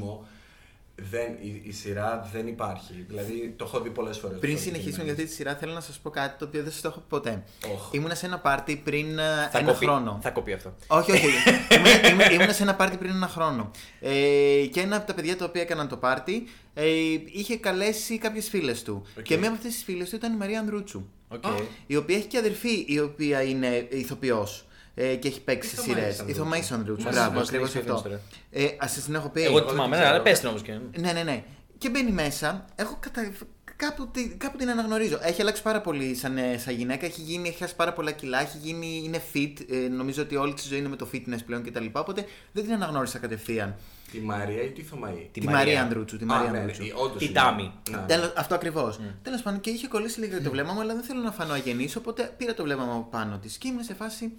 Δεν, 1.09 1.37
η, 1.41 1.61
η 1.63 1.71
σειρά 1.71 2.29
δεν 2.33 2.47
υπάρχει. 2.47 3.05
Δηλαδή 3.07 3.53
το 3.57 3.65
έχω 3.65 3.79
δει 3.79 3.89
πολλές 3.89 4.17
φορές. 4.17 4.39
Πριν 4.39 4.55
το 4.55 4.61
συνεχίσουμε 4.61 5.03
για 5.03 5.11
αυτή 5.11 5.25
τη 5.25 5.31
σειρά, 5.31 5.55
θέλω 5.55 5.73
να 5.73 5.79
σας 5.79 5.99
πω 5.99 6.09
κάτι 6.09 6.37
το 6.39 6.45
οποίο 6.45 6.63
δεν 6.63 6.71
σας 6.71 6.81
το 6.81 6.87
έχω 6.87 6.99
πει 6.99 7.05
ποτέ. 7.09 7.43
Οχ. 7.73 7.89
Ήμουνα 7.91 8.15
σε 8.15 8.25
ένα 8.25 8.39
πάρτι 8.39 8.75
πριν 8.75 9.19
ε, 9.19 9.23
Θα 9.51 9.57
ένα 9.57 9.71
κοπεί, 9.71 9.85
χρόνο. 9.85 10.19
θα 10.21 10.29
κοπεί 10.29 10.53
αυτό. 10.53 10.75
Όχι, 10.87 11.11
όχι. 11.11 11.25
ήμουνα, 11.75 12.07
ήμουνα, 12.09 12.31
ήμουνα 12.31 12.53
σε 12.53 12.63
ένα 12.63 12.75
πάρτι 12.75 12.97
πριν 12.97 13.11
ένα 13.11 13.27
χρόνο. 13.27 13.71
Ε, 13.99 14.65
και 14.71 14.81
ένα 14.81 14.95
από 14.95 15.07
τα 15.07 15.13
παιδιά 15.13 15.37
τα 15.37 15.45
οποία 15.45 15.61
έκαναν 15.61 15.87
το 15.87 15.97
πάρτι 15.97 16.47
ε, 16.73 16.87
είχε 17.31 17.57
καλέσει 17.57 18.17
κάποιες 18.17 18.49
φίλες 18.49 18.83
του. 18.83 19.05
Και 19.21 19.37
μία 19.37 19.47
από 19.47 19.57
αυτές 19.57 19.73
τις 19.73 19.83
φίλες 19.83 20.09
του 20.09 20.15
ήταν 20.15 20.33
η 20.33 20.37
Μαρία 20.37 20.59
Ανδρούτσου. 20.59 21.05
Οκ. 21.27 21.43
Η 21.87 21.95
οποία 21.95 22.17
έχει 22.17 22.27
και 22.27 22.37
αδερφή 22.37 22.85
η 22.87 22.99
οποία 22.99 23.41
είναι 23.41 23.87
ηθοποιός. 23.89 24.65
Ε, 24.95 25.15
και 25.15 25.27
έχει 25.27 25.41
παίξει 25.41 25.75
Ηθομαΐς 25.77 25.81
σειρές. 25.83 26.19
Ανδρούτσου. 26.19 26.43
Ηθομαΐς 26.43 26.73
Ανδρούτσου. 26.73 27.05
Μας- 27.05 27.13
Μπράβο, 27.15 27.31
μας 27.33 27.47
ακριβώς 27.47 27.71
την 27.71 27.79
έχεις 27.79 27.91
αυτό. 27.91 28.09
πει 28.09 28.19
Ε, 28.63 28.65
Α 28.77 28.87
σα 28.87 29.01
την 29.01 29.15
έχω 29.15 29.29
πει. 29.29 29.43
Εγώ 29.43 29.59
δεν 29.59 29.69
θυμάμαι, 29.69 29.95
ξέρω. 29.95 30.09
αλλά 30.09 30.21
πες 30.21 30.39
την 30.39 30.47
όμως 30.49 30.61
και. 30.61 30.71
Ναι, 30.97 31.11
ναι, 31.11 31.23
ναι. 31.23 31.43
Και 31.77 31.89
μπαίνει 31.89 32.11
μέσα. 32.11 32.65
Εγώ 32.75 32.97
κατα... 32.99 33.31
κάπου, 33.75 34.07
τη- 34.07 34.29
κάπου 34.29 34.57
την 34.57 34.69
αναγνωρίζω. 34.69 35.19
Έχει 35.21 35.41
αλλάξει 35.41 35.61
πάρα 35.61 35.81
πολύ 35.81 36.15
σαν, 36.15 36.37
ε, 36.37 36.57
σαν 36.57 36.73
γυναίκα. 36.75 37.05
Έχει, 37.05 37.21
γίνει, 37.21 37.47
έχει 37.47 37.57
χάσει 37.57 37.75
πάρα 37.75 37.93
πολλά 37.93 38.11
κιλά. 38.11 38.41
Έχει 38.41 38.57
γίνει, 38.57 39.01
είναι 39.05 39.21
fit. 39.33 39.53
Ε, 39.69 39.75
νομίζω 39.87 40.21
ότι 40.21 40.35
όλη 40.35 40.53
τη 40.53 40.61
ζωή 40.67 40.79
είναι 40.79 40.87
με 40.89 40.95
το 40.95 41.07
fitness 41.13 41.39
πλέον 41.45 41.63
κτλ. 41.63 41.85
Οπότε 41.91 42.25
δεν 42.51 42.63
την 42.63 42.73
αναγνώρισα 42.73 43.17
κατευθείαν. 43.19 43.75
Τη 44.11 44.19
Μαρία 44.19 44.63
ή 44.63 44.69
τη 44.69 44.81
Θωμαή. 44.83 45.29
Τη, 45.31 45.39
Μαρία. 45.43 45.57
Μαρία 45.59 45.81
Ανδρούτσου. 45.81 46.17
Τη 46.17 46.25
Μαρία 46.25 46.49
Α, 46.49 46.51
ναι, 46.51 46.57
Ανδρούτσου. 46.57 46.83
ναι, 46.83 46.89
όντως 46.95 47.17
Τη 47.17 47.25
είναι. 47.25 47.33
Τάμι. 47.33 47.71
Ναι. 47.91 47.97
Τέλος, 48.07 48.33
αυτό 48.37 48.55
ακριβώς. 48.55 48.99
Τέλος 49.23 49.41
πάντων 49.41 49.59
και 49.59 49.69
είχε 49.69 49.87
κολλήσει 49.87 50.19
λίγο 50.19 50.41
το 50.41 50.49
βλέμμα 50.49 50.73
μου, 50.73 50.79
αλλά 50.79 50.93
δεν 50.93 51.03
θέλω 51.03 51.21
να 51.21 51.31
φανώ 51.31 51.53
αγενής. 51.53 51.95
Οπότε 51.95 52.33
πήρα 52.37 52.53
το 52.53 52.63
βλέμμα 52.63 52.83
μου 52.83 52.91
από 52.91 53.07
πάνω 53.11 53.37
τη 53.37 53.49
και 53.57 53.67
ήμουν 53.67 53.83
σε 53.83 53.93
φάση. 53.93 54.31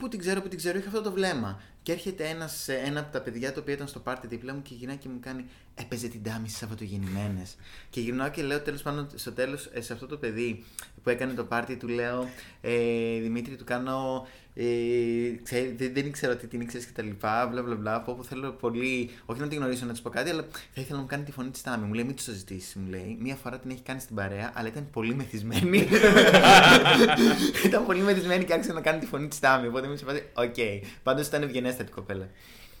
Πού 0.00 0.08
την 0.08 0.18
ξέρω, 0.18 0.40
πού 0.40 0.48
την 0.48 0.58
ξέρω, 0.58 0.78
είχα 0.78 0.88
αυτό 0.88 1.02
το 1.02 1.12
βλέμμα. 1.12 1.60
Και 1.82 1.92
έρχεται 1.92 2.28
ένας, 2.28 2.68
ε, 2.68 2.82
ένα 2.84 3.00
από 3.00 3.12
τα 3.12 3.20
παιδιά 3.20 3.52
το 3.52 3.60
οποίο 3.60 3.74
ήταν 3.74 3.86
στο 3.86 3.98
πάρτι 3.98 4.26
δίπλα 4.26 4.54
μου 4.54 4.62
και 4.62 4.74
γυρνάει 4.74 4.96
και 4.96 5.08
μου 5.08 5.20
κάνει 5.20 5.44
Έπαιζε 5.74 6.08
την 6.08 6.22
τάμι 6.22 6.48
στις 6.48 6.58
Σαββατογεννημένες. 6.58 7.56
και 7.90 8.00
γυρνάω 8.00 8.30
και 8.30 8.42
λέω 8.42 8.60
τέλος 8.60 8.82
πάντων 8.82 9.08
στο 9.14 9.32
τέλος 9.32 9.70
σε 9.78 9.92
αυτό 9.92 10.06
το 10.06 10.16
παιδί 10.16 10.64
που 11.02 11.10
έκανε 11.10 11.32
το 11.32 11.44
πάρτι 11.44 11.76
του 11.76 11.88
λέω 11.88 12.28
ε, 12.60 13.20
Δημήτρη, 13.20 13.56
του 13.56 13.64
κάνω. 13.64 14.26
Ε, 14.54 14.64
ξέρει, 15.42 15.74
δεν, 15.78 15.92
δεν 15.94 16.06
ήξερα 16.06 16.32
ότι 16.32 16.46
την 16.46 16.60
ήξερες 16.60 16.86
και 16.86 16.92
τα 16.94 17.02
λοιπά. 17.02 17.46
Μπλα 17.46 17.62
μπλα 17.62 17.74
μπλα. 17.74 17.94
Από 17.94 18.12
όπου 18.12 18.24
θέλω 18.24 18.50
πολύ. 18.50 19.10
Όχι 19.24 19.40
να 19.40 19.48
την 19.48 19.58
γνωρίσω 19.58 19.86
να 19.86 19.92
της 19.92 20.00
πω 20.00 20.10
κάτι, 20.10 20.30
αλλά 20.30 20.44
θα 20.52 20.80
ήθελα 20.80 20.96
να 20.96 21.00
μου 21.00 21.06
κάνει 21.06 21.22
τη 21.22 21.32
φωνή 21.32 21.50
της 21.50 21.62
Τάμι. 21.62 21.86
Μου 21.86 21.92
λέει, 21.94 22.04
μην 22.04 22.16
τη 22.16 22.24
το 22.24 22.32
ζητήσει, 22.32 22.78
μου 22.78 22.90
λέει. 22.90 23.16
Μία 23.20 23.34
φορά 23.34 23.58
την 23.58 23.70
έχει 23.70 23.82
κάνει 23.82 24.00
στην 24.00 24.16
παρέα, 24.16 24.52
αλλά 24.54 24.68
ήταν 24.68 24.88
πολύ 24.92 25.14
μεθυσμένη. 25.14 25.78
ήταν 27.66 27.86
πολύ 27.86 28.00
μεθυσμένη 28.00 28.44
και 28.44 28.52
άρχισε 28.52 28.72
να 28.72 28.80
κάνει 28.80 28.98
τη 28.98 29.06
φωνή 29.06 29.28
της 29.28 29.38
Τάμι. 29.38 29.66
Οπότε 29.66 29.86
είμαι 29.86 29.96
σε 29.96 30.04
φάση, 30.04 30.22
οκ. 30.34 30.54
Πάντως 31.02 31.26
ήταν 31.26 31.42
ευγενέστατη 31.42 31.90
κοπέλα. 31.90 32.28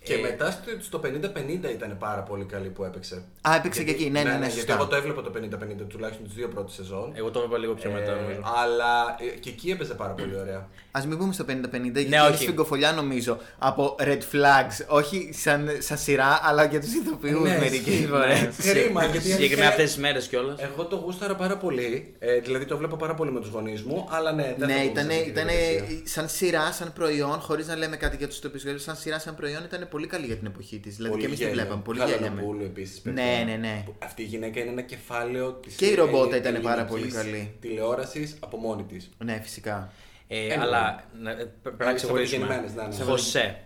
Και 0.02 0.16
μετά 0.16 0.50
στο- 0.50 0.70
στο 0.80 0.98
50-50 0.98 1.70
ήταν 1.70 1.96
πάρα 1.98 2.20
πολύ 2.22 2.44
καλή 2.44 2.68
που 2.68 2.84
έπαιξε. 2.84 3.22
Α, 3.48 3.54
έπαιξε 3.56 3.82
και 3.84 3.90
εκεί. 3.90 4.10
Ναι, 4.10 4.22
ναι, 4.22 4.30
ναι, 4.30 4.36
Γιατί 4.38 4.52
σωστά. 4.54 4.72
εγώ 4.74 4.86
το 4.86 4.96
έβλεπα 4.96 5.22
το 5.22 5.30
50-50 5.30 5.84
τουλάχιστον 5.88 6.26
τις 6.26 6.34
δύο 6.34 6.48
πρώτες 6.48 6.74
σεζόν. 6.74 7.12
Εγώ 7.14 7.30
το 7.30 7.38
έβλεπα 7.38 7.58
λίγο 7.58 7.74
πιο 7.74 7.90
μετά, 7.90 8.12
Ε, 8.12 8.14
νομίζω. 8.20 8.40
αλλά 8.64 9.16
ε, 9.18 9.38
και 9.38 9.48
εκεί 9.48 9.70
έπαιζε 9.70 9.94
πάρα 9.94 10.12
πολύ 10.12 10.36
ωραία. 10.38 10.68
Α 10.90 11.00
μην 11.06 11.18
πούμε 11.18 11.32
στο 11.32 11.44
50-50, 11.44 11.92
γιατί 11.92 12.08
Ναι, 12.08 12.16
είναι 12.16 12.26
όχι. 12.26 12.42
σφιγγοφολιά 12.42 12.92
νομίζω 12.92 13.38
από 13.58 13.96
red 14.00 14.18
flags. 14.32 14.84
Όχι 14.88 15.30
σαν, 15.32 15.68
σαν 15.78 15.98
σειρά, 15.98 16.40
αλλά 16.42 16.64
για 16.64 16.80
τους 16.80 16.94
ηθοποιούς 16.94 17.42
Ναι, 17.48 17.58
μερικές 17.58 17.90
ισχύει. 17.90 18.06
φορές. 18.06 18.50
Κρίμα, 18.62 19.04
γιατί 19.04 19.18
Συγκεκριμένα 19.18 19.38
αλήθεια- 19.46 19.68
αυτές 19.68 19.84
τις 19.84 19.96
μέρες 19.96 20.26
κιόλας. 20.26 20.60
Εγώ 20.60 20.84
το 20.84 20.96
γούσταρα 20.96 21.34
πάρα 21.34 21.56
πολύ. 21.56 22.14
Ε, 22.18 22.38
δηλαδή 22.38 22.64
το 22.64 22.76
βλέπω 22.76 22.96
πάρα 22.96 23.14
πολύ 23.14 23.32
με 23.32 23.40
τους 23.40 23.48
γονείς 23.50 23.82
μου, 23.82 24.06
αλλά 24.10 24.32
ναι, 24.32 24.54
δεν 24.58 24.68
Ναι, 24.68 24.74
θα 24.74 24.78
μπούμε 24.78 24.90
ήταν, 24.90 25.04
σε 25.04 25.10
αυτή 25.12 25.24
τη 25.24 25.30
ήταν 25.30 25.46
διαδικασία. 25.46 26.00
σαν 26.04 26.28
σειρά, 26.28 26.72
σαν 26.72 26.92
προϊόν, 26.92 27.40
χωρίς 27.40 27.66
να 27.66 27.76
λέμε 27.76 27.96
κάτι 27.96 28.16
για 28.16 28.28
τους 28.28 28.38
ηθοποιούς. 28.38 28.82
Σαν 28.82 28.96
σειρά, 28.96 29.18
σαν 29.18 29.34
προϊόν 29.34 29.64
ήταν 29.64 29.88
πολύ 29.90 30.06
καλή 30.06 30.26
για 30.26 30.36
την 30.36 30.46
εποχή 30.46 30.78
της. 30.78 30.96
Δηλαδή 30.96 31.10
Πολύ 31.14 31.20
και 31.22 31.26
εμείς 31.28 31.38
τη 31.38 31.44
γέλιο. 31.44 31.60
βλέπαμε. 31.62 31.82
Πολύ 31.82 31.98
γέλια. 31.98 32.16
Γαλανοπούλου 32.16 32.64
επίσης, 32.64 33.02
Ναι, 33.04 33.12
παιδιά. 33.12 33.44
ναι, 33.44 33.56
ναι. 33.56 33.82
Που 33.86 33.94
Αυτή 33.98 34.22
η 34.22 34.24
γυναίκα 34.24 34.60
είναι 34.60 34.70
ένα 34.70 34.82
κεφάλαιο 34.82 35.52
της 35.52 35.74
Και 35.76 35.86
η 35.86 35.94
ρομπότα 35.94 36.36
ήταν 36.36 36.60
πάρα 36.62 36.84
πολύ 36.84 37.10
καλή. 37.10 37.54
Τηλεόρασης 37.60 38.36
από 38.40 38.56
μόνη 38.56 38.82
της. 38.84 39.10
Ναι, 39.24 39.40
φυσικά. 39.42 39.92
Ε, 40.28 40.46
Anyway. 40.46 40.58
αλλά 40.60 41.04
να- 41.20 41.30
ε, 41.30 41.52
πρέπει 41.62 41.84
να 41.84 41.90
Ε, 41.90 41.94
ξεχωρίσουμε. 41.94 42.46
Σαββατογεννημένες, 42.46 42.96
ναι, 42.98 43.04
ναι. 43.04 43.10
Χωσέ. 43.10 43.60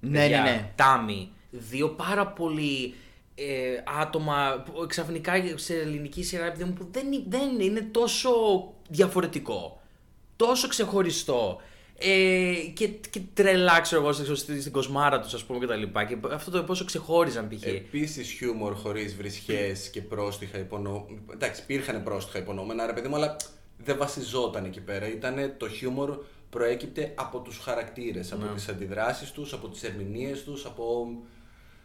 Ναι, 0.00 0.18
Παιδιά, 0.18 0.42
ναι, 0.42 0.50
ναι. 0.50 0.72
Τάμι. 0.74 1.30
Δύο 1.50 1.88
πάρα 1.88 2.26
πολύ 2.26 2.94
ε, 3.34 3.82
άτομα 4.00 4.62
που 4.64 4.86
ξαφνικά 4.86 5.32
σε 5.54 5.74
ελληνική 5.74 6.22
σειρά 6.24 6.44
επειδή 6.46 6.64
μου 6.64 6.72
που 6.72 6.88
δεν, 6.90 7.12
είναι- 7.12 7.24
δεν 7.28 7.60
είναι 7.60 7.80
τόσο 7.90 8.30
διαφορετικό. 8.88 9.80
Τόσο 10.36 10.68
ξεχωριστό. 10.68 11.60
Ε, 12.00 12.52
και, 12.74 12.88
και 12.88 13.20
τρελά, 13.34 13.80
ξέρω 13.80 14.02
εγώ, 14.02 14.12
στην, 14.12 14.36
στην, 14.36 14.60
στην 14.60 14.72
κοσμάρα 14.72 15.20
τους, 15.20 15.34
ας 15.34 15.44
πούμε, 15.44 15.58
και 15.58 15.66
τα 15.66 15.74
λοιπά. 15.76 16.04
Και 16.04 16.16
αυτό 16.32 16.50
το 16.50 16.62
πόσο 16.62 16.84
ξεχώριζαν 16.84 17.48
π.χ. 17.48 17.62
Επίσης 17.66 18.30
χιούμορ 18.30 18.74
χωρίς 18.74 19.16
βρισχές 19.16 19.88
και 19.90 20.02
πρόστιχα 20.02 20.58
υπονόμενα. 20.58 21.20
Εντάξει, 21.32 21.62
υπήρχαν 21.62 22.02
πρόστιχα 22.02 22.38
υπονόμενα, 22.38 22.86
ρε 22.86 22.92
παιδί 22.92 23.08
μου, 23.08 23.16
αλλά 23.16 23.36
δεν 23.84 23.96
βασιζόταν 23.98 24.64
εκεί 24.64 24.80
πέρα. 24.80 25.08
Ήτανε 25.08 25.54
το 25.56 25.68
χιούμορ 25.68 26.18
προέκυπτε 26.50 27.12
από 27.14 27.38
τους 27.38 27.58
χαρακτήρες, 27.58 28.32
από 28.32 28.44
Ναι. 28.44 28.52
τις 28.54 28.68
αντιδράσεις 28.68 29.30
τους, 29.32 29.52
από 29.52 29.68
τις 29.68 29.82
ερμηνείες 29.82 30.44
τους, 30.44 30.64
από. 30.64 31.06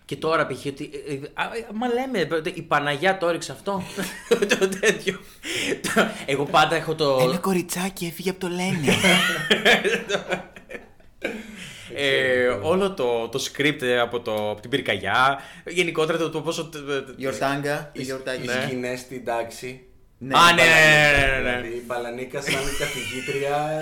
Και 0.05 0.15
τώρα 0.15 0.47
π.χ. 0.47 0.65
ότι. 0.65 0.89
ε, 1.07 1.13
ε, 1.13 1.19
α, 1.33 1.43
ε, 1.43 1.67
μα 1.73 1.87
λέμε, 1.87 2.41
η 2.53 2.61
Παναγιά 2.61 3.17
το 3.17 3.27
έριξε 3.27 3.51
αυτό. 3.51 3.83
το 4.59 4.69
τέτοιο. 4.79 5.19
Το- 5.81 6.07
Εγώ 6.25 6.45
πάντα 6.45 6.75
έχω 6.75 6.95
το. 6.95 7.17
Ένα 7.21 7.37
κοριτσάκι 7.37 8.05
έφυγε 8.05 8.29
από 8.29 8.39
το 8.39 8.47
Λένι. 8.47 8.87
Ε, 11.95 12.47
όλο 12.47 12.91
το, 12.93 13.27
το 13.27 13.43
script 13.51 13.81
ε, 13.81 13.99
από, 13.99 14.19
το, 14.19 14.49
από 14.51 14.61
την 14.61 14.69
πυρκαγιά. 14.69 15.39
Γενικότερα 15.65 16.17
το, 16.17 16.29
το 16.29 16.41
πόσο. 16.41 16.69
Γιορτάγκα. 17.15 17.89
Οι, 17.93 18.01
γιορτάκι. 18.01 18.43
οι 18.43 18.45
Ναι. 18.45 18.63
σκηνές 18.67 18.99
στην 18.99 19.25
τάξη. 19.25 19.83
Ναι. 20.17 20.37
Α, 20.37 20.53
ναι, 20.53 20.63
ναι, 20.63 20.69
ναι, 20.69 21.27
ναι, 21.27 21.31
ναι, 21.37 21.51
ναι. 21.51 21.57
Δηλαδή 21.61 21.77
η 21.77 21.83
Μπαλανίκα 21.85 22.41
σαν 22.41 22.53
καθηγήτρια, 22.79 23.79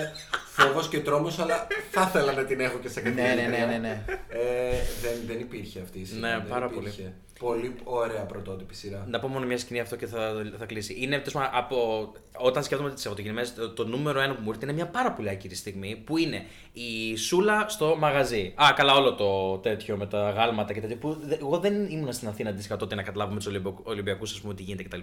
φόβος 0.54 0.88
και 0.88 1.00
τρόμος, 1.00 1.38
αλλά 1.38 1.66
θα 1.90 2.02
ήθελα 2.08 2.32
να 2.32 2.44
την 2.44 2.60
έχω 2.60 2.78
και 2.78 2.88
σαν 2.88 3.02
Ναι, 3.02 3.10
καθηγήτρια. 3.10 3.48
ναι, 3.48 3.56
ναι, 3.56 3.72
ναι, 3.72 3.78
ναι. 3.78 4.04
Ε, 4.28 4.76
δεν, 5.02 5.12
δεν 5.26 5.38
υπήρχε 5.40 5.80
αυτή 5.80 5.98
η 5.98 6.04
σειρά. 6.04 6.20
Ναι, 6.20 6.36
δεν 6.38 6.48
πάρα 6.48 6.70
υπήρχε. 6.74 7.12
Πολύ 7.38 7.74
ωραία 7.84 8.20
πρωτότυπη 8.22 8.74
σειρά. 8.74 9.06
Να 9.10 9.18
πω 9.20 9.28
μόνο 9.28 9.46
μια 9.46 9.58
σκηνή 9.58 9.80
αυτό 9.80 9.96
και 9.96 10.06
θα, 10.06 10.32
θα 10.58 10.64
κλείσει. 10.66 10.94
Είναι 10.98 11.16
τέλος 11.18 11.32
πάντων, 11.32 11.48
από. 11.52 12.12
Όταν 12.38 12.62
σκέφτομαι 12.64 12.90
τις 12.92 13.02
Σαββατογεννημένες, 13.02 13.42
το, 13.56 13.70
το 13.70 13.86
νούμερο 13.86 14.20
ένα 14.20 14.34
που 14.34 14.40
μου 14.42 14.48
έρχεται 14.48 14.66
είναι 14.66 14.74
μια 14.74 14.86
πάρα 14.86 15.12
πολύ 15.12 15.28
άκυρη 15.28 15.54
στιγμή 15.54 16.02
που 16.06 16.16
είναι 16.18 16.44
η 16.72 17.16
Σούλα 17.16 17.68
στο 17.68 17.96
μαγαζί. 17.98 18.52
Α, 18.62 18.72
καλά, 18.76 18.94
όλο 18.94 19.14
το 19.14 19.58
τέτοιο 19.58 19.96
με 19.96 20.06
τα 20.06 20.30
αγάλματα 20.30 20.72
και 20.72 20.80
τέτοιο. 20.80 20.96
Που 20.96 21.18
δε- 21.22 21.34
εγώ 21.34 21.58
δεν 21.58 21.84
ήμουν 21.90 22.12
στην 22.12 22.28
Αθήνα 22.28 22.50
αντίστοιχα 22.50 22.76
τότε 22.76 22.94
να 22.94 23.02
καταλάβουμε 23.02 23.38
τους 23.40 23.48
Ολυμπιακούς, 23.84 24.32
ας 24.32 24.40
πούμε, 24.40 24.54
τι 24.54 24.62
γίνεται 24.62 24.82
κτλ. 24.82 25.00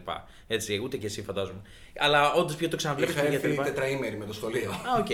Έτσι, 0.48 0.80
ούτε 0.84 0.98
και 0.98 1.06
εσύ 1.06 1.22
φαντάζομαι. 1.24 1.62
Αλλά 2.00 2.34
όντως 2.34 2.56
πια 2.56 2.70
το 2.70 2.76
ξαναβλέπεις 2.76 3.16
Είχα 3.16 3.26
και 3.26 3.36
έρθει 3.36 3.48
κτλ. 3.54 3.62
τετραήμερη 3.64 4.18
με 4.18 4.26
το 4.26 4.34
σχολείο. 4.34 4.70
Α, 4.72 5.00
οκ. 5.00 5.08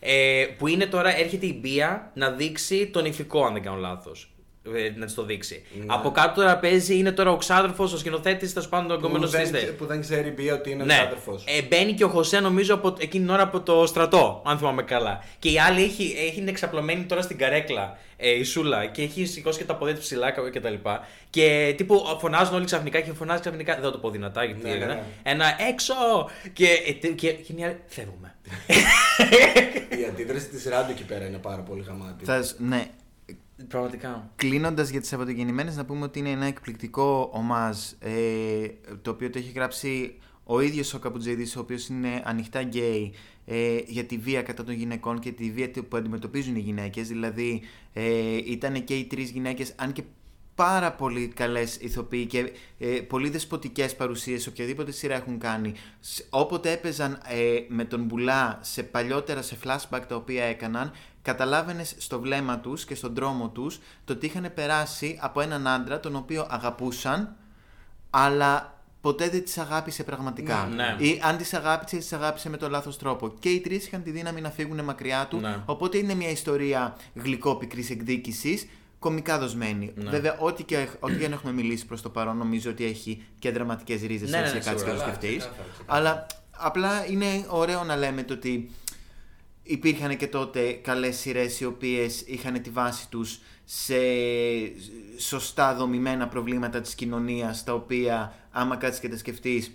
Ε, 0.00 0.46
που 0.58 0.66
είναι 0.66 0.86
τώρα, 0.86 1.16
έρχεται 1.18 1.46
η 1.46 1.58
Μπία 1.60 2.10
να 2.14 2.30
δείξει 2.30 2.86
τον 2.86 3.04
ηφικό, 3.04 3.44
αν 3.44 3.52
δεν 3.52 3.62
κάνω 3.62 3.76
λάθος. 3.76 4.31
Ε, 4.74 4.92
να 4.96 5.04
της 5.06 5.14
το 5.14 5.24
δείξει. 5.24 5.62
Ναι. 5.78 5.84
Από 5.88 6.10
κάτω 6.10 6.40
τώρα 6.40 6.56
παίζει, 6.58 6.96
είναι 6.98 7.12
τώρα 7.12 7.30
ο 7.30 7.36
ξάδερφος, 7.36 7.92
ο 7.92 7.98
σκηνοθέτης, 7.98 8.52
τέλος 8.52 8.68
πάντων, 8.68 8.90
ο 8.90 8.94
που, 8.94 9.04
εγκόμενο 9.06 9.26
δεν, 9.28 9.52
τη. 9.52 9.58
που 9.66 9.86
δεν 9.86 10.00
ξέρει 10.00 10.30
μπία 10.30 10.54
ότι 10.54 10.70
είναι 10.70 10.84
Ναι. 10.84 10.94
ναι. 10.94 11.00
άδερφο. 11.00 11.40
Ε, 11.44 11.62
μπαίνει 11.62 11.92
και 11.92 12.04
ο 12.04 12.08
Χωσέ, 12.08 12.40
νομίζω, 12.40 12.74
από, 12.74 12.94
εκείνη 12.98 13.24
την 13.24 13.32
ώρα 13.32 13.42
από 13.42 13.60
το 13.60 13.86
στρατό, 13.86 14.42
αν 14.44 14.58
θυμάμαι 14.58 14.82
καλά. 14.82 15.24
Και 15.38 15.48
η 15.50 15.58
άλλη 15.58 15.82
έχει, 15.82 16.14
έχει 16.28 16.40
είναι 16.40 16.50
εξαπλωμένη 16.50 17.04
τώρα 17.04 17.22
στην 17.22 17.38
καρέκλα, 17.38 17.98
ε, 18.16 18.30
η 18.30 18.42
Σούλα, 18.42 18.86
και 18.86 19.02
έχει 19.02 19.24
σηκώσει 19.26 19.58
και 19.58 19.64
τα 19.64 19.74
πόδια 19.76 19.94
του 19.94 20.00
ψηλά 20.00 20.30
και 20.52 20.60
τα 20.60 20.70
λοιπά. 20.70 21.06
Και 21.30 21.74
τύπου 21.76 22.02
φωνάζουν 22.20 22.54
όλοι 22.54 22.64
ξαφνικά 22.64 23.00
και 23.00 23.12
φωνάζει 23.12 23.40
ξαφνικά. 23.40 23.74
Δεν 23.74 23.82
θα 23.82 23.90
το 23.90 23.98
πω 23.98 24.10
δυνατά 24.10 24.44
γιατί 24.44 24.62
Ναι, 24.62 24.68
ναι, 24.68 24.74
έγινε. 24.74 24.92
ναι. 24.94 25.02
Ένα 25.22 25.44
έξω! 25.70 25.94
Και, 26.52 26.66
ε, 26.86 26.92
τε- 26.92 27.14
και, 27.14 27.32
και 27.32 27.52
είναι 27.52 27.60
η 27.60 27.64
άλλη, 27.64 27.76
φεύγουμε. 27.86 28.34
Η 30.00 30.04
αντίδραση 30.08 30.48
της 30.48 30.64
Ράντο 30.64 30.90
εκεί 30.90 31.04
πέρα 31.04 31.26
είναι 31.26 31.38
πάρα 31.38 31.62
πολύ 31.62 31.84
γαμάτη. 31.86 32.24
Θα, 32.24 32.42
σ- 32.42 32.60
ναι, 32.60 32.84
Πραγματικά. 33.68 34.30
Κλείνοντας 34.36 34.88
για 34.88 35.00
τις 35.00 35.08
Σαββατογεννημένε, 35.08 35.72
να 35.72 35.84
πούμε 35.84 36.04
ότι 36.04 36.18
είναι 36.18 36.30
ένα 36.30 36.44
εκπληκτικό 36.44 37.30
ομάζ 37.32 37.78
ε, 37.98 38.68
το 39.02 39.10
οποίο 39.10 39.30
το 39.30 39.38
έχει 39.38 39.50
γράψει 39.50 40.18
ο 40.44 40.60
ίδιος 40.60 40.94
ο 40.94 40.98
Καπουτζίδη, 40.98 41.42
ο 41.56 41.60
οποίος 41.60 41.88
είναι 41.88 42.22
ανοιχτά 42.24 42.62
γκέι 42.62 43.12
ε, 43.46 43.78
για 43.86 44.04
τη 44.04 44.16
βία 44.16 44.42
κατά 44.42 44.64
των 44.64 44.74
γυναικών 44.74 45.18
και 45.18 45.32
τη 45.32 45.50
βία 45.50 45.70
που 45.88 45.96
αντιμετωπίζουν 45.96 46.56
οι 46.56 46.60
γυναίκες. 46.60 47.08
Δηλαδή, 47.08 47.62
ε, 47.92 48.36
ήταν 48.36 48.84
και 48.84 48.94
οι 48.94 49.04
τρεις 49.04 49.30
γυναίκες, 49.30 49.72
αν 49.76 49.92
και 49.92 50.02
πάρα 50.54 50.92
πολύ 50.92 51.26
καλές 51.28 51.76
ηθοποιοί 51.80 52.26
και 52.26 52.52
ε, 52.78 52.86
πολύ 52.86 53.28
δεσποτικές 53.30 53.96
παρουσίες 53.96 54.42
σε 54.42 54.48
οποιαδήποτε 54.48 54.90
σειρά 54.90 55.14
έχουν 55.14 55.38
κάνει. 55.38 55.72
Σ- 56.00 56.20
Όποτε 56.30 56.70
έπαιζαν 56.70 57.20
ε, 57.28 57.58
με 57.68 57.84
τον 57.84 58.02
Μπουλά 58.04 58.58
σε 58.62 58.82
παλιότερα 58.82 59.42
σε 59.42 59.56
flashback 59.64 60.00
τα 60.08 60.14
οποία 60.16 60.44
έκαναν, 60.44 60.92
καταλάβαινες 61.22 61.94
στο 61.98 62.20
βλέμμα 62.20 62.58
τους 62.58 62.84
και 62.84 62.94
στον 62.94 63.14
τρόμο 63.14 63.48
τους 63.48 63.80
το 64.04 64.12
ότι 64.12 64.26
είχαν 64.26 64.50
περάσει 64.54 65.18
από 65.20 65.40
έναν 65.40 65.66
άντρα 65.66 66.00
τον 66.00 66.16
οποίο 66.16 66.46
αγαπούσαν 66.50 67.36
αλλά 68.10 68.76
ποτέ 69.00 69.28
δεν 69.28 69.44
τις 69.44 69.58
αγάπησε 69.58 70.04
πραγματικά. 70.04 70.68
Ναι, 70.74 70.84
ναι. 70.98 71.04
Ή 71.06 71.20
αν 71.24 71.36
τις 71.36 71.54
αγάπησε, 71.54 71.96
τις 71.96 72.12
αγάπησε 72.12 72.48
με 72.48 72.56
τον 72.56 72.70
λάθος 72.70 72.98
τρόπο. 72.98 73.34
Και 73.38 73.48
οι 73.48 73.60
τρεις 73.60 73.86
είχαν 73.86 74.02
τη 74.02 74.10
δύναμη 74.10 74.40
να 74.40 74.50
φύγουν 74.50 74.84
μακριά 74.84 75.26
του, 75.30 75.36
Ναι. 75.40 75.56
οπότε 75.66 75.98
είναι 75.98 76.14
μια 76.14 76.30
ιστορία 76.30 76.96
γλυκόπικρης 77.14 77.90
εκδίκησης, 77.90 78.66
κομικά 79.02 79.38
δοσμένη. 79.38 79.92
Ναι. 79.94 80.10
Βέβαια, 80.10 80.36
ό,τι 80.38 80.64
και, 80.64 80.88
ό,τι 81.00 81.14
και 81.16 81.24
αν 81.24 81.32
έχουμε 81.32 81.52
μιλήσει 81.52 81.86
προς 81.86 82.02
το 82.02 82.10
παρόν, 82.10 82.36
νομίζω 82.36 82.70
ότι 82.70 82.84
έχει 82.84 83.24
και 83.38 83.50
δραματικές 83.50 84.02
ρίζες, 84.02 84.30
Ναι, 84.30 84.36
αν 84.36 84.42
ναι, 84.42 84.48
σε 84.48 84.54
ναι, 84.54 84.60
κάτσεις 84.60 84.82
και 84.82 84.90
το 84.90 84.96
σίγουρα. 84.96 85.14
σκεφτείς. 85.16 85.36
Ξεκάθαρα, 85.36 85.68
ξεκάθαρα. 85.72 85.98
Αλλά 86.06 86.26
απλά 86.50 87.06
είναι 87.10 87.44
ωραίο 87.48 87.84
να 87.84 87.96
λέμε 87.96 88.22
το 88.22 88.34
ότι 88.34 88.70
υπήρχαν 89.62 90.16
και 90.16 90.26
τότε 90.26 90.72
καλές 90.72 91.16
σειρές 91.16 91.60
οι 91.60 91.64
οποίες 91.64 92.20
είχαν 92.20 92.62
τη 92.62 92.70
βάση 92.70 93.08
τους 93.08 93.40
σε 93.64 93.94
σωστά 95.16 95.74
δομημένα 95.74 96.28
προβλήματα 96.28 96.80
της 96.80 96.94
κοινωνίας 96.94 97.64
τα 97.64 97.72
οποία 97.74 98.34
άμα 98.50 98.76
κάτσεις 98.76 99.00
και 99.00 99.08
τα 99.08 99.16
σκεφτείς 99.16 99.72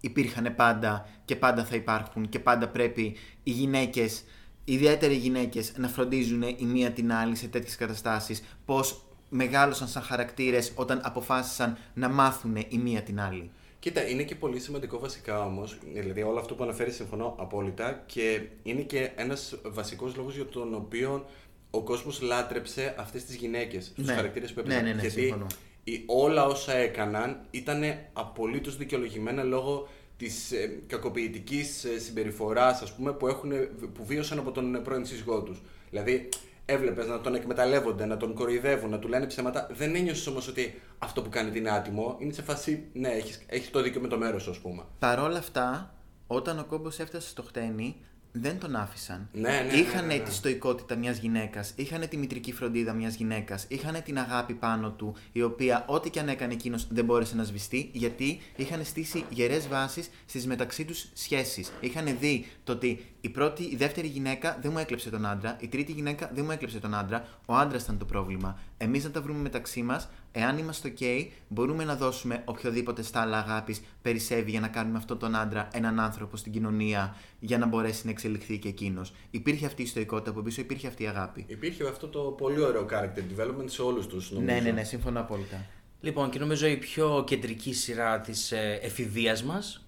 υπήρχαν 0.00 0.54
πάντα 0.56 1.08
και 1.24 1.36
πάντα 1.36 1.64
θα 1.64 1.76
υπάρχουν 1.76 2.28
και 2.28 2.38
πάντα 2.38 2.68
πρέπει 2.68 3.16
οι 3.42 3.50
γυναίκες, 3.50 4.24
ιδιαίτερα 4.72 5.12
οι 5.12 5.16
γυναίκες 5.16 5.72
να 5.76 5.88
φροντίζουν 5.88 6.42
η 6.42 6.64
μία 6.64 6.90
την 6.90 7.12
άλλη 7.12 7.36
σε 7.36 7.46
τέτοιες 7.48 7.76
καταστάσεις 7.76 8.42
πως 8.64 9.02
μεγάλωσαν 9.28 9.88
σαν 9.88 10.02
χαρακτήρες 10.02 10.72
όταν 10.74 11.00
αποφάσισαν 11.04 11.76
να 11.94 12.08
μάθουν 12.08 12.56
η 12.56 12.78
μία 12.78 13.02
την 13.02 13.20
άλλη. 13.20 13.50
Κοίτα, 13.78 14.08
είναι 14.08 14.22
και 14.22 14.34
πολύ 14.34 14.60
σημαντικό 14.60 14.98
βασικά 14.98 15.44
όμως. 15.44 15.78
Δηλαδή, 15.92 16.22
όλο 16.22 16.38
αυτό 16.38 16.54
που 16.54 16.62
αναφέρεις 16.62 16.94
συμφωνώ 16.94 17.34
απόλυτα 17.38 18.02
και 18.06 18.40
είναι 18.62 18.80
και 18.80 19.10
ένας 19.16 19.54
βασικός 19.64 20.16
λόγος 20.16 20.34
για 20.34 20.46
τον 20.46 20.74
οποίο 20.74 21.26
ο 21.70 21.82
κόσμος 21.82 22.20
λάτρεψε 22.20 22.94
αυτές 22.98 23.24
τις 23.24 23.34
γυναίκες, 23.36 23.84
στους 23.84 24.06
Ναι. 24.06 24.12
χαρακτήρες 24.14 24.52
που 24.52 24.60
Ναι, 24.60 24.64
έπαιζαν. 24.74 24.84
ναι, 24.84 24.92
ναι, 24.94 25.00
Γιατί 25.00 25.20
συμφωνώ. 25.20 25.46
οι- 25.84 26.02
όλα 26.06 26.44
όσα 26.46 26.72
έκαναν 26.74 27.40
ήταν 27.50 27.82
απολύτως 28.12 28.76
δικαιολογημένα 28.76 29.42
λόγω 29.42 29.88
της 30.18 30.52
ε, 30.52 30.82
κακοποιητικής 30.86 31.86
συμπεριφοράς, 31.98 32.82
ας 32.82 32.94
πούμε, 32.94 33.12
που, 33.12 33.26
έχουν, 33.26 33.52
που 33.94 34.04
βίωσαν 34.04 34.38
από 34.38 34.50
τον 34.50 34.82
πρώην 34.84 35.06
σύζυγό 35.06 35.42
τους. 35.42 35.62
Δηλαδή, 35.90 36.28
έβλεπες 36.64 37.06
να 37.06 37.20
τον 37.20 37.34
εκμεταλλεύονται, 37.34 38.06
να 38.06 38.16
τον 38.16 38.34
κοροϊδεύουν, 38.34 38.90
να 38.90 38.98
του 38.98 39.08
λένε 39.08 39.26
ψέματα. 39.26 39.68
Δεν 39.70 39.94
ένιωσες 39.94 40.26
όμως 40.26 40.48
ότι 40.48 40.80
αυτό 40.98 41.22
που 41.22 41.28
κάνει 41.28 41.58
είναι 41.58 41.70
άτιμο. 41.70 42.16
Είναι 42.18 42.32
σε 42.32 42.42
φάση, 42.42 42.84
ναι, 42.92 43.08
έχεις 43.08 43.44
έχεις 43.46 43.70
το 43.70 43.82
δίκιο 43.82 44.00
με 44.00 44.08
το 44.08 44.18
μέρος, 44.18 44.48
ας 44.48 44.58
πούμε. 44.58 44.82
Παρόλα 44.98 45.38
αυτά, 45.38 45.94
όταν 46.26 46.58
ο 46.58 46.64
κόμπος 46.64 46.98
έφτασε 46.98 47.28
στο 47.28 47.42
χτένι, 47.42 47.96
δεν 48.40 48.58
τον 48.58 48.76
άφησαν. 48.76 49.28
Ναι, 49.32 49.40
ναι, 49.40 49.60
ναι, 49.60 49.78
είχαν 49.78 50.06
ναι, 50.06 50.14
ναι. 50.14 50.20
τη 50.20 50.32
στοικότητα 50.32 50.96
μιας 50.96 51.18
γυναίκας, 51.18 51.72
είχαν 51.76 52.08
τη 52.08 52.16
μητρική 52.16 52.52
φροντίδα 52.52 52.92
μιας 52.92 53.14
γυναίκας, 53.14 53.64
είχαν 53.68 54.02
την 54.04 54.18
αγάπη 54.18 54.54
πάνω 54.54 54.90
του, 54.90 55.14
η 55.32 55.42
οποία 55.42 55.84
ό,τι 55.86 56.10
και 56.10 56.20
αν 56.20 56.28
έκανε 56.28 56.52
εκείνος 56.52 56.86
δεν 56.90 57.04
μπόρεσε 57.04 57.36
να 57.36 57.44
σβηστεί, 57.44 57.90
γιατί 57.92 58.40
είχαν 58.56 58.84
στήσει 58.84 59.24
γερές 59.30 59.68
βάσεις 59.68 60.10
στις 60.26 60.46
μεταξύ 60.46 60.84
τους 60.84 61.08
σχέσεις. 61.12 61.72
Είχαν 61.80 62.16
δει 62.20 62.46
το 62.64 62.72
ότι 62.72 63.04
η, 63.20 63.28
πρώτη, 63.28 63.62
η 63.62 63.76
δεύτερη 63.76 64.06
γυναίκα 64.06 64.58
δεν 64.60 64.70
μου 64.72 64.78
έκλεψε 64.78 65.10
τον 65.10 65.26
άντρα, 65.26 65.56
η 65.60 65.68
τρίτη 65.68 65.92
γυναίκα 65.92 66.30
δεν 66.34 66.44
μου 66.44 66.50
έκλεψε 66.50 66.78
τον 66.78 66.94
άντρα, 66.94 67.24
ο 67.46 67.54
άντρας 67.54 67.82
ήταν 67.82 67.98
το 67.98 68.04
πρόβλημα. 68.04 68.58
Εμείς 68.76 69.04
να 69.04 69.10
τα 69.10 69.20
βρούμε 69.20 69.40
μεταξύ 69.40 69.82
μας, 69.82 70.08
εάν 70.32 70.58
είμαστε 70.58 70.92
OK, 70.98 71.26
μπορούμε 71.48 71.84
να 71.84 71.96
δώσουμε 71.96 72.42
οποιοδήποτε 72.44 73.02
στάλα 73.02 73.38
αγάπης 73.38 73.80
περισσεύει 74.02 74.50
για 74.50 74.60
να 74.60 74.68
κάνουμε 74.68 74.98
αυτόν 74.98 75.18
τον 75.18 75.36
άντρα 75.36 75.68
έναν 75.72 76.00
άνθρωπο 76.00 76.36
στην 76.36 76.52
κοινωνία 76.52 77.16
για 77.40 77.58
να 77.58 77.66
μπορέσει 77.66 78.04
να 78.04 78.10
εξελιχθεί 78.10 78.27
και 78.36 78.68
εκείνος. 78.68 79.12
Υπήρχε 79.30 79.66
αυτή 79.66 79.82
η 79.82 79.86
στοικότητα 79.86 80.30
από 80.30 80.40
πίσω, 80.40 80.60
υπήρχε 80.60 80.86
αυτή 80.86 81.02
η 81.02 81.06
αγάπη. 81.06 81.44
Υπήρχε 81.48 81.88
αυτό 81.88 82.08
το 82.08 82.20
πολύ 82.20 82.60
ωραίο 82.60 82.86
character 82.90 83.40
development 83.40 83.64
σε 83.64 83.82
όλους 83.82 84.06
τους, 84.06 84.30
νομίζω. 84.30 84.52
Ναι, 84.52 84.60
ναι, 84.60 84.70
ναι, 84.70 84.84
συμφωνώ 84.84 85.20
απόλυτα. 85.20 85.66
Λοιπόν, 86.00 86.30
και 86.30 86.38
νομίζω 86.38 86.66
η 86.66 86.76
πιο 86.76 87.24
κεντρική 87.26 87.74
σειρά 87.74 88.20
της 88.20 88.52
ε, 88.52 88.78
εφηβείας 88.82 89.42
μας, 89.42 89.86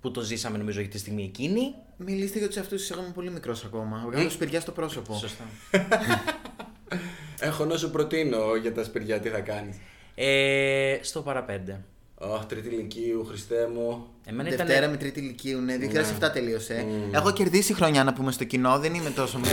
που 0.00 0.10
το 0.10 0.20
ζήσαμε 0.20 0.58
νομίζω 0.58 0.80
για 0.80 0.88
τη 0.88 0.98
στιγμή 0.98 1.24
εκείνη. 1.24 1.74
Μιλήστε 1.96 2.38
για 2.38 2.46
τους 2.46 2.56
εαυτούς 2.56 2.80
σας, 2.80 2.90
εγώ 2.90 3.00
είμαι 3.00 3.12
πολύ 3.12 3.30
μικρός 3.30 3.64
ακόμα. 3.64 4.04
Βγάλω 4.06 4.30
σπηριά 4.30 4.60
στο 4.60 4.72
πρόσωπο. 4.72 5.14
Σωστά. 5.14 5.44
Έχω 7.40 7.64
να 7.64 7.76
σου 7.76 7.90
προτείνω 7.90 8.54
για 8.54 8.74
τα 8.74 8.84
σπηριά 8.84 9.20
τι 9.20 9.28
θα 9.28 9.40
κάνεις. 9.40 9.76
Ε, 10.14 10.98
στο 11.02 11.22
παραπέντε. 11.22 11.84
Αχ, 12.20 12.46
τρίτη 12.46 12.68
ηλικίου, 12.68 13.24
Χριστέ 13.24 13.68
μου. 13.74 14.06
Εμένα 14.24 14.48
Δευτέρα 14.48 14.78
ήταν. 14.78 14.90
με 14.90 14.96
τρίτη 14.96 15.20
ηλικίου, 15.20 15.60
ναι, 15.60 15.76
2007 16.20 16.30
τελείωσε. 16.32 16.86
Έχω 17.12 17.32
κερδίσει 17.32 17.74
χρονιά 17.74 18.04
να 18.04 18.12
πούμε 18.12 18.32
στο 18.32 18.44
κοινό, 18.44 18.78
δεν 18.78 18.94
είμαι 18.94 19.10
τόσο. 19.10 19.40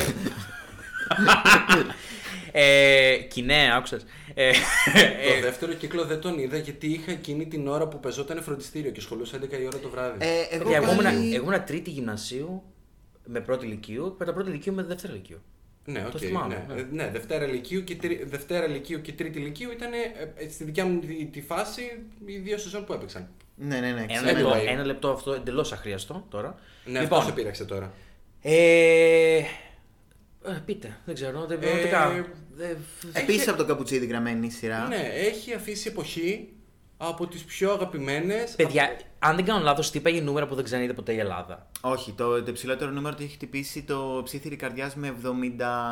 Ε, 2.58 3.16
κοινέ, 3.30 3.72
άκουσα. 3.76 4.00
Ε, 4.34 4.52
Το 5.36 5.42
δεύτερο 5.42 5.74
κύκλο 5.74 6.06
δεν 6.06 6.20
τον 6.20 6.40
είδα 6.40 6.58
γιατί 6.58 6.88
είχα 6.88 7.12
εκείνη 7.12 7.48
την 7.48 7.68
ώρα 7.68 7.88
που 7.88 8.00
πεζόταν 8.00 8.44
φροντιστήριο 8.44 8.92
και 8.92 9.02
σχολούσα 9.02 9.38
11 9.38 9.42
η 9.62 9.66
ώρα 9.66 9.78
το 9.78 9.90
βράδυ. 9.90 10.18
ε, 10.26 10.28
εγώ 10.56 10.64
παιδιά, 10.64 10.78
εγώ, 10.78 10.92
ήμουνα, 10.92 11.10
πάλι- 11.10 11.34
εγώ 11.34 11.42
ήμουνα 11.42 11.64
τρίτη 11.64 11.90
γυμνασίου 11.90 12.64
με 13.26 13.40
πρώτη 13.40 13.66
λυκείου, 13.66 14.16
μετά 14.20 14.34
πρώτη 14.34 14.50
λυκείου 14.50 14.74
με 14.74 14.84
δεύτερη 14.84 15.14
λυκείου. 15.14 15.42
Ναι, 15.86 16.00
το 16.02 16.08
οκ. 16.08 16.18
θυμάμαι, 16.18 16.66
ναι. 16.68 16.74
ναι. 16.74 16.82
Ε, 16.82 16.86
ναι, 16.92 17.10
Δευτέρα 17.12 17.46
λυκείου 17.46 17.84
και, 17.84 17.96
τρι... 17.96 18.24
Δευτέρα 18.28 18.66
λυκείου 18.66 19.02
και 19.02 19.12
τρίτη 19.14 19.40
λυκείου 19.40 19.72
ήταν 19.72 19.94
ε, 19.94 19.98
ε, 20.44 20.50
στη 20.50 20.64
δικιά 20.64 20.86
μου 20.86 21.00
τη, 21.00 21.26
τη 21.26 21.42
φάση 21.42 21.82
οι 22.26 22.38
δύο 22.38 22.58
σεζόν 22.58 22.86
που 22.86 22.94
έπαιξαν. 22.94 23.28
Ναι, 23.56 23.80
ναι, 23.80 23.92
ναι. 23.92 24.06
Ένα 24.10 24.22
ξέρω. 24.22 24.38
λεπτό, 24.38 24.52
Anyway. 24.54 24.68
ένα 24.68 24.86
λεπτό 24.86 25.10
αυτό 25.10 25.34
εντελώς 25.34 25.72
αχρείαστο 25.72 26.26
τώρα. 26.30 26.60
Ναι, 26.86 27.00
λοιπόν, 27.02 27.18
αυτό 27.18 27.30
σε 27.30 27.36
πείραξε 27.36 27.66
τώρα. 27.66 27.94
ε, 28.42 29.38
ε, 29.38 29.44
πείτε, 30.66 30.98
δεν 31.06 31.16
ξέρω. 31.16 31.46
Δεν, 31.46 31.60
πραγματικά, 31.60 32.12
Ε, 32.12 32.26
δεν- 32.56 32.78
Επίσης 33.14 33.48
από 33.48 33.58
το 33.58 33.66
καπουτσίδι 33.66 34.06
γραμμένη 34.06 34.46
η 34.48 34.50
σειρά. 34.50 34.88
Ναι, 34.88 35.10
έχει 35.14 35.54
αφήσει 35.54 35.88
εποχή 35.88 36.50
από 36.98 37.28
τις 37.28 37.44
πιο 37.44 37.72
αγαπημένες. 37.72 38.52
Παιδιά, 38.56 38.98
αν 39.20 39.36
δεν 39.36 39.46
κάνω 39.46 39.64
λάθος, 39.64 39.92
τι 39.92 39.98
είπα 39.98 40.10
για 40.10 40.22
νούμερα 40.22 40.48
που 40.48 40.56
δεν 40.56 40.64
ξαναείδε 40.64 40.94
ποτέ 40.94 41.14
η 41.14 41.18
Ελλάδα. 41.18 41.68
Όχι, 41.82 42.12
το, 42.12 42.44
το 42.44 42.50
υψηλότερο 42.50 42.92
νούμερο 42.92 43.16
το 43.16 43.24
έχει 43.24 43.34
χτυπήσει 43.34 43.84
το 43.84 44.22
ψήθυρη 44.24 44.56
καρδιάς 44.56 44.96
με 44.96 45.16
70 45.24 45.30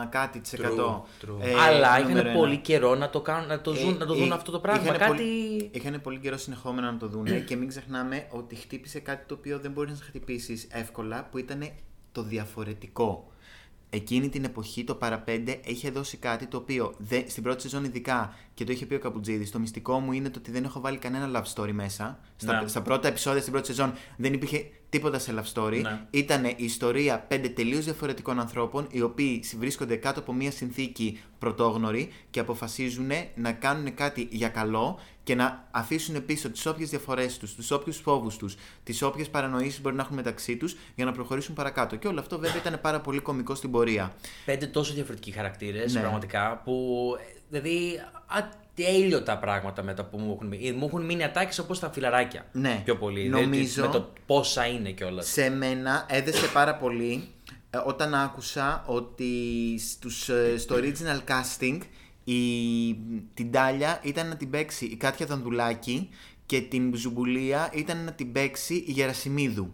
κάτι 0.09 0.39
της 0.39 0.53
εκατό. 0.53 1.05
true. 1.21 1.27
Ε, 1.41 1.53
Αλλά 1.59 1.99
νούμερο 1.99 2.17
είχαν 2.17 2.27
ένα. 2.27 2.39
πολύ 2.39 2.57
καιρό 2.57 2.95
να 2.95 3.09
το, 3.09 3.21
κάνουν, 3.21 3.47
να 3.47 3.61
το, 3.61 3.73
ζουν, 3.73 3.97
να 3.97 4.05
το 4.05 4.13
δουν 4.13 4.31
Ε, 4.31 4.35
αυτό 4.35 4.51
το 4.51 4.59
πράγμα. 4.59 4.81
είχανε 4.83 4.97
Κάτι. 4.97 5.11
Πολύ, 5.15 5.69
είχαν 5.71 6.01
πολύ 6.01 6.19
καιρό 6.19 6.37
συνεχόμενα 6.37 6.91
να 6.91 6.97
το 6.97 7.07
δούνε 7.07 7.39
και 7.39 7.55
μην 7.55 7.67
ξεχνάμε 7.67 8.27
ότι 8.29 8.55
χτύπησε 8.55 8.99
κάτι 8.99 9.25
το 9.27 9.33
οποίο 9.33 9.59
δεν 9.59 9.71
μπορείς 9.71 9.99
να 9.99 10.05
χτυπήσεις 10.05 10.67
εύκολα 10.71 11.27
που 11.31 11.37
ήταν 11.37 11.69
το 12.11 12.23
διαφορετικό. 12.23 13.27
Εκείνη 13.95 14.29
την 14.29 14.43
εποχή 14.43 14.83
το 14.83 14.95
παραπέντε 14.95 15.59
είχε 15.65 15.89
δώσει 15.89 16.17
κάτι 16.17 16.45
το 16.45 16.57
οποίο 16.57 16.93
δεν, 16.97 17.23
στην 17.27 17.43
πρώτη 17.43 17.61
σεζόν 17.61 17.83
ειδικά 17.83 18.33
και 18.53 18.63
το 18.63 18.71
είχε 18.71 18.85
πει 18.85 18.93
ο 18.93 18.99
Καπουτζίδης 18.99 19.51
το 19.51 19.59
μυστικό 19.59 19.99
μου 19.99 20.11
είναι 20.11 20.29
το 20.29 20.39
ότι 20.39 20.51
δεν 20.51 20.63
έχω 20.63 20.79
βάλει 20.79 20.97
κανένα 20.97 21.41
love 21.41 21.53
story 21.53 21.71
μέσα. 21.71 22.19
Στα, 22.43 22.61
Ναι. 22.61 22.67
στα 22.67 22.81
πρώτα 22.81 23.07
επεισόδια 23.07 23.41
στην 23.41 23.51
πρώτη 23.53 23.67
σεζόν 23.67 23.93
δεν 24.17 24.33
υπήρχε 24.33 24.65
τίποτα 24.89 25.19
σε 25.19 25.33
love 25.37 25.53
story. 25.61 25.79
Ναι. 25.81 26.01
Ήταν 26.09 26.45
η 26.45 26.55
ιστορία 26.57 27.19
πέντε 27.19 27.49
τελείως 27.49 27.83
διαφορετικών 27.83 28.39
ανθρώπων, 28.39 28.87
οι 28.91 29.01
οποίοι 29.01 29.43
βρίσκονται 29.57 29.95
κάτω 29.95 30.19
από 30.19 30.33
μια 30.33 30.51
συνθήκη 30.51 31.21
πρωτόγνωρη 31.39 32.11
και 32.29 32.39
αποφασίζουν 32.39 33.11
να 33.35 33.51
κάνουν 33.51 33.93
κάτι 33.93 34.27
για 34.31 34.47
καλό 34.49 34.99
και 35.23 35.35
να 35.35 35.67
αφήσουν 35.71 36.25
πίσω 36.25 36.49
τις 36.49 36.65
όποιες 36.65 36.89
διαφορές 36.89 37.37
τους, 37.37 37.55
τους 37.55 37.71
όποιους 37.71 37.97
φόβους 37.97 38.37
τους, 38.37 38.55
τις 38.83 39.01
όποιες 39.01 39.29
παρανοήσεις 39.29 39.81
μπορεί 39.81 39.95
να 39.95 40.01
έχουν 40.01 40.15
μεταξύ 40.15 40.57
τους 40.57 40.75
για 40.95 41.05
να 41.05 41.11
προχωρήσουν 41.11 41.55
παρακάτω. 41.55 41.95
Και 41.95 42.07
όλο 42.07 42.19
αυτό 42.19 42.39
βέβαια 42.39 42.57
ήταν 42.57 42.79
πάρα 42.81 43.01
πολύ 43.01 43.19
κωμικό 43.19 43.55
στην 43.55 43.71
πορεία. 43.71 44.13
Πέντε 44.45 44.67
τόσο 44.67 44.93
διαφορετικοί 44.93 45.31
χαρακτήρες, 45.31 45.93
Ναι. 45.93 45.99
πραγματικά, 45.99 46.61
που. 46.63 47.07
ε, 47.51 47.59
Δηλαδή, 48.75 48.95
ατέλειωτα 48.97 49.37
πράγματα 49.37 49.83
μετά 49.83 50.03
που 50.05 50.17
μου 50.17 50.31
έχουν 50.33 50.47
μείνει. 50.47 50.71
Μου 50.71 50.85
έχουν 50.85 51.05
μείνει 51.05 51.23
ατάκες 51.23 51.59
όπως 51.59 51.79
τα 51.79 51.91
φιλαράκια. 51.91 52.45
Ναι. 52.51 52.81
Πιο 52.85 52.97
πολύ. 52.97 53.27
Νομίζω- 53.29 53.47
Δηλαδή, 53.49 53.79
με 53.81 53.87
το 53.87 54.11
πόσα 54.25 54.65
είναι 54.67 54.91
κιόλας. 54.91 55.27
Σε 55.27 55.49
μένα 55.49 56.05
έδεσε 56.09 56.47
πάρα 56.47 56.75
πολύ 56.75 57.27
ε, 57.69 57.77
όταν 57.85 58.13
άκουσα 58.15 58.83
ότι 58.87 59.31
στους, 59.79 60.29
ε, 60.29 60.57
στο 60.57 60.75
original 60.75 61.19
casting 61.31 61.77
η, 62.23 62.37
την 63.33 63.51
Τάλια 63.51 63.99
ήταν 64.03 64.27
να 64.27 64.35
την 64.35 64.49
παίξει 64.49 64.85
η 64.85 64.95
Κάτια 64.95 65.25
Δανδουλάκη 65.25 66.09
και 66.45 66.61
την 66.61 66.95
Ζουμπουλία 66.95 67.69
ήταν 67.73 68.03
να 68.03 68.11
την 68.11 68.31
παίξει 68.31 68.73
η 68.87 68.91
Γερασιμίδου. 68.91 69.73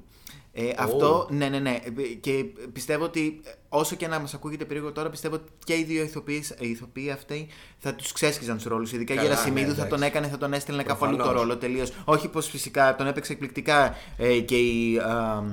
Ε, 0.53 0.69
Αυτό, 0.77 1.27
ναι, 1.31 1.49
ναι, 1.49 1.59
ναι. 1.59 1.69
Ε, 1.69 2.03
Και 2.19 2.45
πιστεύω 2.73 3.03
ότι 3.03 3.41
ε, 3.43 3.49
όσο 3.69 3.95
και 3.95 4.07
να 4.07 4.19
μας 4.19 4.33
ακούγεται 4.33 4.65
περίεργο 4.65 4.91
τώρα, 4.91 5.09
πιστεύω 5.09 5.35
ότι 5.35 5.51
και 5.63 5.73
οι 5.77 5.83
δύο 5.83 6.03
ηθοποιοί, 6.03 6.43
οι 6.59 6.69
ηθοποιοί 6.69 7.11
αυτοί 7.11 7.47
θα 7.77 7.93
τους 7.93 8.11
ξέσχιζαν 8.11 8.55
τους 8.55 8.65
ρόλους. 8.65 8.91
Ειδικά 8.91 9.13
η 9.13 9.15
Καλά, 9.15 9.27
Γερασιμίδου 9.29 9.59
ναι, 9.67 9.73
θα 9.73 9.81
εντάξει. 9.85 9.89
τον 9.95 10.03
έκανε, 10.03 10.27
θα 10.27 10.37
τον 10.37 10.53
έστελνε 10.53 10.83
καθόλου 10.83 11.11
το 11.11 11.17
Προφανώς. 11.17 11.41
ρόλο 11.41 11.57
τελείως. 11.57 11.91
Όχι 12.05 12.27
πως 12.27 12.47
φυσικά 12.47 12.95
τον 12.95 13.07
έπαιξε 13.07 13.31
εκπληκτικά 13.31 13.95
ε, 14.17 14.39
και 14.39 14.57
η. 14.57 14.97
α, 14.97 15.43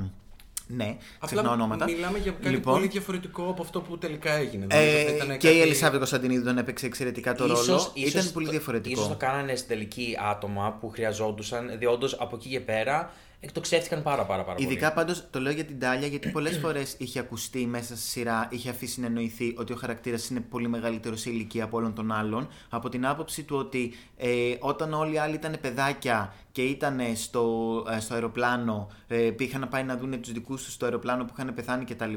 Ναι, 0.68 0.84
Απλά 0.84 1.26
ξεχνάω 1.26 1.52
ονόματα. 1.52 1.84
μιλάμε 1.84 2.18
για 2.18 2.32
κάτι 2.32 2.48
Λοιπόν, 2.48 2.74
πολύ 2.74 2.86
διαφορετικό 2.86 3.42
από 3.50 3.62
αυτό 3.62 3.80
που 3.80 3.98
τελικά 3.98 4.32
έγινε. 4.32 4.66
Νομίζω 4.70 4.90
θα 4.90 4.98
Ε, 4.98 5.14
ήταν 5.14 5.28
και 5.28 5.46
κάτι- 5.48 5.58
η 5.58 5.60
Ελισάβετ 5.60 5.98
Κωνσταντινίδη 5.98 6.44
τον 6.44 6.58
έπαιξε 6.58 6.86
εξαιρετικά 6.86 7.34
το 7.34 7.46
ρόλο. 7.46 7.90
Ήταν 7.94 8.30
πολύ 8.32 8.44
το- 8.44 8.50
διαφορετικό. 8.50 8.94
Ίσως 8.94 9.08
το 9.08 9.16
κάνανε 9.16 9.54
στην 9.56 9.68
τελική 9.68 10.16
άτομα 10.30 10.76
που 10.80 10.88
χρειαζόντουσαν, 10.90 11.66
διότι 11.68 11.86
όντως 11.86 12.16
από 12.20 12.36
εκεί 12.36 12.48
και 12.48 12.60
πέρα 12.60 13.12
εκτοξεύτηκαν 13.46 14.02
πάρα 14.02 14.24
πάρα 14.24 14.42
πάρα 14.42 14.54
πολύ. 14.56 14.66
Ειδικά 14.68 14.92
πάντως 14.92 15.26
το 15.30 15.40
λέω 15.40 15.52
για 15.52 15.64
την 15.64 15.78
Τάλια 15.78 16.06
γιατί 16.06 16.28
πολλές 16.28 16.58
φορές 16.64 16.94
είχε 16.98 17.18
ακουστεί 17.18 17.66
μέσα 17.66 17.96
στη 17.96 18.06
σειρά, 18.06 18.48
είχε 18.50 18.70
αφήσει 18.70 19.00
να 19.00 19.06
εννοηθεί 19.06 19.54
ότι 19.58 19.72
ο 19.72 19.76
χαρακτήρας 19.76 20.28
είναι 20.28 20.40
πολύ 20.40 20.68
μεγαλύτερος 20.68 21.20
σε 21.20 21.30
ηλικία 21.30 21.64
από 21.64 21.76
όλων 21.76 21.94
των 21.94 22.12
άλλων. 22.12 22.48
Από 22.68 22.88
την 22.88 23.06
άποψη 23.06 23.42
του 23.42 23.56
ότι 23.56 23.94
ε, 24.16 24.54
όταν 24.58 24.92
όλοι 24.92 25.14
οι 25.14 25.18
άλλοι 25.18 25.34
ήταν 25.34 25.56
παιδάκια 25.60 26.34
και 26.52 26.62
ήταν 26.62 27.00
στο, 27.14 27.44
ε, 27.96 28.00
στο 28.00 28.14
αεροπλάνο, 28.14 28.88
ε, 29.06 29.16
πήγαν 29.16 29.60
να 29.60 29.68
πάει 29.68 29.82
να 29.82 29.96
δουν 29.96 30.20
τους 30.20 30.32
δικούς 30.32 30.64
τους 30.64 30.72
στο 30.72 30.84
αεροπλάνο 30.84 31.24
που 31.24 31.32
είχαν 31.38 31.54
πεθάνει 31.54 31.84
κτλ. 31.84 32.12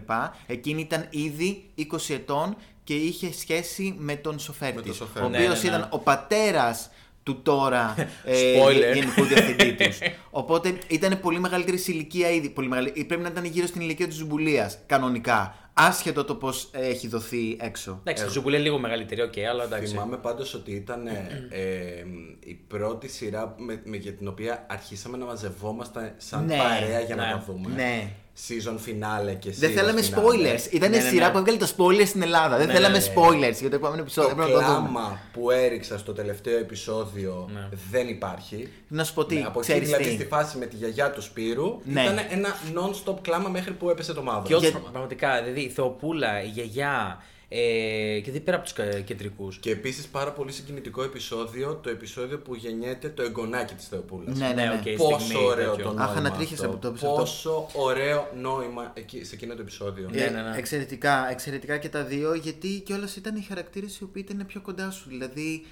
Εκείνη 0.45 0.81
ήταν 0.81 1.07
ήδη 1.09 1.69
20 1.77 1.83
ετών 2.09 2.55
και 2.83 2.95
είχε 2.95 3.33
σχέση 3.33 3.95
με 3.97 4.15
τον 4.15 4.39
σοφέρ 4.39 4.67
Με 4.69 4.75
τον 4.75 4.83
της, 4.83 4.95
σοφέρ. 4.95 5.23
Ο 5.23 5.29
Ναι, 5.29 5.37
οποίος 5.37 5.49
ναι, 5.49 5.59
ναι. 5.59 5.67
ήταν 5.67 5.87
ο 5.89 5.99
πατέρας 5.99 6.89
του 7.33 7.41
τώρα 7.41 7.95
ε, 8.23 8.33
Spoiler. 8.33 8.93
γενικού 8.93 9.23
διευθυντή 9.23 9.73
τους. 9.73 9.97
Οπότε 10.41 10.77
ήταν 10.87 11.19
πολύ 11.21 11.39
μεγαλύτερη 11.39 11.77
σε 11.77 11.91
ηλικία 11.91 12.29
ήδη. 12.29 12.49
Πολύ 12.49 12.67
μεγαλύτερη. 12.67 13.05
Πρέπει 13.05 13.21
να 13.21 13.27
ήταν 13.29 13.45
γύρω 13.45 13.67
στην 13.67 13.81
ηλικία 13.81 14.07
της 14.07 14.15
Ζουμπουλίας 14.15 14.77
κανονικά. 14.85 15.53
Άσχετο 15.73 16.23
το 16.23 16.35
πώς 16.35 16.69
έχει 16.71 17.07
δοθεί 17.07 17.57
έξω. 17.59 17.99
Εντάξει, 18.03 18.25
η 18.25 18.29
Ζουμπουλή 18.29 18.55
είναι 18.55 18.63
λίγο 18.63 18.79
μεγαλύτερη, 18.79 19.21
οκ, 19.21 19.33
αλλά 19.49 19.63
εντάξει. 19.63 19.87
Θυμάμαι 19.91 20.17
πάντως 20.17 20.53
ότι 20.53 20.71
ήταν 20.71 21.07
ε, 21.07 21.27
ε, 21.59 22.05
η 22.39 22.53
πρώτη 22.67 23.07
σειρά 23.07 23.55
με, 23.57 23.81
με, 23.85 23.97
για 23.97 24.11
την 24.13 24.27
οποία 24.27 24.65
αρχίσαμε 24.69 25.17
να 25.17 25.25
μαζευόμαστε 25.25 26.13
σαν 26.17 26.45
Ναι, 26.45 26.57
παρέα 26.57 26.99
για 26.99 27.15
να 27.15 27.25
ναι, 27.25 27.31
τα 27.31 27.43
δούμε. 27.47 27.73
ναι. 27.75 28.11
Season 28.47 28.73
finale 28.89 29.35
και 29.39 29.51
Δεν 29.51 29.69
series 29.69 29.73
θέλαμε 29.73 30.01
finale. 30.01 30.13
spoilers. 30.17 30.71
Ήταν 30.71 30.89
Ναι, 30.89 30.97
ναι, 30.97 31.09
σειρά 31.09 31.25
ναι. 31.25 31.31
που 31.31 31.37
έβγαλε 31.37 31.57
τα 31.57 31.67
spoilers 31.77 32.07
στην 32.07 32.21
Ελλάδα. 32.21 32.57
Δεν 32.57 32.67
Ναι, 32.67 32.73
θέλαμε 32.73 32.97
ναι, 32.97 33.03
ναι. 33.03 33.13
spoilers 33.15 33.59
για 33.59 33.69
το 33.69 33.75
επόμενο 33.75 34.01
επεισόδιο. 34.01 34.29
Το 34.29 34.35
Πρέπει 34.35 34.51
να 34.51 34.59
το 34.59 34.65
δούμε. 34.65 34.79
κλάμα 34.89 35.19
που 35.33 35.51
έριξα 35.51 35.97
στο 35.97 36.13
τελευταίο 36.13 36.57
επεισόδιο 36.57 37.49
Ναι. 37.53 37.67
δεν 37.91 38.07
υπάρχει. 38.07 38.69
Να 38.87 39.03
σου 39.03 39.13
πω 39.13 39.25
τι, 39.25 39.35
Ναι, 39.35 39.41
από 39.45 39.59
εκεί 39.59 39.67
ξέρεις 39.71 39.87
δηλαδή 39.87 40.03
τι. 40.09 40.11
στη 40.13 40.25
φάση 40.25 40.57
με 40.57 40.65
τη 40.65 40.75
γιαγιά 40.75 41.11
του 41.11 41.21
Σπύρου 41.21 41.79
Ναι. 41.83 42.01
ήταν 42.01 42.17
ένα 42.29 42.55
non-stop 42.73 43.15
κλάμα 43.21 43.49
μέχρι 43.49 43.71
που 43.71 43.89
έπεσε 43.89 44.13
το 44.13 44.21
μαύρο. 44.21 44.43
Και 44.47 44.55
όντως, 44.55 44.69
Για- 44.69 44.79
πραγματικά, 44.79 45.41
δηλαδή 45.41 45.61
η 45.61 45.69
Θεοπούλα, 45.69 46.43
η 46.43 46.47
γιαγιά 46.47 47.23
ε, 47.51 48.19
και 48.23 48.31
δεν 48.31 48.43
πέρα 48.43 48.57
από 48.57 48.65
τους 48.65 48.75
κεντρικούς. 49.03 49.57
Και 49.57 49.71
επίσης 49.71 50.07
πάρα 50.07 50.31
πολύ 50.31 50.51
συγκινητικό 50.51 51.03
επεισόδιο, 51.03 51.79
το 51.83 51.89
επεισόδιο 51.89 52.39
που 52.39 52.55
γεννιέται 52.55 53.09
το 53.09 53.21
εγγονάκι 53.21 53.73
της 53.73 53.87
Θεοπούλας. 53.87 54.37
Ναι, 54.37 54.47
ναι, 54.47 54.53
ναι. 54.53 54.81
οκ, 54.91 54.97
Πόσο 54.97 55.19
στιγμή, 55.19 55.45
ωραίο 55.45 55.69
τέτοιο. 55.69 55.83
το 55.85 55.89
νόημα. 55.93 56.03
Αχ, 56.11 56.17
ανατρίχιασα 56.17 56.63
αυτό. 56.65 56.73
από 56.75 56.81
το 56.81 56.87
επεισόδιο. 56.87 57.15
Πόσο 57.15 57.67
ωραίο 57.73 58.27
νόημα 58.41 58.91
εκεί, 58.93 59.23
σε 59.23 59.35
εκείνο 59.35 59.53
το 59.55 59.61
επεισόδιο. 59.61 60.09
Ναι, 60.11 60.21
Ε, 60.21 60.29
ναι, 60.29 60.41
ναι. 60.41 60.57
Εξαιρετικά, 60.57 61.31
εξαιρετικά 61.31 61.77
και 61.77 61.89
τα 61.89 62.03
δύο, 62.03 62.33
γιατί 62.33 62.67
κιόλας 62.85 63.15
ήταν 63.15 63.35
οι 63.35 63.41
χαρακτήρες 63.47 63.97
οι 63.99 64.03
οποίοι 64.03 64.25
ήταν 64.29 64.45
πιο 64.45 64.61
κοντά 64.61 64.91
σου. 64.91 65.05
Δηλαδή, 65.09 65.65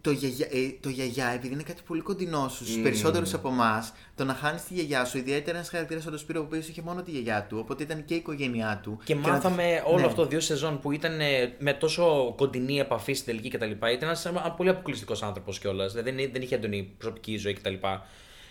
το 0.00 0.10
γιαγιά, 0.10 0.46
ε, 0.50 0.56
το 0.80 0.88
γιαγιά, 0.88 1.26
επειδή 1.28 1.54
είναι 1.54 1.62
κάτι 1.62 1.82
πολύ 1.86 2.00
κοντινό 2.00 2.48
σου, 2.48 2.64
στους 2.64 2.76
Mm. 2.78 2.82
περισσότερους 2.82 3.34
από 3.34 3.48
εμάς, 3.48 3.92
το 4.14 4.24
να 4.24 4.34
χάνεις 4.34 4.62
τη 4.64 4.74
γιαγιά 4.74 5.04
σου, 5.04 5.18
ιδιαίτερα 5.18 5.56
ένας 5.56 5.68
χαρακτήρας 5.68 6.02
σαν 6.02 6.12
τον 6.12 6.20
Σπύρο, 6.20 6.40
ο 6.40 6.44
οποίος 6.44 6.68
είχε 6.68 6.82
μόνο 6.82 7.02
τη 7.02 7.10
γιαγιά 7.10 7.46
του, 7.48 7.56
οπότε 7.60 7.82
ήταν 7.82 8.04
και 8.04 8.14
η 8.14 8.16
οικογένειά 8.16 8.80
του. 8.82 8.98
Και 9.04 9.14
να- 9.14 9.20
μάθαμε 9.28 9.82
όλο 9.86 9.98
Ναι. 10.00 10.06
αυτό 10.06 10.26
δύο 10.26 10.40
σεζόν 10.40 10.80
που 10.80 10.92
ήταν 10.92 11.20
ε, 11.20 11.23
με 11.58 11.72
τόσο 11.72 12.34
κοντινή 12.36 12.78
επαφή 12.78 13.12
στην 13.12 13.26
τελική 13.26 13.48
κτλ. 13.56 13.70
Ήταν 13.70 13.98
ένας 14.02 14.32
πολύ 14.56 14.68
αποκλειστικός 14.68 15.22
άνθρωπος 15.22 15.58
κιόλας. 15.58 15.92
Δηλαδή 15.92 16.10
δεν, 16.10 16.30
δεν 16.32 16.42
είχε 16.42 16.54
έντονη 16.54 16.94
προσωπική 16.98 17.36
ζωή 17.36 17.52
κτλ. 17.52 17.74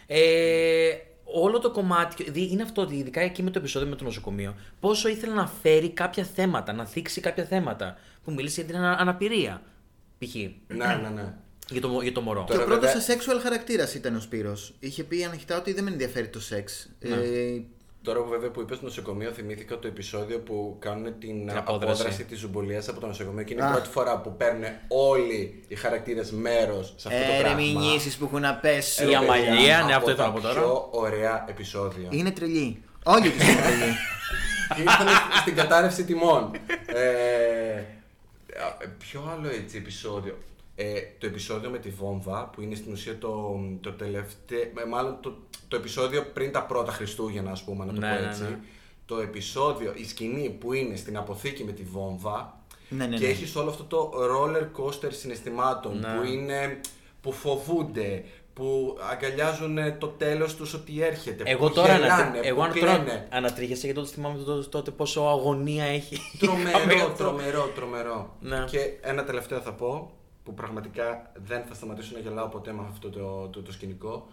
Ε, 0.08 0.90
όλο 1.24 1.60
το 1.60 1.72
κομμάτι. 1.72 2.32
δι- 2.32 2.52
Είναι 2.52 2.62
αυτό 2.64 2.82
ότι 2.82 2.96
ειδικά 2.96 3.22
εκεί 3.22 3.44
με 3.44 3.50
το 3.50 3.60
επεισόδιο 3.60 3.88
με 3.90 3.96
το 3.96 4.04
νοσοκομείο, 4.04 4.56
πόσο 4.80 5.10
ήθελε 5.10 5.34
να 5.34 5.48
φέρει 5.62 5.90
κάποια 5.90 6.24
θέματα, 6.24 6.74
να 6.74 6.86
θίξει 6.86 7.22
κάποια 7.22 7.44
θέματα. 7.46 7.98
Που 8.24 8.32
μίλησε 8.34 8.62
για 8.62 8.70
την 8.74 8.80
ανα- 8.84 8.98
αναπηρία. 9.00 9.62
Π.χ. 10.18 10.34
Ναι, 10.36 10.86
ναι, 10.86 11.10
ναι. 11.16 11.34
Για 11.70 11.82
το, 11.82 12.00
για 12.02 12.12
το 12.12 12.22
μωρό. 12.22 12.44
Και 12.44 12.52
ο 12.52 12.56
Τώρα, 12.56 12.68
πρώτος 12.68 12.94
βέβαια- 12.94 13.18
asexual 13.38 13.42
χαρακτήρας 13.44 13.94
ήταν 13.96 14.16
ο 14.16 14.20
Σπύρος. 14.20 14.74
Είχε 14.80 15.04
πει 15.04 15.24
ανοιχτά 15.24 15.58
ότι 15.58 15.74
δεν 15.74 15.84
με 15.84 15.90
ενδιαφέρει 15.92 16.28
το 16.28 16.42
σεξ. 16.42 16.90
Ναι. 17.00 17.16
Ε, 17.16 17.62
Τώρα 18.04 18.20
που 18.22 18.30
βέβαια 18.30 18.50
που 18.52 18.62
είπες 18.62 18.78
στο 18.78 18.86
νοσοκομείο, 18.86 19.32
θυμήθηκα 19.32 19.80
το 19.80 19.88
επεισόδιο 19.88 20.40
που 20.40 20.76
κάνουν 20.80 21.20
την, 21.20 21.52
απόδραση. 21.56 21.92
απόδραση, 22.02 22.24
της 22.24 22.40
ζουμπολίας 22.40 22.88
από 22.90 23.00
το 23.00 23.08
νοσοκομείο 23.08 23.44
και 23.44 23.54
είναι 23.54 23.62
η 23.62 23.66
Αχ. 23.66 23.72
πρώτη 23.72 23.90
φορά 23.90 24.18
που 24.22 24.36
παίρνουν 24.38 24.64
όλοι 24.88 25.64
οι 25.68 25.76
χαρακτήρες 25.76 26.32
μέρος 26.32 26.94
σε 26.98 27.08
αυτό 27.08 27.20
το 27.20 27.32
ε, 27.32 27.36
ρε, 27.36 27.40
πράγμα. 27.42 27.58
μη 27.58 27.74
νιήσεις 27.74 28.18
που 28.18 28.26
έχουν 28.26 28.42
να 28.42 28.56
πέσουν. 28.56 29.08
Η 29.08 29.10
Ρε, 29.10 29.16
αμαλία, 29.16 29.50
παιδιά, 29.50 29.84
ναι, 29.86 29.94
αυτό 29.96 30.12
ήθελα 30.12 30.26
τα 30.28 30.32
να 30.34 30.34
πω 30.34 30.42
τώρα. 30.42 30.60
πιο 30.60 30.88
ωραία 30.92 31.46
επεισόδια. 31.50 32.08
Είναι 32.12 32.32
τρελή. 32.32 32.82
Όλοι 33.04 33.30
τους 33.32 33.48
είναι 33.48 33.62
τρελοί. 33.62 33.94
Ήρθαν 34.82 35.08
στην 35.42 35.56
κατάρρευση 35.56 36.04
τιμών. 36.04 36.52
Ε, 36.86 37.08
ε, 37.08 37.84
ποιο 38.98 39.30
άλλο 39.38 39.50
έτσι 39.50 39.78
επεισόδιο. 39.78 40.38
Ε, 40.76 40.92
το 41.18 41.26
επεισόδιο 41.26 41.70
με 41.70 41.78
τη 41.78 41.90
βόμβα 41.90 42.50
που 42.50 42.62
είναι 42.62 42.76
στην 42.76 42.92
ουσία 42.92 43.18
το, 43.18 43.60
το 43.82 43.92
τελευταίο. 43.92 44.60
ε, 44.60 44.86
Μάλλον 44.90 45.18
το, 45.22 45.38
το 45.68 45.76
επεισόδιο 45.76 46.26
πριν 46.34 46.52
τα 46.52 46.64
πρώτα 46.66 46.92
Χριστούγεννα, 46.92 47.52
ας 47.52 47.64
πούμε, 47.64 47.86
να 47.86 47.94
το 47.94 48.00
Ναι, 48.00 48.16
πω 48.16 48.22
ναι, 48.22 48.28
έτσι. 48.30 48.42
ναι. 48.44 48.60
Το 49.06 49.18
επεισόδιο, 49.20 49.92
η 49.96 50.06
σκηνή 50.06 50.50
που 50.50 50.74
είναι 50.74 50.96
στην 50.96 51.18
αποθήκη 51.18 51.64
με 51.64 51.72
τη 51.72 51.84
βόμβα 51.84 52.60
Ναι, 52.90 53.06
ναι, 53.06 53.16
και 53.18 53.26
ναι. 53.26 53.32
έχεις 53.32 53.56
όλο 53.56 53.70
αυτό 53.70 53.84
το 53.84 54.12
roller 54.32 54.82
coaster 54.82 55.10
συναισθημάτων 55.12 56.00
Ναι. 56.00 56.08
που 56.18 56.24
είναι. 56.28 56.80
που 57.22 57.32
φοβούνται, 57.32 58.24
που 58.54 58.98
αγκαλιάζουν 59.12 59.78
ε, 59.78 59.92
το 60.00 60.08
τέλος 60.08 60.56
τους 60.56 60.74
ότι 60.74 61.02
έρχεται. 61.02 61.44
Εγώ 61.46 61.68
που 61.68 61.74
τώρα 61.74 61.94
γελάνε, 61.94 62.14
ανατρί... 62.24 62.48
εγώ 62.48 62.56
που 62.58 62.64
αν 62.64 62.74
τώρα 62.80 62.96
κλαίνε. 62.98 63.28
ανατρίχιασα 63.32 63.82
γιατί 63.86 64.00
τότε 64.00 64.12
θυμάμαι 64.14 64.44
τότε, 64.44 64.70
τότε 64.70 64.92
πόσο 64.92 65.22
αγωνία 65.22 65.84
έχει. 65.86 66.18
Τρομερό, 66.40 66.78
Καμία- 66.88 67.14
τρομερό, 67.18 67.72
τρομερό. 67.76 68.36
Ναι. 68.40 68.66
Και 68.70 68.80
ένα 69.02 69.24
τελευταίο 69.24 69.60
θα 69.60 69.74
πω, 69.74 70.12
που 70.44 70.54
πραγματικά 70.54 71.32
δεν 71.46 71.64
θα 71.68 71.74
σταματήσω 71.74 72.12
να 72.14 72.20
γελάω 72.20 72.48
ποτέ 72.48 72.72
με 72.72 72.82
αυτό 72.90 73.10
το, 73.10 73.48
το, 73.52 73.62
το 73.62 73.72
σκηνικό. 73.72 74.28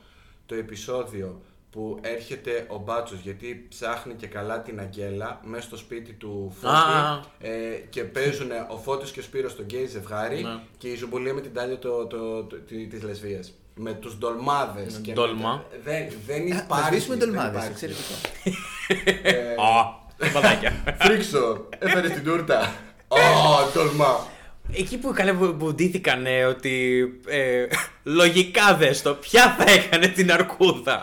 Το 0.46 0.54
επεισόδιο 0.54 1.40
που 1.70 1.98
έρχεται 2.00 2.66
ο 2.68 2.78
Μπάτσος 2.78 3.18
γιατί 3.20 3.66
ψάχνει 3.68 4.14
και 4.14 4.26
καλά 4.26 4.60
την 4.62 4.80
Αγγέλα 4.80 5.40
μέσα 5.44 5.62
στο 5.62 5.76
σπίτι 5.76 6.12
του 6.12 6.52
Φώτη 6.60 6.74
Α. 6.74 7.20
ε, 7.38 7.50
και 7.90 8.04
παίζουν 8.04 8.50
ο 8.70 8.76
Φώτης 8.76 9.10
και 9.10 9.20
ο 9.20 9.22
Σπύρος 9.22 9.52
το 9.52 9.62
γκέι 9.62 9.86
ζευγάρι 9.86 10.42
Ναι. 10.42 10.58
και 10.78 10.88
η 10.88 10.96
Ζουμπουλία 10.96 11.34
με 11.34 11.40
την 11.40 11.54
Τάλια 11.54 11.78
το, 11.78 12.06
το, 12.06 12.42
το, 12.44 12.56
τη- 12.56 12.86
τις 12.86 13.02
λεσβίες. 13.02 13.52
Με 13.74 13.92
τους 13.92 14.18
ντολμάδες. 14.18 14.94
και 15.02 15.08
με 15.08 15.12
ντόλμα. 15.14 15.64
τα- 15.70 15.76
δεν, 15.82 16.08
δεν 16.26 16.48
Θα 16.54 16.62
υπάρχει. 16.64 16.86
σβήσουμε 16.94 17.16
ντολμάδες. 17.16 17.48
υπάρχει. 17.48 17.70
Εξαιρετικό. 17.70 18.14
Α, 19.62 19.94
παιδάκια. 20.32 20.96
Φρίξο, 20.98 21.66
έφερε 21.78 22.08
την 22.08 22.24
τούρτα. 22.24 22.72
Ο 23.08 23.16
ντολμάς. 23.74 24.26
Εκεί 24.76 24.98
που 24.98 25.12
καλέ 25.14 25.32
που 25.32 25.56
που 25.58 25.74
ντύθηκαν 25.74 26.26
ε, 26.26 26.44
ότι 26.44 27.02
ε, 27.26 27.66
λογικά 28.02 28.76
δες 28.76 29.02
το, 29.02 29.14
ποια 29.14 29.54
θα 29.58 29.70
έκανε 29.72 30.06
την 30.08 30.32
αρκούδα. 30.32 31.00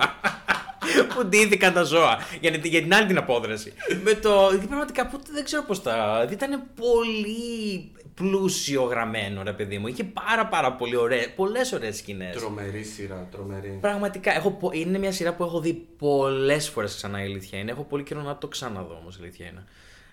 που 1.16 1.26
ντύθηκαν 1.26 1.74
τα 1.74 1.84
ζώα 1.84 2.18
για, 2.42 2.52
την- 2.52 2.62
για 2.72 2.82
την 2.82 2.94
άλλη 2.94 3.08
την 3.08 3.18
απόδραση. 3.18 3.74
Με 4.04 4.14
το. 4.14 4.48
γιατί 4.50 4.68
Πραγματικά 4.68 5.08
που 5.08 5.20
δεν 5.32 5.44
ξέρω 5.44 5.64
πώς 5.64 5.82
τα. 5.82 6.28
Ήταν 6.32 6.64
πολύ 6.76 7.92
πλούσιο 8.14 8.84
γραμμένο, 8.84 9.44
ρε 9.44 9.52
παιδί 9.54 9.78
μου. 9.78 9.88
Είχε 9.88 10.04
πάρα 10.04 10.46
πάρα 10.48 10.74
πολύ 10.74 10.96
ωραίε, 10.96 11.28
πολλές 11.36 11.72
ωραίες 11.72 11.98
σκηνές. 11.98 12.36
Τρομερή 12.36 12.84
σειρά, 12.84 13.28
τρομερή. 13.32 13.78
Πραγματικά, 13.82 14.36
έχω, 14.36 14.52
πο- 14.52 14.72
είναι 14.74 14.98
μια 14.98 15.12
σειρά 15.12 15.34
που 15.34 15.44
έχω 15.44 15.60
δει 15.60 15.74
πολλές 15.98 16.70
φορές 16.70 16.96
ξανά 16.96 17.22
η 17.22 17.26
αλήθεια 17.26 17.60
είναι. 17.60 17.72
Έχω 17.72 17.84
πολύ 17.84 18.04
καιρό 18.04 18.22
να 18.22 18.38
το 18.38 18.48
ξαναδώ 18.48 18.98
όμως, 19.02 19.16
η 19.16 19.20
αλήθεια 19.22 19.46
είναι. 19.46 19.64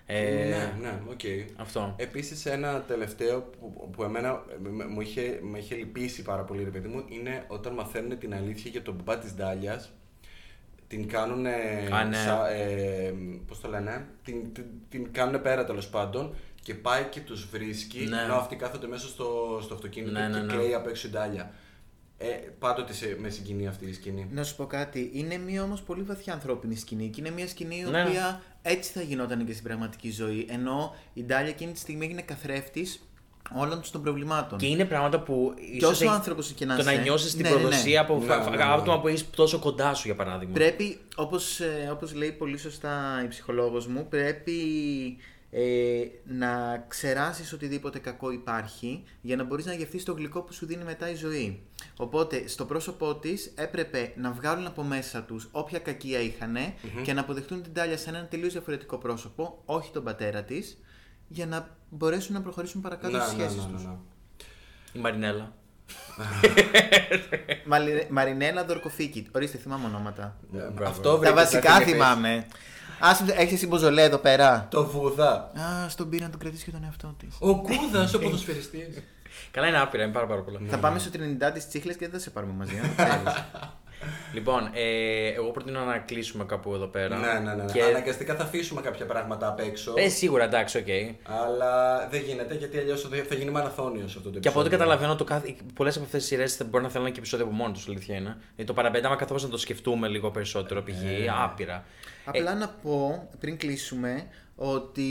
Ε, 0.07 0.45
ναι, 0.49 0.73
ναι, 0.81 0.99
οκ. 1.09 1.19
Αυτό. 1.55 1.95
Επίσης 1.97 2.45
ένα 2.45 2.81
τελευταίο 2.81 3.41
που, 3.41 3.89
που 3.95 4.03
εμένα 4.03 4.43
με- 4.61 4.85
μου 4.87 5.01
είχε, 5.01 5.39
με 5.41 5.57
είχε 5.57 5.75
λυπήσει 5.75 6.21
πάρα 6.21 6.41
πολύ 6.43 6.63
ρε 6.63 6.69
παιδί 6.69 6.87
μου 6.87 7.03
είναι 7.09 7.43
όταν 7.47 7.73
μαθαίνουν 7.73 8.17
την 8.19 8.33
αλήθεια 8.33 8.71
για 8.71 8.81
τον 8.81 8.93
μπαμπά 8.93 9.17
της 9.19 9.33
Ντάλιας 9.35 9.91
την 10.87 11.07
κάνουν 11.07 11.45
Α, 11.45 12.03
ναι. 12.03 12.17
ε, 12.51 13.13
πώς 13.47 13.61
το 13.61 13.67
λένε 13.69 14.05
την, 14.23 14.53
την, 14.53 14.63
την 14.89 15.11
κάνουν 15.13 15.41
πέρα 15.41 15.65
τέλος 15.65 15.87
πάντων 15.89 16.35
και 16.61 16.73
πάει 16.73 17.03
και 17.03 17.19
τους 17.19 17.45
βρίσκει 17.49 17.99
Ναι. 18.05 18.21
ενώ 18.21 18.35
αυτοί 18.35 18.55
κάθονται 18.55 18.87
μέσα 18.87 19.07
στο, 19.07 19.59
στο 19.63 19.73
αυτοκίνητο 19.73 20.11
Ναι, 20.19 20.27
ναι, 20.27 20.39
και 20.39 20.45
ναι. 20.45 20.53
κλαίει 20.53 20.73
απ' 20.73 20.87
έξω 20.87 21.07
η 21.07 21.11
Ντάλια 21.11 21.51
ε, 22.17 22.27
πάντοτε 22.59 22.93
σε, 22.93 23.17
με 23.19 23.29
συγκινεί 23.29 23.67
αυτή 23.67 23.85
η 23.85 23.93
σκηνή 23.93 24.27
Να 24.31 24.43
σου 24.43 24.55
πω 24.55 24.65
κάτι. 24.65 25.09
Είναι 25.13 25.37
μια 25.37 25.63
όμως 25.63 25.81
πολύ 25.81 26.01
βαθιά 26.01 26.33
ανθρώπινη 26.33 26.75
σκηνή 26.75 27.09
και 27.09 27.21
είναι 27.21 27.29
μια 27.31 27.47
σκηνή 27.47 27.75
η 27.75 27.89
Ναι. 27.89 28.01
οποία 28.03 28.41
έτσι 28.61 28.91
θα 28.91 29.01
γινόταν 29.01 29.45
και 29.45 29.51
στην 29.51 29.63
πραγματική 29.63 30.11
ζωή. 30.11 30.45
Ενώ 30.49 30.95
η 31.13 31.23
Ντάλια 31.23 31.49
εκείνη 31.49 31.71
τη 31.71 31.79
στιγμή 31.79 32.05
έγινε 32.05 32.21
καθρέφτης 32.21 32.99
όλων 33.55 33.81
του 33.81 33.89
των 33.91 34.01
προβλημάτων. 34.03 34.57
Και 34.57 34.65
είναι 34.65 34.85
πράγματα 34.85 35.19
που. 35.19 35.53
Και 35.55 35.61
ίσως 35.77 35.91
όσο 35.91 36.03
έχει- 36.03 36.13
άνθρωπος 36.13 36.51
και 36.51 36.65
να 36.65 36.75
Το 36.77 36.83
να 36.83 36.91
είσαι, 36.93 37.01
νιώσεις 37.01 37.31
την 37.33 37.41
ναι, 37.41 37.49
ναι, 37.49 37.55
ναι. 37.55 37.61
προδοσία 37.61 38.01
από 38.01 38.17
Ναι, 38.19 38.25
φα- 38.25 38.37
ναι, 38.37 38.43
φα- 38.43 38.55
ναι. 38.55 38.63
άτομα 38.73 38.99
που 39.01 39.07
έχει 39.07 39.23
τόσο 39.35 39.59
κοντά 39.59 39.93
σου, 39.93 40.01
για 40.07 40.15
παράδειγμα. 40.15 40.53
Πρέπει, 40.53 40.97
όπως, 41.15 41.59
ε, 41.59 41.89
όπως 41.91 42.13
λέει 42.13 42.31
πολύ 42.31 42.57
σωστά 42.57 43.21
η 43.25 43.27
ψυχολόγος 43.27 43.87
μου, 43.87 44.07
πρέπει 44.09 44.51
ε, 45.57 46.05
να 46.25 46.77
ξεράσεις 46.87 47.53
οτιδήποτε 47.53 47.99
κακό 47.99 48.31
υπάρχει 48.31 49.03
για 49.21 49.35
να 49.35 49.43
μπορείς 49.43 49.65
να 49.65 49.73
γευτείς 49.73 50.03
το 50.03 50.13
γλυκό 50.13 50.41
που 50.41 50.53
σου 50.53 50.65
δίνει 50.65 50.83
μετά 50.83 51.09
η 51.09 51.15
ζωή. 51.15 51.61
Οπότε 51.97 52.47
στο 52.47 52.65
πρόσωπό 52.65 53.15
της 53.15 53.51
έπρεπε 53.55 54.13
να 54.15 54.31
βγάλουν 54.31 54.65
από 54.67 54.83
μέσα 54.83 55.23
τους 55.23 55.47
όποια 55.51 55.79
κακία 55.79 56.19
είχανε 56.19 56.73
και 57.03 57.13
να 57.13 57.21
αποδεχτούν 57.21 57.63
την 57.63 57.73
Τάλια 57.73 57.97
σε 57.97 58.09
έναν 58.09 58.27
τελείως 58.29 58.51
διαφορετικό 58.53 58.97
πρόσωπο, 58.97 59.61
όχι 59.65 59.91
τον 59.91 60.03
πατέρα 60.03 60.43
της, 60.43 60.77
για 61.27 61.45
να 61.45 61.77
μπορέσουν 61.89 62.33
να 62.33 62.41
προχωρήσουν 62.41 62.81
παρακάτω 62.81 63.17
Ναι, 63.17 63.23
στις 63.23 63.33
ναι, 63.37 63.39
σχέσεις 63.43 63.65
ναι, 63.65 63.71
ναι, 63.71 63.75
τους. 63.77 63.83
ναι. 63.85 63.91
Η 64.93 64.99
Μαρινέλα. 64.99 65.53
Μαλι- 67.65 68.09
Μαρινέλα 68.09 68.65
Δορκοφίκη. 68.65 69.27
Ορίστε, 69.35 69.57
θυμάμαι 69.57 69.85
ονόματα. 69.85 70.37
Αυτό 70.83 71.11
Τα 71.11 71.17
βρήκες 71.17 71.33
βασικά 71.35 71.79
να 71.79 71.85
την 71.85 71.97
θυμάμαι. 72.97 73.31
Ας 73.33 73.39
έχεις 73.41 73.53
εσύ 73.53 73.67
μποζολέ 73.67 74.01
εδώ 74.01 74.17
πέρα; 74.17 74.67
Το 74.71 74.85
βουδά. 74.85 75.33
Α, 75.33 75.89
στον 75.89 76.09
πήρε 76.09 76.23
να 76.23 76.29
τον 76.29 76.39
κρατήσει 76.39 76.65
και 76.65 76.71
τον 76.71 76.83
εαυτό 76.83 77.15
της. 77.19 77.35
Ο 77.39 77.61
Κούδας, 77.61 78.13
ο 78.13 78.19
ποδοσφαιριστής. 78.19 79.03
Καλά 79.51 79.67
είναι 79.67 79.79
άπειρα, 79.79 80.03
είναι 80.03 80.11
πάρα, 80.11 80.25
πάρα 80.25 80.41
πολλά. 80.41 80.59
Θα 80.67 80.77
πάμε 80.77 80.99
στο 80.99 81.09
Τρινιντά 81.09 81.51
τη 81.51 81.67
Τσίχλες 81.67 81.95
και 81.95 82.05
δεν 82.05 82.13
θα 82.13 82.19
σε 82.19 82.29
πάρουμε 82.29 82.53
μαζί. 82.53 82.77
αν 82.77 82.89
θέλεις. 82.89 83.43
Λοιπόν, 84.33 84.69
ε, 84.73 85.27
εγώ 85.27 85.51
προτείνω 85.51 85.83
να 85.83 85.97
κλείσουμε 85.97 86.43
κάπου 86.43 86.73
εδώ 86.73 86.85
πέρα. 86.85 87.17
ναι, 87.17 87.39
ναι, 87.39 87.53
ναι. 87.53 87.71
Και... 87.71 87.83
Αναγκαστικά 87.83 88.35
θα 88.35 88.43
αφήσουμε 88.43 88.81
κάποια 88.81 89.05
πράγματα 89.05 89.47
απ' 89.47 89.59
έξω. 89.59 89.93
Ε, 89.95 90.09
σίγουρα, 90.09 90.43
εντάξει, 90.43 90.77
οκ. 90.77 90.87
Αλλά 91.43 92.07
δεν 92.11 92.21
γίνεται 92.21 92.55
γιατί 92.55 92.77
αλλιώς 92.77 93.09
θα 93.27 93.35
γίνει 93.35 93.51
μαραθώνιος 93.51 94.05
αυτό 94.05 94.19
το 94.19 94.27
επεισόδιο. 94.27 94.39
Και 94.39 94.47
από 94.47 94.59
ό,τι 94.59 94.69
καταλαβαίνω, 94.69 95.15
το 95.15 95.23
κάθε... 95.23 95.55
πολλές 95.73 95.95
από 95.95 96.05
αυτές 96.05 96.19
τις 96.19 96.29
σειρές 96.29 96.61
μπορεί 96.69 96.83
να 96.83 96.89
θέλουν 96.89 97.11
και 97.11 97.19
επεισόδια 97.19 97.45
από 97.45 97.53
μόνο 97.53 97.71
τους, 97.73 97.87
αλήθεια 97.87 98.15
είναι. 98.15 98.37
Γιατί 98.55 98.63
το 98.63 98.73
Παρά 98.73 98.87
Πέντε, 98.87 99.07
άμα 99.07 99.15
καθόμαστε 99.15 99.47
να 99.47 99.53
το 99.53 99.59
σκεφτούμε 99.59 100.07
λίγο 100.07 100.31
περισσότερο, 100.31 100.83
π.χ. 100.83 101.03
Ε, 101.03 101.31
άπειρα. 101.43 101.83
Απλά 102.25 102.55
να 102.55 102.69
πω 102.69 103.29
πριν 103.39 103.57
κλείσουμε 103.57 104.27
ότι 104.55 105.09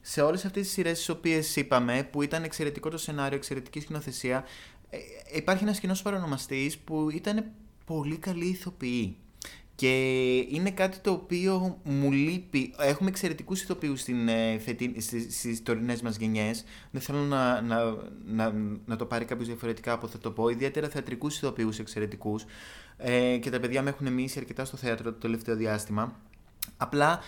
σε 0.00 0.22
όλες 0.22 0.44
αυτές 0.44 0.62
τις 0.62 0.72
σειρές 0.72 0.98
τις 0.98 1.08
οποίες 1.08 1.56
είπαμε 1.56 2.08
που 2.10 2.22
ήταν 2.22 2.42
εξαιρετικό 2.42 2.88
το 2.88 2.98
σενάριο, 2.98 3.36
εξαιρετική 3.36 3.80
σκηνοθεσία 3.80 4.44
ε, 4.90 4.98
υπάρχει 5.36 5.62
ένας 5.62 5.80
κοινός 5.80 6.02
παρονομαστής 6.02 6.78
που 6.78 7.10
ήταν 7.10 7.44
πολύ 7.84 8.16
καλή 8.16 8.46
ηθοποιοί. 8.46 9.16
Και 9.74 10.36
είναι 10.36 10.70
κάτι 10.70 10.98
το 10.98 11.10
οποίο 11.10 11.80
μου 11.84 12.12
λείπει. 12.12 12.74
Έχουμε 12.78 13.08
εξαιρετικούς 13.08 13.62
ηθοποιούς 13.62 14.00
στις 14.00 14.14
στις 15.28 15.62
τωρινές 15.62 16.02
μας 16.02 16.16
γενιές. 16.16 16.64
Δεν 16.90 17.00
θέλω 17.00 17.18
να, 17.18 17.60
να, 17.60 17.94
να, 18.24 18.52
να 18.86 18.96
το 18.96 19.06
πάρει 19.06 19.24
κάποιος 19.24 19.46
διαφορετικά 19.46 19.92
από 19.92 20.08
θα 20.08 20.18
το 20.18 20.30
πω. 20.30 20.48
Ιδιαίτερα 20.48 20.88
θεατρικούς 20.88 21.36
ηθοποιούς 21.36 21.78
εξαιρετικούς. 21.78 22.44
Ε, 22.96 23.36
και 23.36 23.50
τα 23.50 23.60
παιδιά 23.60 23.82
με 23.82 23.90
έχουν 23.90 24.12
μείνει 24.12 24.32
αρκετά 24.36 24.64
στο 24.64 24.76
θέατρο 24.76 25.12
το 25.12 25.18
τελευταίο 25.18 25.56
διάστημα. 25.56 26.20
Απλά 26.76 27.20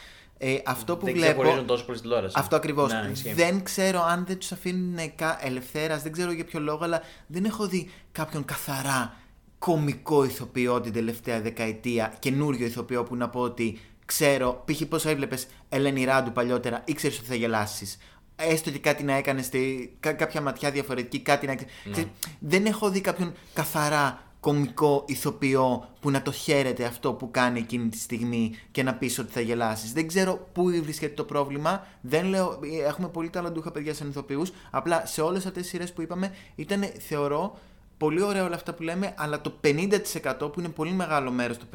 ε, 0.43 0.57
αυτό 0.65 0.97
που 0.97 1.05
δεν 1.05 1.15
βλέπω. 1.15 1.33
ξεχωρίζουν 1.33 1.67
τόσο 1.67 1.85
πολύ 1.85 1.99
στην 1.99 2.11
τηλεόραση. 2.11 2.37
Αυτό 2.39 2.57
ακριβώς. 2.57 2.93
Ναι, 2.93 3.09
ισχύει. 3.13 3.33
δεν 3.33 3.63
ξέρω 3.63 4.03
αν 4.03 4.25
δεν 4.27 4.39
τους 4.39 4.53
αφήνουν 4.53 4.99
ελευθέρας, 5.41 6.03
δεν 6.03 6.13
ξέρω 6.13 6.33
για 6.33 6.45
ποιο 6.45 6.61
λόγο, 6.61 6.85
αλλά 6.85 7.03
δεν 7.27 7.45
έχω 7.45 7.67
δει 7.67 7.91
κάποιον 8.13 8.45
καθαρά 8.45 9.17
κομικό 9.59 10.25
ηθοποιό 10.25 10.81
την 10.81 10.93
τελευταία 10.93 11.41
δεκαετία, 11.41 12.15
καινούριο 12.19 12.67
ηθοποιό 12.67 13.03
που 13.03 13.17
να 13.17 13.29
πω 13.29 13.41
ότι 13.41 13.81
ξέρω, 14.05 14.65
π.χ. 14.65 14.83
πώς 14.83 15.05
έβλεπες 15.07 15.47
Ελένη 15.69 16.05
Ράντου 16.05 16.33
παλιότερα, 16.33 16.83
ήξερε 16.85 17.15
ότι 17.15 17.27
θα 17.27 17.35
γελάσεις. 17.35 17.99
Έστω 18.37 18.71
και 18.71 18.79
κάτι 18.79 19.03
να 19.03 19.13
έκανες, 19.13 19.49
κάποια 20.01 20.41
ματιά 20.41 20.71
διαφορετική, 20.71 21.21
κάτι 21.21 21.47
να. 21.47 21.55
Ξέρεις, 21.91 22.11
δεν 22.39 22.67
έχω 22.67 22.91
δει 22.91 23.01
κάποιον 23.01 23.35
καθαρά 23.53 24.23
κομικό 24.41 25.05
ηθοποιό 25.07 25.89
που 26.01 26.11
να 26.11 26.23
το 26.23 26.33
χαίρεται 26.33 26.85
αυτό 26.85 27.13
που 27.13 27.31
κάνει 27.31 27.59
εκείνη 27.59 27.89
τη 27.89 27.99
στιγμή 27.99 28.55
και 28.71 28.83
να 28.83 28.95
πεις 28.95 29.19
ότι 29.19 29.33
θα 29.33 29.41
γελάσεις. 29.41 29.93
Δεν 29.93 30.07
ξέρω 30.07 30.49
πού 30.53 30.65
βρίσκεται 30.83 31.15
το 31.15 31.25
πρόβλημα. 31.25 31.87
Δεν 32.01 32.25
λέω, 32.25 32.59
έχουμε 32.87 33.09
πολύ 33.09 33.31
ταλαντούχα 33.31 33.71
παιδιά 33.71 33.95
σαν 33.95 34.09
ηθοποιούς. 34.09 34.53
Απλά 34.71 35.07
σε 35.07 35.21
όλες 35.21 35.47
αυτές 35.47 35.63
τις 35.63 35.71
σειρές 35.71 35.93
που 35.93 36.03
είπαμε 36.03 36.35
ήταν, 36.55 36.85
θεωρώ, 36.99 37.59
πολύ 37.97 38.23
ωραία 38.23 38.45
όλα 38.45 38.55
αυτά 38.55 38.75
που 38.75 38.83
λέμε, 38.83 39.15
αλλά 39.17 39.41
το 39.41 39.53
50% 39.65 40.53
που 40.53 40.61
είναι 40.61 40.69
πολύ 40.69 40.93
μεγάλο 40.93 41.31
μέρος 41.31 41.59
το 41.59 41.67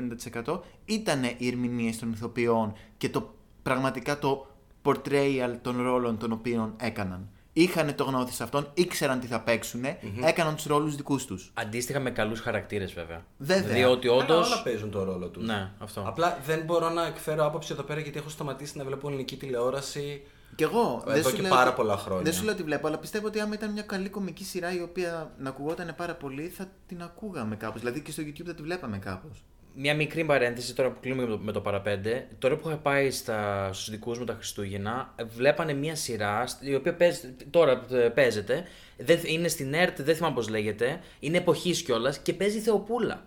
50% 0.45 0.59
ήταν 0.85 1.23
οι 1.23 1.47
ερμηνείες 1.47 1.99
των 1.99 2.11
ηθοποιών 2.11 2.73
και 2.97 3.09
το 3.09 3.33
πραγματικά 3.63 4.19
το 4.19 4.47
portrayal 4.83 5.55
των 5.61 5.81
ρόλων 5.81 6.17
των 6.17 6.31
οποίων 6.31 6.73
έκαναν. 6.77 7.29
Είχαν 7.57 7.95
το 7.95 8.03
γνώθι 8.03 8.33
σε 8.33 8.43
αυτόν, 8.43 8.67
ήξεραν 8.73 9.19
τι 9.19 9.27
θα 9.27 9.41
παιξουν 9.41 9.83
έκαναν 10.25 10.55
τους 10.55 10.65
ρόλους 10.65 10.95
δικούς 10.95 11.25
τους. 11.25 11.51
Αντίστοιχα 11.53 11.99
με 11.99 12.09
καλούς 12.11 12.39
χαρακτήρες, 12.39 12.93
βέβαια. 12.93 13.25
Βέβαια. 13.37 13.73
Διότι 13.73 14.07
όντω. 14.07 14.35
Όλα, 14.35 14.45
όλα 14.45 14.61
παίζουν 14.63 14.91
το 14.91 15.03
ρόλο 15.03 15.27
τους. 15.27 15.45
Ναι, 15.45 15.71
αυτό. 15.79 16.03
Απλά 16.07 16.39
δεν 16.45 16.61
μπορώ 16.65 16.89
να 16.89 17.05
εκφέρω 17.05 17.45
άποψη 17.45 17.73
εδώ 17.73 17.83
πέρα 17.83 17.99
γιατί 17.99 18.17
έχω 18.17 18.29
σταματήσει 18.29 18.77
να 18.77 18.83
βλέπω 18.83 19.07
ελληνική 19.07 19.37
τηλεόραση. 19.37 20.21
Κι 20.55 20.63
εγώ. 20.63 21.01
Εδώ 21.03 21.13
δεν 21.13 21.23
σου 21.23 21.35
και 21.35 21.41
λέω 21.41 21.51
πάρα 21.51 21.67
ότι- 21.67 21.75
πολλά 21.75 21.97
χρόνια. 21.97 22.23
Δεν 22.23 22.33
σου 22.33 22.43
λέω 22.43 22.53
ότι 22.53 22.63
βλέπω, 22.63 22.87
αλλά 22.87 22.97
πιστεύω 22.97 23.27
ότι 23.27 23.39
άμα 23.39 23.53
ήταν 23.53 23.71
μια 23.71 23.81
καλή 23.83 24.09
κομική 24.09 24.43
σειρά 24.43 24.73
η 24.75 24.81
οποία 24.81 25.31
να 25.37 25.49
ακουγόταν 25.49 25.93
πάρα 25.97 26.13
πολύ, 26.13 26.47
θα 26.47 26.67
την 26.87 27.01
ακούγαμε 27.01 27.55
κάπως. 27.55 27.79
Δηλαδή 27.79 28.01
και 28.01 28.11
στο 28.11 28.23
YouTube 28.23 28.45
θα 28.45 28.53
τη 28.55 28.61
βλέπαμε 28.61 28.97
κάπως. 28.97 29.43
Μια 29.77 29.95
μικρή 29.95 30.23
παρένθεση 30.23 30.75
τώρα 30.75 30.89
που 30.91 30.99
κλείνουμε 31.01 31.23
με 31.23 31.29
το, 31.29 31.37
με 31.43 31.51
το 31.51 31.61
Παρά 31.61 31.88
Πέντε. 31.88 32.27
Τώρα 32.39 32.55
που 32.55 32.67
είχα 32.67 32.77
πάει 32.77 33.11
στα, 33.11 33.69
στους 33.73 33.89
δικούς 33.89 34.19
μου 34.19 34.25
τα 34.25 34.33
Χριστούγεννα, 34.33 35.13
βλέπανε 35.35 35.73
μια 35.73 35.95
σειρά 35.95 36.43
η 36.59 36.75
οποία 36.75 36.93
παίζει- 36.95 37.35
τώρα 37.49 37.81
ε, 37.91 37.95
παίζεται. 37.95 38.63
Δεν, 38.97 39.19
είναι 39.25 39.47
στην 39.47 39.73
ΕΡΤ, 39.73 40.01
δεν 40.01 40.15
θυμάμαι 40.15 40.35
πώς 40.35 40.49
λέγεται. 40.49 40.99
Είναι 41.19 41.37
εποχής 41.37 41.81
κιόλας 41.81 42.17
και 42.19 42.33
παίζει 42.33 42.57
η 42.57 42.61
Θεοπούλα. 42.61 43.23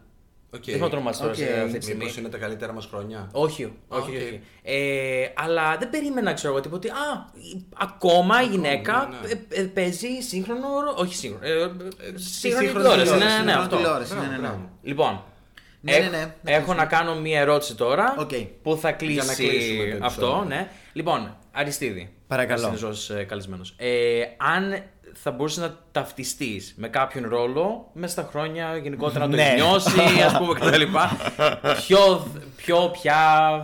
Okay. 0.57 0.61
Δεν 0.65 0.75
θυμάμαι 0.75 0.89
το 0.91 0.97
όνομά 0.97 1.11
της 1.11 1.19
τώρα 1.19 1.31
Οκ. 1.33 1.37
σε 1.37 1.61
αυτή 1.61 1.79
τη 1.79 1.85
στιγμή. 1.85 2.01
Μήπως 2.05 2.17
είναι 2.19 2.29
τα 2.29 2.39
καλύτερα 2.39 2.73
μας 2.73 2.87
χρόνια. 2.87 3.29
Όχι, 3.33 3.65
όχι, 3.89 4.11
οκ. 4.11 4.15
όχι. 4.17 4.41
Ε, 4.63 5.27
αλλά 5.35 5.77
δεν 5.79 5.91
περίμενα, 5.91 6.33
ξέρω 6.33 6.53
εγώ, 6.53 6.61
τίποτα. 6.63 6.77
ότι, 6.89 6.89
Α, 6.89 7.31
η- 7.57 7.65
ακόμα 7.79 8.43
η 8.43 8.47
γυναίκα 8.47 9.09
ναι, 9.23 9.29
ναι. 9.29 9.33
ε, 9.49 9.61
ε, 9.61 9.65
παίζει 9.65 10.09
σύγχρονο. 10.21 10.61
ρο- 10.85 10.99
Όχι 10.99 11.15
σύγχρονο. 11.15 11.47
Ε, 11.47 11.63
ε, 11.63 11.67
σύγχρονη 12.17 12.67
σύγχρονη 12.67 12.67
τηλεόραση. 12.67 12.99
Ναι, 12.99 13.05
τηλεόραση, 13.05 13.19
ναι, 13.19 13.25
ναι, 13.25 13.31
σύγχρονη 13.31 13.53
αυτό. 13.63 13.77
τηλεόραση, 13.77 14.13
ναι, 14.15 14.19
Μπράβο, 14.19 14.31
ναι, 14.33 14.37
ναι. 14.39 14.47
μπράβο. 14.49 14.71
Λοιπόν. 14.83 15.23
Ναι, 15.81 15.93
έχ- 15.93 16.11
ναι, 16.11 16.17
ναι, 16.17 16.35
να 16.43 16.51
έχω 16.53 16.75
να 16.75 16.85
κάνω 16.85 17.15
μία 17.21 17.41
ερώτηση 17.41 17.75
τώρα 17.75 18.15
Οκ. 18.19 18.31
που 18.63 18.77
θα 18.77 18.89
Για 18.89 18.91
να 18.91 18.97
κλείσουμε 18.97 19.35
κλείσει 19.35 19.97
το 19.99 20.07
αυτό. 20.07 20.27
επεισόδιο. 20.27 20.45
Ναι. 20.49 20.69
Λοιπόν, 20.93 21.37
Αριστίδη. 21.53 22.13
Παρακαλώ. 22.27 22.75
Ως 22.89 23.11
καλεσμένος. 23.29 23.75
Ε, 23.77 24.21
αν 24.37 24.83
θα 25.13 25.31
μπορούσες 25.31 25.59
να 25.63 25.79
ταυτιστείς 25.93 26.75
με 26.77 26.89
κάποιον 26.89 27.29
ρόλο 27.29 27.91
μέσα 27.93 28.13
στα 28.13 28.29
χρόνια 28.31 28.77
γενικότερα 28.77 29.25
να 29.27 29.31
το 29.31 29.37
Ναι. 29.37 29.43
έχεις 29.43 29.63
νιώσει, 29.63 30.01
ας 30.27 30.39
πούμε 30.39 30.55
κτλ. 30.55 30.83
ποιο, 31.87 32.27
ποιο 32.57 32.91
ποια 32.91 33.17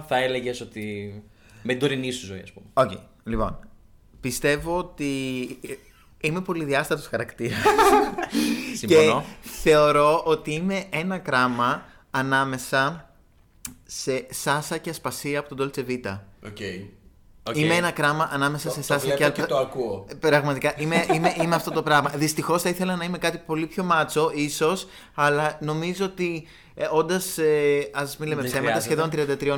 θα 0.08 0.16
έλεγες 0.16 0.60
ότι. 0.60 1.12
με 1.62 1.72
την 1.72 1.80
τωρινή 1.80 2.10
σου 2.10 2.26
ζωή, 2.26 2.40
ας 2.40 2.52
πούμε. 2.52 2.66
Οκ. 2.74 2.90
Λοιπόν. 3.24 3.58
Πιστεύω 4.20 4.76
ότι 4.78 5.08
είμαι 6.20 6.40
πολυδιάστατος 6.40 7.06
χαρακτήρας. 7.06 7.58
Συμφωνώ. 8.78 9.24
Και 9.42 9.48
θεωρώ 9.48 10.22
ότι 10.24 10.52
είμαι 10.54 10.84
ένα 10.90 11.18
κράμα 11.18 11.82
ανάμεσα 12.14 13.10
σε 13.86 14.26
Σάσα 14.30 14.78
και 14.78 14.90
Ασπασία 14.90 15.38
από 15.38 15.54
το 15.55 15.72
Dolce 15.74 15.78
Vita. 15.90 16.18
Οκ. 16.46 16.56
Οκ. 17.48 17.56
Είμαι 17.56 17.74
ένα 17.74 17.90
κράμα 17.90 18.28
ανάμεσα 18.32 18.68
Το- 18.68 18.74
σε 18.74 18.80
το 18.80 18.84
Σάσα 18.86 18.98
βλέπω 19.16 19.22
και 19.32 19.40
και 19.40 19.46
το 19.46 19.56
ακούω. 19.58 20.06
Πραγματικά 20.20 20.74
είμαι, 20.80 21.06
είμαι, 21.14 21.34
είμαι 21.42 21.54
αυτό 21.54 21.70
το 21.70 21.82
πράγμα. 21.82 22.10
Δυστυχώς 22.10 22.62
θα 22.62 22.68
ήθελα 22.68 22.96
να 22.96 23.04
είμαι 23.04 23.18
κάτι 23.18 23.38
πολύ 23.38 23.66
πιο 23.66 23.84
μάτσο, 23.84 24.30
ίσως, 24.34 24.86
αλλά 25.14 25.58
νομίζω 25.60 26.04
ότι 26.04 26.46
ε, 26.74 26.86
όντας. 26.90 27.38
Ε, 27.38 27.88
Α 27.92 28.02
μην 28.18 28.28
λέμε 28.28 28.40
Δεν 28.42 28.50
ψέματα, 28.50 28.80
χρειάζεται. 28.80 28.80
σχεδόν 28.80 29.10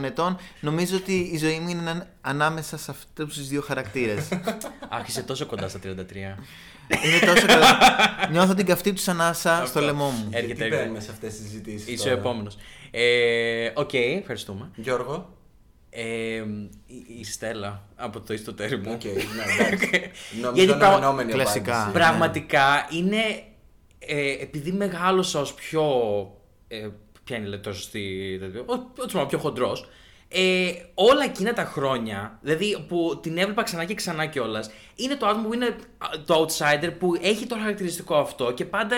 33 0.03 0.05
ετών, 0.05 0.37
νομίζω 0.61 0.97
ότι 0.97 1.13
η 1.33 1.39
ζωή 1.39 1.59
μου 1.59 1.69
είναι 1.69 1.91
ένα- 1.91 2.09
ανάμεσα 2.21 2.77
σε 2.79 2.91
αυτούς 2.91 3.35
τους 3.35 3.49
δύο 3.49 3.61
χαρακτήρες. 3.61 4.29
Αχ, 4.89 5.09
είσαι 5.09 5.23
τόσο 5.23 5.47
κοντά 5.47 5.69
στα 5.69 5.79
33. 5.79 5.85
είναι 7.05 7.19
τόσο 7.27 7.47
καλά. 7.47 7.79
Νιώθω 8.31 8.55
την 8.55 8.67
καυτή 8.67 8.93
του 8.93 9.03
ανάσα 9.11 9.65
στο 9.67 9.81
λαιμό 9.81 10.09
μου. 10.11 10.29
Έρχεται, 10.31 10.47
Γιατί 10.47 10.63
έρχεται. 10.63 10.83
μπαίνουμε 10.83 11.01
σε 11.01 11.11
αυτές 11.11 11.33
τις 11.35 11.43
συζητήσεις 11.43 11.89
Είσαι 11.89 12.03
ο 12.03 12.05
τώρα; 12.09 12.21
επόμενος. 12.21 12.57
Ε, 12.91 13.71
Οκ, 13.75 13.95
ευχαριστούμε. 13.95 14.71
Γιώργο. 14.75 15.35
Ε, 15.91 16.05
η, 16.87 17.05
η 17.21 17.25
Στέλλα 17.25 17.83
από 17.97 18.21
το 18.21 18.35
Είσαι 18.35 18.52
το 18.52 18.59
Ταίρι 18.59 18.77
μου. 18.77 18.93
Οκ, 18.93 19.05
ναι, 19.05 19.11
εντάξει. 19.65 20.11
Νομίζω 20.43 20.65
Γιατί 20.65 20.79
πρα- 20.79 20.89
αναμενόμενη 20.89 21.33
Κλασικά. 21.33 21.73
απάντηση. 21.77 21.93
Πραγματικά 21.99 22.87
είναι. 22.91 23.43
Ε, 23.99 24.31
επειδή 24.43 24.73
μεγάλωσα 24.73 25.41
ως 25.41 25.55
πιο. 25.55 25.83
Ε, 26.69 26.89
ποια 27.27 27.37
είναι 27.37 27.57
το 27.57 27.73
σωστή. 27.73 28.37
τέτοιο, 28.41 28.65
ο- 28.67 28.73
ο- 29.19 29.21
ο 29.21 29.27
πιο 29.27 29.39
χοντρός. 29.39 29.89
Ε, 30.29 30.73
όλα 30.95 31.25
εκείνα 31.25 31.53
τα 31.53 31.65
χρόνια, 31.65 32.39
δηλαδή 32.43 32.85
που 32.89 33.19
την 33.23 33.39
έβλεπα 33.39 33.63
ξανά 33.63 33.85
και 33.85 33.95
ξανά 33.95 34.27
κιόλας, 34.27 34.71
είναι 34.95 35.15
το 35.17 35.27
άτομο 35.27 35.47
που 35.49 35.55
είναι 35.55 35.67
α, 35.67 36.07
το 36.27 36.47
outsider 36.47 36.93
που 36.99 37.15
έχει 37.21 37.47
το 37.47 37.55
χαρακτηριστικό 37.57 38.17
αυτό 38.17 38.53
και 38.53 38.65
πάντα 38.65 38.97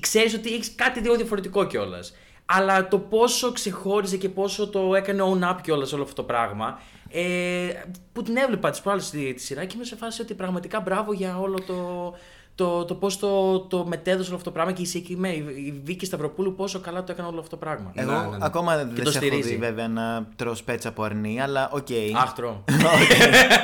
ξέρεις 0.00 0.34
ότι 0.34 0.54
έχεις 0.54 0.74
κάτι 0.74 1.00
λίγο 1.00 1.16
διαφορετικό 1.16 1.66
κιόλας. 1.66 2.14
Αλλά 2.46 2.88
το 2.88 2.98
πόσο 2.98 3.52
ξεχώριζε 3.52 4.16
και 4.16 4.28
πόσο 4.28 4.68
το 4.68 4.94
έκανε 4.94 5.22
own 5.24 5.50
up 5.50 5.56
κιόλας 5.62 5.92
όλο 5.92 6.02
αυτό 6.02 6.14
το 6.14 6.22
πράγμα. 6.22 6.80
Ε, 7.10 7.68
που 8.12 8.22
την 8.22 8.36
έβλεπα 8.36 8.70
τις 8.70 8.80
προάλλες 8.80 9.06
στη 9.06 9.34
τη 9.34 9.42
σειρά 9.42 9.64
και 9.64 9.72
είμαι 9.74 9.84
σε 9.84 9.96
φάση 9.96 10.22
ότι 10.22 10.34
πραγματικά 10.34 10.80
μπράβο 10.80 11.12
για 11.12 11.38
όλο 11.38 11.58
το, 11.66 12.14
το, 12.58 12.84
το 12.84 12.94
πώς 12.94 13.18
το, 13.18 13.60
το 13.60 13.84
μετέδωσε 13.86 14.26
όλο 14.28 14.36
αυτό 14.36 14.48
το 14.50 14.54
πράγμα 14.54 14.72
και 14.72 14.82
η 14.82 14.86
συγκεκριμένη 14.86 15.36
η 15.36 15.80
Βίκη 15.84 16.06
Σταυροπούλου 16.06 16.54
πόσο 16.54 16.80
καλά 16.80 17.04
το 17.04 17.12
έκανε 17.12 17.28
όλο 17.28 17.38
αυτό 17.38 17.50
το 17.50 17.56
πράγμα. 17.56 17.92
Εγώ 17.94 18.10
Ναι, 18.12 18.18
ναι, 18.18 18.26
ναι. 18.26 18.36
ακόμα 18.40 18.76
δεν 18.76 18.88
το 18.88 18.94
σε 19.10 19.18
έχω 19.18 19.26
στηρίζει. 19.26 19.48
δει 19.48 19.56
βέβαια 19.56 19.88
να 19.88 20.26
τρώω 20.36 20.54
σπέτσα 20.54 20.88
από 20.88 21.02
αρνή, 21.02 21.40
αλλά 21.40 21.70
οκ. 21.72 21.86
Άχτρο. 22.22 22.64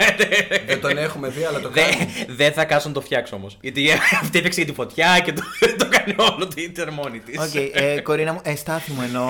Δεν 0.66 0.80
τον 0.80 0.98
έχουμε 0.98 1.28
δει, 1.28 1.44
αλλά 1.44 1.60
το 1.60 1.70
Δεν 1.70 1.84
κάνει. 1.90 2.08
δεν 2.28 2.52
θα 2.52 2.64
κάτσω 2.64 2.88
να 2.88 2.94
το 2.94 3.00
φτιάξω 3.00 3.36
όμως. 3.36 3.56
Γιατί 3.60 3.90
αυτή 4.22 4.38
έπαιξε 4.38 4.60
για 4.60 4.68
τη 4.70 4.74
φωτιά 4.76 5.20
και 5.24 5.32
το, 5.32 5.42
το 5.78 5.88
κάνει 5.90 6.14
όλο 6.18 6.46
το 6.46 6.54
ίντερ 6.56 6.90
μόνη 6.92 7.18
της. 7.18 7.38
Οκ, 7.38 7.54
ε, 7.72 8.00
Κορίνα 8.00 8.32
μου, 8.32 8.40
ε, 8.42 8.56
στάθη 8.56 8.92
μου 8.92 9.02
εννοώ. 9.02 9.28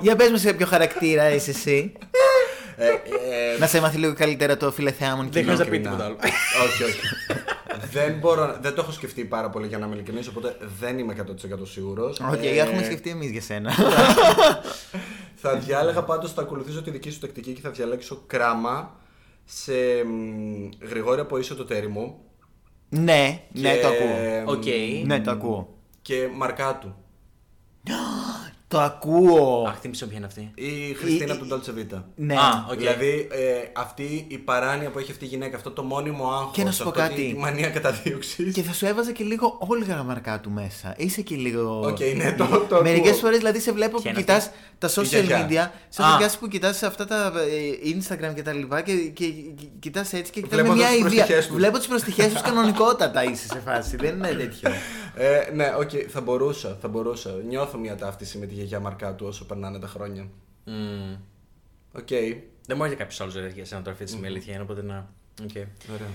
Για 0.00 0.16
πες 0.16 0.30
μου 0.30 0.36
σε 0.36 0.52
ποιο 0.52 0.66
χαρακτήρα 0.66 1.30
είσαι 1.34 1.50
εσύ. 1.50 1.92
Ε, 2.78 2.86
ε, 2.86 3.58
Να 3.58 3.66
σε 3.66 3.80
μάθει 3.80 3.96
λίγο 3.96 4.14
καλύτερα 4.14 4.56
το 4.56 4.72
φιλεθεάμον 4.72 5.28
Δεν 5.32 5.42
κοινό. 5.44 5.56
χρειάζεται 5.56 5.64
να 5.64 5.70
πει 5.70 5.76
ειλικρινά. 5.76 5.96
τίποτα 5.96 6.28
άλλο. 6.28 6.66
όχι, 6.66 6.82
όχι. 6.82 7.00
Δεν, 7.92 8.18
μπορώ, 8.18 8.56
δεν 8.60 8.74
το 8.74 8.80
έχω 8.80 8.92
σκεφτεί 8.92 9.24
πάρα 9.24 9.50
πολύ 9.50 9.66
για 9.66 9.78
να 9.78 9.86
είμαι 9.86 9.94
ειλικρινής, 9.94 10.28
οπότε 10.28 10.56
δεν 10.80 10.98
είμαι 10.98 11.14
100% 11.18 11.58
σίγουρος. 11.62 12.20
Οκ, 12.20 12.44
Ε, 12.44 12.60
έχουμε 12.60 12.82
σκεφτεί 12.82 13.10
εμείς 13.10 13.30
για 13.30 13.40
σένα. 13.40 13.72
Θα 15.42 15.54
διάλεγα 15.56 16.02
πάντως, 16.02 16.32
θα 16.32 16.42
ακολουθήσω 16.42 16.82
τη 16.82 16.90
δική 16.90 17.10
σου 17.10 17.18
τακτική 17.18 17.52
και 17.52 17.60
θα 17.60 17.70
διαλέξω 17.70 18.22
κράμα 18.26 18.96
σε 19.44 19.72
μ, 20.04 20.68
Γρηγόρη 20.88 21.20
από 21.20 21.38
Είσαι 21.38 21.54
το 21.54 21.64
Ταίρι 21.64 21.88
μου. 21.88 22.18
ναι, 22.88 23.42
ναι, 23.52 23.74
και, 23.74 23.80
το 23.80 23.88
ακούω. 23.88 24.44
μ, 24.44 24.48
Οκ. 24.48 24.64
Ναι, 25.06 25.20
το 25.20 25.30
ακούω. 25.30 25.74
Και 26.02 26.28
Μαρκάτου. 26.34 26.94
Το 28.68 28.80
ακούω. 28.80 29.64
Αχ, 29.68 29.78
θύμισε 29.80 30.06
ποια 30.06 30.16
είναι 30.16 30.26
αυτή. 30.26 30.50
Η 30.54 30.94
Χριστίνα 30.94 31.34
η- 31.34 31.36
από 31.36 31.46
τον 31.46 31.62
Dolce 31.62 31.70
Vita. 31.70 32.02
Ναι. 32.14 32.34
Α, 32.34 32.66
οκ. 32.70 32.78
Δηλαδή 32.78 33.28
ε, 33.30 33.70
αυτή 33.76 34.24
η 34.28 34.38
παράνοια 34.38 34.90
που 34.90 34.98
έχει 34.98 35.10
αυτή 35.10 35.24
η 35.24 35.28
γυναίκα, 35.28 35.56
αυτό 35.56 35.70
το 35.70 35.82
μόνιμο 35.82 36.30
άγχος, 36.32 36.50
Και 36.56 36.64
να 36.64 36.70
σου 36.72 36.82
πω 36.82 36.88
αυτό 36.88 37.00
κάτι. 37.00 37.14
Τη, 37.14 37.32
τη 37.32 37.38
μανία 37.38 37.68
καταδίωξης. 37.70 38.54
Και 38.54 38.62
θα 38.62 38.72
σου 38.72 38.86
έβαζα 38.86 39.12
και 39.12 39.24
λίγο 39.24 39.56
Όλγα 39.58 40.02
Μαρκάτου 40.02 40.50
μέσα. 40.50 40.94
Είσαι 40.96 41.20
και 41.22 41.34
λίγο. 41.34 41.80
Οκ, 41.86 41.98
ναι, 42.16 42.32
το, 42.32 42.66
το 42.68 42.82
Μερικές 42.82 43.08
ακούω. 43.08 43.20
φορές 43.20 43.38
δηλαδή 43.38 43.60
σε 43.60 43.72
βλέπω 43.72 44.00
Ποια 44.00 44.00
που 44.00 44.08
είναι 44.08 44.18
κοιτάς 44.26 44.50
τα 44.78 44.88
social 44.88 45.04
γιαγιά. 45.24 45.46
media, 45.48 45.70
σε 45.88 46.02
Α. 46.02 46.10
δουλειά 46.12 46.30
που 46.40 46.48
κοιτάς 46.48 46.82
αυτά 46.82 47.06
τα 47.06 47.32
ε, 47.84 47.96
Instagram 47.98 48.34
και 48.34 48.42
τα 48.42 48.52
λοιπά 48.52 48.80
και, 48.82 48.92
και, 48.94 49.24
κοιτάς 49.78 50.12
έτσι 50.12 50.32
και 50.32 50.40
κοιτάς 50.40 50.56
με 50.58 50.62
Βλέπω 50.62 50.76
μια 50.76 50.86
τις 50.86 50.96
ιδέα. 50.96 51.08
προστιχές 51.10 51.46
τους. 51.46 51.56
Βλέπω 51.56 51.78
τις 51.78 51.86
προστυχιές 51.86 52.32
τους 52.32 52.40
κανονικότατα 52.42 53.24
είσαι 53.24 53.46
σε 53.46 53.62
φάση. 53.66 53.96
Δεν 53.96 54.14
είναι 54.16 54.28
τέτοιο. 54.28 54.70
Ε, 55.18 55.50
ναι, 55.54 55.74
οκ, 55.78 55.90
θα 56.08 56.20
μπορούσα, 56.20 56.76
θα 56.80 56.88
μπορούσα. 56.88 57.30
Νιώθω 57.30 57.78
μια 57.78 57.96
ταύτιση 57.96 58.38
με 58.38 58.46
τη 58.46 58.54
γιαγιά 58.54 58.80
Μαρκάτου 58.80 59.26
όσο 59.26 59.46
περνάνε 59.46 59.78
τα 59.78 59.86
χρόνια. 59.86 60.28
Μμμ. 60.64 61.16
Οκ, 61.92 62.08
Δεν 62.66 62.76
μπορεί 62.76 62.94
κάποιος 62.94 63.20
άλλος 63.20 63.34
για 63.34 63.64
σένα 63.64 63.80
τώρα 63.80 63.92
αυτή 63.92 64.04
τη 64.04 64.10
στιγμή 64.10 64.26
αλήθεια 64.26 64.54
είναι, 64.54 64.62
οπότε 64.62 64.82
να. 64.82 65.08
οκ. 65.42 65.50
ωραία. 65.94 66.08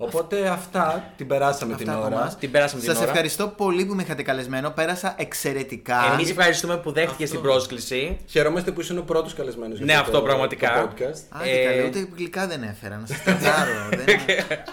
Οπότε 0.00 0.48
αυτά 0.48 1.12
την 1.16 1.26
περάσαμε 1.26 1.74
την 1.74 1.88
Αυτά 1.88 2.00
από 2.00 2.14
ώρα. 2.14 2.22
μας. 2.24 2.38
Την 2.38 2.50
περάσαμε 2.50 2.80
την 2.82 2.90
Σας 2.90 3.00
ώρα. 3.00 3.08
ευχαριστώ 3.10 3.46
πολύ 3.48 3.84
που 3.86 3.94
με 3.94 4.02
είχατε 4.02 4.22
καλεσμένο. 4.22 4.70
Πέρασα 4.70 5.14
εξαιρετικά. 5.18 5.96
Εμείς 6.12 6.30
ευχαριστούμε 6.30 6.76
που 6.76 6.92
δέχτηκε 6.92 7.24
Αυτό. 7.24 7.34
την 7.36 7.44
πρόσκληση. 7.44 8.16
Χαιρόμαστε 8.26 8.70
που 8.70 8.80
ήσουν 8.80 8.98
ο 8.98 9.02
πρώτος 9.02 9.34
καλεσμένος 9.34 9.76
για 9.76 9.86
Ναι, 9.86 9.92
αυτό, 9.92 10.04
αυτό 10.04 10.18
το, 10.18 10.24
πραγματικά. 10.24 10.68
το 10.98 11.04
podcast. 11.04 11.18
Άντε 11.40 11.50
Ε, 11.50 11.64
καλέ, 11.64 11.86
ούτε 11.86 12.08
γλυκά 12.16 12.46
δεν 12.46 12.62
έφερα. 12.62 12.96
Να 12.96 13.06
σας 13.06 13.22
τρατάρω. 13.22 13.88
δεν... 14.04 14.18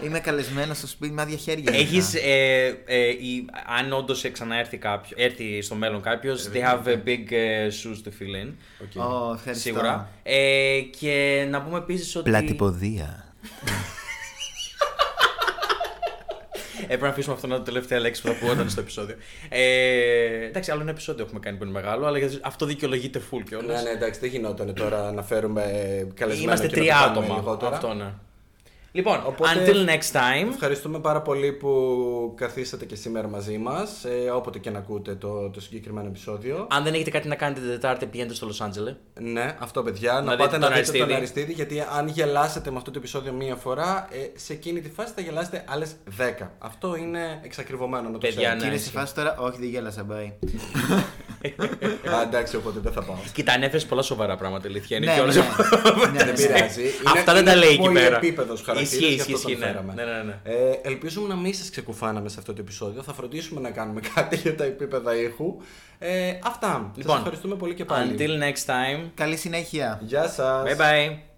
Είμαι 0.03 0.19
καλεσμένος 0.19 0.77
στο 0.77 0.87
σπίτι 0.87 1.13
με 1.13 1.21
άδεια 1.21 1.37
χέρια. 1.37 1.71
Έχεις, 1.75 2.13
είχα. 2.13 2.25
ε, 2.27 2.65
ε, 2.85 3.07
η- 3.07 3.45
αν 3.79 3.93
όντως 3.93 4.31
ξαναέρθει 4.31 4.77
κάποιο, 4.77 5.15
έρθει 5.19 5.61
στο 5.61 5.75
μέλλον 5.75 6.01
κάποιος, 6.01 6.49
they 6.53 6.57
have 6.57 6.87
a 6.87 6.95
big 7.07 7.31
ε, 7.31 7.67
shoes 7.67 8.07
to 8.07 8.09
fill 8.09 8.47
in. 8.47 8.53
Οκ. 8.81 9.05
Ω, 9.11 9.33
ευχαριστώ. 9.33 9.69
Σίγουρα. 9.69 10.09
Ε, 10.23 10.79
και 10.99 11.45
να 11.49 11.61
πούμε 11.61 11.77
επίσης 11.77 12.15
ότι. 12.15 12.29
Πλατυποδία. 12.29 13.23
Έπρεπε 16.85 17.03
να 17.03 17.09
αφήσουμε 17.09 17.35
αυτό 17.35 17.47
να 17.47 17.55
είναι 17.55 17.63
το 17.63 17.71
τελευταία 17.71 17.99
λέξη 17.99 18.21
που 18.21 18.27
θα 18.27 18.33
πω 18.33 18.51
όταν 18.51 18.69
στο 18.69 18.81
επεισόδιο. 18.81 19.15
Ε, 19.49 20.45
εντάξει, 20.45 20.71
άλλο 20.71 20.81
ένα 20.81 20.89
επεισόδιο 20.89 21.23
έχουμε 21.23 21.39
κάνει 21.39 21.57
που 21.57 21.63
είναι 21.63 21.73
μεγάλο, 21.73 22.05
αλλά 22.05 22.17
γιατί 22.17 22.37
αυτό 22.41 22.65
δικαιολογείται 22.65 23.21
full 23.31 23.41
κιόλας. 23.45 23.83
Ναι, 23.83 23.89
ναι, 23.89 23.95
εντάξει, 23.95 24.19
δεν 24.19 24.29
γινόταν 24.29 24.73
τώρα 24.73 25.11
να 25.11 25.23
φέρουμε 25.23 25.63
καλεσμένο. 26.13 26.51
Είμαστε 26.51 26.67
και 26.67 26.75
να 26.75 26.81
τρία 26.81 26.93
το 26.93 26.99
κάνουμε 26.99 27.25
άτομα. 27.25 27.39
λιγότερα. 27.39 27.71
Αυτό 27.71 27.93
ναι. 27.93 28.13
Λοιπόν, 28.95 29.21
Οπότε- 29.25 29.49
until 29.65 29.89
next 29.89 30.11
time. 30.17 30.49
Ευχαριστούμε 30.53 30.99
πάρα 30.99 31.21
πολύ 31.21 31.51
που 31.51 32.33
καθίσατε 32.37 32.85
και 32.85 32.95
σήμερα 32.95 33.27
μαζί 33.27 33.57
μας, 33.57 34.03
ε, 34.03 34.29
όποτε 34.29 34.59
και 34.59 34.69
να 34.69 34.77
ακούτε 34.79 35.15
το, 35.15 35.49
το 35.49 35.61
συγκεκριμένο 35.61 36.07
επεισόδιο. 36.07 36.67
Αν 36.69 36.83
δεν 36.83 36.93
έχετε 36.93 37.09
κάτι 37.09 37.27
να 37.27 37.35
κάνετε 37.35 37.59
την 37.61 37.69
Τετάρτη, 37.69 38.05
πηγαίνετε 38.05 38.35
στο 38.35 38.45
Λο 38.45 38.55
Άντζελε. 38.59 38.95
Ναι, 39.19 39.55
αυτό 39.59 39.83
παιδιά. 39.83 40.13
Να, 40.13 40.19
δείτε 40.21 40.35
πάτε 40.35 40.49
τον 40.49 40.59
να 40.59 40.65
δείτε 40.67 40.73
Αριστίδη. 40.77 41.05
τον 41.05 41.15
Αριστίδη, 41.15 41.53
γιατί 41.53 41.83
αν 41.97 42.07
γελάσετε 42.07 42.71
με 42.71 42.77
αυτό 42.77 42.91
το 42.91 42.97
επεισόδιο 42.99 43.31
μία 43.33 43.55
φορά, 43.55 44.07
ε, 44.11 44.17
σε 44.39 44.53
εκείνη 44.53 44.81
τη 44.81 44.89
φάση 44.89 45.13
θα 45.15 45.21
γελάσετε 45.21 45.63
άλλες 45.67 45.95
10. 46.17 46.51
Αυτό 46.59 46.95
είναι 46.95 47.39
εξακριβωμένο 47.43 48.03
να 48.03 48.11
το 48.11 48.17
Παιδιά, 48.17 48.35
ξέρετε. 48.35 48.53
ναι. 48.55 48.61
Και 48.61 48.67
είναι 48.67 48.77
σε 48.77 48.83
ισχύει. 48.83 48.97
φάση 48.97 49.15
τώρα, 49.15 49.35
όχι 49.37 49.57
δεν 49.59 49.69
γέλασα, 49.69 50.03
μπάει. 50.03 50.33
Α, 52.15 52.21
εντάξει, 52.21 52.55
οπότε 52.55 52.79
δεν 52.83 52.91
θα 52.91 53.03
πάω. 53.03 53.15
Κοίτα, 53.33 53.53
ανέφερε 53.53 53.85
πολλά 53.85 54.01
σοβαρά 54.01 54.35
πράγματα, 54.37 54.67
αλήθεια 54.67 54.97
είναι. 54.97 55.05
Ναι, 55.05 55.13
κιόλας. 55.13 55.35
ναι, 55.35 55.41
ναι. 55.41 56.11
Ναι, 56.11 56.17
Δεν 56.17 56.25
ναι. 56.27 56.33
πειράζει. 56.33 56.83
Αυτά 57.15 57.33
δεν 57.33 57.45
τα 57.45 57.55
λέει 57.55 57.69
εκεί 57.69 57.89
πέρα. 57.93 58.15
επίπεδος 58.15 58.61
χαρακτήρα. 58.61 58.73
Ισχύει, 58.73 58.73
γι' 58.75 58.75
αυτό 58.75 58.75
ισχύει, 58.75 58.75
τον 58.75 58.75
ισχύει, 58.75 58.75
ναι. 58.75 58.75
φέραμε. 58.75 58.75
Ναι, 58.75 58.75
ναι, 58.75 58.81
ναι. 58.81 58.84
Ε, 60.43 60.71
ελπίζουμε 60.81 61.27
να 61.27 61.35
μην 61.35 61.53
σας 61.53 61.69
ξεκουφάναμε 61.69 62.29
σε 62.29 62.35
αυτό 62.39 62.53
το 62.53 62.61
επεισόδιο. 62.61 63.03
Θα 63.03 63.13
φροντίσουμε 63.13 63.59
να 63.61 63.71
κάνουμε 63.71 64.01
κάτι 64.15 64.35
για 64.35 64.55
τα 64.55 64.63
επίπεδα 64.63 65.15
ήχου. 65.15 65.57
Ε, 65.99 66.33
αυτά. 66.43 66.91
Λοιπόν, 66.95 67.11
Σας 67.11 67.17
ευχαριστούμε 67.17 67.55
πολύ 67.55 67.73
και 67.73 67.85
πάλι. 67.85 68.15
Until 68.17 68.43
next 68.43 68.65
time. 68.65 69.09
Καλή 69.13 69.37
συνέχεια. 69.37 69.99
Γεια 70.03 70.27
σας. 70.27 70.63
Bye 70.67 70.81
bye. 70.81 71.34